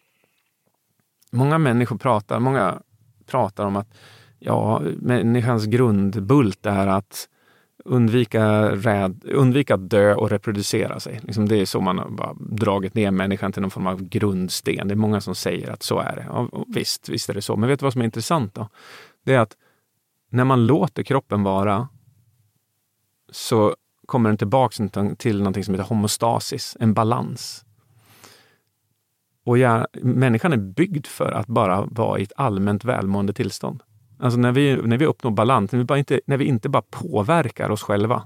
många 1.30 1.58
människor 1.58 1.98
pratar, 1.98 2.40
många 2.40 2.82
pratar 3.26 3.66
om 3.66 3.76
att 3.76 3.94
ja, 4.38 4.82
människans 4.96 5.66
grundbult 5.66 6.66
är 6.66 6.86
att 6.86 7.28
undvika, 7.84 8.70
räd, 8.70 9.24
undvika 9.24 9.74
att 9.74 9.90
dö 9.90 10.14
och 10.14 10.30
reproducera 10.30 11.00
sig. 11.00 11.20
Liksom 11.22 11.48
det 11.48 11.56
är 11.56 11.66
så 11.66 11.80
man 11.80 11.98
har 11.98 12.10
bara 12.10 12.34
dragit 12.40 12.94
ner 12.94 13.10
människan 13.10 13.52
till 13.52 13.62
någon 13.62 13.70
form 13.70 13.86
av 13.86 14.02
grundsten. 14.02 14.88
Det 14.88 14.94
är 14.94 14.96
många 14.96 15.20
som 15.20 15.34
säger 15.34 15.70
att 15.70 15.82
så 15.82 15.98
är 15.98 16.16
det. 16.16 16.26
Ja, 16.28 16.64
visst, 16.68 17.08
visst 17.08 17.30
är 17.30 17.34
det 17.34 17.42
så. 17.42 17.56
Men 17.56 17.68
vet 17.68 17.80
du 17.80 17.84
vad 17.84 17.92
som 17.92 18.00
är 18.00 18.06
intressant 18.06 18.54
då? 18.54 18.68
Det 19.24 19.34
är 19.34 19.38
att 19.38 19.56
när 20.30 20.44
man 20.44 20.66
låter 20.66 21.02
kroppen 21.02 21.42
vara 21.42 21.88
så 23.30 23.74
kommer 24.08 24.30
den 24.30 24.38
tillbaks 24.38 24.78
till 25.18 25.38
någonting 25.38 25.64
som 25.64 25.74
heter 25.74 25.88
homostasis, 25.88 26.76
en 26.80 26.94
balans. 26.94 27.64
Och 29.44 29.58
ja, 29.58 29.86
människan 30.02 30.52
är 30.52 30.56
byggd 30.56 31.06
för 31.06 31.32
att 31.32 31.46
bara 31.46 31.86
vara 31.86 32.18
i 32.18 32.22
ett 32.22 32.32
allmänt 32.36 32.84
välmående 32.84 33.32
tillstånd. 33.32 33.82
Alltså 34.18 34.38
när 34.38 34.52
vi, 34.52 34.76
när 34.76 34.98
vi 34.98 35.06
uppnår 35.06 35.30
balans, 35.30 35.72
när 35.72 35.78
vi, 35.78 35.84
bara 35.84 35.98
inte, 35.98 36.20
när 36.26 36.36
vi 36.36 36.44
inte 36.44 36.68
bara 36.68 36.82
påverkar 36.90 37.70
oss 37.70 37.82
själva, 37.82 38.22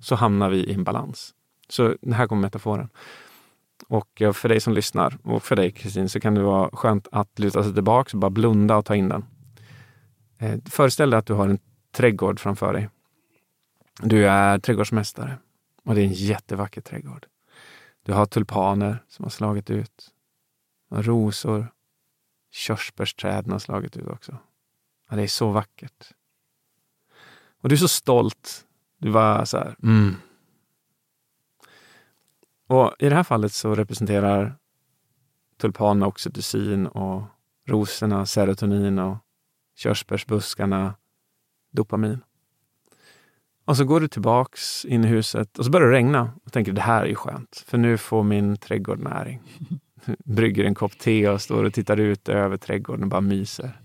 så 0.00 0.14
hamnar 0.14 0.50
vi 0.50 0.56
i 0.56 0.74
en 0.74 0.84
balans. 0.84 1.34
Så 1.68 1.94
här 2.12 2.26
kommer 2.26 2.42
metaforen. 2.42 2.88
Och 3.88 4.22
eh, 4.22 4.32
för 4.32 4.48
dig 4.48 4.60
som 4.60 4.72
lyssnar 4.72 5.18
och 5.22 5.42
för 5.42 5.56
dig 5.56 5.72
Kristin 5.72 6.08
så 6.08 6.20
kan 6.20 6.34
det 6.34 6.42
vara 6.42 6.70
skönt 6.72 7.08
att 7.12 7.38
luta 7.38 7.62
sig 7.62 7.74
tillbaka 7.74 8.10
och 8.12 8.20
bara 8.20 8.30
blunda 8.30 8.76
och 8.76 8.84
ta 8.84 8.94
in 8.94 9.08
den. 9.08 9.24
Eh, 10.38 10.58
föreställ 10.70 11.10
dig 11.10 11.18
att 11.18 11.26
du 11.26 11.34
har 11.34 11.48
en 11.48 11.58
trädgård 11.96 12.40
framför 12.40 12.72
dig. 12.72 12.88
Du 14.02 14.28
är 14.28 14.58
trädgårdsmästare 14.58 15.38
och 15.84 15.94
det 15.94 16.00
är 16.00 16.04
en 16.04 16.12
jättevacker 16.12 16.80
trädgård. 16.80 17.26
Du 18.02 18.12
har 18.12 18.26
tulpaner 18.26 19.04
som 19.08 19.22
har 19.22 19.30
slagit 19.30 19.70
ut. 19.70 20.10
Och 20.88 21.04
rosor. 21.04 21.72
Körsbärsträden 22.50 23.52
har 23.52 23.58
slagit 23.58 23.96
ut 23.96 24.08
också. 24.08 24.38
Ja, 25.10 25.16
det 25.16 25.22
är 25.22 25.26
så 25.26 25.50
vackert. 25.50 26.12
Och 27.60 27.68
du 27.68 27.74
är 27.74 27.78
så 27.78 27.88
stolt. 27.88 28.66
Du 28.98 29.10
var 29.10 29.44
så 29.44 29.56
här, 29.56 29.76
mm. 29.82 30.14
Och 32.66 32.94
i 32.98 33.08
det 33.08 33.14
här 33.14 33.22
fallet 33.22 33.52
så 33.52 33.74
representerar 33.74 34.56
tulpanerna 35.56 36.06
oxytocin 36.06 36.86
och 36.86 37.22
rosorna 37.66 38.26
serotonin 38.26 38.98
och 38.98 39.16
körsbärsbuskarna 39.74 40.94
dopamin. 41.70 42.20
Och 43.64 43.76
så 43.76 43.84
går 43.84 44.00
du 44.00 44.08
tillbaks 44.08 44.84
in 44.84 45.04
i 45.04 45.06
huset 45.06 45.58
och 45.58 45.64
så 45.64 45.70
börjar 45.70 45.88
det 45.88 45.96
regna. 45.96 46.32
Och 46.44 46.52
tänker 46.52 46.72
det 46.72 46.80
här 46.80 47.02
är 47.02 47.06
ju 47.06 47.14
skönt, 47.14 47.64
för 47.66 47.78
nu 47.78 47.98
får 47.98 48.22
min 48.22 48.56
trädgård 48.56 48.98
näring. 48.98 49.42
Brygger 50.24 50.64
en 50.64 50.74
kopp 50.74 50.98
te 50.98 51.28
och 51.28 51.42
står 51.42 51.64
och 51.64 51.74
tittar 51.74 51.96
ut 52.00 52.28
över 52.28 52.56
trädgården 52.56 53.02
och 53.02 53.08
bara 53.08 53.20
myser. 53.20 53.80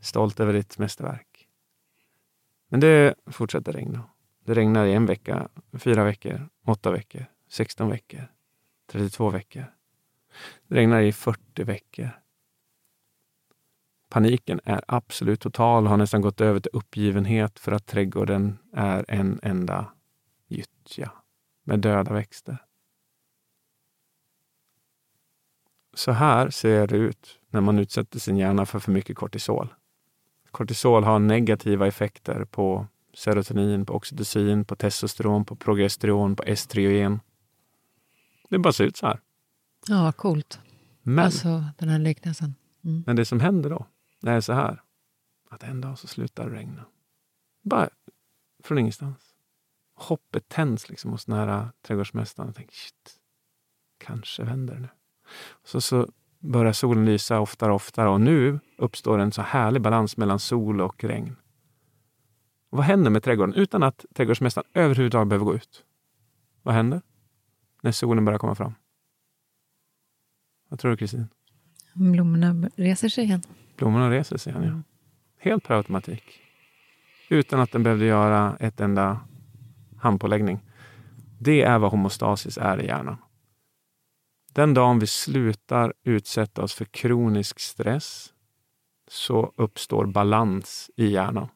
Stolt 0.00 0.40
över 0.40 0.52
ditt 0.52 0.78
mästerverk. 0.78 1.48
Men 2.68 2.80
det 2.80 3.14
fortsätter 3.26 3.72
regna. 3.72 4.02
Det 4.44 4.54
regnar 4.54 4.86
i 4.86 4.92
en 4.92 5.06
vecka, 5.06 5.48
fyra 5.78 6.04
veckor, 6.04 6.48
åtta 6.66 6.90
veckor, 6.90 7.26
16 7.48 7.90
veckor, 7.90 8.26
32 8.92 9.30
veckor. 9.30 9.64
Det 10.68 10.74
regnar 10.74 11.00
i 11.00 11.12
40 11.12 11.64
veckor. 11.64 12.21
Paniken 14.12 14.60
är 14.64 14.80
absolut 14.88 15.40
total, 15.40 15.86
har 15.86 15.96
nästan 15.96 16.20
gått 16.20 16.40
över 16.40 16.60
till 16.60 16.70
uppgivenhet 16.72 17.58
för 17.58 17.72
att 17.72 17.86
trädgården 17.86 18.58
är 18.72 19.04
en 19.08 19.40
enda 19.42 19.86
gyttja 20.48 21.12
med 21.64 21.80
döda 21.80 22.12
växter. 22.12 22.58
Så 25.94 26.12
här 26.12 26.50
ser 26.50 26.86
det 26.86 26.96
ut 26.96 27.38
när 27.50 27.60
man 27.60 27.78
utsätter 27.78 28.18
sin 28.18 28.36
hjärna 28.36 28.66
för 28.66 28.78
för 28.78 28.92
mycket 28.92 29.16
kortisol. 29.16 29.74
Kortisol 30.50 31.04
har 31.04 31.18
negativa 31.18 31.86
effekter 31.86 32.44
på 32.44 32.86
serotonin, 33.14 33.86
på 33.86 33.94
oxytocin, 33.94 34.64
på 34.64 34.76
testosteron, 34.76 35.44
på 35.44 35.56
progesteron, 35.56 36.36
på 36.36 36.42
estrogen. 36.42 37.20
Det 38.48 38.58
bara 38.58 38.72
ser 38.72 38.84
ut 38.84 38.96
så 38.96 39.06
här. 39.06 39.20
Ja, 39.88 40.12
coolt. 40.12 40.60
Men, 41.02 41.24
alltså 41.24 41.64
den 41.78 41.88
här 41.88 41.98
liknelsen. 41.98 42.54
Mm. 42.84 43.04
Men 43.06 43.16
det 43.16 43.24
som 43.24 43.40
händer 43.40 43.70
då, 43.70 43.86
det 44.22 44.30
är 44.30 44.40
så 44.40 44.52
här. 44.52 44.82
Att 45.50 45.62
en 45.62 45.80
dag 45.80 45.98
så 45.98 46.06
slutar 46.06 46.50
det 46.50 46.56
regna. 46.56 46.84
Bara 47.62 47.88
från 48.62 48.78
ingenstans. 48.78 49.34
Hoppet 49.94 50.48
tänds 50.48 50.88
liksom 50.88 51.10
hos 51.10 51.24
den 51.24 51.36
här 51.36 51.68
trädgårdsmästaren. 51.82 52.48
Jag 52.48 52.56
tänker, 52.56 52.74
shit, 52.74 53.16
kanske 53.98 54.44
vänder 54.44 54.74
det 54.74 54.80
nu. 54.80 54.88
Så, 55.64 55.80
så 55.80 56.08
börjar 56.38 56.72
solen 56.72 57.04
lysa 57.04 57.40
oftare 57.40 57.70
och 57.70 57.76
oftare 57.76 58.08
och 58.08 58.20
nu 58.20 58.60
uppstår 58.78 59.18
en 59.18 59.32
så 59.32 59.42
härlig 59.42 59.82
balans 59.82 60.16
mellan 60.16 60.38
sol 60.38 60.80
och 60.80 61.04
regn. 61.04 61.36
Och 62.70 62.78
vad 62.78 62.86
händer 62.86 63.10
med 63.10 63.22
trädgården 63.22 63.54
utan 63.54 63.82
att 63.82 64.04
trädgårdsmästaren 64.14 64.68
överhuvudtaget 64.74 65.28
behöver 65.28 65.44
gå 65.44 65.54
ut? 65.54 65.84
Vad 66.62 66.74
händer 66.74 67.02
när 67.82 67.92
solen 67.92 68.24
börjar 68.24 68.38
komma 68.38 68.54
fram? 68.54 68.74
Vad 70.68 70.78
tror 70.78 70.90
du 70.90 70.96
Kristin? 70.96 71.28
Blommorna 71.94 72.70
reser 72.76 73.08
sig 73.08 73.24
igen. 73.24 73.42
Blommorna 73.82 74.10
reser 74.10 74.36
sig 74.36 74.52
igen, 74.52 74.64
ja. 74.64 74.82
Helt 75.38 75.64
per 75.64 75.74
automatik. 75.74 76.40
Utan 77.28 77.60
att 77.60 77.72
den 77.72 77.82
behövde 77.82 78.04
göra 78.04 78.56
ett 78.60 78.80
enda 78.80 79.20
handpåläggning. 79.98 80.60
Det 81.38 81.62
är 81.62 81.78
vad 81.78 81.90
homostasis 81.90 82.58
är 82.58 82.80
i 82.80 82.86
hjärnan. 82.86 83.16
Den 84.52 84.74
dagen 84.74 84.98
vi 84.98 85.06
slutar 85.06 85.94
utsätta 86.04 86.62
oss 86.62 86.74
för 86.74 86.84
kronisk 86.84 87.60
stress 87.60 88.32
så 89.08 89.52
uppstår 89.56 90.06
balans 90.06 90.90
i 90.96 91.06
hjärnan. 91.06 91.48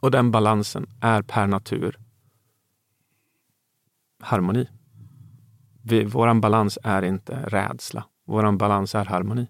Och 0.00 0.10
den 0.10 0.30
balansen 0.30 0.86
är 1.00 1.22
per 1.22 1.46
natur 1.46 1.98
harmoni. 4.20 4.68
Vår 6.06 6.40
balans 6.40 6.78
är 6.82 7.02
inte 7.02 7.42
rädsla. 7.46 8.04
Vår 8.24 8.52
balans 8.52 8.94
är 8.94 9.04
harmoni. 9.04 9.48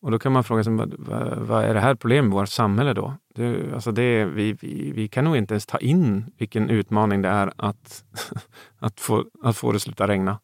Och 0.00 0.10
då 0.10 0.18
kan 0.18 0.32
man 0.32 0.44
fråga 0.44 0.64
sig, 0.64 0.72
vad, 0.72 0.94
vad 1.38 1.64
är 1.64 1.74
det 1.74 1.80
här 1.80 1.94
problemet 1.94 2.24
med 2.24 2.38
vårt 2.38 2.48
samhälle 2.48 2.94
då? 2.94 3.14
Det, 3.34 3.74
alltså 3.74 3.92
det, 3.92 4.24
vi, 4.24 4.52
vi, 4.52 4.92
vi, 4.92 5.08
kan 5.08 5.24
nog 5.24 5.36
inte 5.36 5.54
ens 5.54 5.66
ta 5.66 5.78
in 5.78 6.24
vilken 6.38 6.70
utmaning 6.70 7.22
det 7.22 7.28
är 7.28 7.52
att, 7.56 8.04
att, 8.78 9.00
få, 9.00 9.24
att 9.42 9.56
få 9.56 9.72
det 9.72 9.76
att 9.76 9.82
sluta 9.82 10.08
regna. 10.08 10.38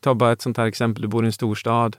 Ta 0.00 0.14
bara 0.14 0.32
ett 0.32 0.42
sånt 0.42 0.56
här 0.56 0.66
exempel, 0.66 1.02
du 1.02 1.08
bor 1.08 1.24
i 1.24 1.26
en 1.26 1.32
storstad 1.32 1.96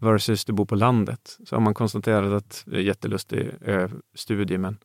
versus 0.00 0.44
du 0.44 0.52
bor 0.52 0.64
på 0.64 0.74
landet. 0.74 1.38
Så 1.44 1.56
har 1.56 1.60
man 1.60 1.74
konstaterat 1.74 2.32
att, 2.32 2.64
det 2.66 2.76
är 2.76 2.80
jättelustig 2.80 3.50
studie, 4.14 4.58
men 4.58 4.78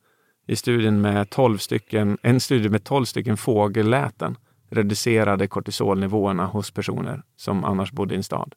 i 0.46 0.56
studien 0.56 1.00
med 1.00 1.30
12 1.30 1.58
stycken, 1.58 2.18
en 2.22 2.40
studie 2.40 2.68
med 2.68 2.84
12 2.84 3.04
stycken 3.04 3.36
fågelläten 3.36 4.36
reducerade 4.70 5.46
kortisolnivåerna 5.48 6.46
hos 6.46 6.70
personer 6.70 7.22
som 7.36 7.64
annars 7.64 7.92
bodde 7.92 8.14
i 8.14 8.16
en 8.16 8.22
stad. 8.22 8.54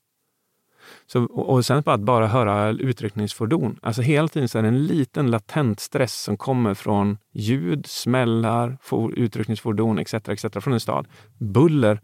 Så, 1.08 1.24
och 1.26 1.66
sen 1.66 1.82
bara 1.82 1.96
att 1.96 2.02
bara 2.02 2.28
höra 2.28 2.70
utryckningsfordon. 2.70 3.80
Alltså 3.82 4.02
hela 4.02 4.28
tiden 4.28 4.50
så 4.50 4.58
är 4.58 4.62
det 4.62 4.68
en 4.68 4.86
liten 4.86 5.32
latent 5.32 5.80
stress 5.80 6.14
som 6.14 6.38
kommer 6.38 6.74
från 6.74 7.18
ljud, 7.32 7.86
smällar, 7.86 8.78
for, 8.82 9.14
utryckningsfordon 9.14 10.00
etc. 10.00 10.14
etc. 10.14 10.46
från 10.62 10.74
en 10.74 10.80
stad. 10.80 11.08
Buller 11.38 12.02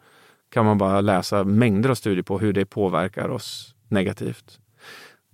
kan 0.50 0.66
man 0.66 0.78
bara 0.78 1.02
läsa 1.02 1.44
mängder 1.44 1.90
av 1.90 1.96
studier 1.96 2.24
på 2.24 2.40
hur 2.40 2.54
det 2.54 2.66
påverkar 2.66 3.30
oss 3.30 3.76
negativt. 3.88 4.60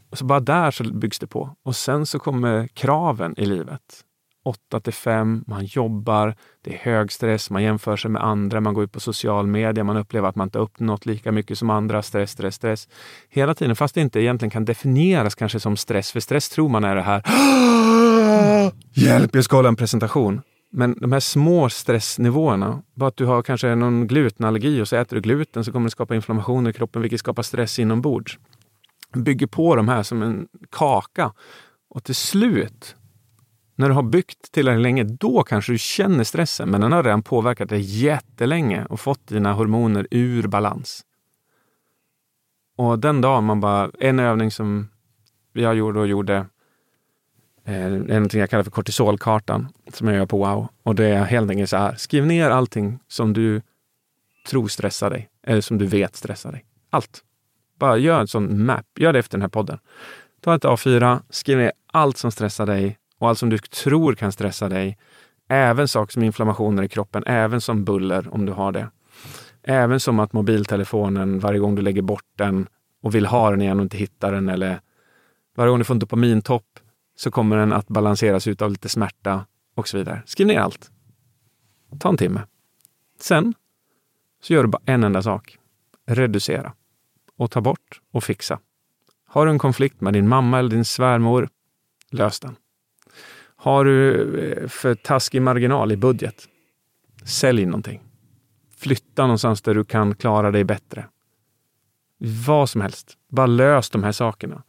Och 0.10 0.18
så 0.18 0.26
bara 0.26 0.40
där 0.40 0.72
så 0.72 0.84
byggs 0.84 1.20
det 1.20 1.28
på. 1.28 1.56
Och 1.64 1.76
sen 1.76 2.06
så 2.06 2.20
kommer 2.20 2.68
kraven 2.68 3.34
i 3.38 3.46
livet. 3.46 4.06
8 4.46 4.80
till 4.80 4.94
5, 4.94 5.44
man 5.48 5.66
jobbar, 5.66 6.36
det 6.64 6.74
är 6.74 6.78
hög 6.78 7.12
stress, 7.12 7.50
man 7.50 7.64
jämför 7.64 7.98
sig 7.98 8.12
med 8.12 8.24
andra, 8.24 8.62
man 8.62 8.74
går 8.74 8.84
ut 8.84 8.92
på 8.92 9.00
social 9.00 9.48
media, 9.48 9.84
man 9.84 9.98
upplever 9.98 10.30
att 10.30 10.36
man 10.36 10.48
inte 10.48 10.60
uppnått 10.60 11.06
lika 11.06 11.32
mycket 11.32 11.58
som 11.58 11.70
andra, 11.70 12.02
stress, 12.02 12.32
stress, 12.32 12.56
stress. 12.56 12.88
Hela 13.30 13.54
tiden, 13.54 13.76
fast 13.76 13.96
det 13.96 14.02
inte 14.02 14.22
egentligen 14.22 14.50
kan 14.50 14.66
definieras 14.66 15.36
kanske 15.36 15.60
som 15.60 15.78
stress, 15.78 16.12
för 16.12 16.20
stress 16.20 16.50
tror 16.50 16.70
man 16.70 16.84
är 16.84 16.96
det 16.96 17.02
här 17.02 17.24
Hjälp, 18.94 19.36
jag 19.36 19.44
ska 19.44 19.56
hålla 19.56 19.70
en 19.70 19.76
presentation. 19.76 20.42
Men 20.72 20.98
de 21.00 21.12
här 21.12 21.20
små 21.20 21.70
stressnivåerna, 21.70 22.82
bara 22.94 23.08
att 23.08 23.18
du 23.18 23.26
har 23.26 23.42
kanske 23.42 23.76
någon 23.76 24.08
glutenallergi 24.08 24.82
och 24.82 24.88
så 24.88 24.96
äter 24.96 25.16
du 25.16 25.22
gluten 25.22 25.64
så 25.64 25.72
kommer 25.72 25.86
det 25.86 25.92
skapa 25.92 26.16
inflammation 26.16 26.68
i 26.68 26.74
kroppen 26.74 27.02
vilket 27.02 27.20
skapar 27.20 27.44
stress 27.44 27.80
inombords. 27.80 28.40
Bygger 29.14 29.48
på 29.48 29.76
de 29.76 29.88
här 29.88 30.04
som 30.04 30.22
en 30.22 30.48
kaka 30.72 31.32
och 31.90 32.04
till 32.04 32.16
slut 32.16 32.96
när 33.76 33.90
du 33.90 33.94
har 33.94 34.04
byggt 34.04 34.52
tillräckligt 34.52 34.84
länge, 34.84 35.04
då 35.04 35.44
kanske 35.44 35.72
du 35.72 35.78
känner 35.78 36.24
stressen, 36.24 36.70
men 36.70 36.82
den 36.82 36.92
har 36.92 37.04
redan 37.04 37.24
påverkat 37.24 37.70
dig 37.70 37.82
jättelänge 37.82 38.86
och 38.86 39.00
fått 39.00 39.28
dina 39.28 39.54
hormoner 39.54 40.08
ur 40.12 40.48
balans. 40.48 41.06
Och 42.78 43.00
den 43.00 43.22
dagen 43.22 43.44
man 43.44 43.60
bara, 43.60 43.92
en 44.00 44.20
övning 44.20 44.52
som 44.52 44.90
jag 45.54 45.76
gjorde 45.76 46.00
och 46.00 46.08
gjorde, 46.08 46.46
eh, 47.66 47.86
är 47.86 47.90
någonting 47.90 48.40
jag 48.40 48.50
kallar 48.50 48.64
för 48.64 48.72
kortisolkartan, 48.72 49.68
som 49.94 50.08
jag 50.08 50.18
gör 50.18 50.26
på 50.26 50.38
Wow. 50.38 50.68
Och 50.84 50.96
det 50.96 51.06
är 51.06 51.24
helt 51.24 51.50
enkelt 51.50 51.70
så 51.70 51.78
här, 51.78 51.96
skriv 51.96 52.26
ner 52.26 52.50
allting 52.50 53.00
som 53.08 53.34
du 53.34 53.62
tror 54.48 54.68
stressar 54.68 55.10
dig, 55.10 55.30
eller 55.44 55.62
som 55.62 55.78
du 55.78 55.86
vet 55.86 56.16
stressar 56.16 56.52
dig. 56.52 56.66
Allt. 56.90 57.24
Bara 57.80 57.98
gör 57.98 58.20
en 58.20 58.28
sån 58.28 58.66
map, 58.66 58.86
gör 59.00 59.14
det 59.14 59.20
efter 59.20 59.38
den 59.38 59.42
här 59.42 59.50
podden. 59.50 59.80
Ta 60.42 60.56
ett 60.56 60.64
A4, 60.64 61.22
skriv 61.30 61.58
ner 61.58 61.72
allt 61.92 62.18
som 62.18 62.32
stressar 62.32 62.66
dig 62.66 62.98
och 63.20 63.30
allt 63.30 63.40
som 63.40 63.50
du 63.50 63.58
tror 63.58 64.16
kan 64.16 64.32
stressa 64.32 64.70
dig 64.70 64.98
Även 65.48 65.88
saker 65.88 66.14
som 66.14 66.24
inflammationer 66.24 66.84
i 66.84 66.88
kroppen, 66.88 67.24
även 67.26 67.62
som 67.62 67.84
buller 67.84 68.34
om 68.34 68.46
du 68.46 68.52
har 68.52 68.72
det. 68.72 68.90
Även 69.64 70.00
som 70.00 70.20
att 70.20 70.34
mobiltelefonen, 70.34 71.40
varje 71.40 71.60
gång 71.60 71.76
du 71.76 71.82
lägger 71.82 72.02
bort 72.02 72.26
den 72.36 72.68
och 73.02 73.16
vill 73.16 73.26
ha 73.26 73.52
den 73.52 73.62
igen 73.62 73.80
och 73.80 73.84
inte 73.84 73.98
hittar 73.98 74.32
den 74.32 74.50
eller 74.50 74.80
varje 75.56 75.70
gång 75.70 75.80
du 75.80 75.86
får 75.86 75.94
en 75.94 76.00
dopamintopp 76.00 76.80
så 77.16 77.32
kommer 77.32 77.58
den 77.58 77.74
att 77.74 77.88
balanseras 77.88 78.48
ut 78.48 78.62
av 78.62 78.72
lite 78.72 78.90
smärta 78.90 79.46
och 79.76 79.88
så 79.88 79.98
vidare. 79.98 80.22
Skriv 80.26 80.48
ner 80.48 80.60
allt. 80.60 80.92
Ta 82.00 82.10
en 82.10 82.18
timme. 82.18 82.42
Sen 83.20 83.54
så 84.42 84.54
gör 84.54 84.64
du 84.64 84.70
bara 84.70 84.82
en 84.86 85.04
enda 85.04 85.22
sak. 85.22 85.58
Reducera 86.08 86.74
och 87.38 87.52
ta 87.52 87.62
bort 87.62 88.02
och 88.12 88.24
fixa. 88.24 88.60
Har 89.28 89.46
du 89.46 89.52
en 89.52 89.60
konflikt 89.60 90.02
med 90.02 90.14
din 90.14 90.28
mamma 90.28 90.60
eller 90.60 90.70
din 90.70 90.86
svärmor, 90.86 91.50
lös 92.12 92.40
den. 92.40 92.56
Har 93.66 93.86
du 93.86 94.40
eh, 94.40 94.68
för 94.68 94.96
taskig 94.96 95.42
marginal 95.42 95.92
i 95.92 95.98
budget, 95.98 96.48
sälj 97.24 97.66
någonting. 97.66 98.02
Flytta 98.78 99.22
någonstans 99.22 99.62
där 99.62 99.76
du 99.76 99.86
kan 99.86 100.16
klara 100.16 100.52
dig 100.52 100.64
bättre. 100.64 101.06
Vad 102.48 102.70
som 102.70 102.82
helst. 102.82 103.18
Bara 103.30 103.46
lös 103.46 103.90
de 103.90 104.04
här 104.04 104.12
sakerna. 104.12 104.64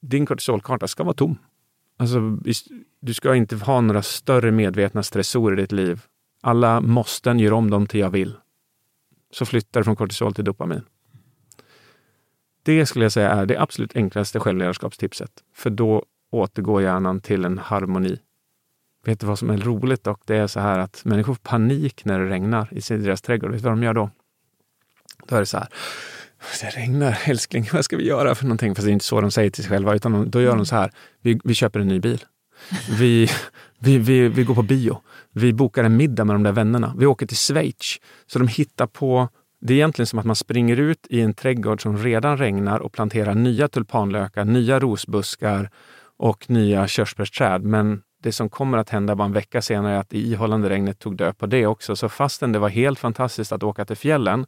Din 0.00 0.26
kortisolkarta 0.26 0.88
ska 0.88 1.04
vara 1.04 1.14
tom. 1.14 1.38
Alltså, 1.96 2.38
du 3.00 3.14
ska 3.14 3.34
inte 3.34 3.56
ha 3.56 3.80
några 3.80 4.02
större 4.02 4.50
medvetna 4.50 5.02
stressorer 5.02 5.58
i 5.58 5.62
ditt 5.62 5.72
liv. 5.72 6.02
Alla 6.40 6.80
måsten 6.80 7.38
gör 7.38 7.52
om 7.52 7.70
dem 7.70 7.86
till 7.86 8.00
jag 8.00 8.10
vill. 8.10 8.36
Så 9.30 9.46
flyttar 9.46 9.80
du 9.80 9.84
från 9.84 9.96
kortisol 9.96 10.34
till 10.34 10.44
dopamin. 10.44 10.82
Det 12.62 12.86
skulle 12.86 13.04
jag 13.04 13.12
säga 13.12 13.30
är 13.30 13.46
det 13.46 13.60
absolut 13.60 13.96
enklaste 13.96 14.40
självledarskapstipset. 14.40 15.30
För 15.54 15.70
då 15.70 16.04
återgår 16.32 16.82
hjärnan 16.82 17.20
till 17.20 17.44
en 17.44 17.58
harmoni. 17.58 18.18
Vet 19.04 19.20
du 19.20 19.26
vad 19.26 19.38
som 19.38 19.50
är 19.50 19.56
roligt 19.56 20.04
dock? 20.04 20.20
Det 20.26 20.36
är 20.36 20.46
så 20.46 20.60
här 20.60 20.78
att 20.78 21.04
människor 21.04 21.34
får 21.34 21.40
panik 21.42 22.04
när 22.04 22.18
det 22.18 22.26
regnar 22.26 22.68
i 22.72 22.96
deras 22.96 23.22
trädgård. 23.22 23.50
Vet 23.50 23.62
du 23.62 23.64
vad 23.68 23.72
de 23.72 23.82
gör 23.82 23.94
då? 23.94 24.10
Då 25.28 25.36
är 25.36 25.40
det 25.40 25.46
så 25.46 25.58
här. 25.58 25.68
Det 26.60 26.66
regnar, 26.66 27.18
älskling, 27.24 27.68
vad 27.72 27.84
ska 27.84 27.96
vi 27.96 28.06
göra 28.06 28.34
för 28.34 28.44
någonting? 28.44 28.74
Fast 28.74 28.86
det 28.86 28.90
är 28.90 28.92
inte 28.92 29.04
så 29.04 29.20
de 29.20 29.30
säger 29.30 29.50
till 29.50 29.64
sig 29.64 29.70
själva, 29.70 29.94
utan 29.94 30.30
då 30.30 30.40
gör 30.40 30.56
de 30.56 30.66
så 30.66 30.76
här. 30.76 30.90
Vi, 31.20 31.40
vi 31.44 31.54
köper 31.54 31.80
en 31.80 31.88
ny 31.88 32.00
bil. 32.00 32.24
Vi, 32.98 33.28
vi, 33.78 33.98
vi, 33.98 34.28
vi 34.28 34.44
går 34.44 34.54
på 34.54 34.62
bio. 34.62 35.00
Vi 35.32 35.52
bokar 35.52 35.84
en 35.84 35.96
middag 35.96 36.24
med 36.24 36.34
de 36.34 36.42
där 36.42 36.52
vännerna. 36.52 36.94
Vi 36.98 37.06
åker 37.06 37.26
till 37.26 37.36
Schweiz. 37.36 38.00
Så 38.26 38.38
de 38.38 38.48
hittar 38.48 38.86
på 38.86 39.28
det 39.64 39.72
är 39.72 39.76
egentligen 39.76 40.06
som 40.06 40.18
att 40.18 40.24
man 40.24 40.36
springer 40.36 40.76
ut 40.76 41.06
i 41.10 41.20
en 41.20 41.34
trädgård 41.34 41.82
som 41.82 41.98
redan 41.98 42.38
regnar 42.38 42.78
och 42.78 42.92
planterar 42.92 43.34
nya 43.34 43.68
tulpanlökar, 43.68 44.44
nya 44.44 44.80
rosbuskar 44.80 45.70
och 46.22 46.50
nya 46.50 46.88
körsbärsträd. 46.88 47.62
Men 47.62 48.02
det 48.22 48.32
som 48.32 48.48
kommer 48.48 48.78
att 48.78 48.90
hända 48.90 49.14
bara 49.14 49.24
en 49.24 49.32
vecka 49.32 49.62
senare 49.62 49.94
är 49.94 49.98
att 49.98 50.10
det 50.10 50.18
ihållande 50.18 50.68
regnet 50.68 50.98
tog 50.98 51.16
död 51.16 51.38
på 51.38 51.46
det 51.46 51.66
också. 51.66 51.96
Så 51.96 52.08
fastän 52.08 52.52
det 52.52 52.58
var 52.58 52.68
helt 52.68 52.98
fantastiskt 52.98 53.52
att 53.52 53.62
åka 53.62 53.84
till 53.84 53.96
fjällen 53.96 54.46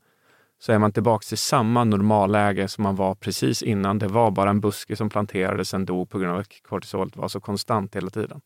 så 0.59 0.73
är 0.73 0.79
man 0.79 0.93
tillbaka 0.93 1.25
till 1.29 1.39
samma 1.39 1.85
normalläge 1.85 2.69
som 2.69 2.83
man 2.83 2.97
var 2.97 3.15
precis 3.15 3.63
innan. 3.63 3.99
Det 3.99 4.07
var 4.07 4.31
bara 4.31 4.51
en 4.51 4.61
buske 4.61 4.97
som 4.97 5.11
planterades 5.11 5.69
sen 5.69 5.85
dog 5.87 6.11
på 6.11 6.19
grund 6.19 6.33
av 6.33 6.39
att 6.39 6.63
kortisolet 6.63 7.17
var 7.17 7.29
så 7.29 7.41
konstant 7.41 7.97
hela 7.97 8.11
tiden. 8.11 8.41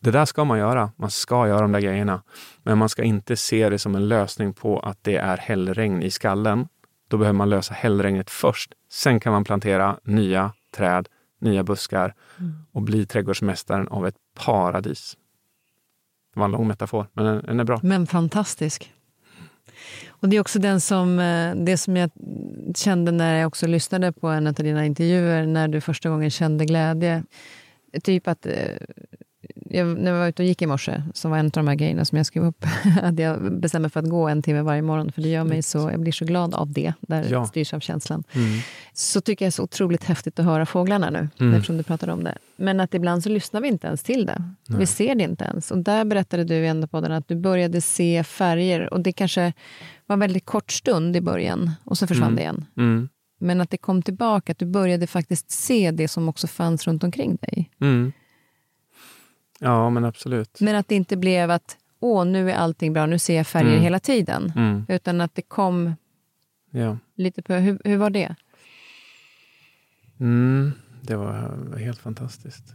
Det 0.00 0.10
där 0.10 0.24
ska 0.24 0.44
man 0.44 0.58
göra. 0.58 0.92
Man 0.96 1.10
ska 1.10 1.48
göra 1.48 1.60
de 1.60 1.72
där 1.72 1.80
grejerna. 1.80 2.22
Men 2.62 2.78
man 2.78 2.88
ska 2.88 3.02
inte 3.02 3.36
se 3.36 3.68
det 3.68 3.78
som 3.78 3.94
en 3.94 4.08
lösning 4.08 4.52
på 4.52 4.80
att 4.80 4.98
det 5.02 5.16
är 5.16 5.36
hällregn 5.36 6.02
i 6.02 6.10
skallen. 6.10 6.68
Då 7.08 7.16
behöver 7.16 7.36
man 7.36 7.50
lösa 7.50 7.74
hällregnet 7.74 8.30
först. 8.30 8.72
Sen 8.90 9.20
kan 9.20 9.32
man 9.32 9.44
plantera 9.44 9.96
nya 10.04 10.52
träd, 10.76 11.08
nya 11.38 11.64
buskar 11.64 12.14
mm. 12.38 12.54
och 12.72 12.82
bli 12.82 13.06
trädgårdsmästaren 13.06 13.88
av 13.88 14.06
ett 14.06 14.16
paradis. 14.34 15.16
Det 16.34 16.40
var 16.40 16.44
en 16.44 16.52
lång 16.52 16.68
metafor, 16.68 17.06
men 17.12 17.24
den 17.24 17.60
är 17.60 17.64
bra. 17.64 17.80
Men 17.82 18.06
fantastisk. 18.06 18.94
Och 20.08 20.28
Det 20.28 20.36
är 20.36 20.40
också 20.40 20.58
den 20.58 20.80
som, 20.80 21.18
eh, 21.18 21.54
det 21.54 21.76
som 21.76 21.96
jag 21.96 22.10
kände 22.76 23.12
när 23.12 23.38
jag 23.38 23.48
också 23.48 23.66
lyssnade 23.66 24.12
på 24.12 24.28
en 24.28 24.46
av 24.46 24.54
dina 24.54 24.86
intervjuer, 24.86 25.46
när 25.46 25.68
du 25.68 25.80
första 25.80 26.08
gången 26.08 26.30
kände 26.30 26.64
glädje. 26.64 27.24
Typ 28.02 28.28
att 28.28 28.46
eh, 28.46 28.52
jag, 29.70 29.86
när 29.86 30.10
jag 30.10 30.18
var 30.18 30.28
ute 30.28 30.42
och 30.42 30.46
gick 30.46 30.62
i 30.62 30.66
morse, 30.66 31.02
som 31.14 31.30
var 31.30 31.38
en 31.38 31.46
av 31.46 31.50
de 31.50 31.68
här 31.68 31.74
grejerna 31.74 32.04
som 32.04 32.16
jag 32.16 32.26
skrev 32.26 32.44
upp, 32.44 32.64
att 33.02 33.18
jag 33.18 33.60
bestämmer 33.60 33.88
för 33.88 34.00
att 34.00 34.08
gå 34.10 34.28
en 34.28 34.42
timme 34.42 34.62
varje 34.62 34.82
morgon, 34.82 35.12
för 35.12 35.22
det 35.22 35.28
gör 35.28 35.44
mig 35.44 35.62
så, 35.62 35.78
jag 35.78 36.00
blir 36.00 36.12
så 36.12 36.24
glad 36.24 36.54
av 36.54 36.72
det, 36.72 36.92
där 37.00 37.26
ja. 37.30 37.46
styrs 37.46 37.74
av 37.74 37.80
känslan. 37.80 38.24
Mm. 38.32 38.60
Så 38.92 39.20
tycker 39.20 39.44
jag 39.44 39.46
det 39.46 39.50
är 39.50 39.56
så 39.56 39.62
otroligt 39.62 40.04
häftigt 40.04 40.38
att 40.38 40.44
höra 40.44 40.66
fåglarna 40.66 41.10
nu, 41.10 41.28
mm. 41.40 41.54
eftersom 41.54 41.76
du 41.76 41.82
pratade 41.82 42.12
om 42.12 42.24
det. 42.24 42.38
Men 42.56 42.80
att 42.80 42.94
ibland 42.94 43.22
så 43.22 43.28
lyssnar 43.28 43.60
vi 43.60 43.68
inte 43.68 43.86
ens 43.86 44.02
till 44.02 44.26
det. 44.26 44.44
Nej. 44.66 44.78
Vi 44.78 44.86
ser 44.86 45.14
det 45.14 45.24
inte 45.24 45.44
ens. 45.44 45.70
Och 45.70 45.78
där 45.78 46.04
berättade 46.04 46.44
du 46.44 46.54
i 46.54 46.86
podden 46.90 47.12
att 47.12 47.28
du 47.28 47.36
började 47.36 47.80
se 47.80 48.24
färger, 48.24 48.94
och 48.94 49.00
det 49.00 49.12
kanske 49.12 49.52
var 50.06 50.14
en 50.14 50.20
väldigt 50.20 50.46
kort 50.46 50.72
stund 50.72 51.16
i 51.16 51.20
början, 51.20 51.70
och 51.84 51.98
så 51.98 52.06
försvann 52.06 52.28
mm. 52.28 52.36
det 52.36 52.42
igen. 52.42 52.64
Mm. 52.76 53.08
Men 53.40 53.60
att 53.60 53.70
det 53.70 53.76
kom 53.76 54.02
tillbaka, 54.02 54.52
att 54.52 54.58
du 54.58 54.66
började 54.66 55.06
faktiskt 55.06 55.50
se 55.50 55.90
det 55.90 56.08
som 56.08 56.28
också 56.28 56.46
fanns 56.46 56.86
runt 56.86 57.04
omkring 57.04 57.36
dig. 57.36 57.70
Mm. 57.80 58.12
Ja, 59.58 59.90
men 59.90 60.04
absolut. 60.04 60.60
Men 60.60 60.76
att 60.76 60.88
det 60.88 60.94
inte 60.94 61.16
blev 61.16 61.50
att 61.50 61.76
åh, 62.00 62.26
nu 62.26 62.50
är 62.50 62.54
allting 62.54 62.92
bra, 62.92 63.06
nu 63.06 63.18
ser 63.18 63.36
jag 63.36 63.46
färger 63.46 63.70
mm. 63.70 63.82
hela 63.82 64.00
tiden. 64.00 64.52
Mm. 64.56 64.86
Utan 64.88 65.20
att 65.20 65.34
det 65.34 65.42
kom 65.42 65.94
ja. 66.70 66.98
lite 67.14 67.42
på... 67.42 67.54
Hur, 67.54 67.78
hur 67.84 67.96
var 67.96 68.10
det? 68.10 68.34
Mm, 70.20 70.72
det 71.02 71.16
var 71.16 71.78
helt 71.78 71.98
fantastiskt. 71.98 72.74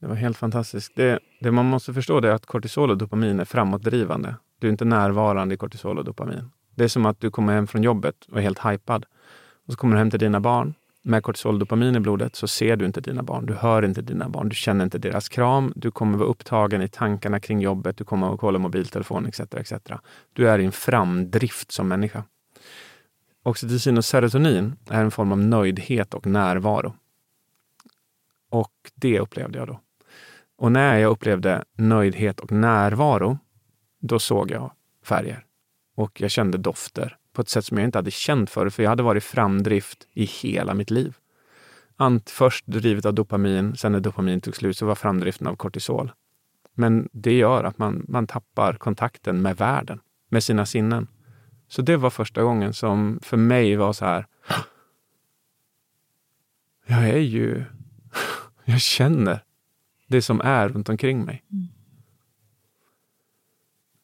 Det 0.00 0.06
var 0.06 0.14
helt 0.14 0.36
fantastiskt. 0.36 0.92
Det, 0.96 1.18
det 1.40 1.50
man 1.50 1.66
måste 1.66 1.94
förstå 1.94 2.18
är 2.18 2.30
att 2.30 2.46
kortisol 2.46 2.90
och 2.90 2.98
dopamin 2.98 3.40
är 3.40 3.44
framåtdrivande. 3.44 4.34
Du 4.58 4.66
är 4.66 4.70
inte 4.70 4.84
närvarande 4.84 5.54
i 5.54 5.58
kortisol 5.58 5.98
och 5.98 6.04
dopamin. 6.04 6.50
Det 6.74 6.84
är 6.84 6.88
som 6.88 7.06
att 7.06 7.20
du 7.20 7.30
kommer 7.30 7.54
hem 7.54 7.66
från 7.66 7.82
jobbet 7.82 8.14
och 8.32 8.38
är 8.38 8.42
helt 8.42 8.66
hypad. 8.66 9.04
Och 9.66 9.72
så 9.72 9.78
kommer 9.78 9.94
du 9.94 9.98
hem 9.98 10.10
till 10.10 10.20
dina 10.20 10.40
barn 10.40 10.74
med 11.02 11.22
kortisol 11.22 11.54
och 11.54 11.60
dopamin 11.60 11.96
i 11.96 12.00
blodet 12.00 12.36
så 12.36 12.48
ser 12.48 12.76
du 12.76 12.86
inte 12.86 13.00
dina 13.00 13.22
barn, 13.22 13.46
du 13.46 13.54
hör 13.54 13.84
inte 13.84 14.02
dina 14.02 14.28
barn, 14.28 14.48
du 14.48 14.54
känner 14.54 14.84
inte 14.84 14.98
deras 14.98 15.28
kram, 15.28 15.72
du 15.76 15.90
kommer 15.90 16.18
vara 16.18 16.28
upptagen 16.28 16.82
i 16.82 16.88
tankarna 16.88 17.40
kring 17.40 17.60
jobbet, 17.60 17.96
du 17.96 18.04
kommer 18.04 18.34
att 18.34 18.40
kolla 18.40 18.58
mobiltelefon 18.58 19.26
etc. 19.26 19.40
etc. 19.40 19.72
Du 20.32 20.48
är 20.48 20.58
i 20.58 20.64
en 20.64 20.72
framdrift 20.72 21.72
som 21.72 21.88
människa. 21.88 22.24
Oxytocin 23.42 23.98
och 23.98 24.04
serotonin 24.04 24.76
är 24.90 25.04
en 25.04 25.10
form 25.10 25.32
av 25.32 25.38
nöjdhet 25.38 26.14
och 26.14 26.26
närvaro. 26.26 26.94
Och 28.50 28.72
det 28.94 29.20
upplevde 29.20 29.58
jag 29.58 29.68
då. 29.68 29.80
Och 30.58 30.72
när 30.72 30.98
jag 30.98 31.10
upplevde 31.10 31.64
nöjdhet 31.76 32.40
och 32.40 32.52
närvaro, 32.52 33.38
då 34.00 34.18
såg 34.18 34.50
jag 34.50 34.72
färger 35.04 35.44
och 35.96 36.20
jag 36.20 36.30
kände 36.30 36.58
dofter 36.58 37.16
på 37.32 37.42
ett 37.42 37.48
sätt 37.48 37.64
som 37.64 37.78
jag 37.78 37.84
inte 37.84 37.98
hade 37.98 38.10
känt 38.10 38.50
förut, 38.50 38.74
för 38.74 38.82
jag 38.82 38.90
hade 38.90 39.02
varit 39.02 39.24
framdrift 39.24 40.08
i 40.12 40.24
hela 40.24 40.74
mitt 40.74 40.90
liv. 40.90 41.16
Ant, 41.96 42.30
först 42.30 42.66
drivet 42.66 43.06
av 43.06 43.14
dopamin, 43.14 43.76
sen 43.76 43.92
när 43.92 44.00
dopamin 44.00 44.40
tog 44.40 44.56
slut 44.56 44.76
så 44.76 44.86
var 44.86 44.94
framdriften 44.94 45.46
av 45.46 45.56
kortisol. 45.56 46.12
Men 46.74 47.08
det 47.12 47.32
gör 47.32 47.64
att 47.64 47.78
man, 47.78 48.04
man 48.08 48.26
tappar 48.26 48.72
kontakten 48.72 49.42
med 49.42 49.56
världen, 49.56 50.00
med 50.28 50.44
sina 50.44 50.66
sinnen. 50.66 51.08
Så 51.68 51.82
det 51.82 51.96
var 51.96 52.10
första 52.10 52.42
gången 52.42 52.72
som 52.72 53.20
för 53.22 53.36
mig 53.36 53.76
var 53.76 53.92
så 53.92 54.04
här. 54.04 54.26
Jag 56.86 57.08
är 57.08 57.18
ju... 57.18 57.64
Jag 58.64 58.80
känner 58.80 59.44
det 60.06 60.22
som 60.22 60.40
är 60.40 60.68
runt 60.68 60.88
omkring 60.88 61.24
mig. 61.24 61.44
Mm. 61.52 61.68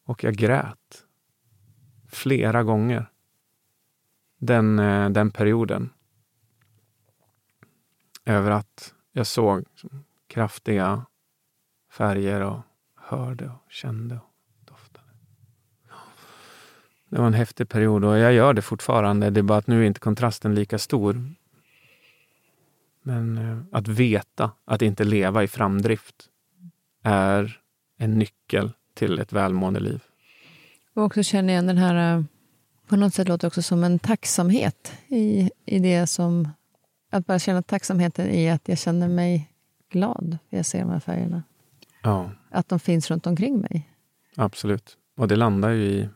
Och 0.05 0.23
jag 0.23 0.35
grät 0.35 1.05
flera 2.07 2.63
gånger 2.63 3.09
den, 4.37 4.79
eh, 4.79 5.09
den 5.09 5.31
perioden. 5.31 5.89
Över 8.25 8.51
att 8.51 8.93
jag 9.11 9.27
såg 9.27 9.59
liksom 9.59 10.03
kraftiga 10.27 11.05
färger 11.91 12.41
och 12.41 12.59
hörde 12.95 13.45
och 13.45 13.71
kände 13.71 14.15
och 14.15 14.65
doftade. 14.65 15.07
Det 17.09 17.17
var 17.17 17.27
en 17.27 17.33
häftig 17.33 17.69
period 17.69 18.05
och 18.05 18.17
jag 18.17 18.33
gör 18.33 18.53
det 18.53 18.61
fortfarande. 18.61 19.29
Det 19.29 19.39
är 19.39 19.43
bara 19.43 19.57
att 19.57 19.67
nu 19.67 19.81
är 19.81 19.87
inte 19.87 19.99
kontrasten 19.99 20.55
lika 20.55 20.77
stor. 20.77 21.33
Men 23.01 23.37
eh, 23.37 23.57
att 23.71 23.87
veta 23.87 24.51
att 24.65 24.81
inte 24.81 25.03
leva 25.03 25.43
i 25.43 25.47
framdrift 25.47 26.15
är 27.03 27.61
en 27.97 28.19
nyckel 28.19 28.71
till 28.93 29.19
ett 29.19 29.33
välmående 29.33 29.79
liv. 29.79 30.03
Och 30.93 31.03
också 31.03 31.23
känner 31.23 31.53
igen 31.53 31.67
den 31.67 31.77
här, 31.77 32.17
eh, 32.17 32.23
på 32.87 32.95
något 32.95 33.13
sätt 33.13 33.27
låter 33.27 33.41
det 33.41 33.47
också 33.47 33.61
som 33.61 33.83
en 33.83 33.99
tacksamhet 33.99 34.93
i, 35.07 35.49
i 35.65 35.79
det 35.79 36.07
som, 36.07 36.49
att 37.11 37.25
bara 37.27 37.39
känna 37.39 37.61
tacksamheten 37.61 38.29
i 38.29 38.49
att 38.49 38.67
jag 38.67 38.77
känner 38.77 39.07
mig 39.07 39.51
glad 39.91 40.37
när 40.49 40.59
jag 40.59 40.65
ser 40.65 40.79
de 40.79 40.89
här 40.89 40.99
färgerna. 40.99 41.43
Ja. 42.03 42.31
Att 42.49 42.69
de 42.69 42.79
finns 42.79 43.11
runt 43.11 43.27
omkring 43.27 43.57
mig. 43.59 43.89
Absolut. 44.35 44.97
Och 45.17 45.27
det 45.27 45.35
landar 45.35 45.69
ju 45.69 45.83
i, 45.83 46.09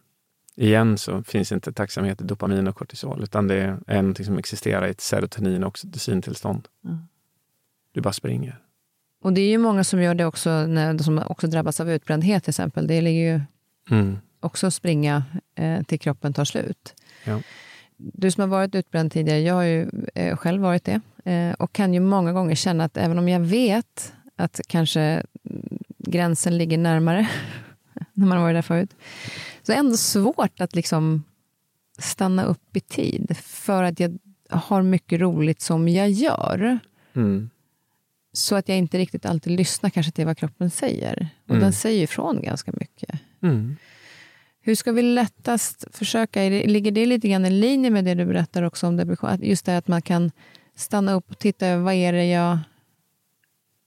igen 0.56 0.98
så 0.98 1.24
finns 1.24 1.52
inte 1.52 1.74
tacksamhet 1.74 2.22
i 2.22 2.24
dopamin 2.24 2.68
och 2.68 2.76
kortisol, 2.76 3.24
utan 3.24 3.48
det 3.48 3.78
är 3.88 4.02
något 4.02 4.26
som 4.26 4.38
existerar 4.38 4.88
i 4.88 4.92
ett 4.92 5.02
serotonin 5.02 5.64
och 5.64 5.68
oxytocintillstånd. 5.68 6.68
Mm. 6.86 6.98
Du 7.94 8.02
bara 8.02 8.14
springer. 8.14 8.60
Och 9.24 9.34
det 9.34 9.42
är 9.42 9.50
ju 9.50 9.58
många 9.58 9.84
som 9.84 10.02
gör 10.02 10.16
det 10.16 10.26
också, 10.26 10.50
när, 10.50 10.98
som 10.98 11.24
också 11.28 11.48
drabbas 11.48 11.80
av 11.80 11.92
utbrändhet 11.92 12.44
till 12.44 12.52
exempel. 12.52 12.88
Det 12.88 13.02
ligger 13.02 13.34
ju 13.34 13.42
Mm. 13.90 14.18
också 14.40 14.68
att 14.68 14.74
springa 14.74 15.24
eh, 15.62 15.84
till 15.84 16.00
kroppen 16.00 16.34
tar 16.34 16.46
slut. 16.46 16.94
Ja. 17.26 17.42
Du 17.98 18.32
som 18.32 18.42
har 18.42 18.48
varit 18.48 18.76
utbränd 18.76 19.12
tidigare, 19.12 19.40
jag 19.40 19.54
har 19.54 19.64
ju 19.64 19.90
eh, 20.16 20.38
själv 20.38 20.62
varit 20.62 20.84
det. 20.86 21.02
Eh, 21.32 21.54
och 21.54 21.74
kan 21.74 21.94
ju 21.94 22.00
många 22.00 22.34
gånger 22.34 22.56
känna 22.56 22.84
att 22.84 22.98
även 22.98 23.18
om 23.20 23.30
jag 23.30 23.40
vet 23.40 24.14
att 24.36 24.62
kanske 24.68 25.24
gränsen 25.98 26.58
ligger 26.58 26.78
närmare, 26.78 27.28
när 28.14 28.28
man 28.28 28.38
har 28.38 28.44
varit 28.46 28.56
där 28.58 28.62
förut, 28.62 28.96
så 29.64 29.72
är 29.72 29.76
det 29.76 29.80
ändå 29.80 29.98
svårt 29.98 30.62
att 30.62 30.76
liksom 30.76 31.24
stanna 32.00 32.44
upp 32.44 32.78
i 32.78 32.80
tid. 32.80 33.38
För 33.38 33.84
att 33.84 34.00
jag 34.00 34.18
har 34.50 34.82
mycket 34.82 35.20
roligt 35.22 35.62
som 35.62 35.88
jag 35.88 36.10
gör. 36.10 36.80
Mm. 37.16 37.50
Så 38.34 38.56
att 38.56 38.70
jag 38.70 38.78
inte 38.78 38.98
riktigt 38.98 39.26
alltid 39.26 39.54
lyssnar 39.58 39.90
kanske 39.90 40.12
till 40.12 40.26
vad 40.26 40.38
kroppen 40.38 40.70
säger. 40.70 41.30
Och 41.44 41.50
Mm. 41.50 41.62
den 41.62 41.74
säger 41.74 42.04
ifrån 42.04 42.42
ganska 42.42 42.72
mycket. 42.80 43.20
Mm. 43.42 43.76
Hur 44.64 44.76
ska 44.76 44.92
vi 44.92 45.02
lättast 45.02 45.86
försöka? 45.92 46.42
Ligger 46.50 46.92
det 46.92 47.06
lite 47.06 47.30
grann 47.30 47.46
i 47.46 47.50
linje 47.50 47.90
med 47.90 48.06
det 48.06 48.14
du 48.14 48.26
berättar 48.26 48.64
också 48.64 48.88
om 48.88 48.98
depression? 48.98 49.40
Just 49.42 49.66
det 49.66 49.78
att 49.78 49.88
man 49.88 50.02
kan 50.02 50.32
stanna 50.76 51.14
upp 51.14 51.32
och 51.32 51.40
titta 51.40 51.68
över 51.68 51.84
vad 51.84 51.94
är 51.94 52.14
det 52.14 52.26
jag 52.26 52.60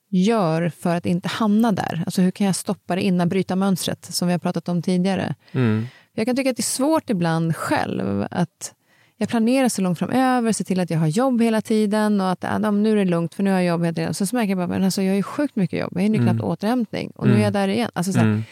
gör 0.09 0.69
för 0.69 0.97
att 0.97 1.07
inte 1.07 1.29
hamna 1.29 1.73
där? 1.73 2.03
Alltså 2.07 2.23
hur 2.23 2.31
kan 2.31 2.47
jag 2.47 2.57
stoppa 2.57 2.95
det 2.95 3.03
innan, 3.03 3.29
bryta 3.29 3.57
mönstret 3.57 4.05
som 4.05 4.29
vi 4.29 4.33
har 4.33 4.39
pratat 4.39 4.69
om 4.69 4.83
tidigare? 4.83 5.35
Mm. 5.53 5.87
Jag 6.13 6.27
kan 6.27 6.37
tycka 6.37 6.51
att 6.51 6.57
det 6.57 6.61
är 6.61 6.63
svårt 6.63 7.11
ibland 7.11 7.57
själv 7.57 8.27
att 8.31 8.75
jag 9.17 9.29
planerar 9.29 9.69
så 9.69 9.83
långt 9.83 9.99
framöver, 9.99 10.53
ser 10.53 10.65
till 10.65 10.81
att 10.81 10.91
jag 10.91 10.99
har 10.99 11.07
jobb 11.07 11.43
hela 11.43 11.61
tiden 11.61 12.21
och 12.21 12.31
att 12.31 12.45
ah, 12.45 12.71
nu 12.71 12.93
är 12.93 12.97
det 12.97 13.05
lugnt 13.05 13.35
för 13.35 13.43
nu 13.43 13.51
har 13.51 13.59
jag 13.59 13.67
jobb 13.67 13.85
hela 13.85 13.95
tiden. 13.95 14.15
Så 14.15 14.37
märker 14.37 14.49
jag 14.49 14.59
bara 14.59 14.67
men 14.67 14.85
alltså, 14.85 15.03
jag 15.03 15.11
har 15.11 15.17
ju 15.17 15.23
sjukt 15.23 15.57
mycket 15.57 15.81
jobb, 15.81 15.93
jag 15.95 16.03
hinner 16.03 16.19
ju 16.19 16.25
knappt 16.25 16.41
återhämtning 16.41 17.11
och 17.11 17.27
nu 17.29 17.35
är 17.35 17.43
jag 17.43 17.53
där 17.53 17.69
igen. 17.69 17.91
Alltså, 17.95 18.13
så 18.13 18.19
här, 18.19 18.27
Mm. 18.27 18.43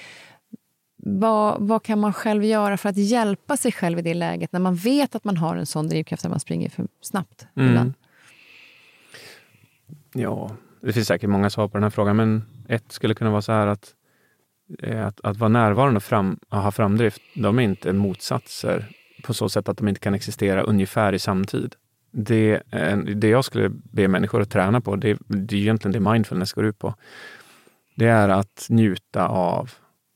Vad, 1.05 1.61
vad 1.61 1.83
kan 1.83 2.01
man 2.01 2.13
själv 2.13 2.45
göra 2.45 2.77
för 2.77 2.89
att 2.89 2.97
hjälpa 2.97 3.57
sig 3.57 3.73
själv 3.73 3.99
i 3.99 4.03
det 4.03 4.15
läget 4.15 4.53
när 4.53 4.61
man 4.61 4.75
vet 4.75 5.15
att 5.15 5.25
man 5.25 5.37
har 5.37 5.57
en 5.57 5.67
sån 5.67 5.89
drivkraft 5.89 6.25
att 6.25 6.31
man 6.31 6.41
springer 6.41 6.69
för 6.69 6.87
snabbt? 7.01 7.47
Mm. 7.57 7.69
ibland? 7.69 7.93
Ja, 10.13 10.51
det 10.81 10.93
finns 10.93 11.09
säkert 11.09 11.31
många 11.31 11.51
svar 11.51 11.69
på 11.69 11.77
den 11.77 11.83
här 11.83 11.91
frågan, 11.91 12.17
men 12.17 12.45
ett 12.69 12.93
skulle 12.93 13.15
kunna 13.15 13.31
vara 13.31 13.43
så 13.43 13.53
här 13.53 13.67
att, 13.67 13.95
eh, 14.79 15.07
att, 15.07 15.21
att 15.21 15.37
vara 15.37 15.49
närvarande 15.49 15.97
och 15.97 16.03
fram, 16.03 16.39
ha 16.49 16.71
framdrift, 16.71 17.23
de 17.35 17.59
är 17.59 17.63
inte 17.63 17.93
motsatser 17.93 18.87
på 19.23 19.35
så 19.35 19.49
sätt 19.49 19.69
att 19.69 19.79
de 19.79 19.89
inte 19.89 20.01
kan 20.01 20.15
existera 20.15 20.63
ungefär 20.63 21.13
i 21.13 21.19
samtid. 21.19 21.75
Det, 22.11 22.63
det 23.15 23.29
jag 23.29 23.45
skulle 23.45 23.69
be 23.69 24.09
människor 24.09 24.43
att 24.43 24.51
träna 24.51 24.81
på, 24.81 24.97
det, 24.97 25.19
det 25.27 25.57
är 25.57 25.61
egentligen 25.61 25.93
det 25.93 26.11
mindfulness 26.11 26.53
går 26.53 26.65
ut 26.65 26.79
på. 26.79 26.95
Det 27.95 28.07
är 28.07 28.29
att 28.29 28.67
njuta 28.71 29.27
av 29.29 29.71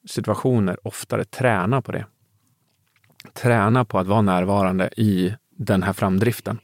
situationer 0.07 0.87
oftare, 0.87 1.24
träna 1.24 1.83
på 1.83 1.93
det. 1.93 2.07
Träna 3.33 3.85
på 3.85 3.99
att 3.99 4.07
vara 4.07 4.23
närvarande 4.23 4.91
i 4.97 5.35
den 5.57 5.83
här 5.83 5.93
framdriften. 5.93 6.59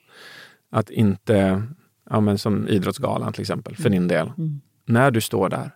Att 0.70 0.90
inte, 0.90 1.62
ja 2.10 2.20
men 2.20 2.38
som 2.38 2.68
Idrottsgalan 2.68 3.32
till 3.32 3.40
exempel, 3.40 3.76
för 3.76 3.90
din 3.90 4.08
del. 4.08 4.32
När 4.86 5.10
du 5.10 5.20
står 5.20 5.48
där, 5.48 5.70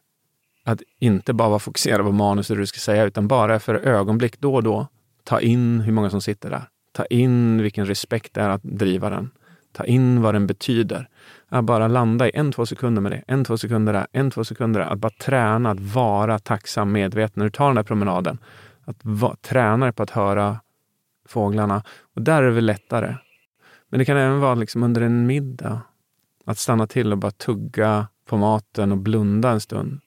att 0.64 0.82
inte 0.98 1.32
bara 1.32 1.48
vara 1.48 1.58
fokuserad 1.58 2.06
på 2.06 2.12
manus 2.12 2.50
och 2.50 2.56
det 2.56 2.62
du 2.62 2.66
ska 2.66 2.78
säga, 2.78 3.04
utan 3.04 3.28
bara 3.28 3.60
för 3.60 3.74
ögonblick 3.74 4.40
då 4.40 4.54
och 4.54 4.62
då 4.62 4.88
ta 5.24 5.40
in 5.40 5.80
hur 5.80 5.92
många 5.92 6.10
som 6.10 6.20
sitter 6.20 6.50
där. 6.50 6.68
Ta 6.92 7.04
in 7.04 7.62
vilken 7.62 7.86
respekt 7.86 8.34
det 8.34 8.40
är 8.40 8.48
att 8.48 8.62
driva 8.62 9.10
den. 9.10 9.30
Ta 9.72 9.84
in 9.84 10.22
vad 10.22 10.34
den 10.34 10.46
betyder. 10.46 11.08
Att 11.48 11.64
bara 11.64 11.88
landa 11.88 12.28
i 12.28 12.30
en, 12.34 12.52
två 12.52 12.66
sekunder 12.66 13.02
med 13.02 13.12
det. 13.12 13.22
En, 13.26 13.44
två 13.44 13.58
sekunder 13.58 13.92
där. 13.92 14.06
En, 14.12 14.30
två 14.30 14.44
sekunder 14.44 14.80
där. 14.80 14.86
Att 14.86 14.98
bara 14.98 15.12
träna 15.20 15.70
att 15.70 15.80
vara 15.80 16.38
tacksam, 16.38 16.92
medveten. 16.92 17.32
När 17.34 17.44
du 17.44 17.50
tar 17.50 17.66
den 17.66 17.76
där 17.76 17.82
promenaden, 17.82 18.38
att 18.84 18.96
va, 19.02 19.36
träna 19.40 19.86
dig 19.86 19.92
på 19.92 20.02
att 20.02 20.10
höra 20.10 20.60
fåglarna. 21.28 21.82
Och 22.14 22.22
där 22.22 22.42
är 22.42 22.46
det 22.46 22.54
väl 22.54 22.66
lättare. 22.66 23.16
Men 23.88 23.98
det 23.98 24.04
kan 24.04 24.16
även 24.16 24.40
vara 24.40 24.54
liksom 24.54 24.82
under 24.82 25.00
en 25.00 25.26
middag. 25.26 25.80
Att 26.44 26.58
stanna 26.58 26.86
till 26.86 27.12
och 27.12 27.18
bara 27.18 27.30
tugga 27.30 28.06
på 28.28 28.36
maten 28.36 28.92
och 28.92 28.98
blunda 28.98 29.50
en 29.50 29.60
stund. 29.60 30.00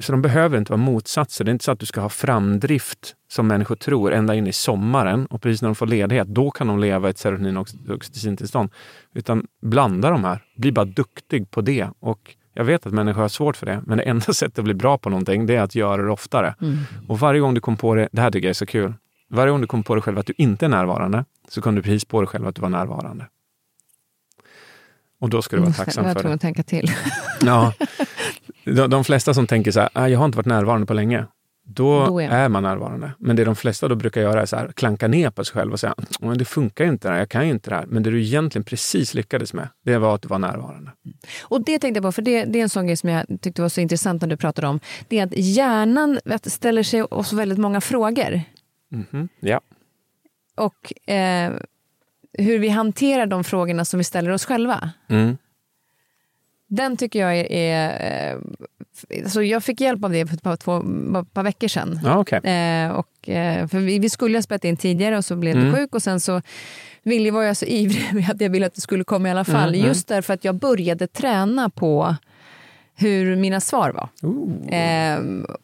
Så 0.00 0.12
de 0.12 0.22
behöver 0.22 0.58
inte 0.58 0.72
vara 0.72 0.82
motsatser. 0.82 1.44
Det 1.44 1.50
är 1.50 1.52
inte 1.52 1.64
så 1.64 1.72
att 1.72 1.80
du 1.80 1.86
ska 1.86 2.00
ha 2.00 2.08
framdrift 2.08 3.14
som 3.28 3.46
människor 3.46 3.76
tror 3.76 4.12
ända 4.12 4.34
in 4.34 4.46
i 4.46 4.52
sommaren 4.52 5.26
och 5.26 5.42
precis 5.42 5.62
när 5.62 5.68
de 5.68 5.74
får 5.74 5.86
ledighet, 5.86 6.28
då 6.28 6.50
kan 6.50 6.66
de 6.66 6.78
leva 6.78 7.08
i 7.08 7.10
ett 7.10 7.18
serotoninoxytocintillstånd. 7.18 8.70
Utan 9.14 9.46
blanda 9.62 10.10
de 10.10 10.24
här. 10.24 10.44
Bli 10.56 10.72
bara 10.72 10.84
duktig 10.84 11.50
på 11.50 11.60
det. 11.60 11.88
Och 12.00 12.34
jag 12.54 12.64
vet 12.64 12.86
att 12.86 12.92
människor 12.92 13.22
har 13.22 13.28
svårt 13.28 13.56
för 13.56 13.66
det, 13.66 13.82
men 13.86 13.98
det 13.98 14.04
enda 14.04 14.20
sättet 14.32 14.58
att 14.58 14.64
bli 14.64 14.74
bra 14.74 14.98
på 14.98 15.10
någonting, 15.10 15.46
det 15.46 15.56
är 15.56 15.62
att 15.62 15.74
göra 15.74 16.02
det 16.02 16.10
oftare. 16.10 16.54
Och 17.08 17.20
varje 17.20 17.40
gång 17.40 17.54
du 17.54 17.60
kom 17.60 17.76
på 17.76 17.94
det, 17.94 18.08
det 18.12 18.20
här 18.20 18.30
tycker 18.30 18.46
jag 18.46 18.50
är 18.50 18.54
så 18.54 18.66
kul, 18.66 18.94
varje 19.30 19.50
gång 19.50 19.60
du 19.60 19.66
kom 19.66 19.82
på 19.82 19.94
dig 19.94 20.02
själv 20.02 20.18
att 20.18 20.26
du 20.26 20.34
inte 20.36 20.64
är 20.64 20.68
närvarande, 20.68 21.24
så 21.48 21.62
kom 21.62 21.74
du 21.74 21.82
precis 21.82 22.04
på 22.04 22.20
dig 22.20 22.28
själv 22.28 22.46
att 22.46 22.54
du 22.54 22.62
var 22.62 22.68
närvarande. 22.68 23.26
Och 25.20 25.30
då 25.30 25.42
ska 25.42 25.56
du 25.56 25.62
vara 25.62 25.72
tacksam 25.76 26.04
jag 26.04 26.14
för 26.14 26.20
tror 26.20 26.28
det. 26.28 26.34
att 26.34 26.40
tänka 26.40 26.62
till. 26.62 26.90
Ja. 27.40 27.72
De, 28.64 28.90
de 28.90 29.04
flesta 29.04 29.34
som 29.34 29.46
tänker 29.46 29.70
så 29.70 29.80
här, 29.80 29.88
"Ah, 29.92 30.06
jag 30.08 30.18
har 30.18 30.24
inte 30.26 30.36
varit 30.36 30.46
närvarande 30.46 30.86
på 30.86 30.94
länge. 30.94 31.26
Då, 31.64 32.06
Då 32.06 32.20
är 32.20 32.28
är, 32.28 32.48
man. 32.48 32.62
närvarande. 32.62 33.12
Men 33.18 33.36
det 33.36 33.44
de 33.44 33.56
flesta 33.56 33.88
då 33.88 33.94
brukar 33.94 34.20
göra 34.20 34.42
är 34.42 34.46
så 34.46 34.56
här, 34.56 34.72
klanka 34.72 35.08
ner 35.08 35.30
på 35.30 35.44
sig 35.44 35.54
själv 35.54 35.72
och 35.72 35.80
säga, 35.80 35.94
men 36.20 36.38
det 36.38 36.44
funkar 36.44 36.84
ju 36.84 36.90
inte 36.90 37.08
det 37.08 37.12
här, 37.12 37.18
jag 37.18 37.28
kan 37.28 37.44
ju 37.46 37.50
inte 37.52 37.70
det 37.70 37.76
här. 37.76 37.86
Men 37.86 38.02
det 38.02 38.10
du 38.10 38.22
egentligen 38.22 38.64
precis 38.64 39.14
lyckades 39.14 39.52
med, 39.54 39.68
det 39.84 39.98
var 39.98 40.14
att 40.14 40.22
du 40.22 40.28
var 40.28 40.38
närvarande. 40.38 40.90
Och 41.42 41.64
det 41.64 41.78
tänkte 41.78 41.98
jag 41.98 42.02
på, 42.04 42.12
för 42.12 42.22
det, 42.22 42.44
det 42.44 42.58
är 42.58 42.62
en 42.62 42.68
sån 42.68 42.86
grej 42.86 42.96
som 42.96 43.08
jag 43.08 43.26
tyckte 43.40 43.62
var 43.62 43.68
så 43.68 43.80
intressant 43.80 44.22
när 44.22 44.28
du 44.28 44.36
pratade 44.36 44.68
om. 44.68 44.80
Det 45.08 45.18
är 45.18 45.24
att 45.26 45.36
hjärnan 45.36 46.18
ställer 46.42 46.82
sig 46.82 47.02
oss 47.02 47.32
väldigt 47.32 47.58
många 47.58 47.80
frågor. 47.80 48.42
Mhm. 48.90 49.28
Ja. 49.40 49.60
Och 50.56 51.10
eh, 51.12 51.52
hur 52.32 52.58
vi 52.58 52.68
hanterar 52.68 53.26
de 53.26 53.44
frågorna 53.44 53.84
som 53.84 53.98
vi 53.98 54.04
ställer 54.04 54.30
oss 54.30 54.44
själva. 54.44 54.90
Mm. 55.08 55.36
Den 56.70 56.96
tycker 56.96 57.20
jag 57.20 57.36
är... 57.36 57.46
är 57.50 58.38
alltså 59.22 59.42
jag 59.42 59.64
fick 59.64 59.80
hjälp 59.80 60.04
av 60.04 60.10
det 60.10 60.26
för 60.26 60.34
ett 60.34 60.42
par, 60.42 60.56
två, 60.56 60.80
par 61.24 61.42
veckor 61.42 61.68
sedan. 61.68 62.00
Ja, 62.04 62.18
okej. 62.18 62.38
Eh, 62.38 62.90
och, 62.90 63.28
eh, 63.28 63.66
för 63.66 63.78
vi, 63.78 63.98
vi 63.98 64.10
skulle 64.10 64.38
ha 64.38 64.42
spelat 64.42 64.64
in 64.64 64.76
tidigare 64.76 65.16
och 65.16 65.24
så 65.24 65.36
blev 65.36 65.54
du 65.54 65.60
Mm. 65.60 65.74
sjuk 65.74 65.94
och 65.94 66.02
sen 66.02 66.20
så 66.20 66.42
ville, 67.02 67.30
var 67.30 67.42
jag 67.42 67.56
så 67.56 67.64
ivrig 67.66 68.08
med 68.14 68.30
att 68.30 68.40
jag 68.40 68.50
ville 68.50 68.66
att 68.66 68.74
det 68.74 68.80
skulle 68.80 69.04
komma 69.04 69.28
i 69.28 69.30
alla 69.30 69.44
fall. 69.44 69.68
Mm, 69.68 69.74
mm. 69.74 69.86
Just 69.88 70.08
därför 70.08 70.34
att 70.34 70.44
jag 70.44 70.54
började 70.54 71.06
träna 71.06 71.70
på 71.70 72.16
hur 72.96 73.36
mina 73.36 73.60
svar 73.60 73.90
var. 73.90 74.08
Eh, 74.74 75.18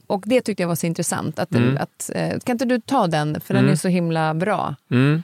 och 0.06 0.22
det 0.26 0.40
tyckte 0.40 0.62
jag 0.62 0.68
var 0.68 0.74
så 0.74 0.86
intressant. 0.86 1.38
Att, 1.38 1.54
Mm. 1.54 1.76
att, 1.80 2.10
eh, 2.14 2.38
kan 2.38 2.54
inte 2.54 2.64
du 2.64 2.80
ta 2.80 3.06
den, 3.06 3.40
för 3.40 3.54
den 3.54 3.62
Mm. 3.62 3.72
är 3.72 3.76
så 3.76 3.88
himla 3.88 4.34
bra. 4.34 4.74
Mm. 4.90 5.22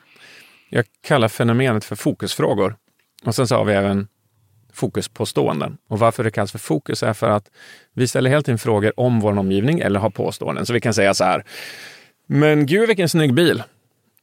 Jag 0.71 0.85
kallar 1.01 1.29
fenomenet 1.29 1.85
för 1.85 1.97
fokusfrågor. 1.97 2.77
Och 3.25 3.35
sen 3.35 3.49
så 3.49 3.57
har 3.57 3.65
vi 3.65 3.73
även 3.75 4.09
fokuspåståenden. 4.73 5.77
Och 5.89 5.99
varför 5.99 6.25
det 6.25 6.31
kallas 6.31 6.53
för 6.53 6.59
fokus 6.59 7.03
är 7.03 7.13
för 7.13 7.31
att 7.31 7.51
vi 7.95 8.09
ställer 8.09 8.31
helt 8.31 8.49
in 8.49 8.59
frågor 8.59 8.93
om 9.01 9.21
vår 9.21 9.39
omgivning 9.39 9.81
eller 9.81 10.01
har 10.01 10.11
påståenden. 10.11 10.67
Så 10.67 10.73
vi 10.73 10.81
kan 10.81 10.95
säga 10.95 11.15
så 11.15 11.25
här, 11.25 11.45
men 12.27 12.67
gud 12.67 12.89
vilken 12.89 13.09
snygg 13.09 13.35
bil. 13.35 13.63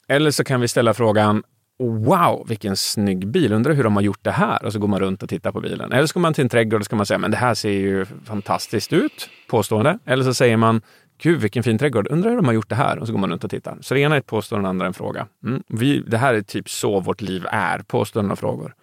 Eller 0.08 0.32
så 0.32 0.44
kan 0.44 0.62
vi 0.62 0.68
ställa 0.68 0.94
frågan, 0.94 1.44
wow 1.80 2.46
vilken 2.48 2.76
snygg 2.76 3.28
bil, 3.28 3.54
undrar 3.54 3.74
hur 3.74 3.84
de 3.84 3.96
har 3.96 4.04
gjort 4.04 4.24
det 4.24 4.32
här? 4.32 4.66
Och 4.66 4.74
så 4.74 4.80
går 4.80 4.88
man 4.88 5.00
runt 5.00 5.24
och 5.24 5.30
tittar 5.30 5.52
på 5.52 5.62
bilen. 5.62 5.92
Eller 5.92 6.06
så 6.08 6.14
går 6.14 6.22
man 6.22 6.34
till 6.34 6.44
en 6.44 6.50
trädgård 6.50 6.82
och 6.82 6.86
ska 6.86 6.96
man 6.96 7.06
säga, 7.06 7.18
men 7.18 7.32
det 7.32 7.38
här 7.38 7.54
ser 7.54 7.70
ju 7.70 8.06
fantastiskt 8.26 8.94
ut, 8.94 9.30
påstående. 9.48 10.00
Eller 10.06 10.24
så 10.24 10.34
säger 10.34 10.58
man, 10.58 10.82
gud 11.22 11.42
vilken 11.42 11.64
fin 11.64 11.78
trädgård, 11.78 12.08
undrar 12.12 12.30
hur 12.30 12.38
de 12.38 12.46
har 12.46 12.54
gjort 12.54 12.70
det 12.70 12.76
här? 12.76 13.00
Och 13.00 13.08
så 13.08 13.14
går 13.14 13.20
man 13.20 13.30
runt 13.30 13.44
och 13.44 13.50
tittar. 13.50 13.78
Så 13.82 13.94
det 13.94 14.00
ena 14.00 14.16
är 14.16 14.20
ett 14.20 14.26
påstående, 14.26 14.62
och 14.62 14.64
det 14.64 14.70
andra 14.70 14.86
är 14.86 14.88
en 14.88 14.94
fråga. 14.94 15.28
Mm. 15.44 15.64
Vi, 15.68 16.00
det 16.08 16.18
här 16.18 16.34
är 16.34 16.42
typ 16.42 16.70
så 16.70 17.00
vårt 17.00 17.22
liv 17.22 17.46
är, 17.52 17.80
påståenden 17.80 18.32
och 18.32 18.40
frågor. 18.40 18.74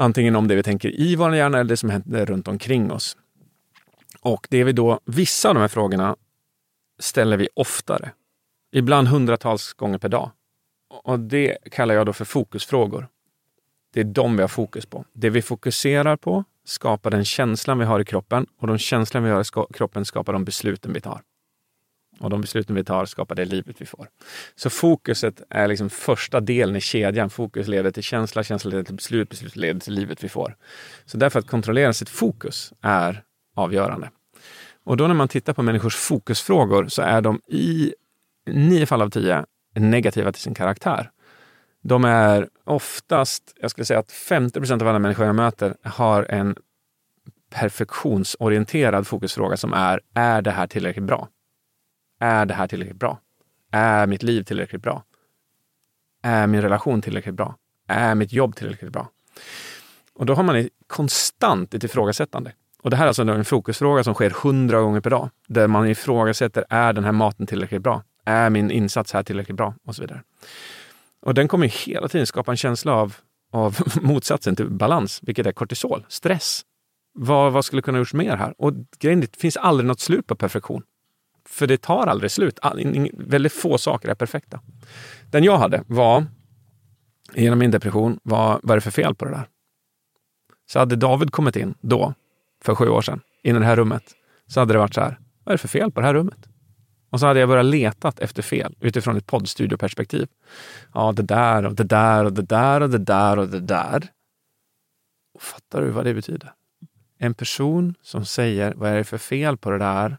Antingen 0.00 0.36
om 0.36 0.48
det 0.48 0.54
vi 0.54 0.62
tänker 0.62 1.00
i 1.00 1.16
vår 1.16 1.34
hjärna 1.34 1.58
eller 1.58 1.68
det 1.68 1.76
som 1.76 1.90
händer 1.90 2.26
runt 2.26 2.48
omkring 2.48 2.92
oss. 2.92 3.16
Och 4.20 4.46
det 4.50 4.58
är 4.58 4.64
vi 4.64 4.72
då, 4.72 5.00
vissa 5.04 5.48
av 5.48 5.54
de 5.54 5.60
här 5.60 5.68
frågorna 5.68 6.16
ställer 6.98 7.36
vi 7.36 7.48
oftare. 7.54 8.12
Ibland 8.72 9.08
hundratals 9.08 9.72
gånger 9.72 9.98
per 9.98 10.08
dag. 10.08 10.30
Och 11.04 11.20
det 11.20 11.58
kallar 11.70 11.94
jag 11.94 12.06
då 12.06 12.12
för 12.12 12.24
fokusfrågor. 12.24 13.08
Det 13.92 14.00
är 14.00 14.04
de 14.04 14.36
vi 14.36 14.42
har 14.42 14.48
fokus 14.48 14.86
på. 14.86 15.04
Det 15.12 15.30
vi 15.30 15.42
fokuserar 15.42 16.16
på 16.16 16.44
skapar 16.64 17.10
den 17.10 17.24
känslan 17.24 17.78
vi 17.78 17.84
har 17.84 18.00
i 18.00 18.04
kroppen 18.04 18.46
och 18.58 18.66
de 18.66 18.78
känslan 18.78 19.24
vi 19.24 19.30
har 19.30 19.40
i 19.40 19.72
kroppen 19.72 20.04
skapar 20.04 20.32
de 20.32 20.44
besluten 20.44 20.92
vi 20.92 21.00
tar. 21.00 21.22
Och 22.20 22.30
de 22.30 22.40
besluten 22.40 22.74
vi 22.76 22.84
tar 22.84 23.04
skapar 23.04 23.34
det 23.34 23.44
livet 23.44 23.76
vi 23.78 23.86
får. 23.86 24.08
Så 24.56 24.70
fokuset 24.70 25.42
är 25.50 25.68
liksom 25.68 25.90
första 25.90 26.40
delen 26.40 26.76
i 26.76 26.80
kedjan. 26.80 27.30
Fokus 27.30 27.68
leder 27.68 27.90
till 27.90 28.02
känsla, 28.02 28.42
känsla 28.42 28.70
leder 28.70 28.84
till 28.84 28.94
beslut, 28.94 29.30
beslut 29.30 29.56
leder 29.56 29.80
till 29.80 29.92
livet 29.94 30.24
vi 30.24 30.28
får. 30.28 30.56
Så 31.04 31.16
därför 31.16 31.38
att 31.38 31.46
kontrollera 31.46 31.92
sitt 31.92 32.08
fokus 32.08 32.72
är 32.80 33.22
avgörande. 33.56 34.10
Och 34.84 34.96
då 34.96 35.06
när 35.06 35.14
man 35.14 35.28
tittar 35.28 35.52
på 35.52 35.62
människors 35.62 35.96
fokusfrågor 35.96 36.88
så 36.88 37.02
är 37.02 37.20
de 37.20 37.40
i 37.48 37.94
nio 38.46 38.86
fall 38.86 39.02
av 39.02 39.10
tio 39.10 39.44
negativa 39.74 40.32
till 40.32 40.42
sin 40.42 40.54
karaktär. 40.54 41.10
De 41.82 42.04
är 42.04 42.48
oftast, 42.64 43.42
jag 43.60 43.70
skulle 43.70 43.84
säga 43.84 44.00
att 44.00 44.12
50 44.12 44.60
procent 44.60 44.82
av 44.82 44.88
alla 44.88 44.98
människor 44.98 45.26
jag 45.26 45.34
möter 45.34 45.76
har 45.82 46.22
en 46.22 46.56
perfektionsorienterad 47.50 49.06
fokusfråga 49.06 49.56
som 49.56 49.72
är, 49.72 50.00
är 50.14 50.42
det 50.42 50.50
här 50.50 50.66
tillräckligt 50.66 51.04
bra? 51.04 51.28
Är 52.18 52.46
det 52.46 52.54
här 52.54 52.68
tillräckligt 52.68 52.98
bra? 52.98 53.18
Är 53.72 54.06
mitt 54.06 54.22
liv 54.22 54.42
tillräckligt 54.42 54.82
bra? 54.82 55.04
Är 56.22 56.46
min 56.46 56.62
relation 56.62 57.02
tillräckligt 57.02 57.34
bra? 57.34 57.56
Är 57.88 58.14
mitt 58.14 58.32
jobb 58.32 58.56
tillräckligt 58.56 58.92
bra? 58.92 59.08
Och 60.14 60.26
då 60.26 60.34
har 60.34 60.42
man 60.42 60.56
ett 60.56 60.68
konstant 60.86 61.74
ett 61.74 61.84
ifrågasättande. 61.84 62.52
Och 62.82 62.90
det 62.90 62.96
här 62.96 63.04
är 63.04 63.08
alltså 63.08 63.22
en 63.22 63.44
fokusfråga 63.44 64.04
som 64.04 64.14
sker 64.14 64.30
hundra 64.30 64.80
gånger 64.80 65.00
per 65.00 65.10
dag. 65.10 65.30
Där 65.48 65.66
man 65.66 65.88
ifrågasätter, 65.88 66.64
är 66.70 66.92
den 66.92 67.04
här 67.04 67.12
maten 67.12 67.46
tillräckligt 67.46 67.82
bra? 67.82 68.02
Är 68.24 68.50
min 68.50 68.70
insats 68.70 69.12
här 69.12 69.22
tillräckligt 69.22 69.56
bra? 69.56 69.74
Och 69.86 69.94
så 69.94 70.02
vidare. 70.02 70.22
Och 71.20 71.34
den 71.34 71.48
kommer 71.48 71.66
hela 71.66 72.08
tiden 72.08 72.26
skapa 72.26 72.50
en 72.50 72.56
känsla 72.56 72.92
av, 72.92 73.16
av 73.52 73.78
motsatsen 74.02 74.56
till 74.56 74.70
balans, 74.70 75.20
vilket 75.22 75.46
är 75.46 75.52
kortisol, 75.52 76.04
stress. 76.08 76.62
Vad, 77.14 77.52
vad 77.52 77.64
skulle 77.64 77.82
kunna 77.82 77.98
gjorts 77.98 78.14
mer 78.14 78.36
här? 78.36 78.54
Och 78.58 78.72
grejen 78.98 79.20
det 79.20 79.36
finns 79.36 79.56
aldrig 79.56 79.86
något 79.86 80.00
slut 80.00 80.26
på 80.26 80.34
perfektion. 80.34 80.82
För 81.48 81.66
det 81.66 81.76
tar 81.76 82.06
aldrig 82.06 82.30
slut. 82.30 82.58
All, 82.62 83.08
väldigt 83.12 83.52
få 83.52 83.78
saker 83.78 84.08
är 84.08 84.14
perfekta. 84.14 84.60
Den 85.30 85.44
jag 85.44 85.58
hade 85.58 85.84
var, 85.86 86.26
genom 87.34 87.58
min 87.58 87.70
depression, 87.70 88.20
var, 88.22 88.60
vad 88.62 88.70
är 88.70 88.74
det 88.76 88.80
för 88.80 88.90
fel 88.90 89.14
på 89.14 89.24
det 89.24 89.30
där? 89.30 89.48
Så 90.66 90.78
hade 90.78 90.96
David 90.96 91.32
kommit 91.32 91.56
in 91.56 91.74
då, 91.80 92.14
för 92.62 92.74
sju 92.74 92.88
år 92.88 93.02
sedan, 93.02 93.20
in 93.42 93.56
i 93.56 93.58
det 93.58 93.64
här 93.64 93.76
rummet, 93.76 94.02
så 94.46 94.60
hade 94.60 94.74
det 94.74 94.78
varit 94.78 94.94
så 94.94 95.00
här, 95.00 95.18
vad 95.44 95.52
är 95.52 95.54
det 95.54 95.58
för 95.58 95.68
fel 95.68 95.92
på 95.92 96.00
det 96.00 96.06
här 96.06 96.14
rummet? 96.14 96.48
Och 97.10 97.20
så 97.20 97.26
hade 97.26 97.40
jag 97.40 97.48
börjat 97.48 97.66
letat 97.66 98.18
efter 98.18 98.42
fel 98.42 98.76
utifrån 98.80 99.16
ett 99.16 99.26
poddstudioperspektiv. 99.26 100.28
Ja, 100.94 101.12
det 101.12 101.22
där 101.22 101.66
och 101.66 101.74
det 101.74 101.84
där 101.84 102.24
och 102.24 102.32
det 102.32 102.42
där 102.42 102.80
och 102.80 102.90
det 102.90 102.98
där 102.98 103.38
och 103.38 103.48
det 103.48 103.60
där. 103.60 104.08
Och 105.34 105.42
fattar 105.42 105.82
du 105.82 105.90
vad 105.90 106.04
det 106.04 106.14
betyder? 106.14 106.52
En 107.18 107.34
person 107.34 107.94
som 108.02 108.24
säger 108.24 108.74
vad 108.74 108.90
är 108.90 108.96
det 108.96 109.04
för 109.04 109.18
fel 109.18 109.56
på 109.56 109.70
det 109.70 109.78
där 109.78 110.18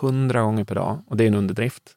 hundra 0.00 0.42
gånger 0.42 0.64
per 0.64 0.74
dag, 0.74 1.02
och 1.06 1.16
det 1.16 1.24
är 1.24 1.28
en 1.28 1.34
underdrift, 1.34 1.94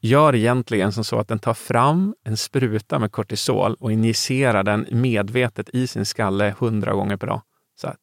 gör 0.00 0.34
egentligen 0.34 0.92
som 0.92 1.04
så 1.04 1.18
att 1.18 1.28
den 1.28 1.38
tar 1.38 1.54
fram 1.54 2.14
en 2.24 2.36
spruta 2.36 2.98
med 2.98 3.12
kortisol 3.12 3.74
och 3.74 3.92
injicerar 3.92 4.62
den 4.62 4.86
medvetet 4.90 5.68
i 5.72 5.86
sin 5.86 6.06
skalle 6.06 6.54
hundra 6.58 6.92
gånger 6.92 7.16
per 7.16 7.26
dag. 7.26 7.42
Så 7.80 7.86
här, 7.86 7.96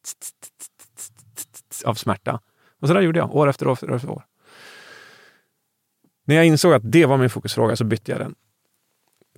av 1.84 1.94
smärta. 1.94 2.40
Och 2.80 2.88
så 2.88 2.94
där 2.94 3.00
gjorde 3.00 3.18
jag, 3.18 3.34
år 3.34 3.48
efter 3.48 3.68
år 3.68 3.72
efter 3.72 4.10
år. 4.10 4.24
När 6.24 6.34
jag 6.34 6.46
insåg 6.46 6.72
att 6.72 6.92
det 6.92 7.06
var 7.06 7.16
min 7.16 7.30
fokusfråga 7.30 7.76
så 7.76 7.84
bytte 7.84 8.12
jag 8.12 8.20
den 8.20 8.34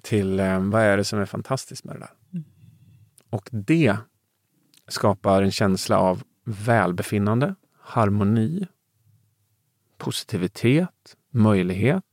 till 0.03 0.41
eh, 0.41 0.61
vad 0.61 0.83
är 0.83 0.97
det 0.97 1.05
som 1.05 1.19
är 1.19 1.27
fantastiskt 1.27 1.85
med 1.85 1.95
det 1.95 1.99
där? 1.99 2.11
Och 3.31 3.49
det 3.53 3.97
skapar 4.89 5.43
en 5.43 5.53
känsla 5.53 5.99
av 5.99 6.23
välbefinnande, 6.45 7.55
harmoni, 7.81 8.67
positivitet, 10.03 11.17
möjlighet. 11.33 12.05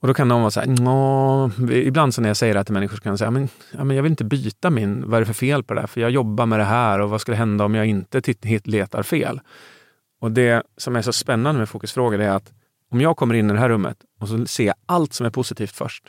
Och 0.00 0.08
då 0.08 0.14
kan 0.14 0.28
någon 0.28 0.40
vara 0.40 0.50
så 0.50 0.60
här, 0.60 1.72
ibland 1.72 2.14
så 2.14 2.20
när 2.20 2.28
jag 2.28 2.36
säger 2.36 2.54
det 2.54 2.58
här 2.58 2.64
till 2.64 2.74
människor 2.74 2.96
så 2.96 3.02
kan 3.02 3.10
jag 3.10 3.18
säga, 3.18 3.30
men, 3.30 3.48
ja, 3.72 3.84
men 3.84 3.96
jag 3.96 4.02
vill 4.02 4.12
inte 4.12 4.24
byta 4.24 4.70
min, 4.70 5.10
vad 5.10 5.16
är 5.16 5.20
det 5.20 5.26
för 5.26 5.34
fel 5.34 5.62
på 5.62 5.74
det 5.74 5.80
här? 5.80 5.86
För 5.86 6.00
jag 6.00 6.10
jobbar 6.10 6.46
med 6.46 6.58
det 6.58 6.64
här 6.64 6.98
och 6.98 7.10
vad 7.10 7.20
skulle 7.20 7.36
hända 7.36 7.64
om 7.64 7.74
jag 7.74 7.86
inte 7.86 8.34
letar 8.64 9.02
fel? 9.02 9.40
Och 10.20 10.32
det 10.32 10.62
som 10.76 10.96
är 10.96 11.02
så 11.02 11.12
spännande 11.12 11.58
med 11.58 11.68
fokusfrågor 11.68 12.20
är 12.20 12.30
att 12.30 12.52
om 12.90 13.00
jag 13.00 13.16
kommer 13.16 13.34
in 13.34 13.50
i 13.50 13.52
det 13.52 13.58
här 13.58 13.68
rummet 13.68 13.96
och 14.20 14.28
så 14.28 14.46
ser 14.46 14.64
jag 14.64 14.74
allt 14.86 15.12
som 15.12 15.26
är 15.26 15.30
positivt 15.30 15.72
först, 15.72 16.04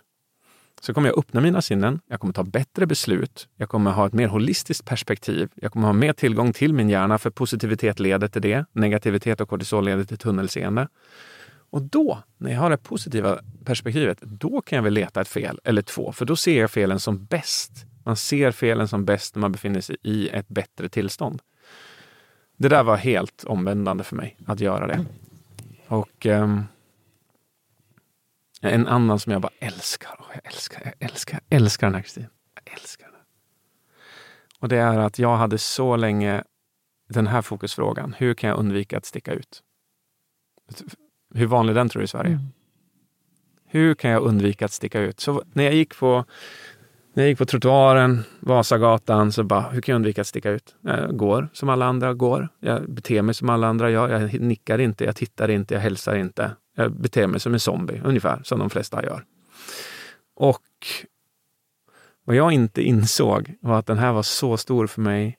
så 0.83 0.93
kommer 0.93 1.09
jag 1.09 1.17
öppna 1.17 1.41
mina 1.41 1.61
sinnen, 1.61 1.99
jag 2.07 2.19
kommer 2.19 2.33
ta 2.33 2.43
bättre 2.43 2.85
beslut, 2.85 3.47
jag 3.55 3.69
kommer 3.69 3.91
ha 3.91 4.07
ett 4.07 4.13
mer 4.13 4.27
holistiskt 4.27 4.85
perspektiv, 4.85 5.49
jag 5.55 5.71
kommer 5.71 5.85
ha 5.85 5.93
mer 5.93 6.13
tillgång 6.13 6.53
till 6.53 6.73
min 6.73 6.89
hjärna, 6.89 7.17
för 7.17 7.29
positivitet 7.29 7.99
leder 7.99 8.27
till 8.27 8.41
det, 8.41 8.65
negativitet 8.71 9.41
och 9.41 9.49
kortisol 9.49 9.85
leder 9.85 10.03
till 10.03 10.17
tunnelseende. 10.17 10.87
Och 11.69 11.81
då, 11.81 12.23
när 12.37 12.51
jag 12.51 12.59
har 12.59 12.69
det 12.69 12.77
positiva 12.77 13.39
perspektivet, 13.65 14.17
då 14.21 14.61
kan 14.61 14.75
jag 14.75 14.83
väl 14.83 14.93
leta 14.93 15.21
ett 15.21 15.27
fel 15.27 15.59
eller 15.63 15.81
två, 15.81 16.11
för 16.11 16.25
då 16.25 16.35
ser 16.35 16.61
jag 16.61 16.71
felen 16.71 16.99
som 16.99 17.25
bäst. 17.25 17.71
Man 18.03 18.15
ser 18.15 18.51
felen 18.51 18.87
som 18.87 19.05
bäst 19.05 19.35
när 19.35 19.41
man 19.41 19.51
befinner 19.51 19.81
sig 19.81 19.97
i 20.03 20.29
ett 20.29 20.47
bättre 20.47 20.89
tillstånd. 20.89 21.41
Det 22.57 22.69
där 22.69 22.83
var 22.83 22.97
helt 22.97 23.43
omvändande 23.43 24.03
för 24.03 24.15
mig, 24.15 24.37
att 24.45 24.59
göra 24.59 24.87
det. 24.87 25.05
Och 25.87 26.25
um, 26.25 26.65
en 28.71 28.87
annan 28.87 29.19
som 29.19 29.31
jag 29.31 29.41
bara 29.41 29.53
älskar, 29.59 30.15
och 30.19 30.25
jag 30.33 30.45
älskar, 30.45 30.81
jag 30.83 31.09
älskar, 31.09 31.39
jag 31.49 31.61
älskar 31.61 31.87
den 31.87 31.95
här 31.95 32.01
Kristin. 32.01 32.27
Jag 32.55 32.73
älskar 32.73 33.05
den. 33.05 33.21
Och 34.59 34.69
det 34.69 34.77
är 34.77 34.97
att 34.97 35.19
jag 35.19 35.37
hade 35.37 35.57
så 35.57 35.95
länge 35.95 36.43
den 37.09 37.27
här 37.27 37.41
fokusfrågan. 37.41 38.15
Hur 38.17 38.33
kan 38.33 38.49
jag 38.49 38.59
undvika 38.59 38.97
att 38.97 39.05
sticka 39.05 39.33
ut? 39.33 39.63
Hur 41.33 41.45
vanlig 41.45 41.75
den 41.75 41.89
tror 41.89 41.99
du 41.99 42.03
i 42.03 42.07
Sverige? 42.07 42.31
Mm. 42.31 42.47
Hur 43.65 43.95
kan 43.95 44.11
jag 44.11 44.23
undvika 44.23 44.65
att 44.65 44.71
sticka 44.71 44.99
ut? 44.99 45.19
Så 45.19 45.43
när 45.53 45.63
jag 45.63 45.73
gick 45.73 45.97
på 45.97 46.25
när 47.13 47.23
jag 47.23 47.29
gick 47.29 47.37
på 47.37 47.45
trottoaren, 47.45 48.23
Vasagatan, 48.39 49.31
så 49.31 49.43
bara, 49.43 49.61
hur 49.61 49.81
kan 49.81 49.93
jag 49.93 49.95
undvika 49.95 50.21
att 50.21 50.27
sticka 50.27 50.51
ut? 50.51 50.75
Jag 50.81 51.17
går 51.17 51.49
som 51.53 51.69
alla 51.69 51.85
andra 51.85 52.13
går. 52.13 52.49
Jag 52.59 52.89
beter 52.89 53.21
mig 53.21 53.35
som 53.35 53.49
alla 53.49 53.67
andra 53.67 53.89
gör. 53.89 54.09
Jag 54.09 54.41
nickar 54.41 54.79
inte, 54.79 55.03
jag 55.05 55.15
tittar 55.15 55.49
inte, 55.49 55.73
jag 55.73 55.81
hälsar 55.81 56.15
inte. 56.15 56.51
Jag 56.75 56.91
beter 56.91 57.27
mig 57.27 57.39
som 57.39 57.53
en 57.53 57.59
zombie, 57.59 58.01
ungefär 58.03 58.41
som 58.43 58.59
de 58.59 58.69
flesta 58.69 59.03
gör. 59.03 59.25
Och 60.35 60.87
vad 62.23 62.35
jag 62.35 62.51
inte 62.51 62.81
insåg 62.81 63.53
var 63.61 63.79
att 63.79 63.85
den 63.85 63.97
här 63.97 64.13
var 64.13 64.23
så 64.23 64.57
stor 64.57 64.87
för 64.87 65.01
mig. 65.01 65.37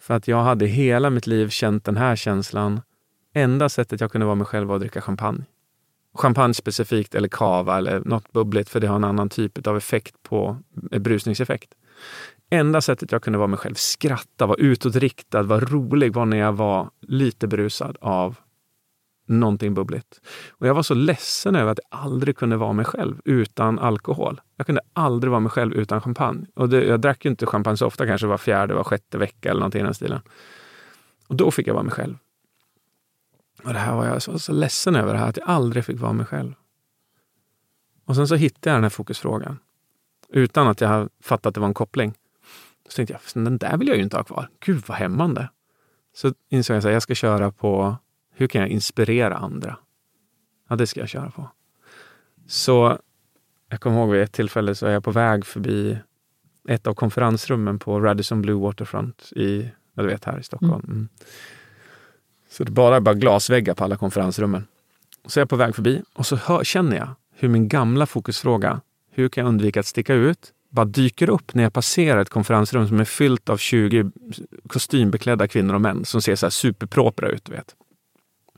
För 0.00 0.14
att 0.14 0.28
jag 0.28 0.42
hade 0.42 0.66
hela 0.66 1.10
mitt 1.10 1.26
liv 1.26 1.48
känt 1.48 1.84
den 1.84 1.96
här 1.96 2.16
känslan. 2.16 2.80
Enda 3.34 3.68
sättet 3.68 4.00
jag 4.00 4.12
kunde 4.12 4.24
vara 4.24 4.34
mig 4.34 4.46
själv 4.46 4.68
var 4.68 4.74
att 4.74 4.80
dricka 4.80 5.00
champagne 5.00 5.44
champagne 6.14 6.54
specifikt 6.54 7.14
eller 7.14 7.28
kava 7.28 7.78
eller 7.78 8.00
något 8.00 8.32
bubbligt 8.32 8.68
för 8.68 8.80
det 8.80 8.86
har 8.86 8.96
en 8.96 9.04
annan 9.04 9.28
typ 9.28 9.66
av 9.66 9.76
effekt 9.76 10.14
på 10.22 10.56
eh, 10.92 10.98
brusningseffekt. 10.98 11.74
Enda 12.50 12.80
sättet 12.80 13.12
jag 13.12 13.22
kunde 13.22 13.38
vara 13.38 13.48
mig 13.48 13.58
själv, 13.58 13.74
skratta, 13.74 14.46
vara 14.46 14.58
utåtriktad, 14.58 15.42
vara 15.42 15.60
rolig 15.60 16.12
var 16.12 16.26
när 16.26 16.36
jag 16.36 16.52
var 16.52 16.90
lite 17.00 17.46
brusad 17.46 17.96
av 18.00 18.36
någonting 19.30 19.74
bubbligt. 19.74 20.20
Och 20.50 20.66
jag 20.66 20.74
var 20.74 20.82
så 20.82 20.94
ledsen 20.94 21.56
över 21.56 21.72
att 21.72 21.78
jag 21.90 22.00
aldrig 22.00 22.36
kunde 22.36 22.56
vara 22.56 22.72
mig 22.72 22.84
själv 22.84 23.20
utan 23.24 23.78
alkohol. 23.78 24.40
Jag 24.56 24.66
kunde 24.66 24.80
aldrig 24.92 25.30
vara 25.30 25.40
mig 25.40 25.50
själv 25.50 25.72
utan 25.74 26.00
champagne. 26.00 26.46
Och 26.54 26.68
det, 26.68 26.84
jag 26.84 27.00
drack 27.00 27.24
ju 27.24 27.30
inte 27.30 27.46
champagne 27.46 27.76
så 27.76 27.86
ofta, 27.86 28.06
kanske 28.06 28.26
var 28.26 28.38
fjärde, 28.38 28.74
var 28.74 28.84
sjätte 28.84 29.18
vecka 29.18 29.50
eller 29.50 29.60
någonting 29.60 29.80
i 29.80 29.84
den 29.84 29.94
stilen. 29.94 30.20
Och 31.26 31.36
då 31.36 31.50
fick 31.50 31.66
jag 31.66 31.74
vara 31.74 31.84
mig 31.84 31.92
själv. 31.92 32.16
Och 33.64 33.72
det 33.72 33.78
här 33.78 33.94
var 33.94 34.06
jag 34.06 34.22
så, 34.22 34.38
så 34.38 34.52
ledsen 34.52 34.96
över, 34.96 35.12
det 35.12 35.18
här, 35.18 35.28
att 35.28 35.36
jag 35.36 35.48
aldrig 35.48 35.84
fick 35.84 36.00
vara 36.00 36.12
mig 36.12 36.26
själv. 36.26 36.54
Och 38.04 38.16
sen 38.16 38.28
så 38.28 38.34
hittade 38.34 38.70
jag 38.70 38.76
den 38.76 38.84
här 38.84 38.90
fokusfrågan. 38.90 39.58
Utan 40.28 40.68
att 40.68 40.80
jag 40.80 41.08
fattat 41.22 41.46
att 41.46 41.54
det 41.54 41.60
var 41.60 41.68
en 41.68 41.74
koppling. 41.74 42.14
Så 42.88 42.96
tänkte 42.96 43.12
jag, 43.12 43.44
den 43.44 43.58
där 43.58 43.76
vill 43.76 43.88
jag 43.88 43.96
ju 43.96 44.02
inte 44.02 44.16
ha 44.16 44.24
kvar. 44.24 44.48
Gud 44.60 44.82
vad 44.86 44.98
hämmande. 44.98 45.50
Så 46.14 46.32
insåg 46.48 46.76
jag 46.76 46.86
att 46.86 46.92
jag 46.92 47.02
ska 47.02 47.14
köra 47.14 47.50
på, 47.50 47.96
hur 48.40 48.46
kan 48.46 48.60
jag 48.60 48.70
inspirera 48.70 49.36
andra? 49.36 49.76
Ja, 50.68 50.76
det 50.76 50.86
ska 50.86 51.00
jag 51.00 51.08
köra 51.08 51.30
på. 51.30 51.48
Så 52.46 52.98
jag 53.68 53.80
kommer 53.80 53.96
ihåg 53.96 54.10
vid 54.10 54.22
ett 54.22 54.32
tillfälle 54.32 54.74
så 54.74 54.86
är 54.86 54.90
jag 54.90 55.04
på 55.04 55.10
väg 55.10 55.46
förbi 55.46 55.98
ett 56.68 56.86
av 56.86 56.94
konferensrummen 56.94 57.78
på 57.78 58.00
Radisson 58.00 58.42
Blue 58.42 58.60
Waterfront 58.60 59.32
i, 59.36 59.70
jag 59.94 60.04
vet 60.04 60.24
här 60.24 60.38
i 60.38 60.42
Stockholm. 60.42 60.84
Mm. 60.84 60.90
mm. 60.90 61.08
Så 62.50 62.64
det 62.64 62.70
bara 62.70 63.00
bara 63.00 63.14
glasväggar 63.14 63.74
på 63.74 63.84
alla 63.84 63.96
konferensrummen. 63.96 64.66
Så 65.26 65.40
är 65.40 65.42
jag 65.42 65.48
på 65.48 65.56
väg 65.56 65.74
förbi 65.74 66.02
och 66.12 66.26
så 66.26 66.36
hör, 66.36 66.64
känner 66.64 66.96
jag 66.96 67.08
hur 67.34 67.48
min 67.48 67.68
gamla 67.68 68.06
fokusfråga, 68.06 68.80
hur 69.10 69.28
kan 69.28 69.44
jag 69.44 69.48
undvika 69.48 69.80
att 69.80 69.86
sticka 69.86 70.14
ut, 70.14 70.52
bara 70.68 70.84
dyker 70.84 71.30
upp 71.30 71.54
när 71.54 71.62
jag 71.62 71.72
passerar 71.72 72.20
ett 72.20 72.30
konferensrum 72.30 72.88
som 72.88 73.00
är 73.00 73.04
fyllt 73.04 73.48
av 73.48 73.56
20 73.56 74.10
kostymbeklädda 74.66 75.48
kvinnor 75.48 75.74
och 75.74 75.80
män 75.80 76.04
som 76.04 76.22
ser 76.22 76.36
så 76.36 76.46
här 76.46 76.50
superpropra 76.50 77.28
ut. 77.28 77.48
Vet. 77.48 77.76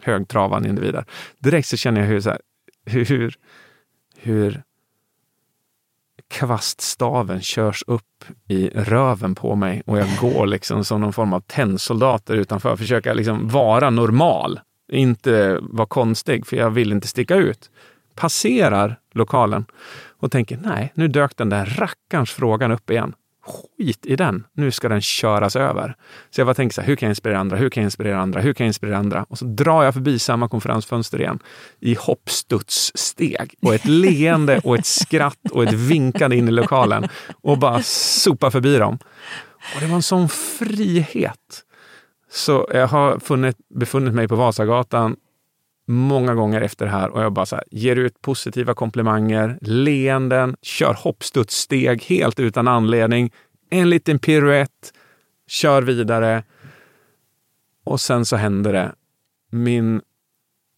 Högtravande 0.03 0.69
individer. 0.69 1.05
Direkt 1.39 1.69
så 1.69 1.77
känner 1.77 2.01
jag 2.01 2.09
hur, 2.09 2.21
så 2.21 2.31
här, 2.31 2.41
hur, 2.87 3.35
hur 4.17 4.63
kvaststaven 6.29 7.41
körs 7.41 7.85
upp 7.87 8.25
i 8.49 8.69
röven 8.69 9.35
på 9.35 9.55
mig 9.55 9.83
och 9.87 9.99
jag 9.99 10.09
går 10.21 10.47
liksom 10.47 10.85
som 10.85 11.01
någon 11.01 11.13
form 11.13 11.33
av 11.33 11.41
tennsoldater 11.41 12.35
utanför. 12.35 12.77
Försöka 12.77 13.15
liksom 13.15 13.49
vara 13.49 13.91
normal, 13.91 14.61
inte 14.93 15.59
vara 15.61 15.87
konstig, 15.87 16.47
för 16.47 16.57
jag 16.57 16.71
vill 16.71 16.93
inte 16.93 17.09
sticka 17.09 17.35
ut. 17.37 17.71
Passerar 18.15 19.01
lokalen 19.13 19.65
och 20.19 20.33
tänker, 20.33 20.57
nej, 20.57 20.93
nu 20.95 21.09
dök 21.09 21.37
den 21.37 21.49
där 21.49 21.67
rackarns 21.67 22.31
frågan 22.31 22.73
upp 22.73 22.91
igen 22.91 23.15
skit 23.47 24.07
i 24.07 24.17
den. 24.17 24.45
Nu 24.53 24.71
ska 24.71 24.89
den 24.89 25.01
köras 25.01 25.57
över. 25.57 25.97
Så 26.31 26.41
jag 26.41 26.47
bara 26.47 26.55
tänker 26.55 26.75
så 26.75 26.81
här, 26.81 26.89
hur 26.89 26.97
kan 26.97 27.07
jag 27.07 27.13
inspirera 27.13 27.39
andra? 27.39 27.57
Hur 27.57 27.71
kan 27.71 27.83
jag 27.83 27.89
inspirera 27.89 28.19
andra? 28.19 28.41
Hur 28.41 28.55
kan 28.55 28.65
jag 28.65 28.69
inspirera 28.69 28.99
andra? 28.99 29.27
Och 29.29 29.39
så 29.39 29.45
drar 29.45 29.85
jag 29.85 29.95
förbi 29.95 30.19
samma 30.19 30.49
konferensfönster 30.49 31.21
igen 31.21 31.39
i 31.81 31.95
hoppstudssteg 31.95 33.55
och 33.63 33.75
ett 33.75 33.85
leende 33.85 34.61
och 34.65 34.79
ett 34.79 34.87
skratt 34.87 35.51
och 35.51 35.63
ett 35.63 35.73
vinkande 35.73 36.37
in 36.37 36.49
i 36.49 36.51
lokalen 36.51 37.09
och 37.43 37.59
bara 37.59 37.83
sopa 37.83 38.51
förbi 38.51 38.79
dem. 38.79 38.99
Och 39.75 39.81
det 39.81 39.87
var 39.87 39.97
en 39.97 40.03
sån 40.03 40.29
frihet. 40.29 41.65
Så 42.31 42.69
jag 42.73 42.89
har 42.89 43.19
funnit, 43.19 43.57
befunnit 43.75 44.15
mig 44.15 44.29
på 44.29 44.37
Vasagatan 44.37 45.17
många 45.87 46.35
gånger 46.35 46.61
efter 46.61 46.85
det 46.85 46.93
här 46.93 47.11
och 47.11 47.23
jag 47.23 47.33
bara 47.33 47.47
så 47.47 47.57
här, 47.57 47.65
ger 47.71 47.97
ut 47.97 48.23
positiva 48.23 48.75
komplimanger, 48.75 49.59
leenden, 49.61 50.57
kör 50.63 50.95
hoppstudssteg 50.95 52.03
helt 52.03 52.41
utan 52.41 52.69
anledning, 52.69 53.33
en 53.71 53.91
liten 53.91 54.19
piruett, 54.19 54.93
kör 55.47 55.83
vidare. 55.83 56.45
Och 57.85 58.01
sen 58.01 58.25
så 58.25 58.37
händer 58.37 58.73
det. 58.73 58.93
Min, 59.51 60.03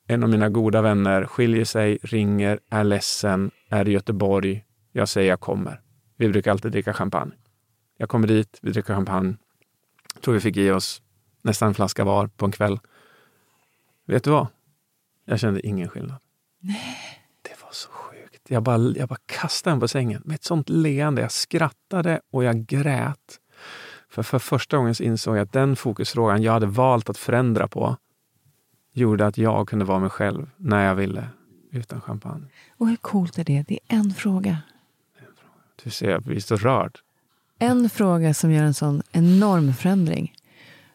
en 0.07 0.23
av 0.23 0.29
mina 0.29 0.49
goda 0.49 0.83
vänner 0.83 1.25
skiljer 1.25 1.65
sig, 1.65 1.99
ringer, 2.03 2.61
är 2.71 2.85
ledsen, 2.85 3.51
är 3.69 3.89
i 3.89 3.93
Göteborg. 3.93 4.65
Jag 4.93 5.09
säger 5.09 5.29
jag 5.29 5.41
kommer. 5.41 5.81
Vi 6.17 6.29
brukar 6.29 6.51
alltid 6.51 6.73
dricka 6.73 6.93
champagne. 6.93 7.33
Jag 7.99 8.09
kommer 8.09 8.27
dit, 8.27 8.59
vi 8.63 8.71
dricker 8.71 8.95
champagne. 8.95 9.37
Jag 10.15 10.23
tror 10.23 10.35
vi 10.35 10.41
fick 10.41 10.57
i 10.57 10.71
oss 10.71 11.03
nästan 11.43 11.69
en 11.69 11.75
flaska 11.75 12.05
var 12.05 12.27
på 12.27 12.45
en 12.45 12.53
kväll. 12.53 12.79
Vet 14.07 14.25
du 14.25 14.31
vad? 14.31 14.47
Jag 15.25 15.41
kände 15.41 15.67
ingen 15.67 15.89
skillnad. 15.89 16.17
Det 17.43 17.63
var 17.63 17.73
så 17.73 17.89
sjukt. 17.91 18.51
Jag 18.51 18.63
bara, 18.63 18.79
jag 18.79 19.09
bara 19.09 19.19
kastade 19.27 19.75
den 19.75 19.81
på 19.81 19.89
sängen 19.89 20.23
med 20.25 20.35
ett 20.35 20.45
sånt 20.45 20.69
leende. 20.69 21.23
Jag 21.23 21.33
skrattade 21.33 22.21
och 22.33 22.45
jag 22.45 22.67
grät. 22.67 23.41
För 24.09 24.23
för 24.23 24.39
första 24.39 24.77
gången 24.77 24.95
insåg 25.01 25.37
jag 25.37 25.43
att 25.43 25.53
den 25.53 25.77
fokusfrågan 25.77 26.43
jag 26.43 26.53
hade 26.53 26.67
valt 26.67 27.11
att 27.11 27.19
förändra 27.19 27.69
på 27.69 27.97
gjorde 28.93 29.27
att 29.27 29.39
jag 29.39 29.69
kunde 29.69 29.85
vara 29.85 29.99
mig 29.99 30.11
själv 30.11 30.51
när 30.57 30.87
jag 30.87 30.95
ville, 30.95 31.29
utan 31.71 32.01
champagne. 32.01 32.47
Och 32.77 32.89
hur 32.89 32.97
coolt 32.97 33.39
är 33.39 33.45
det? 33.45 33.65
Det 33.69 33.79
är 33.89 33.97
en 33.97 34.15
fråga. 34.15 34.59
Du 35.85 35.91
ser, 35.91 36.11
jag 36.11 36.23
blir 36.23 36.41
så 36.41 36.57
rörd. 36.57 36.99
En 37.59 37.91
fråga 37.91 38.35
som 38.35 38.51
gör 38.51 38.63
en 38.63 38.75
sån 38.75 39.03
enorm 39.13 39.75
förändring. 39.75 40.35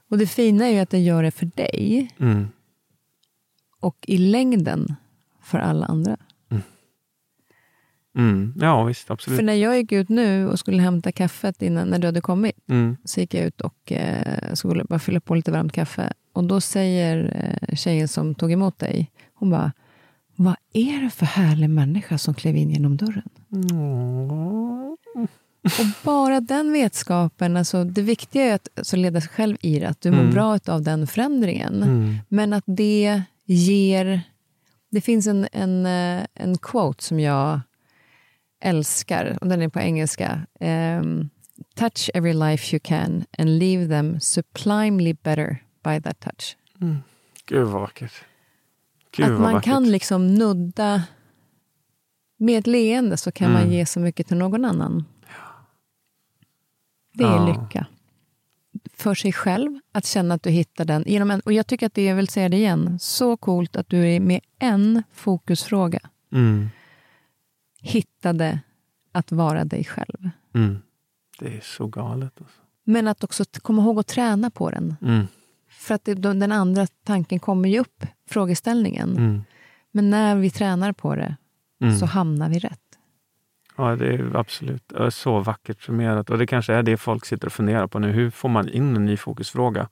Och 0.09 0.17
det 0.17 0.27
fina 0.27 0.65
är 0.65 0.71
ju 0.71 0.79
att 0.79 0.89
det 0.89 0.99
gör 0.99 1.23
det 1.23 1.31
för 1.31 1.45
dig. 1.45 2.11
Mm. 2.17 2.47
Och 3.79 3.97
i 4.07 4.17
längden 4.17 4.95
för 5.43 5.59
alla 5.59 5.85
andra. 5.85 6.17
Mm. 8.17 8.53
Ja, 8.61 8.83
visst. 8.83 9.11
Absolut. 9.11 9.37
För 9.37 9.43
när 9.45 9.53
jag 9.53 9.77
gick 9.77 9.91
ut 9.91 10.09
nu 10.09 10.47
och 10.47 10.59
skulle 10.59 10.81
hämta 10.81 11.11
kaffet 11.11 11.61
innan, 11.61 11.87
när 11.87 11.99
du 11.99 12.07
hade 12.07 12.21
kommit, 12.21 12.55
Mm. 12.69 12.97
så 13.05 13.19
gick 13.19 13.33
jag 13.33 13.45
ut 13.45 13.61
och 13.61 13.91
eh, 13.91 14.53
skulle 14.53 14.83
bara 14.83 14.99
fylla 14.99 15.19
på 15.19 15.35
lite 15.35 15.51
varmt 15.51 15.73
kaffe. 15.73 16.13
Och 16.33 16.43
då 16.43 16.61
säger 16.61 17.33
eh, 17.69 17.75
tjejen 17.75 18.07
som 18.07 18.35
tog 18.35 18.51
emot 18.51 18.79
dig, 18.79 19.11
hon 19.33 19.49
bara, 19.49 19.71
vad 20.35 20.55
är 20.73 21.01
det 21.03 21.09
för 21.09 21.25
härlig 21.25 21.69
människa 21.69 22.17
som 22.17 22.33
klev 22.33 22.55
in 22.57 22.69
genom 22.69 22.97
dörren? 22.97 23.29
Och 25.63 25.85
bara 26.03 26.39
den 26.39 26.73
vetskapen, 26.73 27.57
alltså 27.57 27.83
det 27.83 28.01
viktiga 28.01 28.43
är 28.43 28.55
att 28.55 28.67
alltså, 28.77 28.95
leda 28.95 29.21
sig 29.21 29.29
själv 29.29 29.57
i 29.61 29.79
det, 29.79 29.89
att 29.89 30.01
du 30.01 30.11
mår 30.11 30.19
Mm. 30.19 30.31
bra 30.33 30.59
av 30.67 30.81
den 30.81 31.07
förändringen. 31.07 31.83
Mm. 31.83 32.15
Men 32.29 32.53
att 32.53 32.63
det 32.67 33.23
ger... 33.53 34.21
Det 34.91 35.01
finns 35.01 35.27
en, 35.27 35.47
en, 35.51 35.85
eh, 35.85 36.25
en 36.33 36.57
quote 36.57 37.03
som 37.03 37.19
jag 37.19 37.59
älskar, 38.61 39.37
och 39.41 39.47
den 39.47 39.61
är 39.61 39.69
på 39.69 39.79
engelska. 39.79 40.45
Ehm, 40.59 41.29
touch 41.75 42.09
every 42.13 42.33
life 42.33 42.75
you 42.75 42.79
can 42.83 43.25
and 43.37 43.59
leave 43.59 43.87
them 43.87 44.19
sublimely 44.19 45.13
better 45.13 45.63
by 45.83 46.01
that 46.01 46.19
touch. 46.19 46.57
Gud 47.45 47.67
vad 47.67 47.81
vackert. 47.81 48.13
Gud 49.11 49.25
att 49.25 49.31
vad 49.31 49.41
man 49.41 49.53
vackert. 49.53 49.71
kan 49.71 49.91
liksom 49.91 50.27
nudda... 50.35 51.03
Med 52.41 52.59
ett 52.59 52.67
leende 52.67 53.17
så 53.17 53.31
kan 53.31 53.51
man 53.51 53.61
Mm. 53.61 53.73
ge 53.73 53.85
så 53.85 53.99
mycket 53.99 54.27
till 54.27 54.37
någon 54.37 54.65
annan. 54.65 55.05
Det 57.13 57.23
är 57.23 57.27
Ja. 57.27 57.47
lycka. 57.47 57.87
För 58.93 59.15
sig 59.15 59.33
själv, 59.33 59.79
att 59.91 60.05
känna 60.05 60.33
att 60.35 60.43
du 60.43 60.49
hittar 60.49 60.85
den. 60.85 61.03
Genom 61.07 61.31
en, 61.31 61.39
och 61.39 61.53
jag 61.53 61.67
tycker 61.67 61.85
att 61.85 61.93
det, 61.93 62.05
jag 62.05 62.15
vill 62.15 62.27
säga 62.27 62.49
det 62.49 62.57
igen, 62.57 62.99
så 62.99 63.37
coolt 63.37 63.75
att 63.75 63.89
du 63.89 64.07
är 64.07 64.19
med 64.19 64.41
en 64.59 65.03
fokusfråga 65.13 65.99
Mm. 66.31 66.69
hittade 67.81 68.59
att 69.11 69.31
vara 69.31 69.65
dig 69.65 69.83
själv. 69.83 70.29
Mm. 70.55 70.77
Det 71.39 71.57
är 71.57 71.61
så 71.61 71.87
galet. 71.87 72.33
Alltså. 72.41 72.61
Men 72.83 73.07
att 73.07 73.23
också 73.23 73.43
komma 73.61 73.81
ihåg 73.81 73.99
att 73.99 74.07
träna 74.07 74.49
på 74.51 74.69
den. 74.69 74.95
Mm. 75.01 75.27
För 75.69 75.95
att 75.95 76.05
det, 76.05 76.13
den 76.13 76.51
andra 76.51 76.87
tanken 77.03 77.39
kommer 77.39 77.69
ju 77.69 77.79
upp, 77.79 78.05
frågeställningen. 78.29 79.17
Mm. 79.17 79.41
Men 79.91 80.09
när 80.09 80.35
vi 80.35 80.49
tränar 80.49 80.91
på 80.93 81.15
det 81.15 81.35
Mm. 81.81 81.97
så 81.97 82.05
hamnar 82.05 82.49
vi 82.49 82.59
rätt. 82.59 82.88
Ja, 83.79 83.95
det 83.95 84.13
är 84.13 84.35
absolut 84.35 84.83
det 84.87 84.97
är 84.97 85.09
så 85.09 85.39
vackert 85.39 85.81
summerat. 85.81 86.29
Och 86.29 86.37
det 86.37 86.47
kanske 86.47 86.73
är 86.73 86.83
det 86.83 86.97
folk 86.97 87.25
sitter 87.25 87.47
och 87.47 87.53
funderar 87.53 87.87
på 87.87 87.99
nu. 87.99 88.11
Hur 88.11 88.29
får 88.29 88.49
man 88.49 88.69
in 88.69 88.95
en 88.95 89.05
ny 89.05 89.17
fokusfråga? 89.17 89.89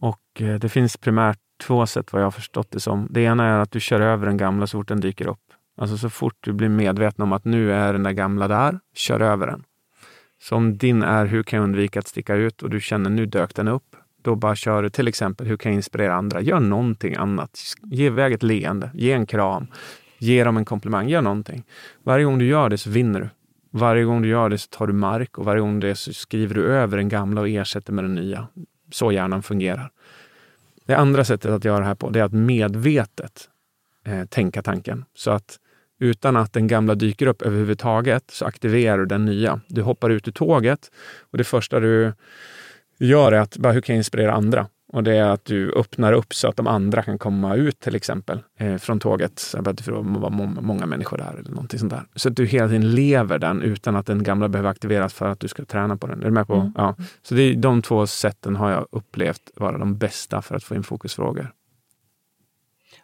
Och 0.00 0.42
eh, 0.42 0.54
det 0.54 0.68
finns 0.68 0.96
primärt 0.96 1.38
två 1.62 1.86
sätt 1.86 2.12
vad 2.12 2.22
jag 2.22 2.26
har 2.26 2.30
förstått 2.30 2.70
det 2.70 2.80
som. 2.80 3.06
Det 3.10 3.20
ena 3.20 3.46
är 3.46 3.58
att 3.58 3.70
du 3.70 3.80
kör 3.80 4.00
över 4.00 4.26
den 4.26 4.36
gamla 4.36 4.66
så 4.66 4.78
fort 4.78 4.88
den 4.88 5.00
dyker 5.00 5.26
upp. 5.26 5.38
Alltså 5.76 5.98
så 5.98 6.10
fort 6.10 6.36
du 6.40 6.52
blir 6.52 6.68
medveten 6.68 7.22
om 7.22 7.32
att 7.32 7.44
nu 7.44 7.72
är 7.72 7.92
den 7.92 8.02
där 8.02 8.12
gamla 8.12 8.48
där, 8.48 8.78
kör 8.94 9.20
över 9.20 9.46
den. 9.46 9.64
Så 10.42 10.56
om 10.56 10.78
din 10.78 11.02
är 11.02 11.26
hur 11.26 11.42
kan 11.42 11.56
jag 11.56 11.64
undvika 11.64 11.98
att 11.98 12.08
sticka 12.08 12.34
ut 12.34 12.62
och 12.62 12.70
du 12.70 12.80
känner 12.80 13.10
nu 13.10 13.26
dök 13.26 13.54
den 13.54 13.68
upp. 13.68 13.96
Då 14.22 14.34
bara 14.34 14.56
kör 14.56 14.82
du 14.82 14.90
till 14.90 15.08
exempel 15.08 15.46
hur 15.46 15.56
kan 15.56 15.72
jag 15.72 15.76
inspirera 15.76 16.14
andra? 16.14 16.40
Gör 16.40 16.60
någonting 16.60 17.14
annat. 17.14 17.58
Ge 17.82 18.06
iväg 18.06 18.32
ett 18.32 18.42
leende, 18.42 18.90
ge 18.94 19.12
en 19.12 19.26
kram, 19.26 19.66
ge 20.22 20.44
dem 20.44 20.56
en 20.56 20.64
komplimang, 20.64 21.08
gör 21.08 21.22
någonting. 21.22 21.64
Varje 22.02 22.24
gång 22.24 22.38
du 22.38 22.46
gör 22.46 22.68
det 22.68 22.78
så 22.78 22.90
vinner 22.90 23.20
du. 23.20 23.28
Varje 23.70 24.04
gång 24.04 24.22
du 24.22 24.28
gör 24.28 24.48
det 24.48 24.58
så 24.58 24.68
tar 24.68 24.86
du 24.86 24.92
mark 24.92 25.38
och 25.38 25.44
varje 25.44 25.60
gång 25.60 25.80
det 25.80 25.94
så 25.94 26.12
skriver 26.12 26.54
du 26.54 26.64
över 26.64 26.96
den 26.96 27.08
gamla 27.08 27.40
och 27.40 27.48
ersätter 27.48 27.92
med 27.92 28.04
den 28.04 28.14
nya. 28.14 28.48
Så 28.92 29.12
hjärnan 29.12 29.42
fungerar. 29.42 29.90
Det 30.86 30.94
andra 30.94 31.24
sättet 31.24 31.50
att 31.50 31.64
göra 31.64 31.78
det 31.78 31.84
här 31.84 31.94
på 31.94 32.10
det 32.10 32.20
är 32.20 32.24
att 32.24 32.32
medvetet 32.32 33.48
eh, 34.06 34.24
tänka 34.24 34.62
tanken. 34.62 35.04
Så 35.14 35.30
att 35.30 35.58
utan 35.98 36.36
att 36.36 36.52
den 36.52 36.66
gamla 36.66 36.94
dyker 36.94 37.26
upp 37.26 37.42
överhuvudtaget 37.42 38.30
så 38.30 38.44
aktiverar 38.44 38.98
du 38.98 39.06
den 39.06 39.24
nya. 39.24 39.60
Du 39.68 39.82
hoppar 39.82 40.10
ut 40.10 40.28
ur 40.28 40.32
tåget 40.32 40.90
och 41.20 41.38
det 41.38 41.44
första 41.44 41.80
du 41.80 42.12
gör 42.98 43.32
är 43.32 43.40
att 43.40 43.56
bara, 43.56 43.72
hur 43.72 43.80
kan 43.80 43.94
jag 43.94 44.00
inspirera 44.00 44.32
andra? 44.32 44.68
Och 44.92 45.04
det 45.04 45.16
är 45.16 45.24
att 45.24 45.44
du 45.44 45.72
öppnar 45.72 46.12
upp 46.12 46.34
så 46.34 46.48
att 46.48 46.56
de 46.56 46.66
andra 46.66 47.02
kan 47.02 47.18
komma 47.18 47.54
ut 47.54 47.80
till 47.80 47.94
exempel 47.94 48.40
eh, 48.58 48.76
från 48.76 49.00
tåget. 49.00 49.38
Så 49.38 49.58
att 49.58 49.64
det 49.64 49.90
må- 49.90 50.30
många 50.60 50.86
människor 50.86 51.18
där 51.18 51.34
eller 51.38 51.50
någonting 51.50 51.78
sånt 51.78 51.92
där. 51.92 52.06
Så 52.14 52.28
att 52.28 52.36
du 52.36 52.46
hela 52.46 52.68
tiden 52.68 52.94
lever 52.94 53.38
den 53.38 53.62
utan 53.62 53.96
att 53.96 54.06
den 54.06 54.22
gamla 54.22 54.48
behöver 54.48 54.70
aktiveras 54.70 55.14
för 55.14 55.28
att 55.28 55.40
du 55.40 55.48
ska 55.48 55.64
träna 55.64 55.96
på 55.96 56.06
den. 56.06 56.20
Är 56.20 56.24
du 56.24 56.30
med 56.30 56.46
på? 56.46 56.72
Ja. 56.76 56.94
Så 57.22 57.34
det 57.34 57.42
är, 57.42 57.54
de 57.54 57.82
två 57.82 58.06
sätten 58.06 58.56
har 58.56 58.70
jag 58.70 58.86
upplevt 58.90 59.50
vara 59.56 59.78
de 59.78 59.98
bästa 59.98 60.42
för 60.42 60.56
att 60.56 60.64
få 60.64 60.74
in 60.74 60.82
fokusfrågor. 60.82 61.52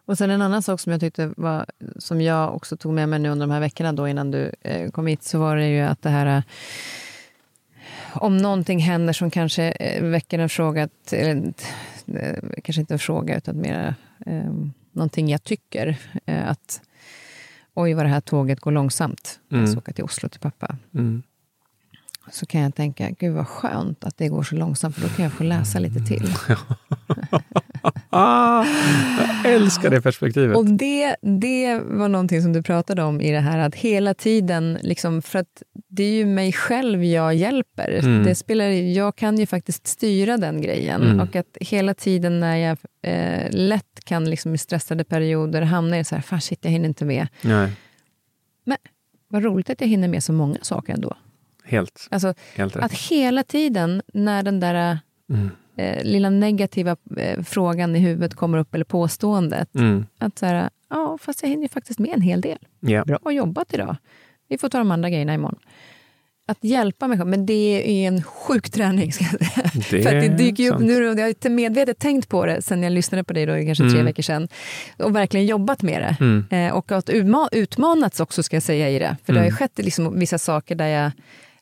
Och 0.06 0.18
sen 0.18 0.30
en 0.30 0.42
annan 0.42 0.62
sak 0.62 0.80
som 0.80 0.92
jag 0.92 1.00
tyckte 1.00 1.32
var, 1.36 1.66
som 1.98 2.20
jag 2.20 2.54
också 2.54 2.76
tog 2.76 2.92
med 2.92 3.08
mig 3.08 3.18
nu 3.18 3.28
under 3.28 3.46
de 3.46 3.52
här 3.52 3.60
veckorna 3.60 3.92
då 3.92 4.08
innan 4.08 4.30
du 4.30 4.52
eh, 4.60 4.90
kom 4.90 5.06
hit, 5.06 5.22
så 5.22 5.38
var 5.38 5.56
det 5.56 5.68
ju 5.68 5.80
att 5.80 6.02
det 6.02 6.08
här 6.08 6.36
eh, 6.36 6.42
om 8.14 8.36
någonting 8.36 8.78
händer 8.78 9.12
som 9.12 9.30
kanske 9.30 9.64
eh, 9.70 10.02
väcker 10.04 10.38
en 10.38 10.48
fråga, 10.48 10.88
eller, 11.12 11.52
eh, 12.06 12.34
kanske 12.64 12.80
inte 12.80 12.94
en 12.94 12.98
fråga 12.98 13.36
utan 13.36 13.60
mer 13.60 13.94
eh, 14.26 14.52
någonting 14.92 15.28
jag 15.28 15.42
tycker, 15.44 15.96
eh, 16.26 16.48
att 16.50 16.80
oj 17.74 17.94
vad 17.94 18.04
det 18.04 18.08
här 18.08 18.20
tåget 18.20 18.60
går 18.60 18.72
långsamt, 18.72 19.40
jag 19.48 19.58
Mm. 19.58 19.70
ska 19.70 19.78
åka 19.78 19.92
till 19.92 20.04
Oslo 20.04 20.28
till 20.28 20.40
pappa. 20.40 20.76
Mm. 20.94 21.22
Så 22.30 22.46
kan 22.46 22.60
jag 22.60 22.74
tänka, 22.74 23.10
gud 23.10 23.34
vad 23.34 23.48
skönt 23.48 24.04
att 24.04 24.16
det 24.16 24.28
går 24.28 24.42
så 24.42 24.54
långsamt, 24.54 24.94
för 24.94 25.02
då 25.02 25.08
kan 25.08 25.22
jag 25.22 25.32
få 25.32 25.44
läsa 25.44 25.78
lite 25.78 26.00
till. 26.00 26.34
Jag 28.10 28.66
älskar 29.44 29.90
det 29.90 30.00
perspektivet. 30.00 30.56
Och 30.56 30.66
det, 30.66 31.16
det 31.22 31.78
var 31.78 32.08
någonting 32.08 32.42
som 32.42 32.52
du 32.52 32.62
pratade 32.62 33.02
om 33.02 33.20
i 33.20 33.32
det 33.32 33.40
här 33.40 33.58
att 33.58 33.74
hela 33.74 34.14
tiden, 34.14 34.78
liksom, 34.82 35.22
för 35.22 35.38
att 35.38 35.62
det 35.88 36.02
är 36.02 36.12
ju 36.12 36.26
mig 36.26 36.52
själv 36.52 37.04
jag 37.04 37.34
hjälper. 37.34 37.98
Mm. 37.98 38.24
Det 38.24 38.34
spelar, 38.34 38.64
jag 38.68 39.16
kan 39.16 39.38
ju 39.38 39.46
faktiskt 39.46 39.86
styra 39.86 40.36
den 40.36 40.62
grejen. 40.62 41.02
Mm. 41.02 41.20
Och 41.20 41.36
att 41.36 41.56
hela 41.60 41.94
tiden 41.94 42.40
när 42.40 42.56
jag 42.56 42.78
eh, 43.02 43.50
lätt 43.50 44.04
kan 44.04 44.30
liksom, 44.30 44.54
i 44.54 44.58
stressade 44.58 45.04
perioder 45.04 45.62
hamna 45.62 45.98
i 45.98 46.04
så 46.04 46.14
här, 46.14 46.22
fan 46.22 46.40
shit 46.40 46.58
jag 46.62 46.70
hinner 46.70 46.88
inte 46.88 47.04
med. 47.04 47.28
Nej, 47.42 47.72
Men 48.64 48.76
vad 49.28 49.44
roligt 49.44 49.70
att 49.70 49.80
jag 49.80 49.88
hinner 49.88 50.08
med 50.08 50.24
så 50.24 50.32
många 50.32 50.58
saker 50.62 50.92
ändå. 50.92 51.16
Helt, 51.68 52.08
Alltså, 52.10 52.34
helt 52.56 52.76
rätt. 52.76 52.84
att 52.84 52.92
hela 52.92 53.42
tiden 53.42 54.02
när 54.14 54.42
den 54.42 54.60
där 54.60 54.98
Mm. 55.30 55.50
eh, 55.76 56.04
lilla 56.04 56.30
negativa 56.30 56.96
eh, 57.16 57.42
frågan 57.42 57.96
i 57.96 57.98
huvudet 57.98 58.34
kommer 58.34 58.58
upp, 58.58 58.74
eller 58.74 58.84
påståendet, 58.84 59.74
Mm. 59.74 60.06
att 60.18 60.38
så 60.38 60.46
här, 60.46 60.70
ja, 60.90 61.18
fast 61.20 61.42
jag 61.42 61.48
hinner 61.48 61.62
ju 61.62 61.68
faktiskt 61.68 61.98
med 61.98 62.10
en 62.14 62.20
hel 62.22 62.40
del. 62.40 62.58
Ja. 62.80 63.04
Bra 63.04 63.18
jobbat 63.32 63.74
idag. 63.74 63.96
Vi 64.48 64.58
får 64.58 64.68
ta 64.68 64.78
de 64.78 64.90
andra 64.90 65.10
grejerna 65.10 65.34
imorgon. 65.34 65.58
att 66.50 66.64
hjälpa 66.64 67.08
människor, 67.08 67.24
men 67.24 67.46
det 67.46 67.82
är 68.04 68.08
en 68.08 68.22
sjuk 68.22 68.70
träning. 68.70 69.12
Ska 69.12 69.24
jag 69.24 69.46
säga. 69.52 69.70
Det 69.90 70.02
För 70.02 70.16
att 70.16 70.22
det 70.22 70.28
dyker 70.28 70.62
ju 70.64 70.70
upp, 70.70 70.80
nu, 70.80 71.04
jag 71.04 71.18
har 71.20 71.28
inte 71.28 71.50
medvetet 71.50 71.98
tänkt 71.98 72.28
på 72.28 72.46
det 72.46 72.62
sen 72.62 72.82
jag 72.82 72.92
lyssnade 72.92 73.24
på 73.24 73.32
dig 73.32 73.46
då, 73.46 73.52
kanske 73.52 73.84
tre 73.84 73.92
Mm. 73.92 74.04
veckor 74.04 74.22
sedan 74.22 74.48
och 74.98 75.16
verkligen 75.16 75.46
jobbat 75.46 75.82
med 75.82 76.02
det. 76.02 76.16
Mm. 76.24 76.44
Eh, 76.50 76.74
och 76.74 76.92
att 76.92 77.08
utma- 77.10 77.48
utmanats 77.52 78.20
också 78.20 78.42
ska 78.42 78.56
jag 78.56 78.62
säga 78.62 78.90
i 78.90 78.98
det. 78.98 79.16
För 79.24 79.32
det 79.32 79.38
har 79.38 79.44
ju 79.44 79.48
Mm. 79.48 79.56
skett 79.56 79.78
liksom 79.78 80.18
vissa 80.18 80.38
saker 80.38 80.74
där 80.74 80.86
jag 80.86 81.10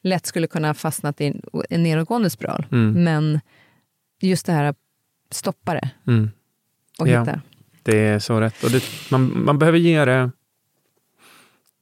lätt 0.07 0.27
skulle 0.27 0.47
kunna 0.47 0.69
ha 0.69 0.75
fastnat 0.75 1.21
i 1.21 1.27
en, 1.27 1.43
en 1.71 1.83
nedåtgående 1.83 2.31
spiral. 2.31 2.67
Mm. 2.73 3.05
Men 3.05 3.41
just 4.21 4.47
det 4.47 4.53
här 4.53 4.65
att 4.65 4.77
stoppa 5.31 5.75
det 5.75 5.91
Mm. 6.07 6.31
och 6.99 7.09
Ja. 7.09 7.21
hitta. 7.21 7.41
Det 7.83 7.99
är 7.99 8.19
så 8.19 8.41
rätt. 8.41 8.65
Och 8.65 8.71
det, 8.71 8.83
man, 9.11 9.45
man 9.45 9.59
behöver 9.59 9.79
ge 9.79 10.05
det... 10.05 10.31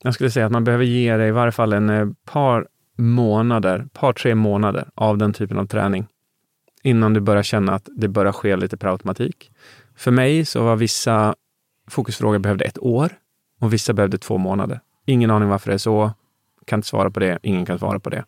Jag 0.03 0.15
skulle 0.15 0.31
säga 0.31 0.47
att 0.47 0.53
man 0.53 0.65
behöver 0.65 0.85
ge 0.85 1.17
det 1.17 1.27
i 1.27 1.31
varje 1.31 1.53
fall 1.53 1.73
en 1.73 1.91
eh, 1.91 2.07
par 2.25 2.67
månader, 2.99 3.87
par 3.93 4.13
tre 4.13 4.35
månader 4.35 4.89
av 4.95 5.19
den 5.19 5.33
typen 5.33 5.59
av 5.59 5.67
träning. 5.67 6.07
Innan 6.83 7.15
du 7.15 7.21
börjar 7.21 7.43
känna 7.43 7.75
att 7.75 7.89
det 7.97 8.09
börjar 8.09 8.33
ske 8.33 8.57
lite 8.57 8.77
per 8.77 8.89
automatik. 8.89 9.51
För 9.97 10.11
mig 10.11 10.45
så 10.45 10.65
var 10.65 10.77
vissa 10.77 11.35
fokusfrågor 11.89 12.39
behövde 12.39 12.65
ett 12.65 12.79
år 12.79 13.13
och 13.61 13.73
vissa 13.73 13.93
behövde 13.93 14.19
två 14.19 14.39
månader. 14.39 14.81
Ingen 15.07 15.31
aning 15.31 15.49
varför 15.49 15.71
det 15.71 15.75
är 15.75 15.79
så. 15.79 16.13
Kan 16.65 16.79
inte 16.79 16.89
svara 16.89 17.11
på 17.11 17.21
det. 17.21 17.39
Ingen 17.43 17.67
kan 17.67 17.79
svara 17.79 18.01
på 18.01 18.11
det. 18.11 18.25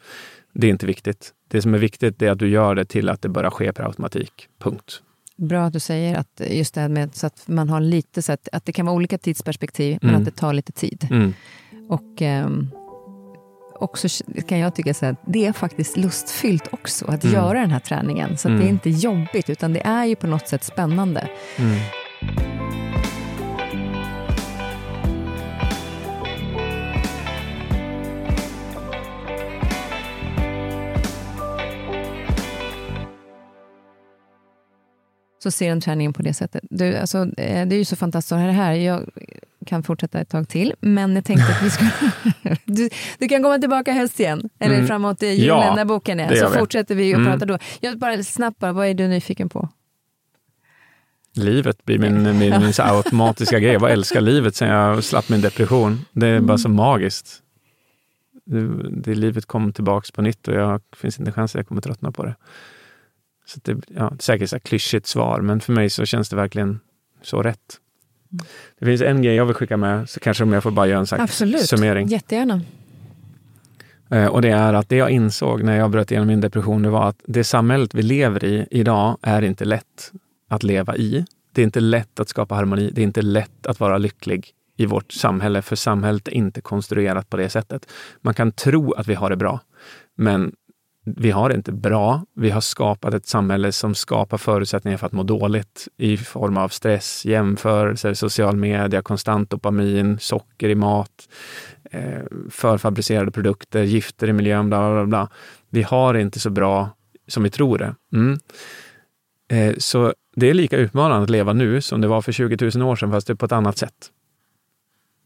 Det 0.53 0.67
är 0.67 0.71
inte 0.71 0.87
viktigt. 0.87 1.33
Det 1.49 1.63
som 1.63 1.75
är 1.75 1.79
viktigt 1.79 2.23
är 2.23 2.31
att 2.31 2.39
du 2.39 2.49
gör 2.49 2.75
det 2.75 2.85
till 2.85 3.09
att 3.09 3.23
det 3.23 3.29
börjar 3.29 3.51
ske 3.51 3.73
per 3.73 3.85
automatik. 3.85 4.49
Punkt. 4.59 5.03
Bra 5.37 5.63
att 5.65 5.73
du 5.73 5.81
säger 5.81 6.17
att 6.19 6.41
just 6.51 6.75
det 6.75 6.81
här 6.81 6.89
med 6.89 7.15
så 7.15 7.27
att 7.27 7.49
man 7.49 7.69
har 7.69 7.81
lite 7.81 8.23
så 8.23 8.33
att, 8.33 8.49
att 8.53 8.65
det 8.65 8.73
kan 8.73 8.87
vara 8.87 8.97
olika 8.97 9.19
tidsperspektiv, 9.19 9.99
men 10.01 10.11
Mm. 10.11 10.21
att 10.21 10.25
det 10.25 10.37
tar 10.37 10.53
lite 10.53 10.73
tid. 10.73 11.09
Mm. 11.11 11.35
Och 11.89 12.23
ehm, 12.23 12.69
också 13.75 14.09
kan 14.49 14.59
jag 14.59 14.75
tycka 14.75 14.95
så 14.95 15.07
att 15.07 15.17
det 15.27 15.47
är 15.47 15.53
faktiskt 15.53 15.97
lustfyllt 15.97 16.69
också 16.73 17.05
att 17.07 17.25
Mm. 17.25 17.35
göra 17.37 17.61
den 17.61 17.71
här 17.71 17.81
träningen. 17.81 18.37
Så 18.37 18.49
det 18.49 18.55
är 18.55 18.57
Mm. 18.57 18.69
inte 18.69 18.91
jobbigt, 18.91 19.51
utan 19.51 19.73
det 19.73 19.81
är 19.87 20.05
ju 20.05 20.17
på 20.17 20.27
något 20.27 20.49
sätt 20.49 20.65
spännande. 20.65 21.29
Så 35.39 35.51
ser 35.51 35.71
en 35.71 35.81
träningen 35.81 36.13
på 36.13 36.23
det 36.23 36.35
sättet. 36.35 36.65
Du, 36.71 36.97
alltså, 36.97 37.19
eh, 37.19 37.67
det 37.67 37.75
är 37.75 37.79
ju 37.79 37.85
så 37.85 37.97
fantastiskt 37.97 38.33
att 38.33 38.39
ha 38.39 38.47
det 38.47 38.53
här. 38.53 38.73
Jag 38.73 39.09
kan 39.67 39.83
fortsätta 39.83 40.21
ett 40.21 40.29
tag 40.29 40.49
till, 40.49 40.75
men 40.81 41.15
jag 41.17 41.25
tänkte 41.25 41.53
att 41.53 41.63
vi 41.63 41.71
ska... 41.71 41.85
du, 42.65 42.89
du 43.19 43.29
kan 43.29 43.43
komma 43.43 43.59
tillbaka 43.59 43.93
höst 43.93 44.21
igen, 44.21 44.51
eller 44.59 44.75
Mm. 44.75 44.87
framåt 44.87 45.23
i 45.23 45.27
julen 45.27 45.47
Ja, 45.47 45.75
när 45.75 45.85
boken 45.85 46.21
är, 46.21 46.35
så 46.37 46.49
vi. 46.49 46.59
fortsätter 46.59 46.95
vi 46.95 47.15
att 47.15 47.19
Mm. 47.21 47.33
prata 47.33 47.47
då. 47.47 47.59
Jag 47.81 47.99
bara 47.99 48.23
snabbt 48.23 48.59
bara, 48.59 48.73
vad 48.73 48.87
är 48.87 48.95
du 48.95 49.09
nyfiken 49.09 49.49
på? 49.49 49.69
Livet 51.35 51.85
blir 51.85 51.99
min, 51.99 52.23
min, 52.23 52.39
min 52.39 52.73
automatiska 52.79 53.59
grej. 53.59 53.73
Jag 53.73 53.81
bara 53.81 53.91
älskar 53.91 54.21
livet 54.21 54.55
sen 54.57 54.69
jag 54.69 55.05
slapp 55.05 55.29
min 55.29 55.41
depression. 55.41 56.05
Det 56.13 56.27
är 56.27 56.41
bara 56.41 56.59
så 56.59 56.69
magiskt. 56.69 57.43
Det, 58.47 58.91
det 58.91 59.15
livet 59.15 59.47
kom 59.47 59.73
tillbaks 59.73 60.11
på 60.11 60.23
nytt 60.23 60.49
och 60.49 60.55
jag 60.55 60.81
finns 60.97 61.19
inte 61.19 61.29
en 61.29 61.33
chans 61.35 61.55
att 61.55 61.59
jag 61.59 61.69
kommer 61.69 61.81
tröttna 61.81 62.13
på 62.13 62.25
det. 62.25 62.35
Så 63.47 63.61
det 63.63 63.77
ja, 63.89 64.13
säkert 64.19 64.51
så 64.51 64.57
här 64.57 64.61
klyschigt 64.61 65.07
svar, 65.07 65.41
men 65.41 65.61
för 65.61 65.73
mig 65.73 65.91
så 65.91 66.05
känns 66.05 66.29
det 66.29 66.37
verkligen 66.37 66.81
så 67.23 67.43
rätt. 67.43 67.81
Det 68.79 68.87
finns 68.87 69.01
en 69.03 69.23
grej 69.23 69.35
jag 69.35 69.47
vill 69.47 69.55
skicka 69.55 69.77
med, 69.77 70.09
så 70.11 70.21
kanske 70.21 70.45
om 70.45 70.53
jag 70.53 70.63
får 70.63 70.71
bara 70.71 70.87
göra 70.87 71.01
en 71.01 71.07
här 71.11 71.21
Absolut, 71.21 71.69
summering. 71.69 72.09
jättegärna. 72.09 72.61
Eh, 74.11 74.27
Och 74.27 74.43
det 74.43 74.51
är 74.51 74.75
att 74.75 74.89
det 74.89 74.97
jag 74.97 75.11
insåg 75.11 75.63
när 75.63 75.77
jag 75.79 75.91
bröt 75.91 76.11
igenom 76.11 76.29
min 76.29 76.41
depression, 76.41 76.83
det 76.83 76.91
var 76.91 77.09
att 77.09 77.21
det 77.27 77.45
samhället 77.45 77.95
vi 77.95 78.03
lever 78.03 78.45
i 78.45 78.67
idag 78.71 79.19
är 79.23 79.43
inte 79.43 79.65
lätt 79.65 80.13
att 80.49 80.63
leva 80.63 80.97
i. 80.97 81.25
Det 81.53 81.63
är 81.63 81.65
inte 81.65 81.81
lätt 81.81 82.21
att 82.21 82.29
skapa 82.29 82.55
harmoni. 82.55 82.91
Det 82.93 83.01
är 83.01 83.05
inte 83.05 83.23
lätt 83.23 83.67
att 83.67 83.81
vara 83.81 83.99
lycklig 83.99 84.51
i 84.77 84.87
vårt 84.87 85.13
samhälle, 85.13 85.63
för 85.63 85.77
samhället 85.77 86.29
är 86.29 86.33
inte 86.33 86.61
konstruerat 86.61 87.31
på 87.31 87.37
det 87.37 87.49
sättet. 87.51 87.89
Man 88.21 88.35
kan 88.35 88.53
tro 88.53 88.93
att 88.93 89.09
vi 89.09 89.15
har 89.15 89.31
det 89.31 89.37
bra, 89.37 89.61
men 90.17 90.53
vi 91.09 91.31
har 91.31 91.49
det 91.49 91.55
inte 91.55 91.73
bra. 91.73 92.25
Vi 92.35 92.51
har 92.51 92.61
skapat 92.61 93.15
ett 93.15 93.27
samhälle 93.27 93.73
som 93.73 93.95
skapar 93.95 94.39
förutsättningar 94.39 94.99
för 94.99 95.07
att 95.07 95.13
må 95.13 95.23
dåligt 95.23 95.89
i 95.97 96.17
form 96.17 96.57
av 96.57 96.69
stress, 96.69 97.25
jämförelser, 97.25 98.15
social 98.15 98.57
media, 98.57 99.03
konstant 99.03 99.51
dopamin, 99.51 100.19
socker 100.19 100.69
i 100.69 100.75
mat, 100.75 101.29
eh, 101.91 102.23
förfabricerade 102.51 103.31
produkter, 103.31 103.83
gifter 103.83 104.29
i 104.29 104.33
miljön, 104.33 104.69
bla, 104.69 104.93
bla, 104.93 105.07
bla. 105.07 105.29
Vi 105.71 105.83
har 105.83 106.15
det 106.15 106.21
inte 106.21 106.41
så 106.41 106.51
bra 106.51 106.91
som 107.27 107.43
vi 107.43 107.51
tror 107.51 107.79
det. 107.79 107.95
Mm. 108.13 108.39
Eh, 109.49 109.75
så 109.79 110.15
det 110.37 110.51
är 110.51 110.55
lika 110.55 110.77
utmanande 110.77 111.23
att 111.23 111.31
leva 111.31 111.53
nu 111.53 111.81
som 111.81 112.01
det 112.01 112.09
var 112.09 112.23
för 112.23 112.33
20 112.33 112.71
000 112.79 112.89
år 112.89 112.97
sedan, 112.97 113.11
fast 113.11 113.27
det 113.27 113.33
är 113.33 113.35
på 113.35 113.47
ett 113.47 113.53
annat 113.53 113.79
sätt. 113.79 114.11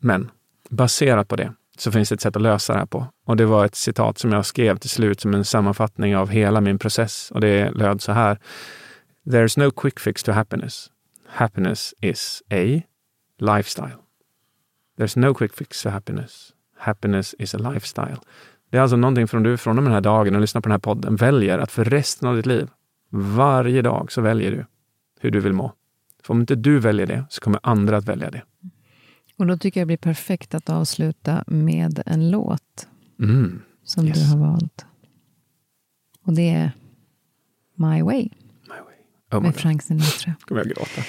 Men 0.00 0.30
baserat 0.70 1.28
på 1.28 1.36
det 1.36 1.52
så 1.80 1.92
finns 1.92 2.08
det 2.08 2.14
ett 2.14 2.20
sätt 2.20 2.36
att 2.36 2.42
lösa 2.42 2.72
det 2.72 2.78
här 2.78 2.86
på. 2.86 3.06
Och 3.26 3.36
det 3.36 3.46
var 3.46 3.64
ett 3.64 3.74
citat 3.74 4.18
som 4.18 4.32
jag 4.32 4.46
skrev 4.46 4.76
till 4.76 4.90
slut 4.90 5.20
som 5.20 5.34
en 5.34 5.44
sammanfattning 5.44 6.16
av 6.16 6.28
hela 6.28 6.60
min 6.60 6.78
process. 6.78 7.30
Och 7.30 7.40
det 7.40 7.70
löd 7.70 8.02
så 8.02 8.12
här. 8.12 8.38
There's 9.26 9.58
no 9.58 9.70
quick 9.70 10.00
fix 10.00 10.22
to 10.22 10.32
happiness. 10.32 10.90
Happiness 11.28 11.94
is 12.00 12.42
a 12.50 12.82
lifestyle. 13.38 13.98
There's 14.98 15.18
no 15.18 15.34
quick 15.34 15.54
fix 15.54 15.82
to 15.82 15.88
happiness. 15.88 16.52
Happiness 16.78 17.34
is 17.38 17.54
a 17.54 17.58
lifestyle. 17.58 18.16
Det 18.70 18.76
är 18.78 18.82
alltså 18.82 18.96
någonting 18.96 19.28
från 19.28 19.42
du 19.42 19.56
från 19.56 19.76
den 19.76 19.86
här 19.86 20.00
dagen 20.00 20.34
och 20.34 20.40
lyssnar 20.40 20.60
på 20.60 20.68
den 20.68 20.72
här 20.72 20.78
podden 20.78 21.16
väljer 21.16 21.58
att 21.58 21.72
för 21.72 21.84
resten 21.84 22.28
av 22.28 22.36
ditt 22.36 22.46
liv, 22.46 22.68
varje 23.10 23.82
dag 23.82 24.12
så 24.12 24.20
väljer 24.20 24.50
du 24.50 24.66
hur 25.20 25.30
du 25.30 25.40
vill 25.40 25.52
må. 25.52 25.72
För 26.22 26.34
om 26.34 26.40
inte 26.40 26.54
du 26.54 26.78
väljer 26.78 27.06
det 27.06 27.24
så 27.28 27.40
kommer 27.40 27.60
andra 27.62 27.96
att 27.96 28.04
välja 28.04 28.30
det. 28.30 28.42
Och 29.40 29.46
då 29.46 29.56
tycker 29.58 29.80
jag 29.80 29.84
det 29.84 29.86
blir 29.86 29.96
perfekt 30.12 30.54
att 30.54 30.70
avsluta 30.70 31.44
med 31.46 32.02
en 32.06 32.30
låt 32.30 32.88
Mm. 33.20 33.62
som 33.84 34.06
Yes. 34.06 34.18
du 34.18 34.24
har 34.26 34.36
valt. 34.38 34.84
Och 36.24 36.32
det 36.32 36.48
är 36.50 36.72
My 37.74 38.02
Way 38.02 38.22
My 38.22 38.28
way. 38.68 38.96
Oh 39.32 39.40
med. 39.42 39.54
Frank 39.56 39.82
Sinatra. 39.82 40.34
kommer 40.44 40.60
jag 40.60 40.68
gråta. 40.68 41.02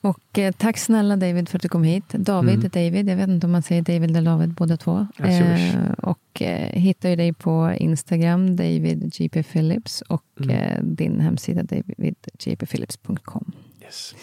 Och 0.00 0.38
eh, 0.38 0.52
tack 0.52 0.78
snälla 0.78 1.16
David 1.16 1.48
för 1.48 1.58
att 1.58 1.62
du 1.62 1.68
kom 1.68 1.84
hit. 1.84 2.08
David, 2.08 2.54
Mm. 2.54 2.68
David, 2.72 3.08
jag 3.08 3.16
vet 3.16 3.28
inte 3.28 3.46
om 3.46 3.52
man 3.52 3.62
säger 3.62 3.82
David 3.82 4.16
eller 4.16 4.30
David 4.30 4.54
båda 4.54 4.76
två. 4.76 5.06
Eh, 5.18 5.90
och 5.98 6.42
eh, 6.42 6.80
hittar 6.80 7.08
ju 7.08 7.16
dig 7.16 7.32
på 7.32 7.72
Instagram, 7.78 8.56
David 8.56 9.12
JP 9.14 9.42
Phillips 9.42 10.00
och 10.02 10.24
Mm. 10.40 10.50
eh, 10.50 10.82
din 10.82 11.20
hemsida 11.20 11.62
davidjpphillips.com. 11.62 13.52
Yes. 13.82 14.14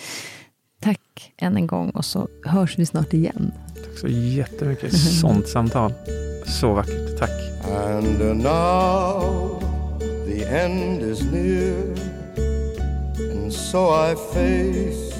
Tack 0.84 1.34
än 1.38 1.58
en 1.58 1.68
gång 1.68 1.90
och 1.90 2.06
så 2.06 2.28
hörs 2.46 2.80
vi 2.80 2.86
snart 2.86 3.14
igen. 3.14 3.52
Tack 3.76 4.00
så 4.00 4.08
jättemycket. 4.08 4.98
Sånt 4.98 5.48
samtal. 5.48 5.94
Så 6.46 6.74
vackert. 6.74 7.20
Tack. 7.20 7.30
And 7.72 8.44
now 8.44 9.62
the 10.26 10.44
end 10.46 11.02
is 11.02 11.24
near, 11.32 11.76
and 13.32 13.54
so 13.54 14.12
I 14.12 14.16
face 14.16 15.16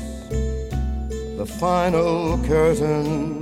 the 1.38 1.46
final 1.46 2.40
curtain. 2.48 3.40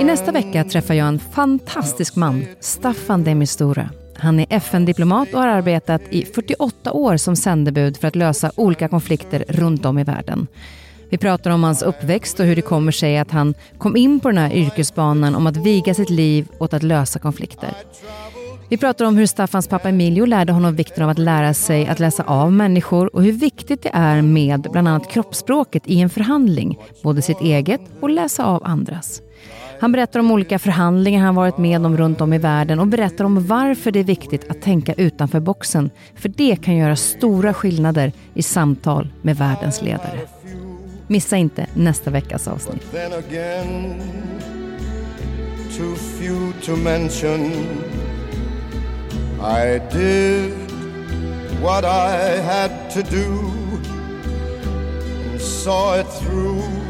I 0.00 0.04
nästa 0.04 0.32
vecka 0.32 0.64
träffar 0.64 0.94
jag 0.94 1.08
en 1.08 1.18
fantastisk 1.18 2.16
man, 2.16 2.46
Staffan 2.60 3.24
de 3.24 3.34
Mistura. 3.34 3.90
Han 4.20 4.40
är 4.40 4.46
FN-diplomat 4.50 5.34
och 5.34 5.40
har 5.40 5.48
arbetat 5.48 6.02
i 6.10 6.24
48 6.24 6.92
år 6.92 7.16
som 7.16 7.36
sändebud 7.36 7.96
för 7.96 8.08
att 8.08 8.16
lösa 8.16 8.52
olika 8.56 8.88
konflikter 8.88 9.44
runt 9.48 9.84
om 9.86 9.98
i 9.98 10.04
världen. 10.04 10.46
Vi 11.10 11.18
pratar 11.18 11.50
om 11.50 11.64
hans 11.64 11.82
uppväxt 11.82 12.40
och 12.40 12.46
hur 12.46 12.56
det 12.56 12.62
kommer 12.62 12.92
sig 12.92 13.18
att 13.18 13.30
han 13.30 13.54
kom 13.78 13.96
in 13.96 14.20
på 14.20 14.28
den 14.28 14.38
här 14.38 14.52
yrkesbanan 14.52 15.34
om 15.34 15.46
att 15.46 15.56
viga 15.56 15.94
sitt 15.94 16.10
liv 16.10 16.48
åt 16.58 16.74
att 16.74 16.82
lösa 16.82 17.18
konflikter. 17.18 17.70
Vi 18.68 18.76
pratar 18.76 19.04
om 19.04 19.16
hur 19.16 19.26
Staffans 19.26 19.68
pappa 19.68 19.88
Emilio 19.88 20.24
lärde 20.24 20.52
honom 20.52 20.76
vikten 20.76 21.04
av 21.04 21.10
att 21.10 21.18
lära 21.18 21.54
sig 21.54 21.86
att 21.86 21.98
läsa 21.98 22.22
av 22.22 22.52
människor 22.52 23.16
och 23.16 23.22
hur 23.22 23.32
viktigt 23.32 23.82
det 23.82 23.90
är 23.92 24.22
med 24.22 24.60
bland 24.72 24.88
annat 24.88 25.10
kroppsspråket 25.10 25.82
i 25.86 26.00
en 26.00 26.10
förhandling, 26.10 26.78
både 27.02 27.22
sitt 27.22 27.40
eget 27.40 27.80
och 28.00 28.10
läsa 28.10 28.44
av 28.44 28.62
andras. 28.64 29.22
Han 29.80 29.92
berättar 29.92 30.20
om 30.20 30.30
olika 30.30 30.58
förhandlingar 30.58 31.24
han 31.24 31.34
varit 31.34 31.58
med 31.58 31.86
om 31.86 31.96
runt 31.96 32.20
om 32.20 32.32
i 32.32 32.38
världen 32.38 32.80
och 32.80 32.86
berättar 32.86 33.24
om 33.24 33.46
varför 33.46 33.90
det 33.90 34.00
är 34.00 34.04
viktigt 34.04 34.50
att 34.50 34.62
tänka 34.62 34.92
utanför 34.92 35.40
boxen, 35.40 35.90
för 36.14 36.28
det 36.28 36.56
kan 36.56 36.76
göra 36.76 36.96
stora 36.96 37.54
skillnader 37.54 38.12
i 38.34 38.42
samtal 38.42 39.08
med 39.22 39.36
världens 39.36 39.82
ledare. 39.82 40.18
Missa 41.06 41.36
inte 41.36 41.66
nästa 41.74 42.10
veckas 42.10 42.48
avsnitt. 42.48 42.92
Too 45.76 45.94
few 45.94 46.52
to 46.62 46.76
mention. 46.76 47.52
I 49.40 49.80
did 49.92 50.52
what 51.62 51.84
I 51.84 52.40
had 52.42 52.70
to 52.94 53.02
do 53.16 53.50
and 55.30 55.40
saw 55.40 56.00
it 56.00 56.06
through 56.06 56.89